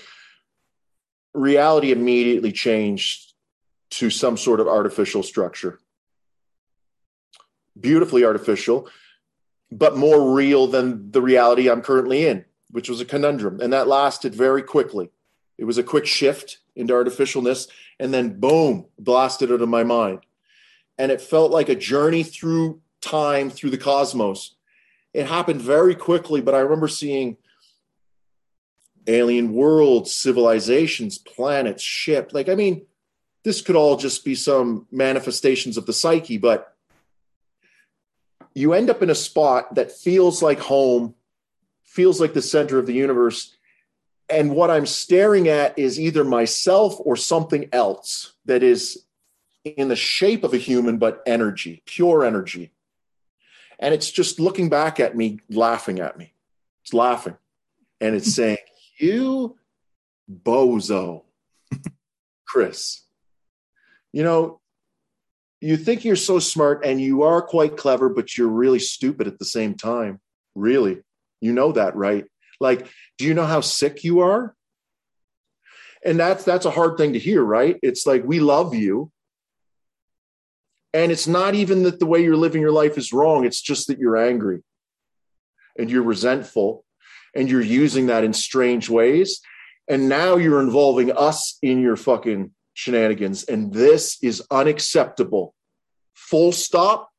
reality 1.35 1.90
immediately 1.90 2.52
changed 2.52 3.32
to 3.90 4.09
some 4.09 4.36
sort 4.36 4.60
of 4.60 4.69
artificial 4.69 5.24
structure. 5.24 5.81
Beautifully 7.81 8.24
artificial, 8.24 8.89
but 9.78 9.97
more 9.97 10.35
real 10.35 10.66
than 10.66 11.11
the 11.11 11.23
reality 11.23 11.69
I'm 11.69 11.82
currently 11.82 12.27
in, 12.27 12.44
which 12.70 12.89
was 12.89 13.01
a 13.01 13.05
conundrum. 13.05 13.61
And 13.61 13.73
that 13.73 13.89
lasted 13.89 14.35
very 14.35 14.62
quickly. 14.62 15.11
It 15.59 15.65
was 15.65 15.78
a 15.78 15.82
quick 15.82 16.07
shift 16.07 16.59
into 16.74 16.94
artificialness, 16.94 17.69
and 17.99 18.12
then 18.12 18.40
boom, 18.40 18.86
blasted 18.99 19.53
out 19.53 19.62
of 19.62 19.69
my 19.69 19.85
mind. 19.85 20.20
And 20.99 21.12
it 21.12 21.20
felt 21.20 21.53
like 21.53 21.69
a 21.69 21.74
journey 21.74 22.23
through 22.23 22.81
time, 23.01 23.51
through 23.51 23.70
the 23.70 23.78
cosmos. 23.78 24.55
It 25.12 25.27
happened 25.27 25.61
very 25.61 25.94
quickly, 25.94 26.40
but 26.40 26.55
I 26.55 26.61
remember 26.61 26.89
seeing 26.89 27.36
alien 29.07 29.53
worlds, 29.53 30.15
civilizations, 30.15 31.19
planets, 31.19 31.82
ship. 31.82 32.31
Like, 32.32 32.49
I 32.49 32.55
mean, 32.55 32.86
this 33.43 33.61
could 33.61 33.77
all 33.77 33.97
just 33.97 34.24
be 34.24 34.35
some 34.35 34.86
manifestations 34.90 35.77
of 35.77 35.86
the 35.86 35.93
psyche, 35.93 36.39
but 36.39 36.72
you 38.55 38.73
end 38.73 38.91
up 38.91 39.03
in 39.03 39.11
a 39.11 39.15
spot 39.15 39.74
that 39.74 39.93
feels 39.93 40.43
like 40.43 40.59
home, 40.59 41.15
feels 41.83 42.20
like 42.20 42.35
the 42.35 42.43
center 42.43 42.79
of 42.79 42.87
the 42.87 42.93
universe. 42.93 43.57
And 44.29 44.55
what 44.55 44.70
I'm 44.70 44.87
staring 44.87 45.49
at 45.49 45.79
is 45.79 46.01
either 46.01 46.24
myself 46.24 46.97
or 47.01 47.16
something 47.16 47.69
else 47.73 48.35
that 48.47 48.62
is 48.62 49.05
in 49.65 49.89
the 49.89 49.97
shape 49.97 50.45
of 50.45 50.55
a 50.55 50.59
human, 50.59 50.99
but 50.99 51.23
energy, 51.27 51.83
pure 51.87 52.24
energy. 52.24 52.73
And 53.79 53.95
it's 53.95 54.11
just 54.11 54.41
looking 54.41 54.69
back 54.69 55.01
at 55.01 55.16
me, 55.16 55.41
laughing 55.51 55.99
at 56.01 56.16
me. 56.16 56.33
It's 56.83 56.95
laughing. 56.95 57.37
And 58.01 58.15
it's 58.15 58.33
saying, 58.35 58.59
You 58.99 59.57
bozo, 60.31 61.24
Chris. 62.47 63.03
You 64.12 64.23
know, 64.23 64.61
you 65.63 65.77
think 65.77 66.05
you're 66.05 66.17
so 66.17 66.41
smart 66.41 66.85
and 66.85 67.01
you 67.01 67.23
are 67.23 67.41
quite 67.41 67.77
clever, 67.77 68.09
but 68.09 68.37
you're 68.37 68.49
really 68.49 68.81
stupid 68.81 69.29
at 69.29 69.39
the 69.39 69.45
same 69.45 69.75
time. 69.75 70.21
Really. 70.57 70.99
You 71.41 71.53
know 71.53 71.71
that, 71.73 71.95
right? 71.95 72.25
Like, 72.61 72.89
do 73.17 73.25
you 73.25 73.33
know 73.33 73.47
how 73.47 73.61
sick 73.61 74.03
you 74.03 74.21
are? 74.21 74.57
And 76.05 76.19
that's 76.19 76.43
that's 76.43 76.67
a 76.67 76.71
hard 76.71 76.99
thing 76.99 77.13
to 77.13 77.19
hear, 77.19 77.43
right? 77.43 77.79
It's 77.81 78.07
like 78.07 78.25
we 78.25 78.41
love 78.41 78.75
you. 78.75 79.13
And 80.93 81.13
it's 81.13 81.29
not 81.29 81.55
even 81.55 81.85
that 81.85 82.01
the 82.01 82.07
way 82.07 82.23
you're 82.23 82.37
living 82.37 82.61
your 82.61 82.73
life 82.73 82.99
is 82.99 83.13
wrong, 83.13 83.45
it's 83.45 83.63
just 83.63 83.87
that 83.87 83.99
you're 83.99 84.17
angry 84.17 84.63
and 85.79 85.91
you're 85.91 86.03
resentful 86.03 86.85
and 87.35 87.49
you're 87.49 87.63
using 87.63 88.07
that 88.07 88.25
in 88.25 88.33
strange 88.33 88.91
ways. 88.91 89.41
And 89.89 90.09
now 90.09 90.37
you're 90.37 90.61
involving 90.61 91.13
us 91.13 91.57
in 91.63 91.81
your 91.81 91.97
fucking 91.97 92.51
shenanigans. 92.74 93.44
And 93.44 93.73
this 93.73 94.19
is 94.23 94.43
unacceptable. 94.51 95.55
Full 96.15 96.53
stop. 96.53 97.11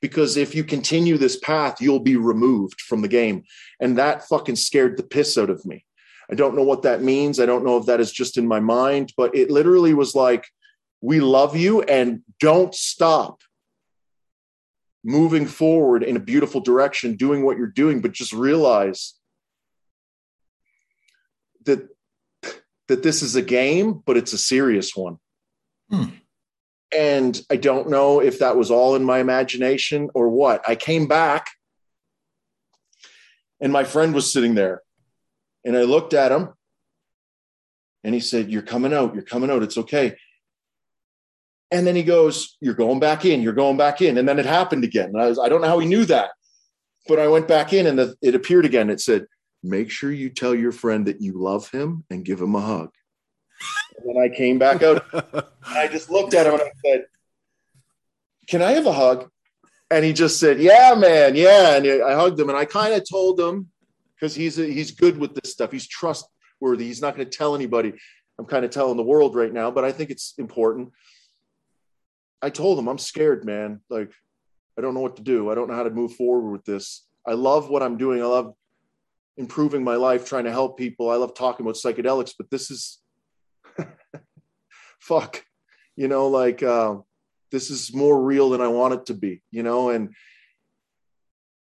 Because 0.00 0.36
if 0.36 0.54
you 0.54 0.64
continue 0.64 1.16
this 1.16 1.38
path, 1.38 1.80
you'll 1.80 2.00
be 2.00 2.16
removed 2.16 2.80
from 2.80 3.02
the 3.02 3.08
game. 3.08 3.44
And 3.80 3.98
that 3.98 4.26
fucking 4.26 4.56
scared 4.56 4.96
the 4.96 5.04
piss 5.04 5.38
out 5.38 5.50
of 5.50 5.64
me. 5.64 5.84
I 6.30 6.34
don't 6.34 6.56
know 6.56 6.62
what 6.62 6.82
that 6.82 7.02
means. 7.02 7.38
I 7.38 7.46
don't 7.46 7.64
know 7.64 7.76
if 7.76 7.86
that 7.86 8.00
is 8.00 8.10
just 8.10 8.36
in 8.36 8.48
my 8.48 8.58
mind, 8.58 9.12
but 9.16 9.36
it 9.36 9.50
literally 9.50 9.94
was 9.94 10.14
like, 10.14 10.46
we 11.00 11.20
love 11.20 11.56
you 11.56 11.82
and 11.82 12.22
don't 12.40 12.74
stop 12.74 13.42
moving 15.04 15.46
forward 15.46 16.02
in 16.02 16.16
a 16.16 16.20
beautiful 16.20 16.60
direction, 16.60 17.16
doing 17.16 17.44
what 17.44 17.58
you're 17.58 17.66
doing, 17.66 18.00
but 18.00 18.12
just 18.12 18.32
realize 18.32 19.14
that 21.64 21.88
that 22.92 23.02
this 23.02 23.22
is 23.22 23.36
a 23.36 23.42
game, 23.42 24.02
but 24.04 24.18
it's 24.18 24.34
a 24.34 24.38
serious 24.38 24.94
one. 24.94 25.16
Hmm. 25.90 26.04
And 26.94 27.40
I 27.48 27.56
don't 27.56 27.88
know 27.88 28.20
if 28.20 28.40
that 28.40 28.54
was 28.54 28.70
all 28.70 28.96
in 28.96 29.02
my 29.02 29.18
imagination 29.18 30.10
or 30.14 30.28
what. 30.28 30.62
I 30.68 30.74
came 30.74 31.08
back 31.08 31.48
and 33.62 33.72
my 33.72 33.84
friend 33.84 34.12
was 34.12 34.30
sitting 34.30 34.54
there. 34.54 34.82
And 35.64 35.74
I 35.74 35.84
looked 35.84 36.12
at 36.12 36.32
him 36.32 36.50
and 38.04 38.12
he 38.12 38.20
said, 38.20 38.50
You're 38.50 38.60
coming 38.60 38.92
out. 38.92 39.14
You're 39.14 39.22
coming 39.22 39.50
out. 39.50 39.62
It's 39.62 39.78
okay. 39.78 40.16
And 41.70 41.86
then 41.86 41.96
he 41.96 42.02
goes, 42.02 42.58
You're 42.60 42.74
going 42.74 43.00
back 43.00 43.24
in. 43.24 43.40
You're 43.40 43.54
going 43.54 43.78
back 43.78 44.02
in. 44.02 44.18
And 44.18 44.28
then 44.28 44.38
it 44.38 44.44
happened 44.44 44.84
again. 44.84 45.16
I, 45.16 45.28
was, 45.28 45.38
I 45.38 45.48
don't 45.48 45.62
know 45.62 45.68
how 45.68 45.78
he 45.78 45.88
knew 45.88 46.04
that. 46.06 46.32
But 47.08 47.20
I 47.20 47.28
went 47.28 47.48
back 47.48 47.72
in 47.72 47.86
and 47.86 47.98
the, 47.98 48.14
it 48.20 48.34
appeared 48.34 48.66
again. 48.66 48.90
It 48.90 49.00
said, 49.00 49.24
make 49.62 49.90
sure 49.90 50.10
you 50.10 50.30
tell 50.30 50.54
your 50.54 50.72
friend 50.72 51.06
that 51.06 51.20
you 51.20 51.32
love 51.34 51.70
him 51.70 52.04
and 52.10 52.24
give 52.24 52.40
him 52.40 52.54
a 52.54 52.60
hug. 52.60 52.90
And 54.04 54.18
I 54.18 54.34
came 54.34 54.58
back 54.58 54.82
out. 54.82 55.04
I 55.66 55.88
just 55.88 56.10
looked 56.10 56.34
at 56.34 56.46
him 56.46 56.54
and 56.54 56.62
I 56.62 56.70
said, 56.84 57.06
Can 58.48 58.62
I 58.62 58.72
have 58.72 58.86
a 58.86 58.92
hug? 58.92 59.30
And 59.90 60.04
he 60.04 60.12
just 60.12 60.40
said, 60.40 60.60
Yeah, 60.60 60.94
man, 60.96 61.36
yeah. 61.36 61.76
And 61.76 62.02
I 62.02 62.14
hugged 62.14 62.40
him 62.40 62.48
and 62.48 62.58
I 62.58 62.64
kind 62.64 62.94
of 62.94 63.08
told 63.08 63.38
him 63.38 63.68
because 64.14 64.34
he's 64.34 64.58
a, 64.58 64.64
he's 64.64 64.90
good 64.90 65.18
with 65.18 65.34
this 65.34 65.52
stuff. 65.52 65.70
He's 65.70 65.86
trustworthy. 65.86 66.86
He's 66.86 67.02
not 67.02 67.14
going 67.16 67.28
to 67.28 67.36
tell 67.36 67.54
anybody. 67.54 67.92
I'm 68.38 68.46
kind 68.46 68.64
of 68.64 68.70
telling 68.70 68.96
the 68.96 69.02
world 69.02 69.36
right 69.36 69.52
now, 69.52 69.70
but 69.70 69.84
I 69.84 69.92
think 69.92 70.10
it's 70.10 70.34
important. 70.38 70.90
I 72.40 72.50
told 72.50 72.78
him 72.78 72.88
I'm 72.88 72.98
scared, 72.98 73.44
man. 73.44 73.80
Like 73.88 74.10
I 74.76 74.80
don't 74.80 74.94
know 74.94 75.00
what 75.00 75.16
to 75.16 75.22
do. 75.22 75.50
I 75.50 75.54
don't 75.54 75.68
know 75.68 75.76
how 75.76 75.82
to 75.84 75.90
move 75.90 76.14
forward 76.14 76.50
with 76.50 76.64
this. 76.64 77.06
I 77.26 77.32
love 77.32 77.68
what 77.68 77.82
I'm 77.82 77.98
doing. 77.98 78.20
I 78.20 78.26
love 78.26 78.54
improving 79.36 79.82
my 79.82 79.96
life, 79.96 80.26
trying 80.26 80.44
to 80.44 80.52
help 80.52 80.78
people. 80.78 81.10
I 81.10 81.16
love 81.16 81.34
talking 81.34 81.64
about 81.64 81.76
psychedelics, 81.76 82.34
but 82.36 82.50
this 82.50 82.70
is 82.70 83.00
fuck, 85.00 85.42
you 85.96 86.08
know, 86.08 86.28
like 86.28 86.62
uh, 86.62 86.96
this 87.50 87.70
is 87.70 87.94
more 87.94 88.22
real 88.22 88.50
than 88.50 88.60
I 88.60 88.68
want 88.68 88.94
it 88.94 89.06
to 89.06 89.14
be, 89.14 89.42
you 89.50 89.62
know, 89.62 89.90
and 89.90 90.14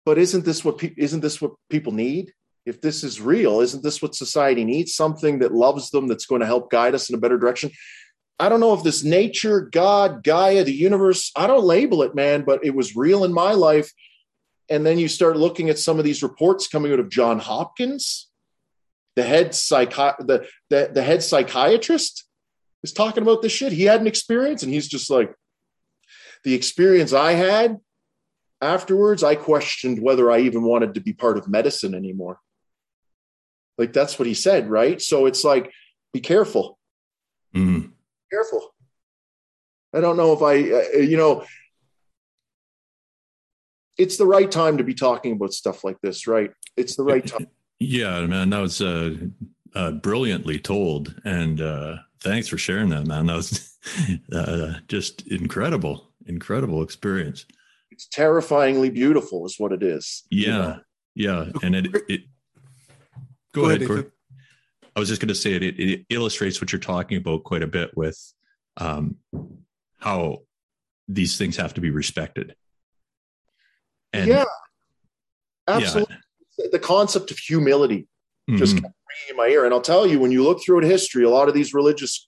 but 0.05 0.17
isn't 0.17 0.45
this 0.45 0.65
what 0.65 0.79
pe- 0.79 0.95
isn't 0.97 1.21
this 1.21 1.41
what 1.41 1.53
people 1.69 1.93
need? 1.93 2.33
If 2.65 2.81
this 2.81 3.03
is 3.03 3.19
real, 3.19 3.61
isn't 3.61 3.83
this 3.83 4.01
what 4.01 4.15
society 4.15 4.63
needs? 4.63 4.93
Something 4.93 5.39
that 5.39 5.53
loves 5.53 5.89
them, 5.89 6.07
that's 6.07 6.25
going 6.25 6.41
to 6.41 6.47
help 6.47 6.69
guide 6.69 6.93
us 6.93 7.09
in 7.09 7.15
a 7.15 7.19
better 7.19 7.37
direction. 7.37 7.71
I 8.39 8.49
don't 8.49 8.59
know 8.59 8.73
if 8.73 8.83
this 8.83 9.03
nature, 9.03 9.61
God, 9.61 10.23
Gaia, 10.23 10.63
the 10.63 10.73
universe, 10.73 11.31
I 11.35 11.47
don't 11.47 11.63
label 11.63 12.01
it, 12.01 12.15
man, 12.15 12.43
but 12.43 12.65
it 12.65 12.75
was 12.75 12.95
real 12.95 13.23
in 13.23 13.33
my 13.33 13.53
life 13.53 13.91
and 14.71 14.85
then 14.85 14.97
you 14.97 15.09
start 15.09 15.35
looking 15.35 15.69
at 15.69 15.77
some 15.77 15.99
of 15.99 16.05
these 16.05 16.23
reports 16.23 16.67
coming 16.67 16.93
out 16.93 16.99
of 16.99 17.09
John 17.09 17.39
Hopkins, 17.39 18.29
the 19.17 19.23
head 19.23 19.49
psychi- 19.49 20.17
the, 20.25 20.47
the, 20.69 20.89
the 20.93 21.03
head 21.03 21.21
psychiatrist 21.21 22.23
is 22.81 22.93
talking 22.93 23.21
about 23.21 23.41
this 23.41 23.51
shit. 23.51 23.73
He 23.73 23.83
had 23.83 23.99
an 23.99 24.07
experience 24.07 24.63
and 24.63 24.73
he's 24.73 24.87
just 24.87 25.09
like, 25.09 25.35
the 26.45 26.53
experience 26.53 27.11
I 27.11 27.33
had 27.33 27.79
afterwards, 28.61 29.23
I 29.23 29.35
questioned 29.35 30.01
whether 30.01 30.31
I 30.31 30.39
even 30.39 30.63
wanted 30.63 30.93
to 30.93 31.01
be 31.01 31.13
part 31.13 31.37
of 31.37 31.49
medicine 31.49 31.93
anymore. 31.93 32.39
Like 33.77 33.91
that's 33.91 34.17
what 34.17 34.27
he 34.27 34.33
said, 34.33 34.69
right? 34.69 35.01
So 35.01 35.25
it's 35.25 35.43
like, 35.43 35.69
be 36.13 36.21
careful. 36.21 36.79
Mm. 37.53 37.91
Careful. 38.31 38.73
I 39.93 39.99
don't 39.99 40.17
know 40.17 40.31
if 40.31 40.41
I, 40.41 40.53
uh, 40.71 41.01
you 41.01 41.17
know, 41.17 41.43
it's 44.01 44.17
the 44.17 44.25
right 44.25 44.51
time 44.51 44.77
to 44.77 44.83
be 44.83 44.95
talking 44.95 45.33
about 45.33 45.53
stuff 45.53 45.83
like 45.83 46.01
this, 46.01 46.25
right? 46.25 46.51
It's 46.75 46.95
the 46.95 47.03
right 47.03 47.25
time. 47.25 47.47
Yeah, 47.79 48.25
man, 48.25 48.49
that 48.49 48.59
was 48.59 48.81
uh, 48.81 49.15
uh, 49.75 49.91
brilliantly 49.91 50.59
told, 50.59 51.15
and 51.23 51.61
uh, 51.61 51.97
thanks 52.19 52.47
for 52.47 52.57
sharing 52.57 52.89
that, 52.89 53.05
man. 53.05 53.27
That 53.27 53.35
was 53.35 53.77
uh, 54.33 54.73
just 54.87 55.27
incredible, 55.27 56.11
incredible 56.25 56.81
experience. 56.81 57.45
It's 57.91 58.07
terrifyingly 58.07 58.89
beautiful, 58.89 59.45
is 59.45 59.59
what 59.59 59.71
it 59.71 59.83
is. 59.83 60.23
Yeah, 60.31 60.45
you 60.45 60.51
know? 60.51 60.79
yeah, 61.15 61.45
and 61.61 61.75
it. 61.75 61.95
it 62.09 62.21
go, 63.53 63.61
go 63.61 63.69
ahead, 63.69 63.83
ahead 63.83 64.11
I 64.95 64.99
was 64.99 65.09
just 65.09 65.21
going 65.21 65.29
to 65.29 65.35
say 65.35 65.53
it, 65.53 65.63
it, 65.63 65.79
it. 65.79 66.05
illustrates 66.09 66.59
what 66.59 66.71
you're 66.71 66.79
talking 66.79 67.17
about 67.17 67.43
quite 67.43 67.63
a 67.63 67.67
bit 67.67 67.95
with 67.95 68.19
um, 68.77 69.17
how 69.99 70.39
these 71.07 71.37
things 71.37 71.55
have 71.57 71.75
to 71.75 71.81
be 71.81 71.91
respected 71.91 72.55
and 74.13 74.27
yeah, 74.27 74.45
absolutely. 75.67 76.15
Yeah. 76.57 76.67
The 76.71 76.79
concept 76.79 77.31
of 77.31 77.37
humility 77.37 78.07
mm-hmm. 78.49 78.57
just 78.57 78.75
kept 78.75 78.85
ringing 78.85 79.29
in 79.31 79.37
my 79.37 79.47
ear. 79.47 79.65
And 79.65 79.73
I'll 79.73 79.81
tell 79.81 80.05
you, 80.05 80.19
when 80.19 80.31
you 80.31 80.43
look 80.43 80.63
through 80.63 80.79
in 80.79 80.85
history, 80.85 81.23
a 81.23 81.29
lot 81.29 81.47
of 81.47 81.53
these 81.53 81.73
religious 81.73 82.27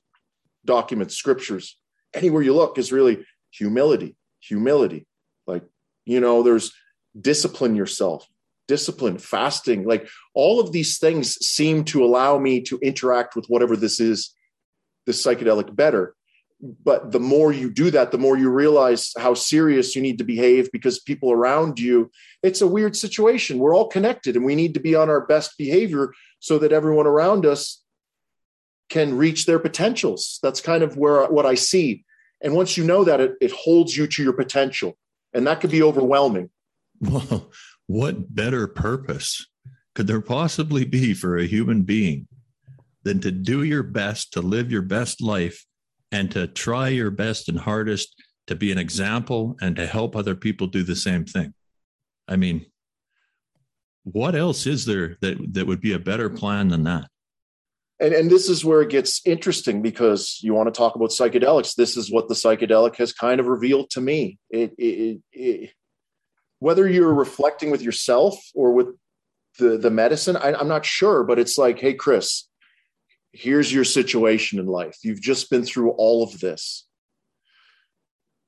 documents, 0.66 1.16
scriptures, 1.16 1.78
anywhere 2.14 2.42
you 2.42 2.54
look 2.54 2.78
is 2.78 2.92
really 2.92 3.26
humility, 3.52 4.16
humility. 4.40 5.06
Like, 5.46 5.64
you 6.06 6.20
know, 6.20 6.42
there's 6.42 6.74
discipline 7.20 7.76
yourself, 7.76 8.28
discipline, 8.68 9.18
fasting, 9.18 9.86
like 9.86 10.08
all 10.34 10.60
of 10.60 10.72
these 10.72 10.98
things 10.98 11.36
seem 11.46 11.84
to 11.86 12.04
allow 12.04 12.38
me 12.38 12.62
to 12.62 12.80
interact 12.80 13.36
with 13.36 13.46
whatever 13.48 13.76
this 13.76 14.00
is, 14.00 14.34
this 15.06 15.24
psychedelic 15.24 15.76
better. 15.76 16.16
But 16.84 17.12
the 17.12 17.20
more 17.20 17.52
you 17.52 17.70
do 17.70 17.92
that 17.92 18.12
the 18.12 18.18
more 18.18 18.38
you 18.38 18.50
realize 18.50 19.12
how 19.18 19.34
serious 19.34 19.96
you 19.96 20.02
need 20.02 20.18
to 20.18 20.24
behave 20.24 20.72
because 20.72 21.00
people 21.00 21.32
around 21.32 21.80
you 21.80 22.10
it's 22.44 22.62
a 22.62 22.68
weird 22.68 22.96
situation. 22.96 23.58
We're 23.58 23.74
all 23.74 23.88
connected 23.88 24.36
and 24.36 24.46
we 24.46 24.56
need 24.56 24.74
to 24.74 24.80
be 24.82 24.96
on 24.96 25.10
our 25.10 25.26
best 25.26 25.58
behavior 25.58 26.14
so 26.40 26.60
that 26.60 26.74
everyone 26.74 27.08
around 27.08 27.46
us 27.46 27.82
can 28.90 29.18
reach 29.18 29.46
their 29.46 29.60
potentials. 29.60 30.40
That's 30.44 30.60
kind 30.60 30.84
of 30.84 30.98
where 30.98 31.26
what 31.28 31.46
i 31.46 31.56
see. 31.56 32.04
And 32.42 32.54
once 32.54 32.78
you 32.78 32.84
know 32.84 33.06
that 33.06 33.22
it, 33.22 33.36
it 33.40 33.52
holds 33.52 33.96
you 33.96 34.06
to 34.08 34.22
your 34.24 34.34
potential. 34.34 34.98
And 35.34 35.48
that 35.48 35.62
could 35.62 35.72
be 35.72 35.82
overwhelming. 35.82 36.50
Well 37.00 37.50
what 37.88 38.34
better 38.34 38.68
purpose 38.68 39.46
could 39.96 40.08
there 40.08 40.22
possibly 40.22 40.86
be 40.86 41.14
for 41.14 41.38
a 41.38 41.46
human 41.46 41.84
being 41.84 42.28
than 43.04 43.20
to 43.20 43.32
do 43.32 43.64
your 43.64 43.84
best 43.84 44.34
to 44.34 44.42
live 44.42 44.72
your 44.72 44.82
best 44.82 45.22
life 45.22 45.66
and 46.14 46.32
to 46.32 46.48
try 46.48 46.90
your 46.90 47.12
best 47.12 47.50
and 47.50 47.60
hardest 47.60 48.16
to 48.48 48.56
be 48.56 48.72
an 48.72 48.78
example 48.78 49.58
and 49.62 49.76
to 49.76 49.88
help 49.88 50.16
other 50.16 50.36
people 50.36 50.68
do 50.68 50.84
the 50.84 50.96
same 50.96 51.26
thing. 51.26 51.54
I 52.28 52.36
mean, 52.36 52.68
what 54.04 54.36
else 54.36 54.68
is 54.68 54.86
there 54.86 55.18
that 55.22 55.54
that 55.54 55.66
would 55.66 55.82
be 55.82 55.94
a 55.94 56.00
better 56.00 56.30
plan 56.30 56.68
than 56.68 56.84
that? 56.84 57.10
And 58.00 58.14
and 58.14 58.30
this 58.30 58.48
is 58.48 58.64
where 58.64 58.82
it 58.82 58.90
gets 58.90 59.26
interesting 59.26 59.82
because 59.82 60.40
you 60.42 60.54
want 60.54 60.68
to 60.68 60.78
talk 60.78 60.96
about 60.96 61.10
psychedelics. 61.10 61.76
This 61.76 61.98
is 61.98 62.12
what 62.12 62.28
the 62.28 62.36
psychedelic 62.36 62.96
has 62.98 63.12
kind 63.12 63.40
of 63.40 63.48
revealed 63.48 63.90
to 63.92 64.02
me. 64.02 64.38
It, 64.50 64.74
it, 64.78 65.22
it 65.32 65.72
whether 66.60 66.88
you're 66.88 67.14
reflecting 67.14 67.72
with 67.72 67.82
yourself 67.82 68.38
or 68.54 68.74
with 68.74 68.88
the 69.58 69.78
the 69.78 69.92
medicine, 69.92 70.38
I, 70.38 70.54
I'm 70.54 70.68
not 70.68 70.86
sure, 70.86 71.24
but 71.24 71.40
it's 71.40 71.58
like, 71.58 71.80
hey, 71.80 71.94
Chris, 71.94 72.48
here's 73.34 73.74
your 73.74 73.84
situation 73.84 74.60
in 74.60 74.68
life. 74.68 74.98
You've 75.04 75.22
just 75.22 75.50
been 75.50 75.64
through 75.64 75.92
all 75.92 76.24
of 76.24 76.40
this 76.40 76.88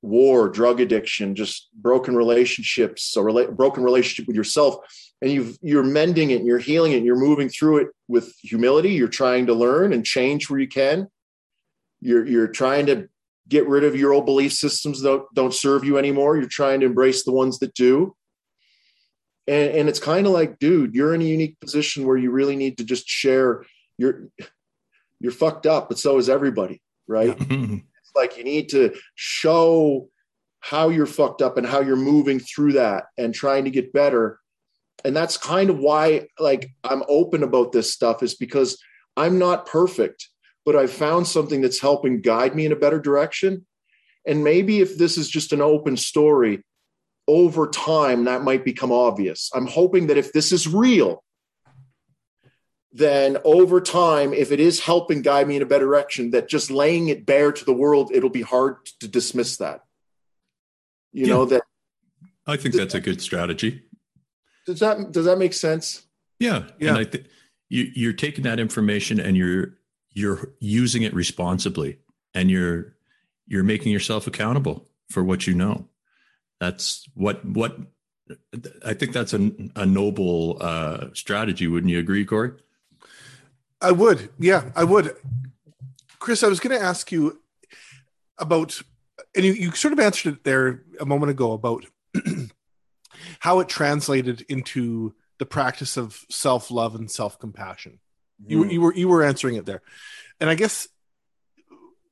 war, 0.02 0.48
drug 0.49 0.80
addiction, 0.80 1.34
just 1.34 1.70
broken 1.74 2.16
relationships, 2.16 3.18
a 3.18 3.20
rela- 3.20 3.56
broken 3.56 3.84
relationship 3.84 4.28
with 4.28 4.36
yourself. 4.36 4.76
And 5.22 5.32
you've, 5.32 5.57
you're 5.62 5.84
mending 5.84 6.30
it, 6.30 6.44
you're 6.44 6.60
healing 6.60 6.91
it, 6.91 7.03
you're 7.03 7.16
moving 7.16 7.49
through 7.49 7.80
it 7.80 7.88
with 8.07 8.36
humility. 8.41 8.91
You're 8.91 9.07
trying 9.07 9.48
to 9.48 9.53
learn 9.53 9.94
and 9.94 10.06
change 10.06 10.49
where 10.49 10.60
you 10.60 10.68
can. 10.68 11.07
You're, 12.02 12.26
you're 12.26 12.48
trying 12.48 12.86
to 12.86 13.07
get 13.48 13.68
rid 13.68 13.84
of 13.84 13.95
your 13.95 14.14
old 14.14 14.26
belief 14.26 14.53
systems 14.53 15.02
that 15.02 15.10
don't, 15.10 15.34
don't 15.34 15.53
serve 15.53 15.84
you 15.84 15.98
anymore. 15.98 16.38
You're 16.38 16.48
trying 16.48 16.82
to 16.82 16.86
embrace 16.86 17.24
the 17.24 17.32
ones 17.32 17.57
that 17.60 17.74
do. 17.74 18.16
And, 19.48 19.72
and 19.72 19.90
it's 19.90 19.99
kind 19.99 20.28
of 20.28 20.34
like, 20.34 20.60
dude, 20.60 20.94
you're 20.94 21.16
in 21.16 21.22
a 21.22 21.26
unique 21.26 21.60
position 21.60 22.06
where 22.06 22.18
you 22.18 22.30
really 22.30 22.56
need 22.56 22.78
to 22.78 22.84
just 22.84 23.07
share 23.07 23.64
your 23.98 24.28
you're 25.20 25.32
fucked 25.32 25.66
up, 25.66 25.90
but 25.90 26.00
so 26.00 26.18
is 26.18 26.30
everybody, 26.30 26.82
right? 27.08 27.38
Mm-hmm. 27.38 27.76
it's 27.76 28.12
like 28.16 28.38
you 28.38 28.44
need 28.44 28.70
to 28.70 28.96
show 29.16 30.10
how 30.60 30.90
you're 30.90 31.06
fucked 31.06 31.42
up 31.42 31.58
and 31.58 31.68
how 31.68 31.82
you're 31.82 31.96
moving 31.96 32.40
through 32.40 32.74
that 32.74 33.06
and 33.18 33.34
trying 33.34 33.66
to 33.66 33.72
get 33.72 33.94
better. 33.94 34.40
And 35.04 35.16
that's 35.16 35.38
kind 35.38 35.70
of 35.70 35.78
why 35.78 36.28
like 36.40 36.70
I'm 36.84 37.04
open 37.08 37.44
about 37.44 37.72
this 37.72 37.94
stuff 37.94 38.24
is 38.24 38.36
because 38.36 38.82
I'm 39.16 39.38
not 39.38 39.68
perfect, 39.68 40.28
but 40.66 40.76
I've 40.76 40.92
found 40.92 41.28
something 41.28 41.62
that's 41.62 41.80
helping 41.80 42.22
guide 42.22 42.56
me 42.56 42.66
in 42.66 42.72
a 42.72 42.78
better 42.78 43.00
direction. 43.00 43.66
And 44.26 44.44
maybe 44.44 44.82
if 44.82 44.98
this 44.98 45.18
is 45.18 45.30
just 45.30 45.54
an 45.54 45.62
open 45.62 45.98
story, 45.98 46.64
over 47.28 47.68
time 47.68 48.26
that 48.26 48.44
might 48.44 48.64
become 48.64 48.92
obvious. 48.92 49.50
I'm 49.54 49.68
hoping 49.68 50.08
that 50.08 50.18
if 50.18 50.32
this 50.32 50.52
is 50.52 50.68
real, 50.68 51.24
then 52.96 53.38
over 53.44 53.82
time, 53.82 54.34
if 54.34 54.54
it 54.54 54.62
is 54.62 54.80
helping 54.80 55.22
guide 55.22 55.50
me 55.50 55.58
in 55.58 55.62
a 55.62 55.66
better 55.66 55.84
direction, 55.84 56.32
that 56.32 56.48
just 56.48 56.72
laying 56.72 57.10
it 57.10 57.26
bare 57.26 57.52
to 57.52 57.66
the 57.66 57.74
world, 57.74 58.10
it'll 58.14 58.30
be 58.30 58.42
hard 58.42 58.86
to 59.02 59.08
dismiss 59.10 59.58
that. 59.58 59.82
You 61.12 61.26
yeah. 61.26 61.34
know 61.34 61.46
that. 61.46 61.64
I 62.48 62.56
think 62.56 62.74
that's 62.74 62.94
a 62.94 63.02
good 63.02 63.22
strategy. 63.22 63.84
Does 64.66 64.80
that 64.80 65.12
does 65.12 65.26
that 65.26 65.38
make 65.38 65.52
sense? 65.52 66.04
Yeah, 66.40 66.70
yeah. 66.80 66.90
And 66.90 66.98
I 67.00 67.04
think 67.04 67.26
you, 67.68 67.92
you're 67.96 68.14
taking 68.14 68.46
that 68.46 68.62
information 68.62 69.20
and 69.20 69.36
you're 69.36 69.74
you're 70.12 70.54
using 70.60 71.04
it 71.04 71.14
responsibly, 71.14 72.00
and 72.34 72.50
you're 72.50 72.96
you're 73.46 73.64
making 73.64 73.92
yourself 73.92 74.26
accountable 74.26 74.88
for 75.10 75.22
what 75.22 75.48
you 75.48 75.54
know. 75.54 75.90
That's 76.62 77.06
what 77.14 77.44
what 77.44 77.78
I 78.86 78.94
think 78.94 79.12
that's 79.12 79.34
a, 79.34 79.52
a 79.76 79.86
noble 79.86 80.60
uh, 80.62 81.08
strategy. 81.14 81.68
Wouldn't 81.68 81.92
you 81.92 82.00
agree, 82.00 82.24
Corey? 82.24 82.54
I 83.86 83.91
would. 83.91 84.30
Yeah, 84.40 84.72
I 84.76 84.84
would. 84.84 85.16
Chris, 86.18 86.41
I 86.41 86.48
was 86.48 86.60
going 86.60 86.76
to 86.76 86.84
ask 86.84 87.12
you 87.12 87.40
about, 88.40 88.82
and 89.36 89.45
you, 89.45 89.53
you 89.53 89.72
sort 89.74 89.94
of 89.94 89.99
answered 89.99 90.34
it 90.34 90.44
there 90.44 90.82
a 90.99 91.06
moment 91.06 91.30
ago 91.30 91.52
about 91.52 91.86
how 93.41 93.60
it 93.60 93.70
translated 93.70 94.44
into 94.49 95.14
the 95.38 95.45
practice 95.45 95.98
of 95.98 96.20
self 96.32 96.72
love 96.72 96.95
and 96.95 97.12
self 97.12 97.38
compassion. 97.38 97.99
Mm. 98.44 98.49
You, 98.49 98.66
you 98.66 98.82
were 98.82 98.94
you 98.95 99.07
were 99.07 99.22
answering 99.22 99.56
it 99.56 99.68
there, 99.68 99.84
and 100.40 100.49
I 100.49 100.56
guess 100.56 100.88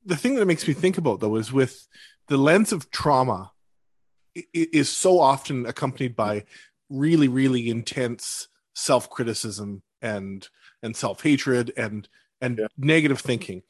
the 0.06 0.16
thing 0.16 0.36
that 0.36 0.46
makes 0.46 0.68
me 0.68 0.76
think 0.76 1.00
about 1.00 1.22
though 1.22 1.38
is 1.38 1.52
with 1.52 1.88
the 2.28 2.38
lens 2.38 2.72
of 2.72 2.92
trauma 2.92 3.52
is 4.54 4.90
so 4.90 5.20
often 5.20 5.66
accompanied 5.66 6.16
by 6.16 6.46
really 6.92 7.28
really 7.28 7.68
intense 7.72 8.48
self 8.76 9.10
criticism 9.10 9.82
and 10.04 10.48
and 10.84 10.96
self-hatred 10.96 11.72
and 11.76 12.08
and 12.42 12.60
yeah. 12.60 12.68
negative 12.78 13.20
thinking 13.20 13.64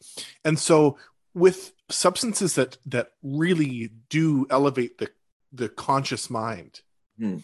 and 0.43 0.59
so 0.59 0.97
with 1.33 1.73
substances 1.89 2.55
that 2.55 2.77
that 2.85 3.11
really 3.21 3.91
do 4.09 4.45
elevate 4.49 4.97
the 4.97 5.09
the 5.51 5.69
conscious 5.69 6.29
mind 6.29 6.81
hmm. 7.17 7.37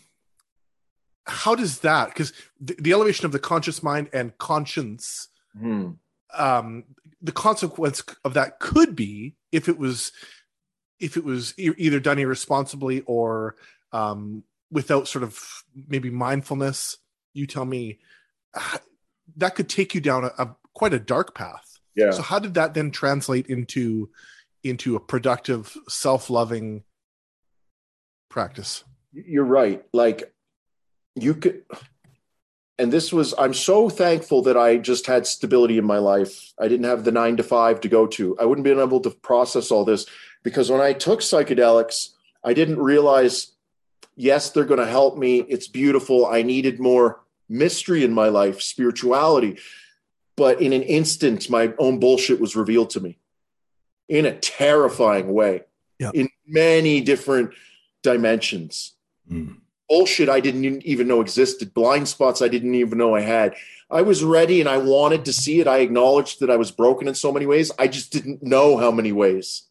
how 1.26 1.56
does 1.56 1.80
that 1.80 2.10
because 2.10 2.34
the, 2.60 2.76
the, 2.80 2.92
elevation 2.92 3.26
of 3.26 3.32
the 3.32 3.40
conscious 3.40 3.82
mind 3.84 4.10
and 4.12 4.38
conscience 4.38 5.30
hmm. 5.58 5.92
um 6.34 6.84
the 7.22 7.32
consequence 7.32 8.04
of 8.26 8.34
that 8.34 8.60
could 8.60 8.96
be 8.96 9.36
if 9.52 9.70
it 9.70 9.78
was 9.78 10.12
if 11.00 11.16
it 11.16 11.24
was 11.24 11.54
e- 11.58 11.72
either 11.78 12.00
done 12.00 12.18
irresponsibly 12.20 13.02
or 13.02 13.56
um 13.92 14.44
without 14.72 15.08
sort 15.08 15.24
of 15.24 15.64
maybe 15.88 16.10
mindfulness 16.10 16.98
you 17.34 17.46
tell 17.46 17.66
me 17.66 18.00
that 19.38 19.56
could 19.56 19.70
take 19.70 19.96
you 19.96 20.02
down 20.02 20.24
a, 20.26 20.32
a 20.38 20.56
quite 20.74 20.94
a 20.94 21.00
dark 21.00 21.36
path. 21.36 21.80
Yeah. 21.96 22.12
So 22.12 22.22
how 22.22 22.40
did 22.40 22.54
that 22.54 22.74
then 22.74 22.92
translate 22.92 23.48
into 23.48 24.10
into 24.64 24.96
a 24.96 25.00
productive, 25.00 25.76
self-loving 25.88 26.84
practice? 28.30 28.84
You're 29.14 29.46
right. 29.46 29.84
Like 29.94 30.34
you 31.16 31.36
could 31.36 31.64
and 32.78 32.92
this 32.94 33.12
was 33.12 33.34
i'm 33.38 33.54
so 33.54 33.90
thankful 33.90 34.42
that 34.42 34.58
i 34.58 34.78
just 34.78 35.06
had 35.06 35.28
stability 35.28 35.78
in 35.78 35.86
my 35.86 35.98
life 35.98 36.54
i 36.60 36.68
didn't 36.68 36.86
have 36.86 37.04
the 37.04 37.12
nine 37.12 37.38
to 37.38 37.44
five 37.44 37.80
to 37.82 37.90
go 37.90 38.08
to 38.08 38.38
i 38.40 38.46
wouldn't 38.46 38.64
been 38.64 38.80
able 38.80 39.02
to 39.02 39.12
process 39.12 39.70
all 39.70 39.86
this 39.86 40.06
because 40.44 40.72
when 40.72 40.82
i 40.82 40.94
took 40.94 41.20
psychedelics 41.20 42.10
i 42.44 42.54
didn't 42.54 42.80
realize 42.80 43.52
yes 44.16 44.50
they're 44.50 44.66
going 44.66 44.80
to 44.80 44.86
help 44.86 45.18
me 45.18 45.40
it's 45.42 45.68
beautiful 45.68 46.26
i 46.26 46.42
needed 46.42 46.80
more 46.80 47.22
mystery 47.50 48.04
in 48.04 48.14
my 48.14 48.30
life, 48.30 48.62
spirituality. 48.62 49.58
But 50.38 50.62
in 50.62 50.72
an 50.72 50.84
instant, 50.84 51.50
my 51.50 51.74
own 51.80 52.00
bullshit 52.00 52.40
was 52.40 52.56
revealed 52.56 52.92
to 52.92 53.02
me 53.02 53.18
in 54.08 54.26
a 54.26 54.38
terrifying 54.38 55.34
way, 55.34 55.64
yeah. 56.00 56.12
in 56.14 56.30
many 56.48 57.02
different 57.02 57.54
dimensions. 58.04 58.94
Mm. 59.30 59.58
Bullshit 59.90 60.30
I 60.30 60.40
didn't 60.40 60.84
even 60.84 61.08
know 61.08 61.22
existed, 61.22 61.74
blind 61.74 62.08
spots 62.08 62.42
I 62.42 62.48
didn't 62.48 62.76
even 62.76 62.98
know 62.98 63.16
I 63.16 63.22
had. 63.22 63.56
I 63.90 64.04
was 64.04 64.24
ready 64.24 64.60
and 64.60 64.70
I 64.70 64.78
wanted 64.78 65.26
to 65.26 65.34
see 65.34 65.60
it. 65.60 65.68
I 65.68 65.80
acknowledged 65.80 66.40
that 66.40 66.52
I 66.52 66.58
was 66.58 66.72
broken 66.72 67.08
in 67.08 67.16
so 67.16 67.32
many 67.32 67.48
ways. 67.48 67.72
I 67.80 67.88
just 67.88 68.12
didn't 68.12 68.44
know 68.44 68.78
how 68.78 68.92
many 68.92 69.12
ways. 69.12 69.64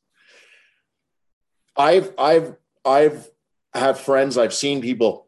I've 1.76 2.12
I've 2.18 2.56
I've 2.84 3.30
had 3.72 3.96
friends, 3.96 4.36
I've 4.36 4.54
seen 4.54 4.80
people 4.80 5.26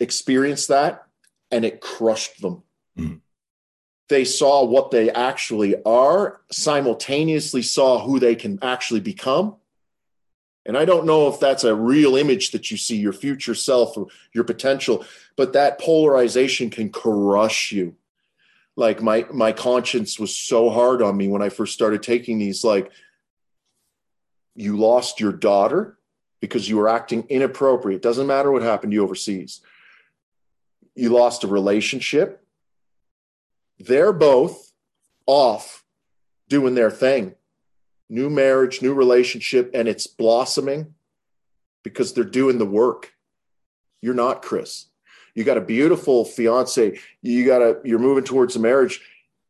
experience 0.00 0.66
that 0.68 1.06
and 1.52 1.64
it 1.64 1.80
crushed 1.80 2.40
them. 2.40 2.62
Mm. 2.98 3.20
They 4.08 4.24
saw 4.24 4.64
what 4.64 4.90
they 4.90 5.10
actually 5.10 5.80
are, 5.84 6.40
simultaneously 6.50 7.62
saw 7.62 8.04
who 8.04 8.18
they 8.18 8.34
can 8.34 8.58
actually 8.62 9.00
become. 9.00 9.56
And 10.64 10.76
I 10.76 10.84
don't 10.84 11.06
know 11.06 11.28
if 11.28 11.40
that's 11.40 11.64
a 11.64 11.74
real 11.74 12.16
image 12.16 12.52
that 12.52 12.70
you 12.70 12.76
see 12.76 12.96
your 12.96 13.12
future 13.12 13.54
self 13.54 13.96
or 13.96 14.06
your 14.32 14.44
potential, 14.44 15.04
but 15.36 15.52
that 15.52 15.80
polarization 15.80 16.70
can 16.70 16.90
crush 16.90 17.72
you. 17.72 17.96
Like 18.76 19.02
my 19.02 19.26
my 19.32 19.52
conscience 19.52 20.18
was 20.18 20.34
so 20.34 20.70
hard 20.70 21.02
on 21.02 21.16
me 21.16 21.28
when 21.28 21.42
I 21.42 21.50
first 21.50 21.74
started 21.74 22.02
taking 22.02 22.38
these 22.38 22.64
like 22.64 22.90
you 24.54 24.78
lost 24.78 25.20
your 25.20 25.32
daughter 25.32 25.98
because 26.40 26.68
you 26.68 26.78
were 26.78 26.88
acting 26.88 27.26
inappropriate. 27.28 28.00
Doesn't 28.00 28.26
matter 28.26 28.50
what 28.50 28.62
happened 28.62 28.92
to 28.92 28.94
you 28.94 29.02
overseas 29.02 29.60
you 30.94 31.10
lost 31.10 31.44
a 31.44 31.48
relationship. 31.48 32.44
They're 33.78 34.12
both 34.12 34.72
off 35.26 35.84
doing 36.48 36.74
their 36.74 36.90
thing. 36.90 37.34
new 38.08 38.28
marriage, 38.28 38.82
new 38.82 38.92
relationship, 38.92 39.70
and 39.72 39.88
it's 39.88 40.06
blossoming 40.06 40.94
because 41.82 42.12
they're 42.12 42.24
doing 42.24 42.58
the 42.58 42.66
work. 42.66 43.14
You're 44.02 44.12
not 44.12 44.42
Chris. 44.42 44.86
You 45.34 45.44
got 45.44 45.56
a 45.56 45.62
beautiful 45.62 46.26
fiance. 46.26 46.98
You 47.22 47.46
got 47.46 47.62
a 47.62 47.80
you're 47.84 47.98
moving 47.98 48.24
towards 48.24 48.54
a 48.54 48.58
marriage 48.58 49.00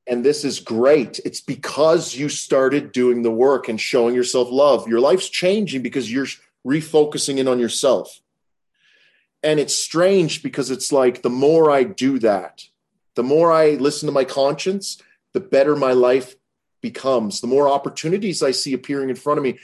and 0.06 0.24
this 0.24 0.44
is 0.44 0.60
great. 0.60 1.20
It's 1.24 1.40
because 1.40 2.14
you 2.14 2.28
started 2.28 2.92
doing 2.92 3.22
the 3.22 3.30
work 3.30 3.68
and 3.68 3.80
showing 3.80 4.14
yourself 4.14 4.48
love. 4.50 4.88
Your 4.88 5.00
life's 5.00 5.28
changing 5.28 5.82
because 5.82 6.10
you're 6.10 6.26
refocusing 6.66 7.38
in 7.38 7.48
on 7.48 7.58
yourself. 7.58 8.20
And 9.42 9.58
it's 9.58 9.74
strange 9.74 10.42
because 10.42 10.70
it's 10.70 10.92
like 10.92 11.22
the 11.22 11.30
more 11.30 11.70
I 11.70 11.82
do 11.84 12.18
that, 12.20 12.64
the 13.14 13.22
more 13.22 13.52
I 13.52 13.70
listen 13.72 14.06
to 14.06 14.12
my 14.12 14.24
conscience, 14.24 15.02
the 15.32 15.40
better 15.40 15.74
my 15.74 15.92
life 15.92 16.36
becomes, 16.80 17.40
the 17.40 17.46
more 17.46 17.68
opportunities 17.68 18.42
I 18.42 18.52
see 18.52 18.72
appearing 18.72 19.10
in 19.10 19.16
front 19.16 19.38
of 19.38 19.44
me. 19.44 19.58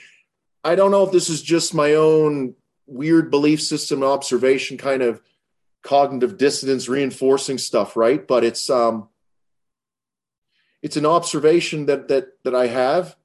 I 0.64 0.74
don't 0.74 0.90
know 0.90 1.04
if 1.04 1.12
this 1.12 1.28
is 1.28 1.42
just 1.42 1.74
my 1.74 1.94
own 1.94 2.54
weird 2.86 3.30
belief 3.30 3.60
system 3.60 4.02
observation 4.02 4.78
kind 4.78 5.02
of 5.02 5.20
cognitive 5.82 6.38
dissonance 6.38 6.88
reinforcing 6.88 7.58
stuff, 7.58 7.96
right? 7.96 8.26
But 8.26 8.44
it's 8.44 8.68
um 8.70 9.08
it's 10.82 10.96
an 10.96 11.06
observation 11.06 11.86
that 11.86 12.08
that 12.08 12.28
that 12.44 12.54
I 12.54 12.68
have, 12.68 13.16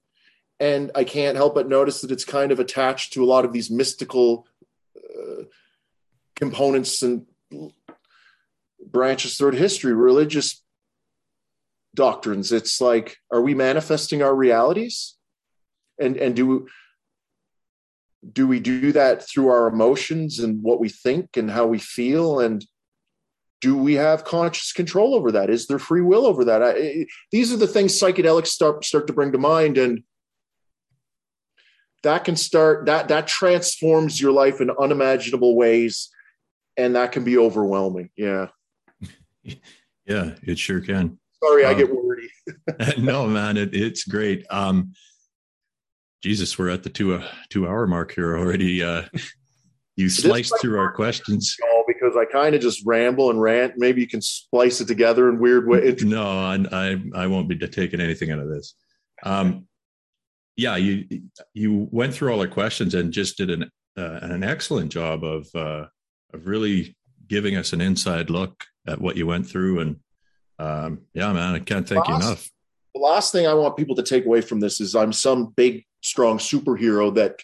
and 0.59 0.91
I 0.95 1.03
can't 1.03 1.37
help 1.37 1.55
but 1.55 1.67
notice 1.67 2.01
that 2.01 2.11
it's 2.11 2.25
kind 2.25 2.51
of 2.51 2.59
attached 2.59 3.13
to 3.13 3.23
a 3.23 3.27
lot 3.27 3.45
of 3.45 3.53
these 3.53 3.69
mystical 3.69 4.47
uh, 4.97 5.43
components 6.35 7.01
and 7.01 7.25
branches 8.85 9.37
throughout 9.37 9.53
history, 9.53 9.93
religious 9.93 10.63
doctrines. 11.95 12.51
It's 12.51 12.81
like, 12.81 13.17
are 13.31 13.41
we 13.41 13.53
manifesting 13.53 14.21
our 14.21 14.35
realities, 14.35 15.15
and 15.99 16.17
and 16.17 16.35
do 16.35 16.67
do 18.31 18.47
we 18.47 18.59
do 18.59 18.91
that 18.93 19.27
through 19.27 19.47
our 19.47 19.67
emotions 19.67 20.39
and 20.39 20.63
what 20.63 20.79
we 20.79 20.89
think 20.89 21.35
and 21.35 21.51
how 21.51 21.67
we 21.67 21.79
feel 21.79 22.39
and 22.39 22.65
do 23.63 23.77
we 23.77 23.93
have 23.93 24.25
conscious 24.25 24.73
control 24.73 25.15
over 25.15 25.31
that? 25.31 25.49
Is 25.49 25.67
there 25.67 25.79
free 25.79 26.01
will 26.01 26.25
over 26.25 26.43
that? 26.43 26.61
I, 26.61 27.05
these 27.31 27.53
are 27.53 27.57
the 27.57 27.65
things 27.65 27.97
psychedelics 27.97 28.47
start 28.47 28.83
start 28.83 29.07
to 29.07 29.13
bring 29.13 29.31
to 29.31 29.37
mind, 29.37 29.77
and 29.77 30.03
that 32.03 32.25
can 32.25 32.35
start 32.35 32.87
that 32.87 33.07
that 33.07 33.25
transforms 33.25 34.19
your 34.19 34.33
life 34.33 34.59
in 34.59 34.69
unimaginable 34.69 35.55
ways, 35.55 36.09
and 36.77 36.95
that 36.95 37.11
can 37.11 37.23
be 37.23 37.37
overwhelming. 37.37 38.09
Yeah, 38.15 38.47
yeah, 39.43 40.35
it 40.43 40.57
sure 40.57 40.81
can. 40.81 41.19
Sorry, 41.43 41.65
um, 41.65 41.71
I 41.71 41.77
get 41.77 41.93
wordy. 41.93 42.29
no, 42.97 43.27
man, 43.27 43.57
it, 43.57 43.73
it's 43.73 44.03
great. 44.03 44.45
Um, 44.49 44.93
Jesus, 46.21 46.57
we're 46.57 46.69
at 46.69 46.83
the 46.83 46.89
two 46.89 47.15
uh, 47.15 47.27
two 47.49 47.67
hour 47.67 47.87
mark 47.87 48.13
here 48.13 48.37
already. 48.37 48.83
Uh, 48.83 49.03
you 49.95 50.09
sliced 50.09 50.53
through 50.59 50.79
our 50.79 50.91
questions 50.91 51.55
because 51.87 52.15
I 52.17 52.25
kind 52.25 52.55
of 52.55 52.61
just 52.61 52.83
ramble 52.85 53.29
and 53.29 53.41
rant. 53.41 53.73
Maybe 53.77 54.01
you 54.01 54.07
can 54.07 54.21
splice 54.21 54.81
it 54.81 54.87
together 54.87 55.29
in 55.29 55.39
weird 55.39 55.67
ways. 55.67 56.03
No, 56.03 56.23
I, 56.23 56.57
I, 56.71 57.03
I 57.15 57.27
won't 57.27 57.47
be 57.47 57.57
taking 57.57 58.01
anything 58.01 58.31
out 58.31 58.39
of 58.39 58.49
this. 58.49 58.73
Um, 59.23 59.67
yeah, 60.55 60.75
you 60.75 61.05
you 61.53 61.87
went 61.91 62.13
through 62.13 62.31
all 62.31 62.41
our 62.41 62.47
questions 62.47 62.93
and 62.93 63.11
just 63.11 63.37
did 63.37 63.49
an 63.49 63.71
uh, 63.97 64.19
an 64.21 64.43
excellent 64.43 64.91
job 64.91 65.23
of 65.23 65.47
uh, 65.55 65.85
of 66.33 66.47
really 66.47 66.95
giving 67.27 67.55
us 67.55 67.73
an 67.73 67.81
inside 67.81 68.29
look 68.29 68.65
at 68.87 68.99
what 68.99 69.17
you 69.17 69.25
went 69.25 69.47
through. 69.47 69.79
And 69.79 69.99
um, 70.59 71.01
yeah, 71.13 71.31
man, 71.33 71.55
I 71.55 71.59
can't 71.59 71.87
thank 71.87 72.07
last, 72.07 72.09
you 72.09 72.27
enough. 72.27 72.51
The 72.95 73.01
last 73.01 73.31
thing 73.31 73.47
I 73.47 73.53
want 73.53 73.77
people 73.77 73.95
to 73.95 74.03
take 74.03 74.25
away 74.25 74.41
from 74.41 74.59
this 74.59 74.79
is 74.81 74.95
I'm 74.95 75.13
some 75.13 75.47
big, 75.47 75.85
strong 76.01 76.37
superhero 76.37 77.13
that 77.15 77.39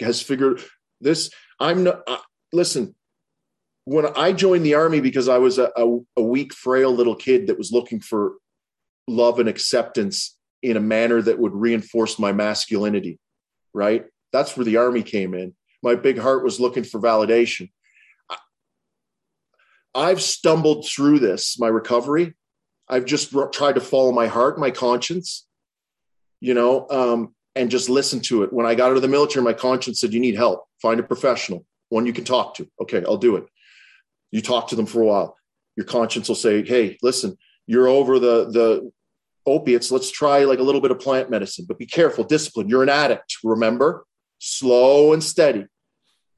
has 0.00 0.20
figured 0.22 0.62
this. 1.00 1.30
I'm 1.60 1.84
not. 1.84 2.02
Uh, 2.06 2.18
listen, 2.52 2.94
when 3.84 4.06
I 4.16 4.32
joined 4.32 4.64
the 4.64 4.74
army 4.74 5.00
because 5.00 5.28
I 5.28 5.38
was 5.38 5.58
a, 5.58 5.70
a, 5.76 5.98
a, 6.16 6.22
weak, 6.22 6.54
frail 6.54 6.90
little 6.92 7.14
kid 7.14 7.46
that 7.48 7.58
was 7.58 7.70
looking 7.70 8.00
for 8.00 8.34
love 9.06 9.38
and 9.38 9.48
acceptance 9.48 10.36
in 10.62 10.76
a 10.76 10.80
manner 10.80 11.20
that 11.20 11.38
would 11.38 11.54
reinforce 11.54 12.18
my 12.18 12.32
masculinity, 12.32 13.18
right? 13.74 14.06
That's 14.32 14.56
where 14.56 14.64
the 14.64 14.78
army 14.78 15.02
came 15.02 15.34
in. 15.34 15.54
My 15.82 15.94
big 15.94 16.18
heart 16.18 16.42
was 16.42 16.58
looking 16.58 16.84
for 16.84 16.98
validation. 16.98 17.70
I've 19.94 20.20
stumbled 20.20 20.86
through 20.86 21.20
this, 21.20 21.58
my 21.58 21.68
recovery. 21.68 22.34
I've 22.88 23.04
just 23.04 23.32
tried 23.52 23.76
to 23.76 23.80
follow 23.80 24.12
my 24.12 24.26
heart, 24.26 24.58
my 24.58 24.70
conscience, 24.70 25.46
you 26.40 26.54
know, 26.54 26.86
um, 26.90 27.34
and 27.54 27.70
just 27.70 27.88
listen 27.88 28.20
to 28.20 28.42
it. 28.42 28.52
When 28.52 28.66
I 28.66 28.74
got 28.74 28.90
out 28.90 28.96
of 28.96 29.02
the 29.02 29.08
military, 29.08 29.44
my 29.44 29.52
conscience 29.52 30.00
said, 30.00 30.12
You 30.12 30.20
need 30.20 30.34
help. 30.34 30.64
Find 30.82 31.00
a 31.00 31.02
professional, 31.02 31.64
one 31.88 32.04
you 32.04 32.12
can 32.12 32.24
talk 32.24 32.56
to. 32.56 32.68
Okay, 32.82 33.02
I'll 33.06 33.16
do 33.16 33.36
it 33.36 33.46
you 34.34 34.42
talk 34.42 34.66
to 34.66 34.76
them 34.76 34.84
for 34.84 35.00
a 35.00 35.06
while 35.06 35.36
your 35.76 35.86
conscience 35.86 36.26
will 36.28 36.34
say 36.34 36.62
hey 36.64 36.98
listen 37.02 37.38
you're 37.66 37.86
over 37.86 38.18
the 38.18 38.50
the 38.50 38.90
opiates 39.46 39.92
let's 39.92 40.10
try 40.10 40.42
like 40.44 40.58
a 40.58 40.62
little 40.62 40.80
bit 40.80 40.90
of 40.90 40.98
plant 40.98 41.30
medicine 41.30 41.64
but 41.68 41.78
be 41.78 41.86
careful 41.86 42.24
discipline 42.24 42.68
you're 42.68 42.82
an 42.82 42.88
addict 42.88 43.36
remember 43.44 44.04
slow 44.40 45.12
and 45.12 45.22
steady 45.22 45.64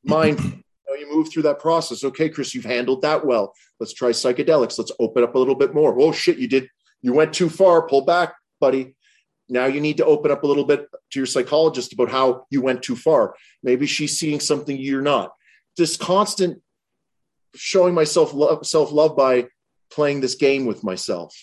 mind 0.05 0.63
you, 0.99 1.15
move 1.15 1.31
through 1.31 1.45
that 1.45 1.59
process. 1.59 2.05
Okay 2.05 2.29
chris 2.29 2.55
you've 2.55 2.65
handled 2.65 3.03
that 3.03 3.25
well. 3.25 3.55
Let's 3.81 3.93
try 3.93 4.11
psychedelics. 4.11 4.79
Let's 4.79 4.93
open 4.99 5.23
up 5.23 5.35
a 5.35 5.39
little 5.39 5.55
bit 5.55 5.75
more. 5.75 5.99
Oh 6.01 6.13
shit 6.13 6.39
you 6.39 6.49
did 6.49 6.69
you 7.03 7.13
went 7.13 7.33
too 7.33 7.49
far. 7.49 7.87
Pull 7.89 8.03
back 8.03 8.35
buddy. 8.61 8.95
Now 9.49 9.67
you 9.67 9.81
need 9.81 9.99
to 9.99 10.05
open 10.05 10.31
up 10.31 10.43
a 10.43 10.47
little 10.47 10.65
bit 10.65 10.89
to 11.13 11.19
your 11.19 11.27
psychologist 11.27 11.93
about 11.93 12.11
how 12.11 12.47
you 12.51 12.63
went 12.63 12.83
too 12.83 12.97
far. 12.97 13.37
Maybe 13.63 13.87
she's 13.87 14.19
seeing 14.19 14.41
something 14.41 14.77
you're 14.77 15.03
not. 15.03 15.33
This 15.77 15.97
constant 15.97 16.63
showing 17.55 17.95
myself 17.95 18.35
love, 18.35 18.67
self 18.67 18.93
love 18.93 19.17
by 19.17 19.47
playing 19.91 20.21
this 20.21 20.35
game 20.35 20.67
with 20.67 20.83
myself, 20.83 21.35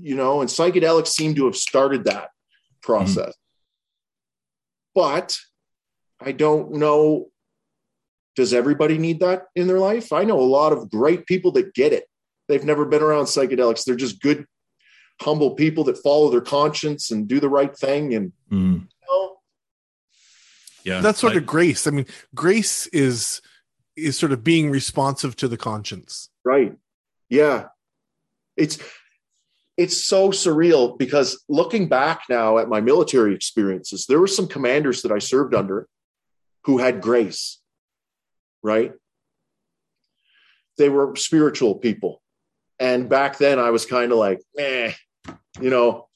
you 0.00 0.14
know, 0.14 0.40
and 0.40 0.48
psychedelics 0.48 1.08
seem 1.08 1.34
to 1.34 1.46
have 1.46 1.56
started 1.56 2.04
that 2.04 2.30
process. 2.82 3.30
Mm-hmm. 3.30 4.94
But 4.94 5.36
I 6.20 6.32
don't 6.32 6.74
know. 6.74 7.28
Does 8.38 8.54
everybody 8.54 8.98
need 8.98 9.18
that 9.18 9.46
in 9.56 9.66
their 9.66 9.80
life? 9.80 10.12
I 10.12 10.22
know 10.22 10.38
a 10.38 10.42
lot 10.42 10.72
of 10.72 10.92
great 10.92 11.26
people 11.26 11.50
that 11.52 11.74
get 11.74 11.92
it. 11.92 12.04
They've 12.46 12.62
never 12.62 12.84
been 12.84 13.02
around 13.02 13.24
psychedelics. 13.24 13.82
They're 13.82 13.96
just 13.96 14.22
good, 14.22 14.46
humble 15.20 15.56
people 15.56 15.82
that 15.84 15.98
follow 15.98 16.30
their 16.30 16.40
conscience 16.40 17.10
and 17.10 17.26
do 17.26 17.40
the 17.40 17.48
right 17.48 17.76
thing. 17.76 18.14
And 18.14 18.32
mm. 18.48 18.74
you 18.74 18.86
know, 19.10 19.38
yeah, 20.84 21.00
that's 21.00 21.18
sort 21.18 21.32
I, 21.32 21.38
of 21.38 21.46
grace. 21.46 21.88
I 21.88 21.90
mean, 21.90 22.06
grace 22.32 22.86
is 22.92 23.42
is 23.96 24.16
sort 24.16 24.30
of 24.30 24.44
being 24.44 24.70
responsive 24.70 25.34
to 25.34 25.48
the 25.48 25.56
conscience. 25.56 26.30
Right. 26.44 26.76
Yeah. 27.28 27.66
It's 28.56 28.78
it's 29.76 30.00
so 30.00 30.30
surreal 30.30 30.96
because 30.96 31.42
looking 31.48 31.88
back 31.88 32.22
now 32.30 32.58
at 32.58 32.68
my 32.68 32.80
military 32.80 33.34
experiences, 33.34 34.06
there 34.06 34.20
were 34.20 34.28
some 34.28 34.46
commanders 34.46 35.02
that 35.02 35.10
I 35.10 35.18
served 35.18 35.56
under 35.56 35.88
who 36.66 36.78
had 36.78 37.00
grace, 37.00 37.58
right? 38.62 38.92
They 40.76 40.88
were 40.88 41.16
spiritual 41.16 41.76
people. 41.76 42.22
And 42.78 43.08
back 43.08 43.38
then 43.38 43.58
I 43.58 43.70
was 43.70 43.86
kind 43.86 44.12
of 44.12 44.18
like, 44.18 44.40
eh, 44.56 44.92
you 45.60 45.70
know, 45.70 46.08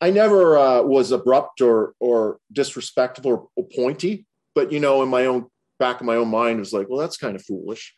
I 0.00 0.10
never 0.10 0.58
uh, 0.58 0.82
was 0.82 1.12
abrupt 1.12 1.60
or 1.60 1.94
or 2.00 2.38
disrespectful 2.52 3.50
or 3.54 3.66
pointy, 3.74 4.26
but 4.54 4.72
you 4.72 4.80
know, 4.80 5.02
in 5.02 5.08
my 5.08 5.26
own 5.26 5.46
back 5.78 6.00
of 6.00 6.06
my 6.06 6.16
own 6.16 6.28
mind 6.28 6.58
was 6.58 6.72
like, 6.72 6.88
well, 6.88 6.98
that's 6.98 7.16
kind 7.16 7.36
of 7.36 7.44
foolish. 7.44 7.94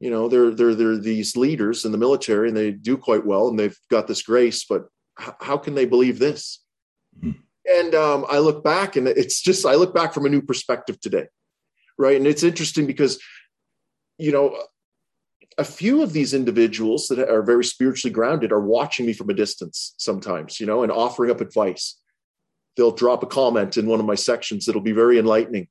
You 0.00 0.10
know, 0.10 0.28
they're 0.28 0.50
they're 0.50 0.74
they're 0.74 0.96
these 0.96 1.36
leaders 1.36 1.84
in 1.84 1.92
the 1.92 1.98
military 1.98 2.48
and 2.48 2.56
they 2.56 2.72
do 2.72 2.96
quite 2.96 3.24
well 3.24 3.48
and 3.48 3.58
they've 3.58 3.78
got 3.88 4.08
this 4.08 4.22
grace, 4.22 4.64
but 4.64 4.86
h- 5.20 5.34
how 5.40 5.58
can 5.58 5.74
they 5.74 5.84
believe 5.84 6.18
this? 6.18 6.64
Mm-hmm. 7.20 7.38
And 7.70 7.94
um, 7.94 8.26
I 8.28 8.38
look 8.38 8.64
back 8.64 8.96
and 8.96 9.06
it's 9.06 9.40
just 9.40 9.64
I 9.64 9.76
look 9.76 9.94
back 9.94 10.12
from 10.12 10.26
a 10.26 10.28
new 10.28 10.42
perspective 10.42 11.00
today, 11.00 11.26
right? 12.02 12.16
And 12.16 12.26
it's 12.26 12.42
interesting 12.42 12.86
because, 12.86 13.18
you 14.18 14.32
know, 14.32 14.58
a 15.56 15.64
few 15.64 16.02
of 16.02 16.12
these 16.12 16.34
individuals 16.34 17.06
that 17.08 17.18
are 17.18 17.42
very 17.42 17.64
spiritually 17.64 18.12
grounded 18.12 18.52
are 18.52 18.60
watching 18.60 19.06
me 19.06 19.12
from 19.12 19.30
a 19.30 19.34
distance 19.34 19.94
sometimes, 19.98 20.58
you 20.58 20.66
know, 20.66 20.82
and 20.82 20.90
offering 20.90 21.30
up 21.30 21.40
advice. 21.40 21.98
They'll 22.76 22.90
drop 22.90 23.22
a 23.22 23.26
comment 23.26 23.76
in 23.76 23.86
one 23.86 24.00
of 24.00 24.06
my 24.06 24.14
sections 24.14 24.66
that'll 24.66 24.80
be 24.80 24.92
very 24.92 25.18
enlightening 25.18 25.68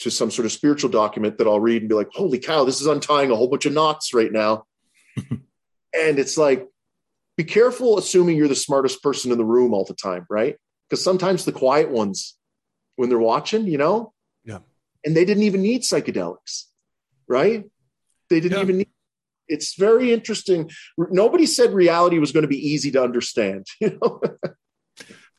to 0.00 0.10
some 0.10 0.30
sort 0.30 0.44
of 0.46 0.52
spiritual 0.52 0.90
document 0.90 1.38
that 1.38 1.46
I'll 1.46 1.60
read 1.60 1.82
and 1.82 1.88
be 1.88 1.94
like, 1.94 2.10
holy 2.12 2.38
cow, 2.38 2.64
this 2.64 2.80
is 2.80 2.86
untying 2.86 3.30
a 3.30 3.36
whole 3.36 3.48
bunch 3.48 3.66
of 3.66 3.72
knots 3.72 4.12
right 4.12 4.32
now. 4.32 4.64
and 5.16 6.18
it's 6.18 6.36
like, 6.36 6.66
be 7.36 7.44
careful 7.44 7.98
assuming 7.98 8.36
you're 8.36 8.48
the 8.48 8.54
smartest 8.56 9.02
person 9.02 9.32
in 9.32 9.38
the 9.38 9.44
room 9.44 9.72
all 9.72 9.84
the 9.84 9.94
time, 9.94 10.26
right? 10.28 10.56
Because 10.88 11.02
sometimes 11.02 11.44
the 11.44 11.52
quiet 11.52 11.90
ones, 11.90 12.36
when 12.96 13.08
they're 13.08 13.18
watching, 13.18 13.66
you 13.66 13.78
know, 13.78 14.13
and 15.04 15.16
they 15.16 15.24
didn't 15.24 15.42
even 15.42 15.62
need 15.62 15.82
psychedelics, 15.82 16.64
right? 17.28 17.64
They 18.30 18.40
didn't 18.40 18.58
yeah. 18.58 18.62
even 18.62 18.78
need. 18.78 18.88
It's 19.46 19.74
very 19.74 20.12
interesting. 20.12 20.70
Nobody 20.96 21.46
said 21.46 21.72
reality 21.72 22.18
was 22.18 22.32
going 22.32 22.42
to 22.42 22.48
be 22.48 22.68
easy 22.68 22.90
to 22.92 23.02
understand, 23.02 23.66
you 23.80 23.98
know. 24.00 24.20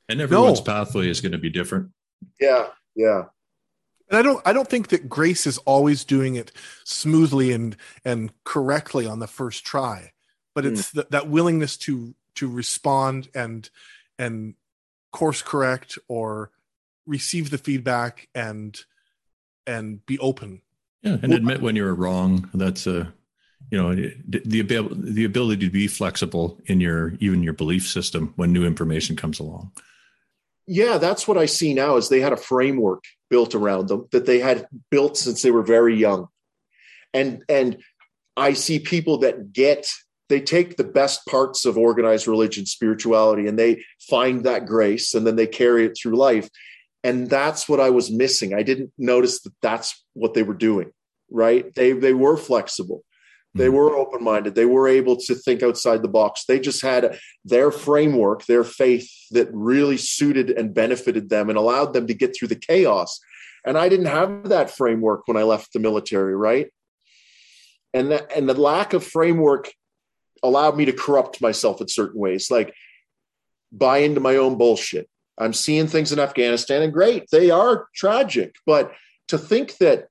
And 0.08 0.22
everyone's 0.22 0.60
no. 0.60 0.66
pathway 0.66 1.10
is 1.10 1.22
going 1.22 1.32
to 1.32 1.40
be 1.40 1.50
different. 1.50 1.92
Yeah, 2.40 2.68
yeah. 2.96 3.24
And 4.10 4.20
I 4.20 4.22
don't 4.22 4.42
I 4.46 4.54
don't 4.54 4.70
think 4.70 4.90
that 4.90 5.10
Grace 5.10 5.48
is 5.48 5.58
always 5.60 6.06
doing 6.06 6.36
it 6.36 6.52
smoothly 6.84 7.52
and 7.52 7.76
and 8.04 8.32
correctly 8.44 9.08
on 9.08 9.20
the 9.20 9.28
first 9.28 9.66
try, 9.66 10.12
but 10.54 10.64
mm. 10.64 10.72
it's 10.72 10.92
th- 10.92 11.08
that 11.10 11.28
willingness 11.28 11.76
to 11.78 12.14
to 12.36 12.48
respond 12.48 13.30
and 13.34 13.68
and 14.20 14.54
course 15.12 15.42
correct 15.42 15.98
or 16.08 16.52
receive 17.08 17.50
the 17.50 17.58
feedback 17.58 18.28
and 18.36 18.86
and 19.68 20.06
be 20.06 20.20
open. 20.20 20.62
Yeah, 21.02 21.18
and 21.22 21.34
admit 21.34 21.62
when 21.62 21.76
you're 21.76 21.94
wrong. 21.94 22.50
That's 22.54 22.88
a 22.88 23.14
you 23.72 23.82
know 23.82 23.96
the 24.28 24.60
ability 24.60 24.96
the 25.12 25.26
ability 25.26 25.66
to 25.66 25.72
be 25.72 25.88
flexible 25.88 26.60
in 26.66 26.80
your 26.80 27.14
even 27.20 27.44
your 27.44 27.54
belief 27.54 27.88
system 27.88 28.34
when 28.36 28.54
new 28.54 28.66
information 28.66 29.16
comes 29.16 29.40
along 29.40 29.72
yeah 30.68 30.98
that's 30.98 31.28
what 31.28 31.38
i 31.38 31.46
see 31.46 31.74
now 31.74 31.96
is 31.96 32.10
they 32.10 32.20
had 32.20 32.34
a 32.34 32.38
framework 32.38 33.04
built 33.30 33.56
around 33.56 33.88
them 33.88 34.08
that 34.12 34.26
they 34.26 34.40
had 34.40 34.68
built 34.92 35.18
since 35.18 35.42
they 35.42 35.52
were 35.52 35.64
very 35.64 35.96
young 35.96 36.28
and 37.14 37.44
and 37.50 37.78
i 38.38 38.54
see 38.54 38.80
people 38.80 39.18
that 39.18 39.52
get 39.52 39.88
they 40.28 40.42
take 40.42 40.76
the 40.76 40.84
best 40.84 41.26
parts 41.28 41.66
of 41.66 41.78
organized 41.78 42.28
religion 42.28 42.66
spirituality 42.66 43.48
and 43.48 43.58
they 43.58 43.84
find 44.10 44.44
that 44.44 44.66
grace 44.66 45.14
and 45.14 45.26
then 45.26 45.36
they 45.36 45.48
carry 45.48 45.86
it 45.86 45.98
through 46.00 46.16
life 46.16 46.50
and 47.06 47.30
that's 47.30 47.70
what 47.70 47.80
i 47.80 47.90
was 47.90 48.12
missing 48.12 48.54
i 48.54 48.64
didn't 48.64 48.92
notice 48.98 49.42
that 49.42 49.54
that's 49.62 50.06
what 50.14 50.34
they 50.34 50.44
were 50.44 50.54
doing 50.54 50.92
right 51.30 51.74
they 51.76 51.92
they 51.92 52.14
were 52.14 52.38
flexible 52.38 53.04
they 53.56 53.68
hmm. 53.68 53.76
were 53.76 53.96
open 53.96 54.24
minded. 54.24 54.54
They 54.54 54.66
were 54.66 54.88
able 54.88 55.16
to 55.16 55.34
think 55.34 55.64
outside 55.64 56.02
the 56.02 56.10
box. 56.10 56.44
They 56.46 56.60
just 56.60 56.82
had 56.82 57.18
their 57.44 57.72
framework, 57.72 58.46
their 58.46 58.66
faith 58.66 59.10
that 59.32 59.48
really 59.52 59.98
suited 59.98 60.52
and 60.52 60.74
benefited 60.74 61.30
them 61.30 61.50
and 61.50 61.58
allowed 61.58 61.94
them 61.94 62.06
to 62.08 62.14
get 62.14 62.36
through 62.36 62.50
the 62.50 62.56
chaos. 62.56 63.20
And 63.66 63.78
I 63.78 63.90
didn't 63.90 64.08
have 64.08 64.50
that 64.50 64.70
framework 64.70 65.22
when 65.26 65.38
I 65.38 65.44
left 65.44 65.74
the 65.74 65.80
military, 65.80 66.36
right? 66.36 66.68
And 67.94 68.12
that 68.12 68.32
and 68.36 68.48
the 68.48 68.54
lack 68.54 68.94
of 68.94 69.04
framework 69.04 69.72
allowed 70.44 70.78
me 70.78 70.86
to 70.86 70.94
corrupt 70.94 71.42
myself 71.42 71.82
in 71.82 71.88
certain 71.88 72.20
ways, 72.20 72.52
like 72.52 72.74
buy 73.72 74.00
into 74.00 74.20
my 74.20 74.36
own 74.36 74.58
bullshit. 74.58 75.10
I'm 75.38 75.54
seeing 75.54 75.88
things 75.88 76.12
in 76.12 76.20
Afghanistan 76.20 76.82
and 76.82 76.94
great, 76.94 77.26
they 77.32 77.50
are 77.52 77.88
tragic, 77.94 78.56
but 78.66 78.94
to 79.28 79.38
think 79.38 79.78
that 79.78 80.08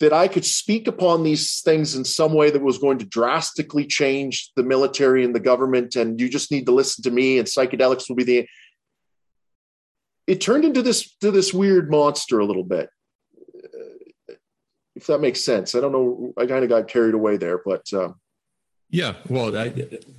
that 0.00 0.12
I 0.12 0.28
could 0.28 0.44
speak 0.44 0.86
upon 0.86 1.24
these 1.24 1.60
things 1.60 1.96
in 1.96 2.04
some 2.04 2.32
way 2.32 2.50
that 2.50 2.62
was 2.62 2.78
going 2.78 2.98
to 2.98 3.04
drastically 3.04 3.84
change 3.84 4.52
the 4.54 4.62
military 4.62 5.24
and 5.24 5.34
the 5.34 5.40
government, 5.40 5.96
and 5.96 6.20
you 6.20 6.28
just 6.28 6.52
need 6.52 6.66
to 6.66 6.72
listen 6.72 7.02
to 7.02 7.10
me, 7.10 7.38
and 7.38 7.48
psychedelics 7.48 8.08
will 8.08 8.16
be 8.16 8.24
the. 8.24 8.48
It 10.26 10.40
turned 10.40 10.64
into 10.64 10.82
this 10.82 11.16
to 11.16 11.30
this 11.30 11.52
weird 11.52 11.90
monster 11.90 12.38
a 12.38 12.44
little 12.44 12.64
bit, 12.64 12.90
if 14.94 15.06
that 15.06 15.20
makes 15.20 15.44
sense. 15.44 15.74
I 15.74 15.80
don't 15.80 15.92
know. 15.92 16.32
I 16.36 16.46
kind 16.46 16.62
of 16.62 16.68
got 16.68 16.88
carried 16.88 17.14
away 17.14 17.36
there, 17.36 17.60
but. 17.64 17.92
Uh, 17.92 18.10
yeah, 18.90 19.14
well, 19.28 19.56
I 19.56 19.72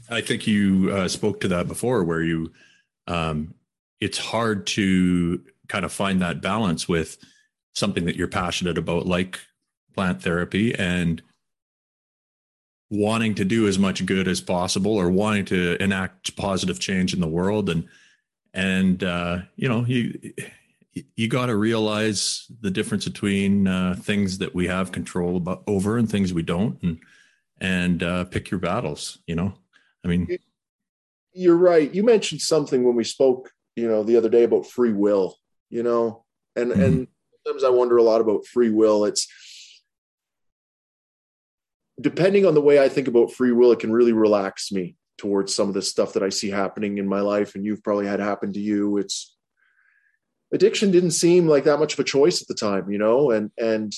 I 0.10 0.22
think 0.22 0.46
you 0.46 0.92
uh, 0.92 1.08
spoke 1.08 1.40
to 1.42 1.48
that 1.48 1.68
before, 1.68 2.04
where 2.04 2.22
you, 2.22 2.52
um, 3.10 3.56
it's 4.00 4.18
hard 4.18 4.68
to 4.68 5.44
kind 5.68 5.86
of 5.86 5.92
find 5.92 6.22
that 6.22 6.42
balance 6.42 6.88
with 6.88 7.18
something 7.74 8.06
that 8.06 8.16
you're 8.16 8.28
passionate 8.28 8.78
about, 8.78 9.06
like 9.06 9.40
plant 9.94 10.22
therapy 10.22 10.74
and 10.76 11.22
wanting 12.90 13.36
to 13.36 13.46
do 13.46 13.68
as 13.68 13.78
much 13.78 14.06
good 14.06 14.28
as 14.28 14.42
possible 14.42 14.96
or 14.96 15.10
wanting 15.12 15.46
to 15.46 15.82
enact 15.82 16.36
positive 16.36 16.80
change 16.80 17.14
in 17.14 17.20
the 17.20 17.28
world. 17.28 17.70
And 17.70 17.88
and 18.54 19.04
uh, 19.04 19.40
you 19.56 19.70
know 19.70 19.86
you 19.86 20.34
you 21.16 21.28
got 21.28 21.48
to 21.48 21.56
realize 21.56 22.46
the 22.62 22.72
difference 22.72 23.06
between 23.06 23.68
uh, 23.68 23.96
things 24.00 24.40
that 24.40 24.56
we 24.56 24.68
have 24.68 24.92
control 24.92 25.38
about, 25.38 25.64
over 25.68 25.98
and 25.98 26.10
things 26.10 26.34
we 26.34 26.42
don't 26.42 26.82
and 26.82 27.00
and 27.62 28.02
uh, 28.02 28.24
pick 28.26 28.50
your 28.50 28.60
battles 28.60 29.20
you 29.28 29.36
know? 29.36 29.54
I 30.04 30.08
mean 30.08 30.40
you're 31.40 31.56
right 31.56 31.94
you 31.94 32.04
mentioned 32.04 32.42
something 32.42 32.84
when 32.84 32.96
we 32.96 33.04
spoke 33.04 33.52
you 33.76 33.88
know 33.88 34.04
the 34.04 34.18
other 34.18 34.30
day 34.30 34.44
about 34.44 34.66
free 34.66 34.94
will 34.94 35.36
you 35.70 35.84
know 35.84 36.24
and 36.56 36.72
mm-hmm. 36.72 36.82
and 36.82 37.08
sometimes 37.46 37.64
i 37.64 37.70
wonder 37.70 37.98
a 37.98 38.04
lot 38.04 38.22
about 38.22 38.46
free 38.46 38.70
will 38.70 39.06
it's 39.06 39.28
depending 42.00 42.46
on 42.46 42.54
the 42.54 42.62
way 42.62 42.82
I 42.82 42.90
think 42.90 43.08
about 43.08 43.32
free 43.32 43.52
will, 43.52 43.72
it 43.72 43.80
can 43.80 43.92
really 43.92 44.14
relax 44.14 44.72
me 44.72 44.96
towards 45.18 45.54
some 45.54 45.68
of 45.68 45.74
the 45.74 45.82
stuff 45.82 46.14
that 46.14 46.24
I 46.24 46.30
see 46.30 46.50
happening 46.50 46.98
in 46.98 47.08
my 47.08 47.20
life. 47.20 47.56
And 47.56 47.66
you've 47.66 47.84
probably 47.84 48.08
had 48.08 48.20
happen 48.20 48.54
to 48.54 48.60
you. 48.60 48.98
It's 48.98 49.36
addiction 50.54 50.92
didn't 50.92 51.12
seem 51.12 51.48
like 51.48 51.66
that 51.66 51.80
much 51.80 51.94
of 51.94 52.00
a 52.00 52.06
choice 52.06 52.42
at 52.42 52.48
the 52.48 52.54
time, 52.54 52.90
you 52.90 52.98
know, 52.98 53.32
and, 53.32 53.52
and, 53.58 53.94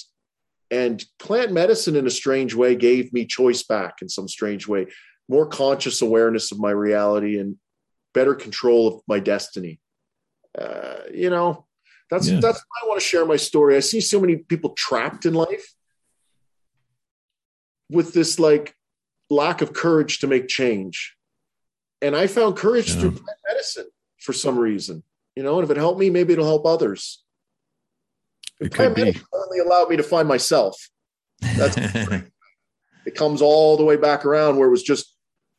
and 0.71 1.03
plant 1.19 1.51
medicine 1.51 1.95
in 1.95 2.07
a 2.07 2.11
strange 2.11 2.55
way 2.55 2.75
gave 2.75 3.13
me 3.13 3.25
choice 3.25 3.63
back 3.63 3.95
in 4.01 4.09
some 4.09 4.27
strange 4.27 4.67
way, 4.67 4.87
more 5.31 5.45
conscious 5.45 6.01
awareness 6.01 6.51
of 6.51 6.59
my 6.59 6.71
reality 6.71 7.39
and 7.39 7.55
better 8.13 8.35
control 8.35 8.87
of 8.89 9.01
my 9.07 9.17
destiny. 9.17 9.79
Uh, 10.59 10.97
you 11.13 11.29
know, 11.29 11.65
that's, 12.09 12.27
yeah. 12.27 12.41
that's 12.41 12.59
why 12.59 12.79
I 12.83 12.87
want 12.89 12.99
to 12.99 13.07
share 13.07 13.25
my 13.25 13.37
story. 13.37 13.77
I 13.77 13.79
see 13.79 14.01
so 14.01 14.19
many 14.19 14.35
people 14.35 14.71
trapped 14.71 15.25
in 15.25 15.33
life 15.33 15.73
with 17.89 18.13
this 18.13 18.39
like 18.39 18.75
lack 19.29 19.61
of 19.61 19.71
courage 19.71 20.19
to 20.19 20.27
make 20.27 20.49
change. 20.49 21.15
And 22.01 22.13
I 22.13 22.27
found 22.27 22.57
courage 22.57 22.89
yeah. 22.89 22.99
through 22.99 23.11
plant 23.11 23.39
medicine 23.47 23.87
for 24.19 24.33
some 24.33 24.59
reason, 24.59 25.01
you 25.37 25.43
know, 25.43 25.55
and 25.59 25.63
if 25.63 25.71
it 25.71 25.77
helped 25.77 25.99
me, 25.99 26.09
maybe 26.09 26.33
it'll 26.33 26.45
help 26.45 26.65
others. 26.65 27.23
It 28.59 28.73
plant 28.73 28.95
could 28.95 29.05
medicine 29.05 29.25
only 29.33 29.59
allowed 29.59 29.87
me 29.87 29.95
to 29.95 30.03
find 30.03 30.27
myself. 30.27 30.75
That's 31.55 31.77
it 33.05 33.15
comes 33.15 33.41
all 33.41 33.77
the 33.77 33.85
way 33.85 33.95
back 33.95 34.25
around 34.25 34.57
where 34.57 34.67
it 34.67 34.71
was 34.71 34.83
just 34.83 35.10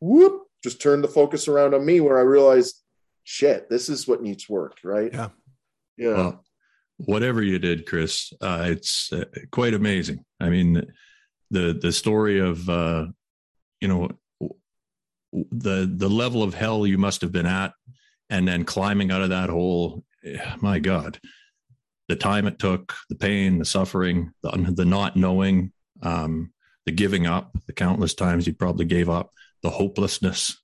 whoop, 0.03 0.43
just 0.63 0.83
turn 0.83 1.01
the 1.01 1.09
focus 1.09 1.49
around 1.49 1.75
on 1.75 1.87
me 1.87 2.01
where 2.01 2.19
I 2.19 2.23
realized, 2.23 2.83
shit, 3.23 3.71
this 3.71 3.89
is 3.89 4.09
what 4.09 4.23
needs 4.23 4.49
work, 4.49 4.79
right? 4.85 5.13
Yeah. 5.13 5.29
Yeah. 5.97 6.15
Well, 6.15 6.45
whatever 6.97 7.43
you 7.43 7.59
did, 7.59 7.87
Chris, 7.87 8.33
uh, 8.41 8.67
it's 8.69 9.13
uh, 9.13 9.25
quite 9.51 9.75
amazing. 9.75 10.25
I 10.41 10.49
mean, 10.49 10.93
the 11.51 11.79
the 11.81 11.93
story 11.93 12.41
of 12.41 12.69
uh, 12.69 13.07
you 13.81 13.89
know 13.89 14.09
the 15.33 15.91
the 15.95 16.09
level 16.09 16.43
of 16.43 16.55
hell 16.55 16.87
you 16.87 16.99
must 16.99 17.21
have 17.21 17.31
been 17.31 17.47
at, 17.47 17.73
and 18.31 18.49
then 18.49 18.65
climbing 18.65 19.11
out 19.11 19.23
of 19.23 19.31
that 19.31 19.51
hole. 19.51 20.05
My 20.61 20.79
God, 20.79 21.21
the 22.09 22.17
time 22.17 22.47
it 22.47 22.59
took, 22.59 22.95
the 23.09 23.17
pain, 23.17 23.59
the 23.59 23.65
suffering, 23.65 24.33
the 24.43 24.51
the 24.75 24.85
not 24.85 25.17
knowing, 25.17 25.73
um, 26.03 26.53
the 26.87 26.93
giving 26.93 27.27
up, 27.27 27.57
the 27.67 27.73
countless 27.73 28.15
times 28.15 28.47
you 28.47 28.55
probably 28.55 28.87
gave 28.87 29.11
up, 29.11 29.31
the 29.63 29.71
hopelessness. 29.71 30.57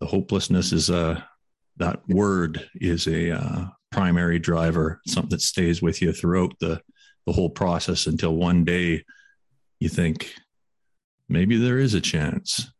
The 0.00 0.06
hopelessness 0.06 0.72
is 0.72 0.90
a 0.90 1.26
that 1.76 2.06
word 2.08 2.68
is 2.74 3.06
a 3.06 3.36
uh, 3.38 3.66
primary 3.90 4.38
driver, 4.38 5.00
something 5.06 5.30
that 5.30 5.40
stays 5.40 5.80
with 5.80 6.02
you 6.02 6.12
throughout 6.12 6.58
the 6.60 6.80
the 7.26 7.32
whole 7.32 7.50
process 7.50 8.06
until 8.06 8.34
one 8.34 8.64
day 8.64 9.04
you 9.78 9.88
think 9.88 10.32
maybe 11.28 11.56
there 11.56 11.78
is 11.78 11.94
a 11.94 12.00
chance. 12.00 12.70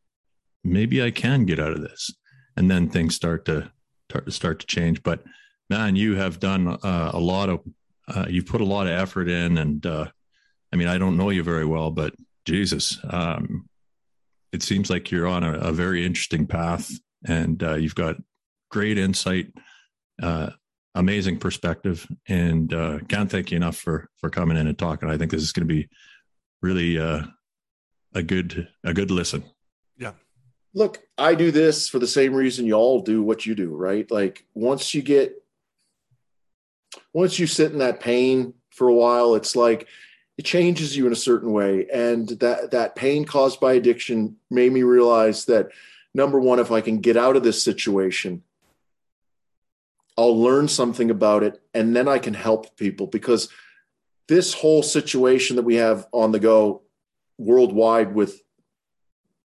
Maybe 0.65 1.03
I 1.03 1.11
can 1.11 1.45
get 1.45 1.59
out 1.59 1.73
of 1.73 1.81
this. 1.81 2.11
And 2.57 2.71
then 2.71 2.89
things 2.89 3.15
start 3.15 3.45
to 3.47 3.71
start 4.29 4.61
to 4.61 4.67
change. 4.67 5.03
But 5.03 5.25
man, 5.71 5.97
you 5.97 6.17
have 6.17 6.39
done 6.39 6.69
uh, 6.69 7.11
a 7.15 7.19
lot 7.19 7.49
of, 7.49 7.61
uh, 8.09 8.27
you've 8.29 8.47
put 8.47 8.61
a 8.61 8.65
lot 8.65 8.87
of 8.87 8.93
effort 8.93 9.29
in. 9.29 9.57
And 9.59 9.85
uh, 9.87 10.07
I 10.73 10.77
mean, 10.77 10.89
I 10.89 10.99
don't 10.99 11.17
know 11.17 11.31
you 11.31 11.43
very 11.43 11.65
well, 11.65 11.91
but 11.91 12.15
Jesus, 12.45 12.99
um, 13.09 13.69
it 14.53 14.63
seems 14.63 14.91
like 14.91 15.11
you're 15.11 15.27
on 15.27 15.43
a, 15.43 15.53
a 15.55 15.73
very 15.73 16.05
interesting 16.05 16.47
path 16.47 16.91
and 17.27 17.63
uh, 17.63 17.75
you've 17.75 17.95
got 17.95 18.17
great 18.71 18.99
insight, 18.99 19.53
uh, 20.23 20.51
amazing 20.95 21.39
perspective, 21.39 22.07
and 22.29 22.73
uh, 22.75 22.99
can't 23.09 23.31
thank 23.31 23.51
you 23.51 23.57
enough 23.57 23.77
for 23.77 24.09
for 24.17 24.31
coming 24.31 24.57
in 24.57 24.67
and 24.67 24.79
talking. 24.79 25.09
I 25.09 25.17
think 25.17 25.31
this 25.31 25.43
is 25.43 25.53
going 25.53 25.67
to 25.67 25.75
be 25.75 25.89
really 26.61 26.99
uh, 26.99 27.23
a 28.15 28.23
good 28.23 28.69
a 28.85 28.93
good 28.93 29.11
listen. 29.11 29.45
Yeah. 29.97 30.13
Look, 30.75 31.01
I 31.19 31.35
do 31.35 31.51
this 31.51 31.89
for 31.89 31.99
the 31.99 32.07
same 32.07 32.35
reason 32.35 32.67
you 32.67 32.75
all 32.75 33.01
do 33.01 33.23
what 33.23 33.47
you 33.47 33.55
do, 33.55 33.75
right? 33.75 34.11
Like 34.11 34.45
once 34.55 34.95
you 34.95 35.03
get 35.03 35.35
once 37.15 37.39
you 37.39 37.47
sit 37.47 37.73
in 37.73 37.79
that 37.79 38.01
pain 38.01 38.55
for 38.71 38.89
a 38.89 38.95
while, 38.95 39.35
it's 39.35 39.55
like 39.55 39.87
it 40.39 40.45
changes 40.45 40.97
you 40.97 41.07
in 41.07 41.13
a 41.13 41.17
certain 41.17 41.53
way. 41.53 41.87
And 41.93 42.29
that 42.41 42.71
that 42.71 42.97
pain 42.97 43.25
caused 43.25 43.61
by 43.61 43.75
addiction 43.75 44.37
made 44.51 44.73
me 44.73 44.83
realize 44.83 45.45
that 45.47 45.69
number 46.15 46.41
one, 46.41 46.59
if 46.59 46.71
I 46.71 46.81
can 46.81 47.01
get 47.01 47.17
out 47.17 47.37
of 47.37 47.43
this 47.43 47.63
situation, 47.63 48.43
I'll 50.17 50.41
learn 50.41 50.69
something 50.69 51.11
about 51.11 51.43
it 51.43 51.61
and 51.75 51.97
then 51.97 52.09
I 52.09 52.19
can 52.19 52.35
help 52.35 52.77
people 52.77 53.07
because 53.07 53.49
this 54.29 54.55
whole 54.55 54.83
situation 54.83 55.57
that 55.57 55.65
we 55.65 55.77
have 55.77 56.07
on 56.13 56.33
the 56.33 56.39
go 56.39 56.83
worldwide 57.39 58.15
with 58.15 58.43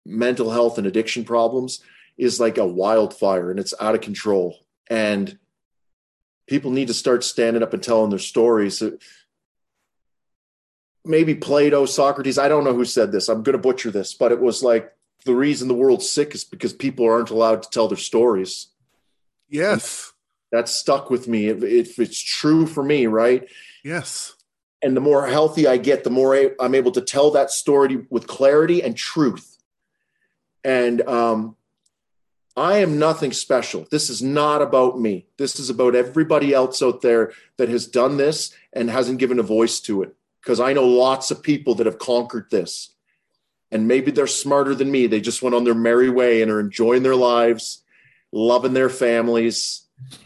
mental 0.05 0.51
health 0.51 0.77
and 0.77 0.87
addiction 0.87 1.23
problems 1.23 1.81
is 2.17 2.39
like 2.39 2.57
a 2.57 2.65
wildfire 2.65 3.51
and 3.51 3.59
it's 3.59 3.73
out 3.79 3.95
of 3.95 4.01
control. 4.01 4.57
And 4.87 5.37
people 6.47 6.71
need 6.71 6.87
to 6.87 6.93
start 6.93 7.23
standing 7.23 7.63
up 7.63 7.73
and 7.73 7.83
telling 7.83 8.09
their 8.09 8.19
stories. 8.19 8.81
Maybe 11.05 11.35
Plato, 11.35 11.85
Socrates, 11.85 12.37
I 12.37 12.47
don't 12.47 12.63
know 12.63 12.73
who 12.73 12.85
said 12.85 13.11
this. 13.11 13.29
I'm 13.29 13.43
going 13.43 13.53
to 13.53 13.61
butcher 13.61 13.91
this, 13.91 14.13
but 14.13 14.31
it 14.31 14.39
was 14.39 14.63
like 14.63 14.91
the 15.25 15.35
reason 15.35 15.67
the 15.67 15.73
world's 15.73 16.09
sick 16.09 16.33
is 16.33 16.43
because 16.43 16.73
people 16.73 17.05
aren't 17.05 17.29
allowed 17.29 17.63
to 17.63 17.69
tell 17.69 17.87
their 17.87 17.97
stories. 17.97 18.67
Yes. 19.47 20.13
That 20.51 20.69
stuck 20.69 21.09
with 21.09 21.27
me. 21.27 21.47
If, 21.47 21.63
if 21.63 21.99
it's 21.99 22.19
true 22.19 22.65
for 22.65 22.83
me, 22.83 23.07
right? 23.07 23.47
Yes. 23.83 24.33
And 24.81 24.95
the 24.95 25.01
more 25.01 25.27
healthy 25.27 25.67
I 25.67 25.77
get, 25.77 26.03
the 26.03 26.09
more 26.09 26.51
I'm 26.59 26.75
able 26.75 26.91
to 26.91 27.01
tell 27.01 27.31
that 27.31 27.51
story 27.51 28.05
with 28.09 28.27
clarity 28.27 28.83
and 28.83 28.95
truth. 28.95 29.57
And 30.63 31.01
um, 31.07 31.55
I 32.57 32.77
am 32.77 32.99
nothing 32.99 33.33
special. 33.33 33.85
This 33.91 34.09
is 34.09 34.21
not 34.21 34.61
about 34.61 34.99
me. 34.99 35.27
This 35.37 35.59
is 35.59 35.69
about 35.69 35.95
everybody 35.95 36.53
else 36.53 36.81
out 36.81 37.01
there 37.01 37.33
that 37.57 37.69
has 37.69 37.87
done 37.87 38.17
this 38.17 38.53
and 38.71 38.89
hasn't 38.89 39.19
given 39.19 39.39
a 39.39 39.43
voice 39.43 39.79
to 39.81 40.03
it. 40.03 40.15
Because 40.45 40.59
I 40.59 40.73
know 40.73 40.85
lots 40.85 41.31
of 41.31 41.41
people 41.41 41.73
that 41.75 41.87
have 41.87 41.97
conquered 41.97 42.51
this. 42.51 42.93
And 43.71 43.87
maybe 43.87 44.11
they're 44.11 44.27
smarter 44.27 44.75
than 44.75 44.91
me. 44.91 45.07
They 45.07 45.19
just 45.19 45.41
went 45.41 45.55
on 45.55 45.63
their 45.63 45.73
merry 45.73 46.09
way 46.09 46.43
and 46.43 46.51
are 46.51 46.59
enjoying 46.59 47.01
their 47.01 47.15
lives, 47.15 47.83
loving 48.31 48.73
their 48.73 48.89
families, 48.89 49.87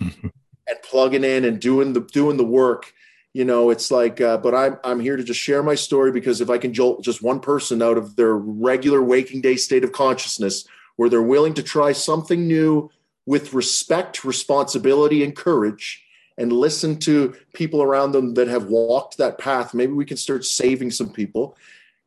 and 0.70 0.82
plugging 0.84 1.24
in 1.24 1.46
and 1.46 1.60
doing 1.62 1.94
the 1.94 2.02
doing 2.02 2.36
the 2.36 2.46
work. 2.46 2.94
You 3.32 3.46
know, 3.46 3.70
it's 3.70 3.92
like, 3.92 4.20
uh, 4.20 4.38
but 4.38 4.54
I'm 4.54 4.78
I'm 4.84 5.00
here 5.00 5.16
to 5.16 5.24
just 5.24 5.40
share 5.40 5.64
my 5.64 5.76
story 5.76 6.12
because 6.12 6.42
if 6.42 6.50
I 6.50 6.58
can 6.58 6.74
jolt 6.74 7.02
just 7.02 7.24
one 7.24 7.40
person 7.40 7.82
out 7.82 7.98
of 7.98 8.18
their 8.18 8.36
regular 8.36 9.02
waking 9.02 9.40
day 9.42 9.56
state 9.56 9.86
of 9.86 9.94
consciousness 9.94 10.68
where 10.98 11.10
they're 11.10 11.22
willing 11.22 11.54
to 11.54 11.64
try 11.64 11.94
something 11.94 12.46
new 12.46 12.92
with 13.26 13.54
respect, 13.54 14.26
responsibility, 14.26 15.24
and 15.24 15.36
courage, 15.36 16.04
and 16.40 16.54
listen 16.54 16.98
to 16.98 17.36
people 17.54 17.84
around 17.84 18.14
them 18.14 18.34
that 18.34 18.48
have 18.48 18.66
walked 18.66 19.18
that 19.18 19.38
path. 19.38 19.74
Maybe 19.74 19.92
we 19.92 20.06
can 20.06 20.18
start 20.18 20.46
saving 20.46 20.90
some 20.90 21.12
people 21.12 21.58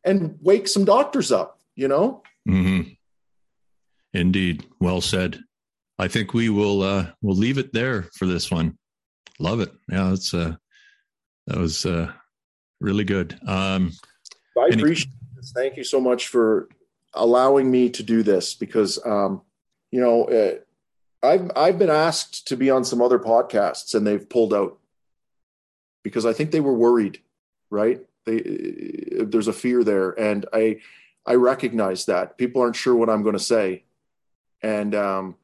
and 0.05 0.39
wake 0.41 0.67
some 0.67 0.85
doctors 0.85 1.31
up, 1.31 1.61
you 1.77 1.87
know? 1.87 2.23
Mm-hmm. 2.49 2.93
Indeed. 4.15 4.67
Well 4.81 5.01
said. 5.01 5.39
I 5.99 6.09
think 6.09 6.35
we 6.35 6.49
will 6.49 6.83
uh 6.83 7.07
we'll 7.21 7.37
leave 7.37 7.59
it 7.59 7.73
there 7.73 8.05
for 8.17 8.27
this 8.27 8.51
one. 8.51 8.77
Love 9.39 9.61
it. 9.61 9.73
Yeah, 9.89 10.09
that's 10.09 10.35
uh 10.35 10.57
that 11.47 11.59
was 11.59 11.87
uh 11.87 12.11
really 12.81 13.05
good. 13.05 13.39
Um 13.47 13.93
I 14.59 14.69
appreciate 14.73 15.13
this. 15.37 15.53
Thank 15.55 15.77
you 15.77 15.85
so 15.85 16.01
much 16.01 16.29
for 16.29 16.69
allowing 17.15 17.71
me 17.71 17.91
to 17.91 18.03
do 18.03 18.23
this 18.23 18.55
because 18.55 18.99
um, 19.05 19.43
you 19.91 20.01
know 20.01 20.25
uh, 20.25 20.55
I've 21.23 21.51
I've 21.55 21.79
been 21.79 21.91
asked 21.91 22.49
to 22.49 22.57
be 22.57 22.71
on 22.71 22.85
some 22.85 23.01
other 23.01 23.19
podcasts 23.19 23.95
and 23.95 24.07
they've 24.07 24.29
pulled 24.29 24.53
out 24.53 24.79
because 26.03 26.27
I 26.27 26.33
think 26.33 26.51
they 26.51 26.61
were 26.61 26.75
worried, 26.75 27.21
right? 27.71 28.01
They 28.27 29.17
uh, 29.21 29.25
there's 29.27 29.49
a 29.49 29.53
fear 29.53 29.85
there, 29.85 30.11
and 30.11 30.47
I 30.53 30.81
I 31.25 31.35
recognize 31.35 32.07
that 32.07 32.39
people 32.39 32.63
aren't 32.63 32.77
sure 32.77 32.95
what 32.95 33.11
I'm 33.11 33.23
going 33.23 33.39
to 33.39 33.43
say, 33.43 33.85
and 34.63 34.95
um, 34.95 35.37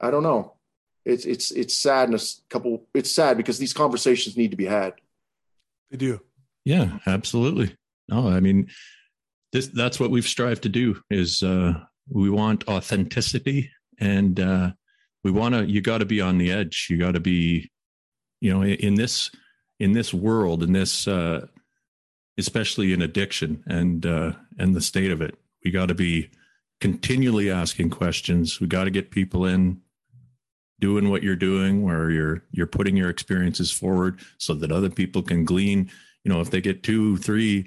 I 0.00 0.10
don't 0.10 0.22
know. 0.22 0.54
It's 1.04 1.24
it's 1.24 1.50
it's 1.50 1.76
sad 1.76 2.08
and 2.08 2.18
a 2.18 2.24
couple. 2.48 2.86
It's 2.94 3.12
sad 3.12 3.36
because 3.36 3.58
these 3.58 3.72
conversations 3.72 4.36
need 4.36 4.50
to 4.52 4.56
be 4.56 4.66
had. 4.66 4.94
They 5.90 5.96
do. 5.96 6.20
Yeah, 6.64 6.98
absolutely. 7.06 7.74
No, 8.08 8.28
I 8.28 8.40
mean, 8.40 8.68
this 9.52 9.68
that's 9.68 9.98
what 9.98 10.10
we've 10.10 10.26
strived 10.26 10.62
to 10.64 10.68
do 10.68 11.00
is 11.10 11.42
uh, 11.42 11.74
we 12.08 12.30
want 12.30 12.68
authenticity 12.68 13.70
and 13.98 14.38
uh, 14.38 14.72
we 15.24 15.30
want 15.30 15.54
to 15.54 15.64
you 15.64 15.80
got 15.80 15.98
to 15.98 16.06
be 16.06 16.20
on 16.20 16.38
the 16.38 16.50
edge. 16.50 16.88
You 16.90 16.98
got 16.98 17.14
to 17.14 17.20
be 17.20 17.70
you 18.40 18.52
know 18.52 18.64
in 18.64 18.94
this 18.94 19.30
in 19.78 19.92
this 19.92 20.12
world 20.12 20.62
in 20.62 20.72
this 20.72 21.06
uh, 21.08 21.46
especially 22.38 22.92
in 22.92 23.02
addiction 23.02 23.62
and 23.66 24.06
uh, 24.06 24.32
and 24.58 24.74
the 24.74 24.80
state 24.80 25.10
of 25.10 25.20
it. 25.20 25.36
We 25.64 25.70
got 25.70 25.86
to 25.86 25.94
be 25.94 26.30
continually 26.80 27.50
asking 27.50 27.90
questions. 27.90 28.60
We 28.60 28.66
got 28.66 28.84
to 28.84 28.90
get 28.90 29.10
people 29.10 29.44
in 29.44 29.82
doing 30.80 31.10
what 31.10 31.22
you're 31.22 31.36
doing 31.36 31.82
where 31.82 32.10
you're 32.10 32.42
you're 32.52 32.66
putting 32.66 32.96
your 32.96 33.10
experiences 33.10 33.70
forward 33.70 34.20
so 34.38 34.54
that 34.54 34.72
other 34.72 34.88
people 34.88 35.20
can 35.20 35.44
glean 35.44 35.90
you 36.24 36.32
know 36.32 36.40
if 36.40 36.50
they 36.50 36.62
get 36.62 36.82
two 36.82 37.18
three 37.18 37.66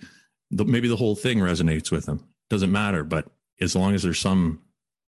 maybe 0.52 0.88
the 0.88 0.96
whole 0.96 1.16
thing 1.16 1.40
resonates 1.40 1.92
with 1.92 2.06
them. 2.06 2.28
Doesn't 2.50 2.72
matter, 2.72 3.04
but 3.04 3.28
as 3.60 3.76
long 3.76 3.96
as 3.96 4.04
there's 4.04 4.20
some 4.20 4.62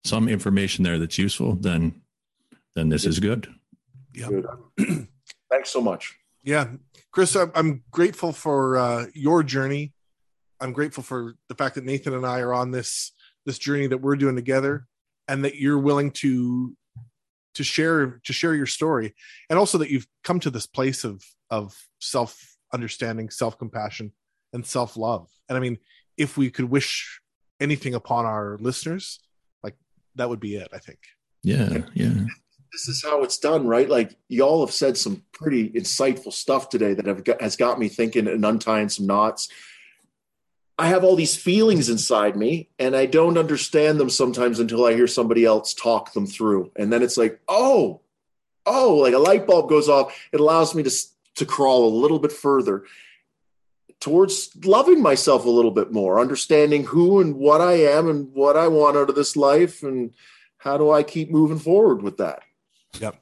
some 0.03 0.29
information 0.29 0.83
there 0.83 0.99
that's 0.99 1.17
useful, 1.17 1.55
then 1.55 2.01
then 2.75 2.89
this 2.89 3.05
is 3.05 3.19
good. 3.19 3.47
Yeah. 4.13 4.29
Good. 4.29 5.07
Thanks 5.49 5.69
so 5.69 5.81
much. 5.81 6.15
Yeah, 6.43 6.67
Chris, 7.11 7.35
I'm, 7.35 7.51
I'm 7.55 7.83
grateful 7.89 8.31
for 8.31 8.77
uh, 8.77 9.05
your 9.13 9.41
journey. 9.41 9.93
I'm 10.59 10.73
grateful 10.73 11.01
for 11.01 11.33
the 11.49 11.55
fact 11.55 11.75
that 11.75 11.83
Nathan 11.83 12.13
and 12.13 12.25
I 12.25 12.39
are 12.41 12.53
on 12.53 12.71
this 12.71 13.11
this 13.45 13.57
journey 13.57 13.87
that 13.87 13.97
we're 13.97 14.15
doing 14.15 14.35
together, 14.35 14.85
and 15.27 15.43
that 15.43 15.55
you're 15.55 15.79
willing 15.79 16.11
to 16.11 16.75
to 17.55 17.63
share 17.63 18.19
to 18.23 18.33
share 18.33 18.53
your 18.53 18.67
story, 18.67 19.15
and 19.49 19.57
also 19.57 19.79
that 19.79 19.89
you've 19.89 20.07
come 20.23 20.39
to 20.41 20.51
this 20.51 20.67
place 20.67 21.03
of 21.03 21.23
of 21.49 21.75
self 21.99 22.57
understanding, 22.73 23.29
self 23.29 23.57
compassion, 23.57 24.11
and 24.53 24.65
self 24.65 24.95
love. 24.97 25.27
And 25.49 25.57
I 25.57 25.61
mean, 25.61 25.79
if 26.17 26.37
we 26.37 26.51
could 26.51 26.65
wish 26.65 27.21
anything 27.59 27.95
upon 27.95 28.25
our 28.25 28.57
listeners, 28.59 29.19
like 29.63 29.75
that 30.15 30.29
would 30.29 30.39
be 30.39 30.57
it, 30.57 30.67
I 30.73 30.77
think. 30.77 30.99
Yeah, 31.43 31.79
yeah. 31.93 32.25
This 32.75 32.89
is 32.89 33.01
how 33.01 33.23
it's 33.23 33.37
done, 33.37 33.67
right? 33.67 33.87
Like 33.87 34.17
y'all 34.27 34.65
have 34.65 34.75
said 34.75 34.97
some 34.97 35.23
pretty 35.31 35.69
insightful 35.69 36.33
stuff 36.33 36.67
today 36.67 36.93
that 36.93 37.05
have 37.05 37.23
got, 37.23 37.41
has 37.41 37.55
got 37.55 37.79
me 37.79 37.87
thinking 37.87 38.27
and 38.27 38.43
untying 38.43 38.89
some 38.89 39.07
knots. 39.07 39.47
I 40.77 40.87
have 40.87 41.05
all 41.05 41.15
these 41.15 41.37
feelings 41.37 41.87
inside 41.87 42.35
me 42.35 42.67
and 42.77 42.93
I 42.93 43.05
don't 43.05 43.37
understand 43.37 43.97
them 43.97 44.09
sometimes 44.09 44.59
until 44.59 44.85
I 44.85 44.93
hear 44.93 45.07
somebody 45.07 45.45
else 45.45 45.73
talk 45.73 46.11
them 46.11 46.27
through. 46.27 46.73
And 46.75 46.91
then 46.91 47.01
it's 47.01 47.15
like, 47.15 47.39
oh, 47.47 48.01
oh, 48.65 48.95
like 48.95 49.13
a 49.13 49.19
light 49.19 49.47
bulb 49.47 49.69
goes 49.69 49.87
off. 49.87 50.13
It 50.33 50.41
allows 50.41 50.75
me 50.75 50.83
to, 50.83 50.91
to 51.35 51.45
crawl 51.45 51.87
a 51.87 51.97
little 51.97 52.19
bit 52.19 52.33
further 52.33 52.83
towards 54.01 54.49
loving 54.65 55.01
myself 55.01 55.45
a 55.45 55.49
little 55.49 55.71
bit 55.71 55.93
more, 55.93 56.19
understanding 56.19 56.83
who 56.83 57.21
and 57.21 57.37
what 57.37 57.61
I 57.61 57.75
am 57.75 58.09
and 58.09 58.33
what 58.33 58.57
I 58.57 58.67
want 58.67 58.97
out 58.97 59.09
of 59.09 59.15
this 59.15 59.37
life, 59.37 59.81
and 59.81 60.13
how 60.57 60.77
do 60.77 60.91
I 60.91 61.03
keep 61.03 61.31
moving 61.31 61.57
forward 61.57 62.01
with 62.01 62.17
that. 62.17 62.43
Yep. 62.99 63.21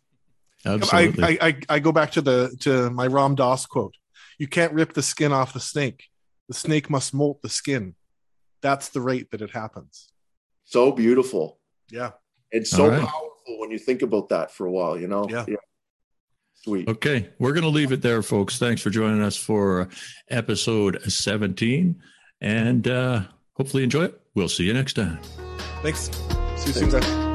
Absolutely. 0.65 1.39
I, 1.39 1.47
I, 1.47 1.57
I 1.69 1.79
go 1.79 1.91
back 1.91 2.11
to 2.11 2.21
the 2.21 2.55
to 2.61 2.89
my 2.89 3.07
Ram 3.07 3.35
Dass 3.35 3.65
quote. 3.65 3.95
You 4.37 4.47
can't 4.47 4.73
rip 4.73 4.93
the 4.93 5.03
skin 5.03 5.31
off 5.31 5.53
the 5.53 5.59
snake. 5.59 6.05
The 6.47 6.53
snake 6.53 6.89
must 6.89 7.13
molt 7.13 7.41
the 7.41 7.49
skin. 7.49 7.95
That's 8.61 8.89
the 8.89 9.01
rate 9.01 9.31
that 9.31 9.41
it 9.41 9.51
happens. 9.51 10.11
So 10.63 10.91
beautiful. 10.91 11.59
Yeah. 11.89 12.11
It's 12.51 12.69
so 12.69 12.87
right. 12.87 12.99
powerful 12.99 13.59
when 13.59 13.71
you 13.71 13.79
think 13.79 14.01
about 14.01 14.29
that 14.29 14.51
for 14.51 14.65
a 14.65 14.71
while, 14.71 14.97
you 14.97 15.07
know? 15.07 15.27
Yeah. 15.29 15.45
yeah. 15.47 15.55
Sweet. 16.63 16.87
Okay. 16.87 17.29
We're 17.39 17.51
going 17.51 17.63
to 17.63 17.69
leave 17.69 17.91
it 17.91 18.01
there, 18.01 18.21
folks. 18.21 18.57
Thanks 18.57 18.81
for 18.81 18.89
joining 18.89 19.21
us 19.21 19.35
for 19.35 19.89
episode 20.29 21.01
17 21.11 22.01
and 22.41 22.87
uh, 22.87 23.21
hopefully 23.53 23.83
enjoy 23.83 24.05
it. 24.05 24.21
We'll 24.35 24.49
see 24.49 24.63
you 24.63 24.73
next 24.73 24.93
time. 24.93 25.19
Thanks. 25.81 26.09
See 26.55 26.69
you 26.69 26.89
Thanks. 26.89 27.05
soon, 27.05 27.32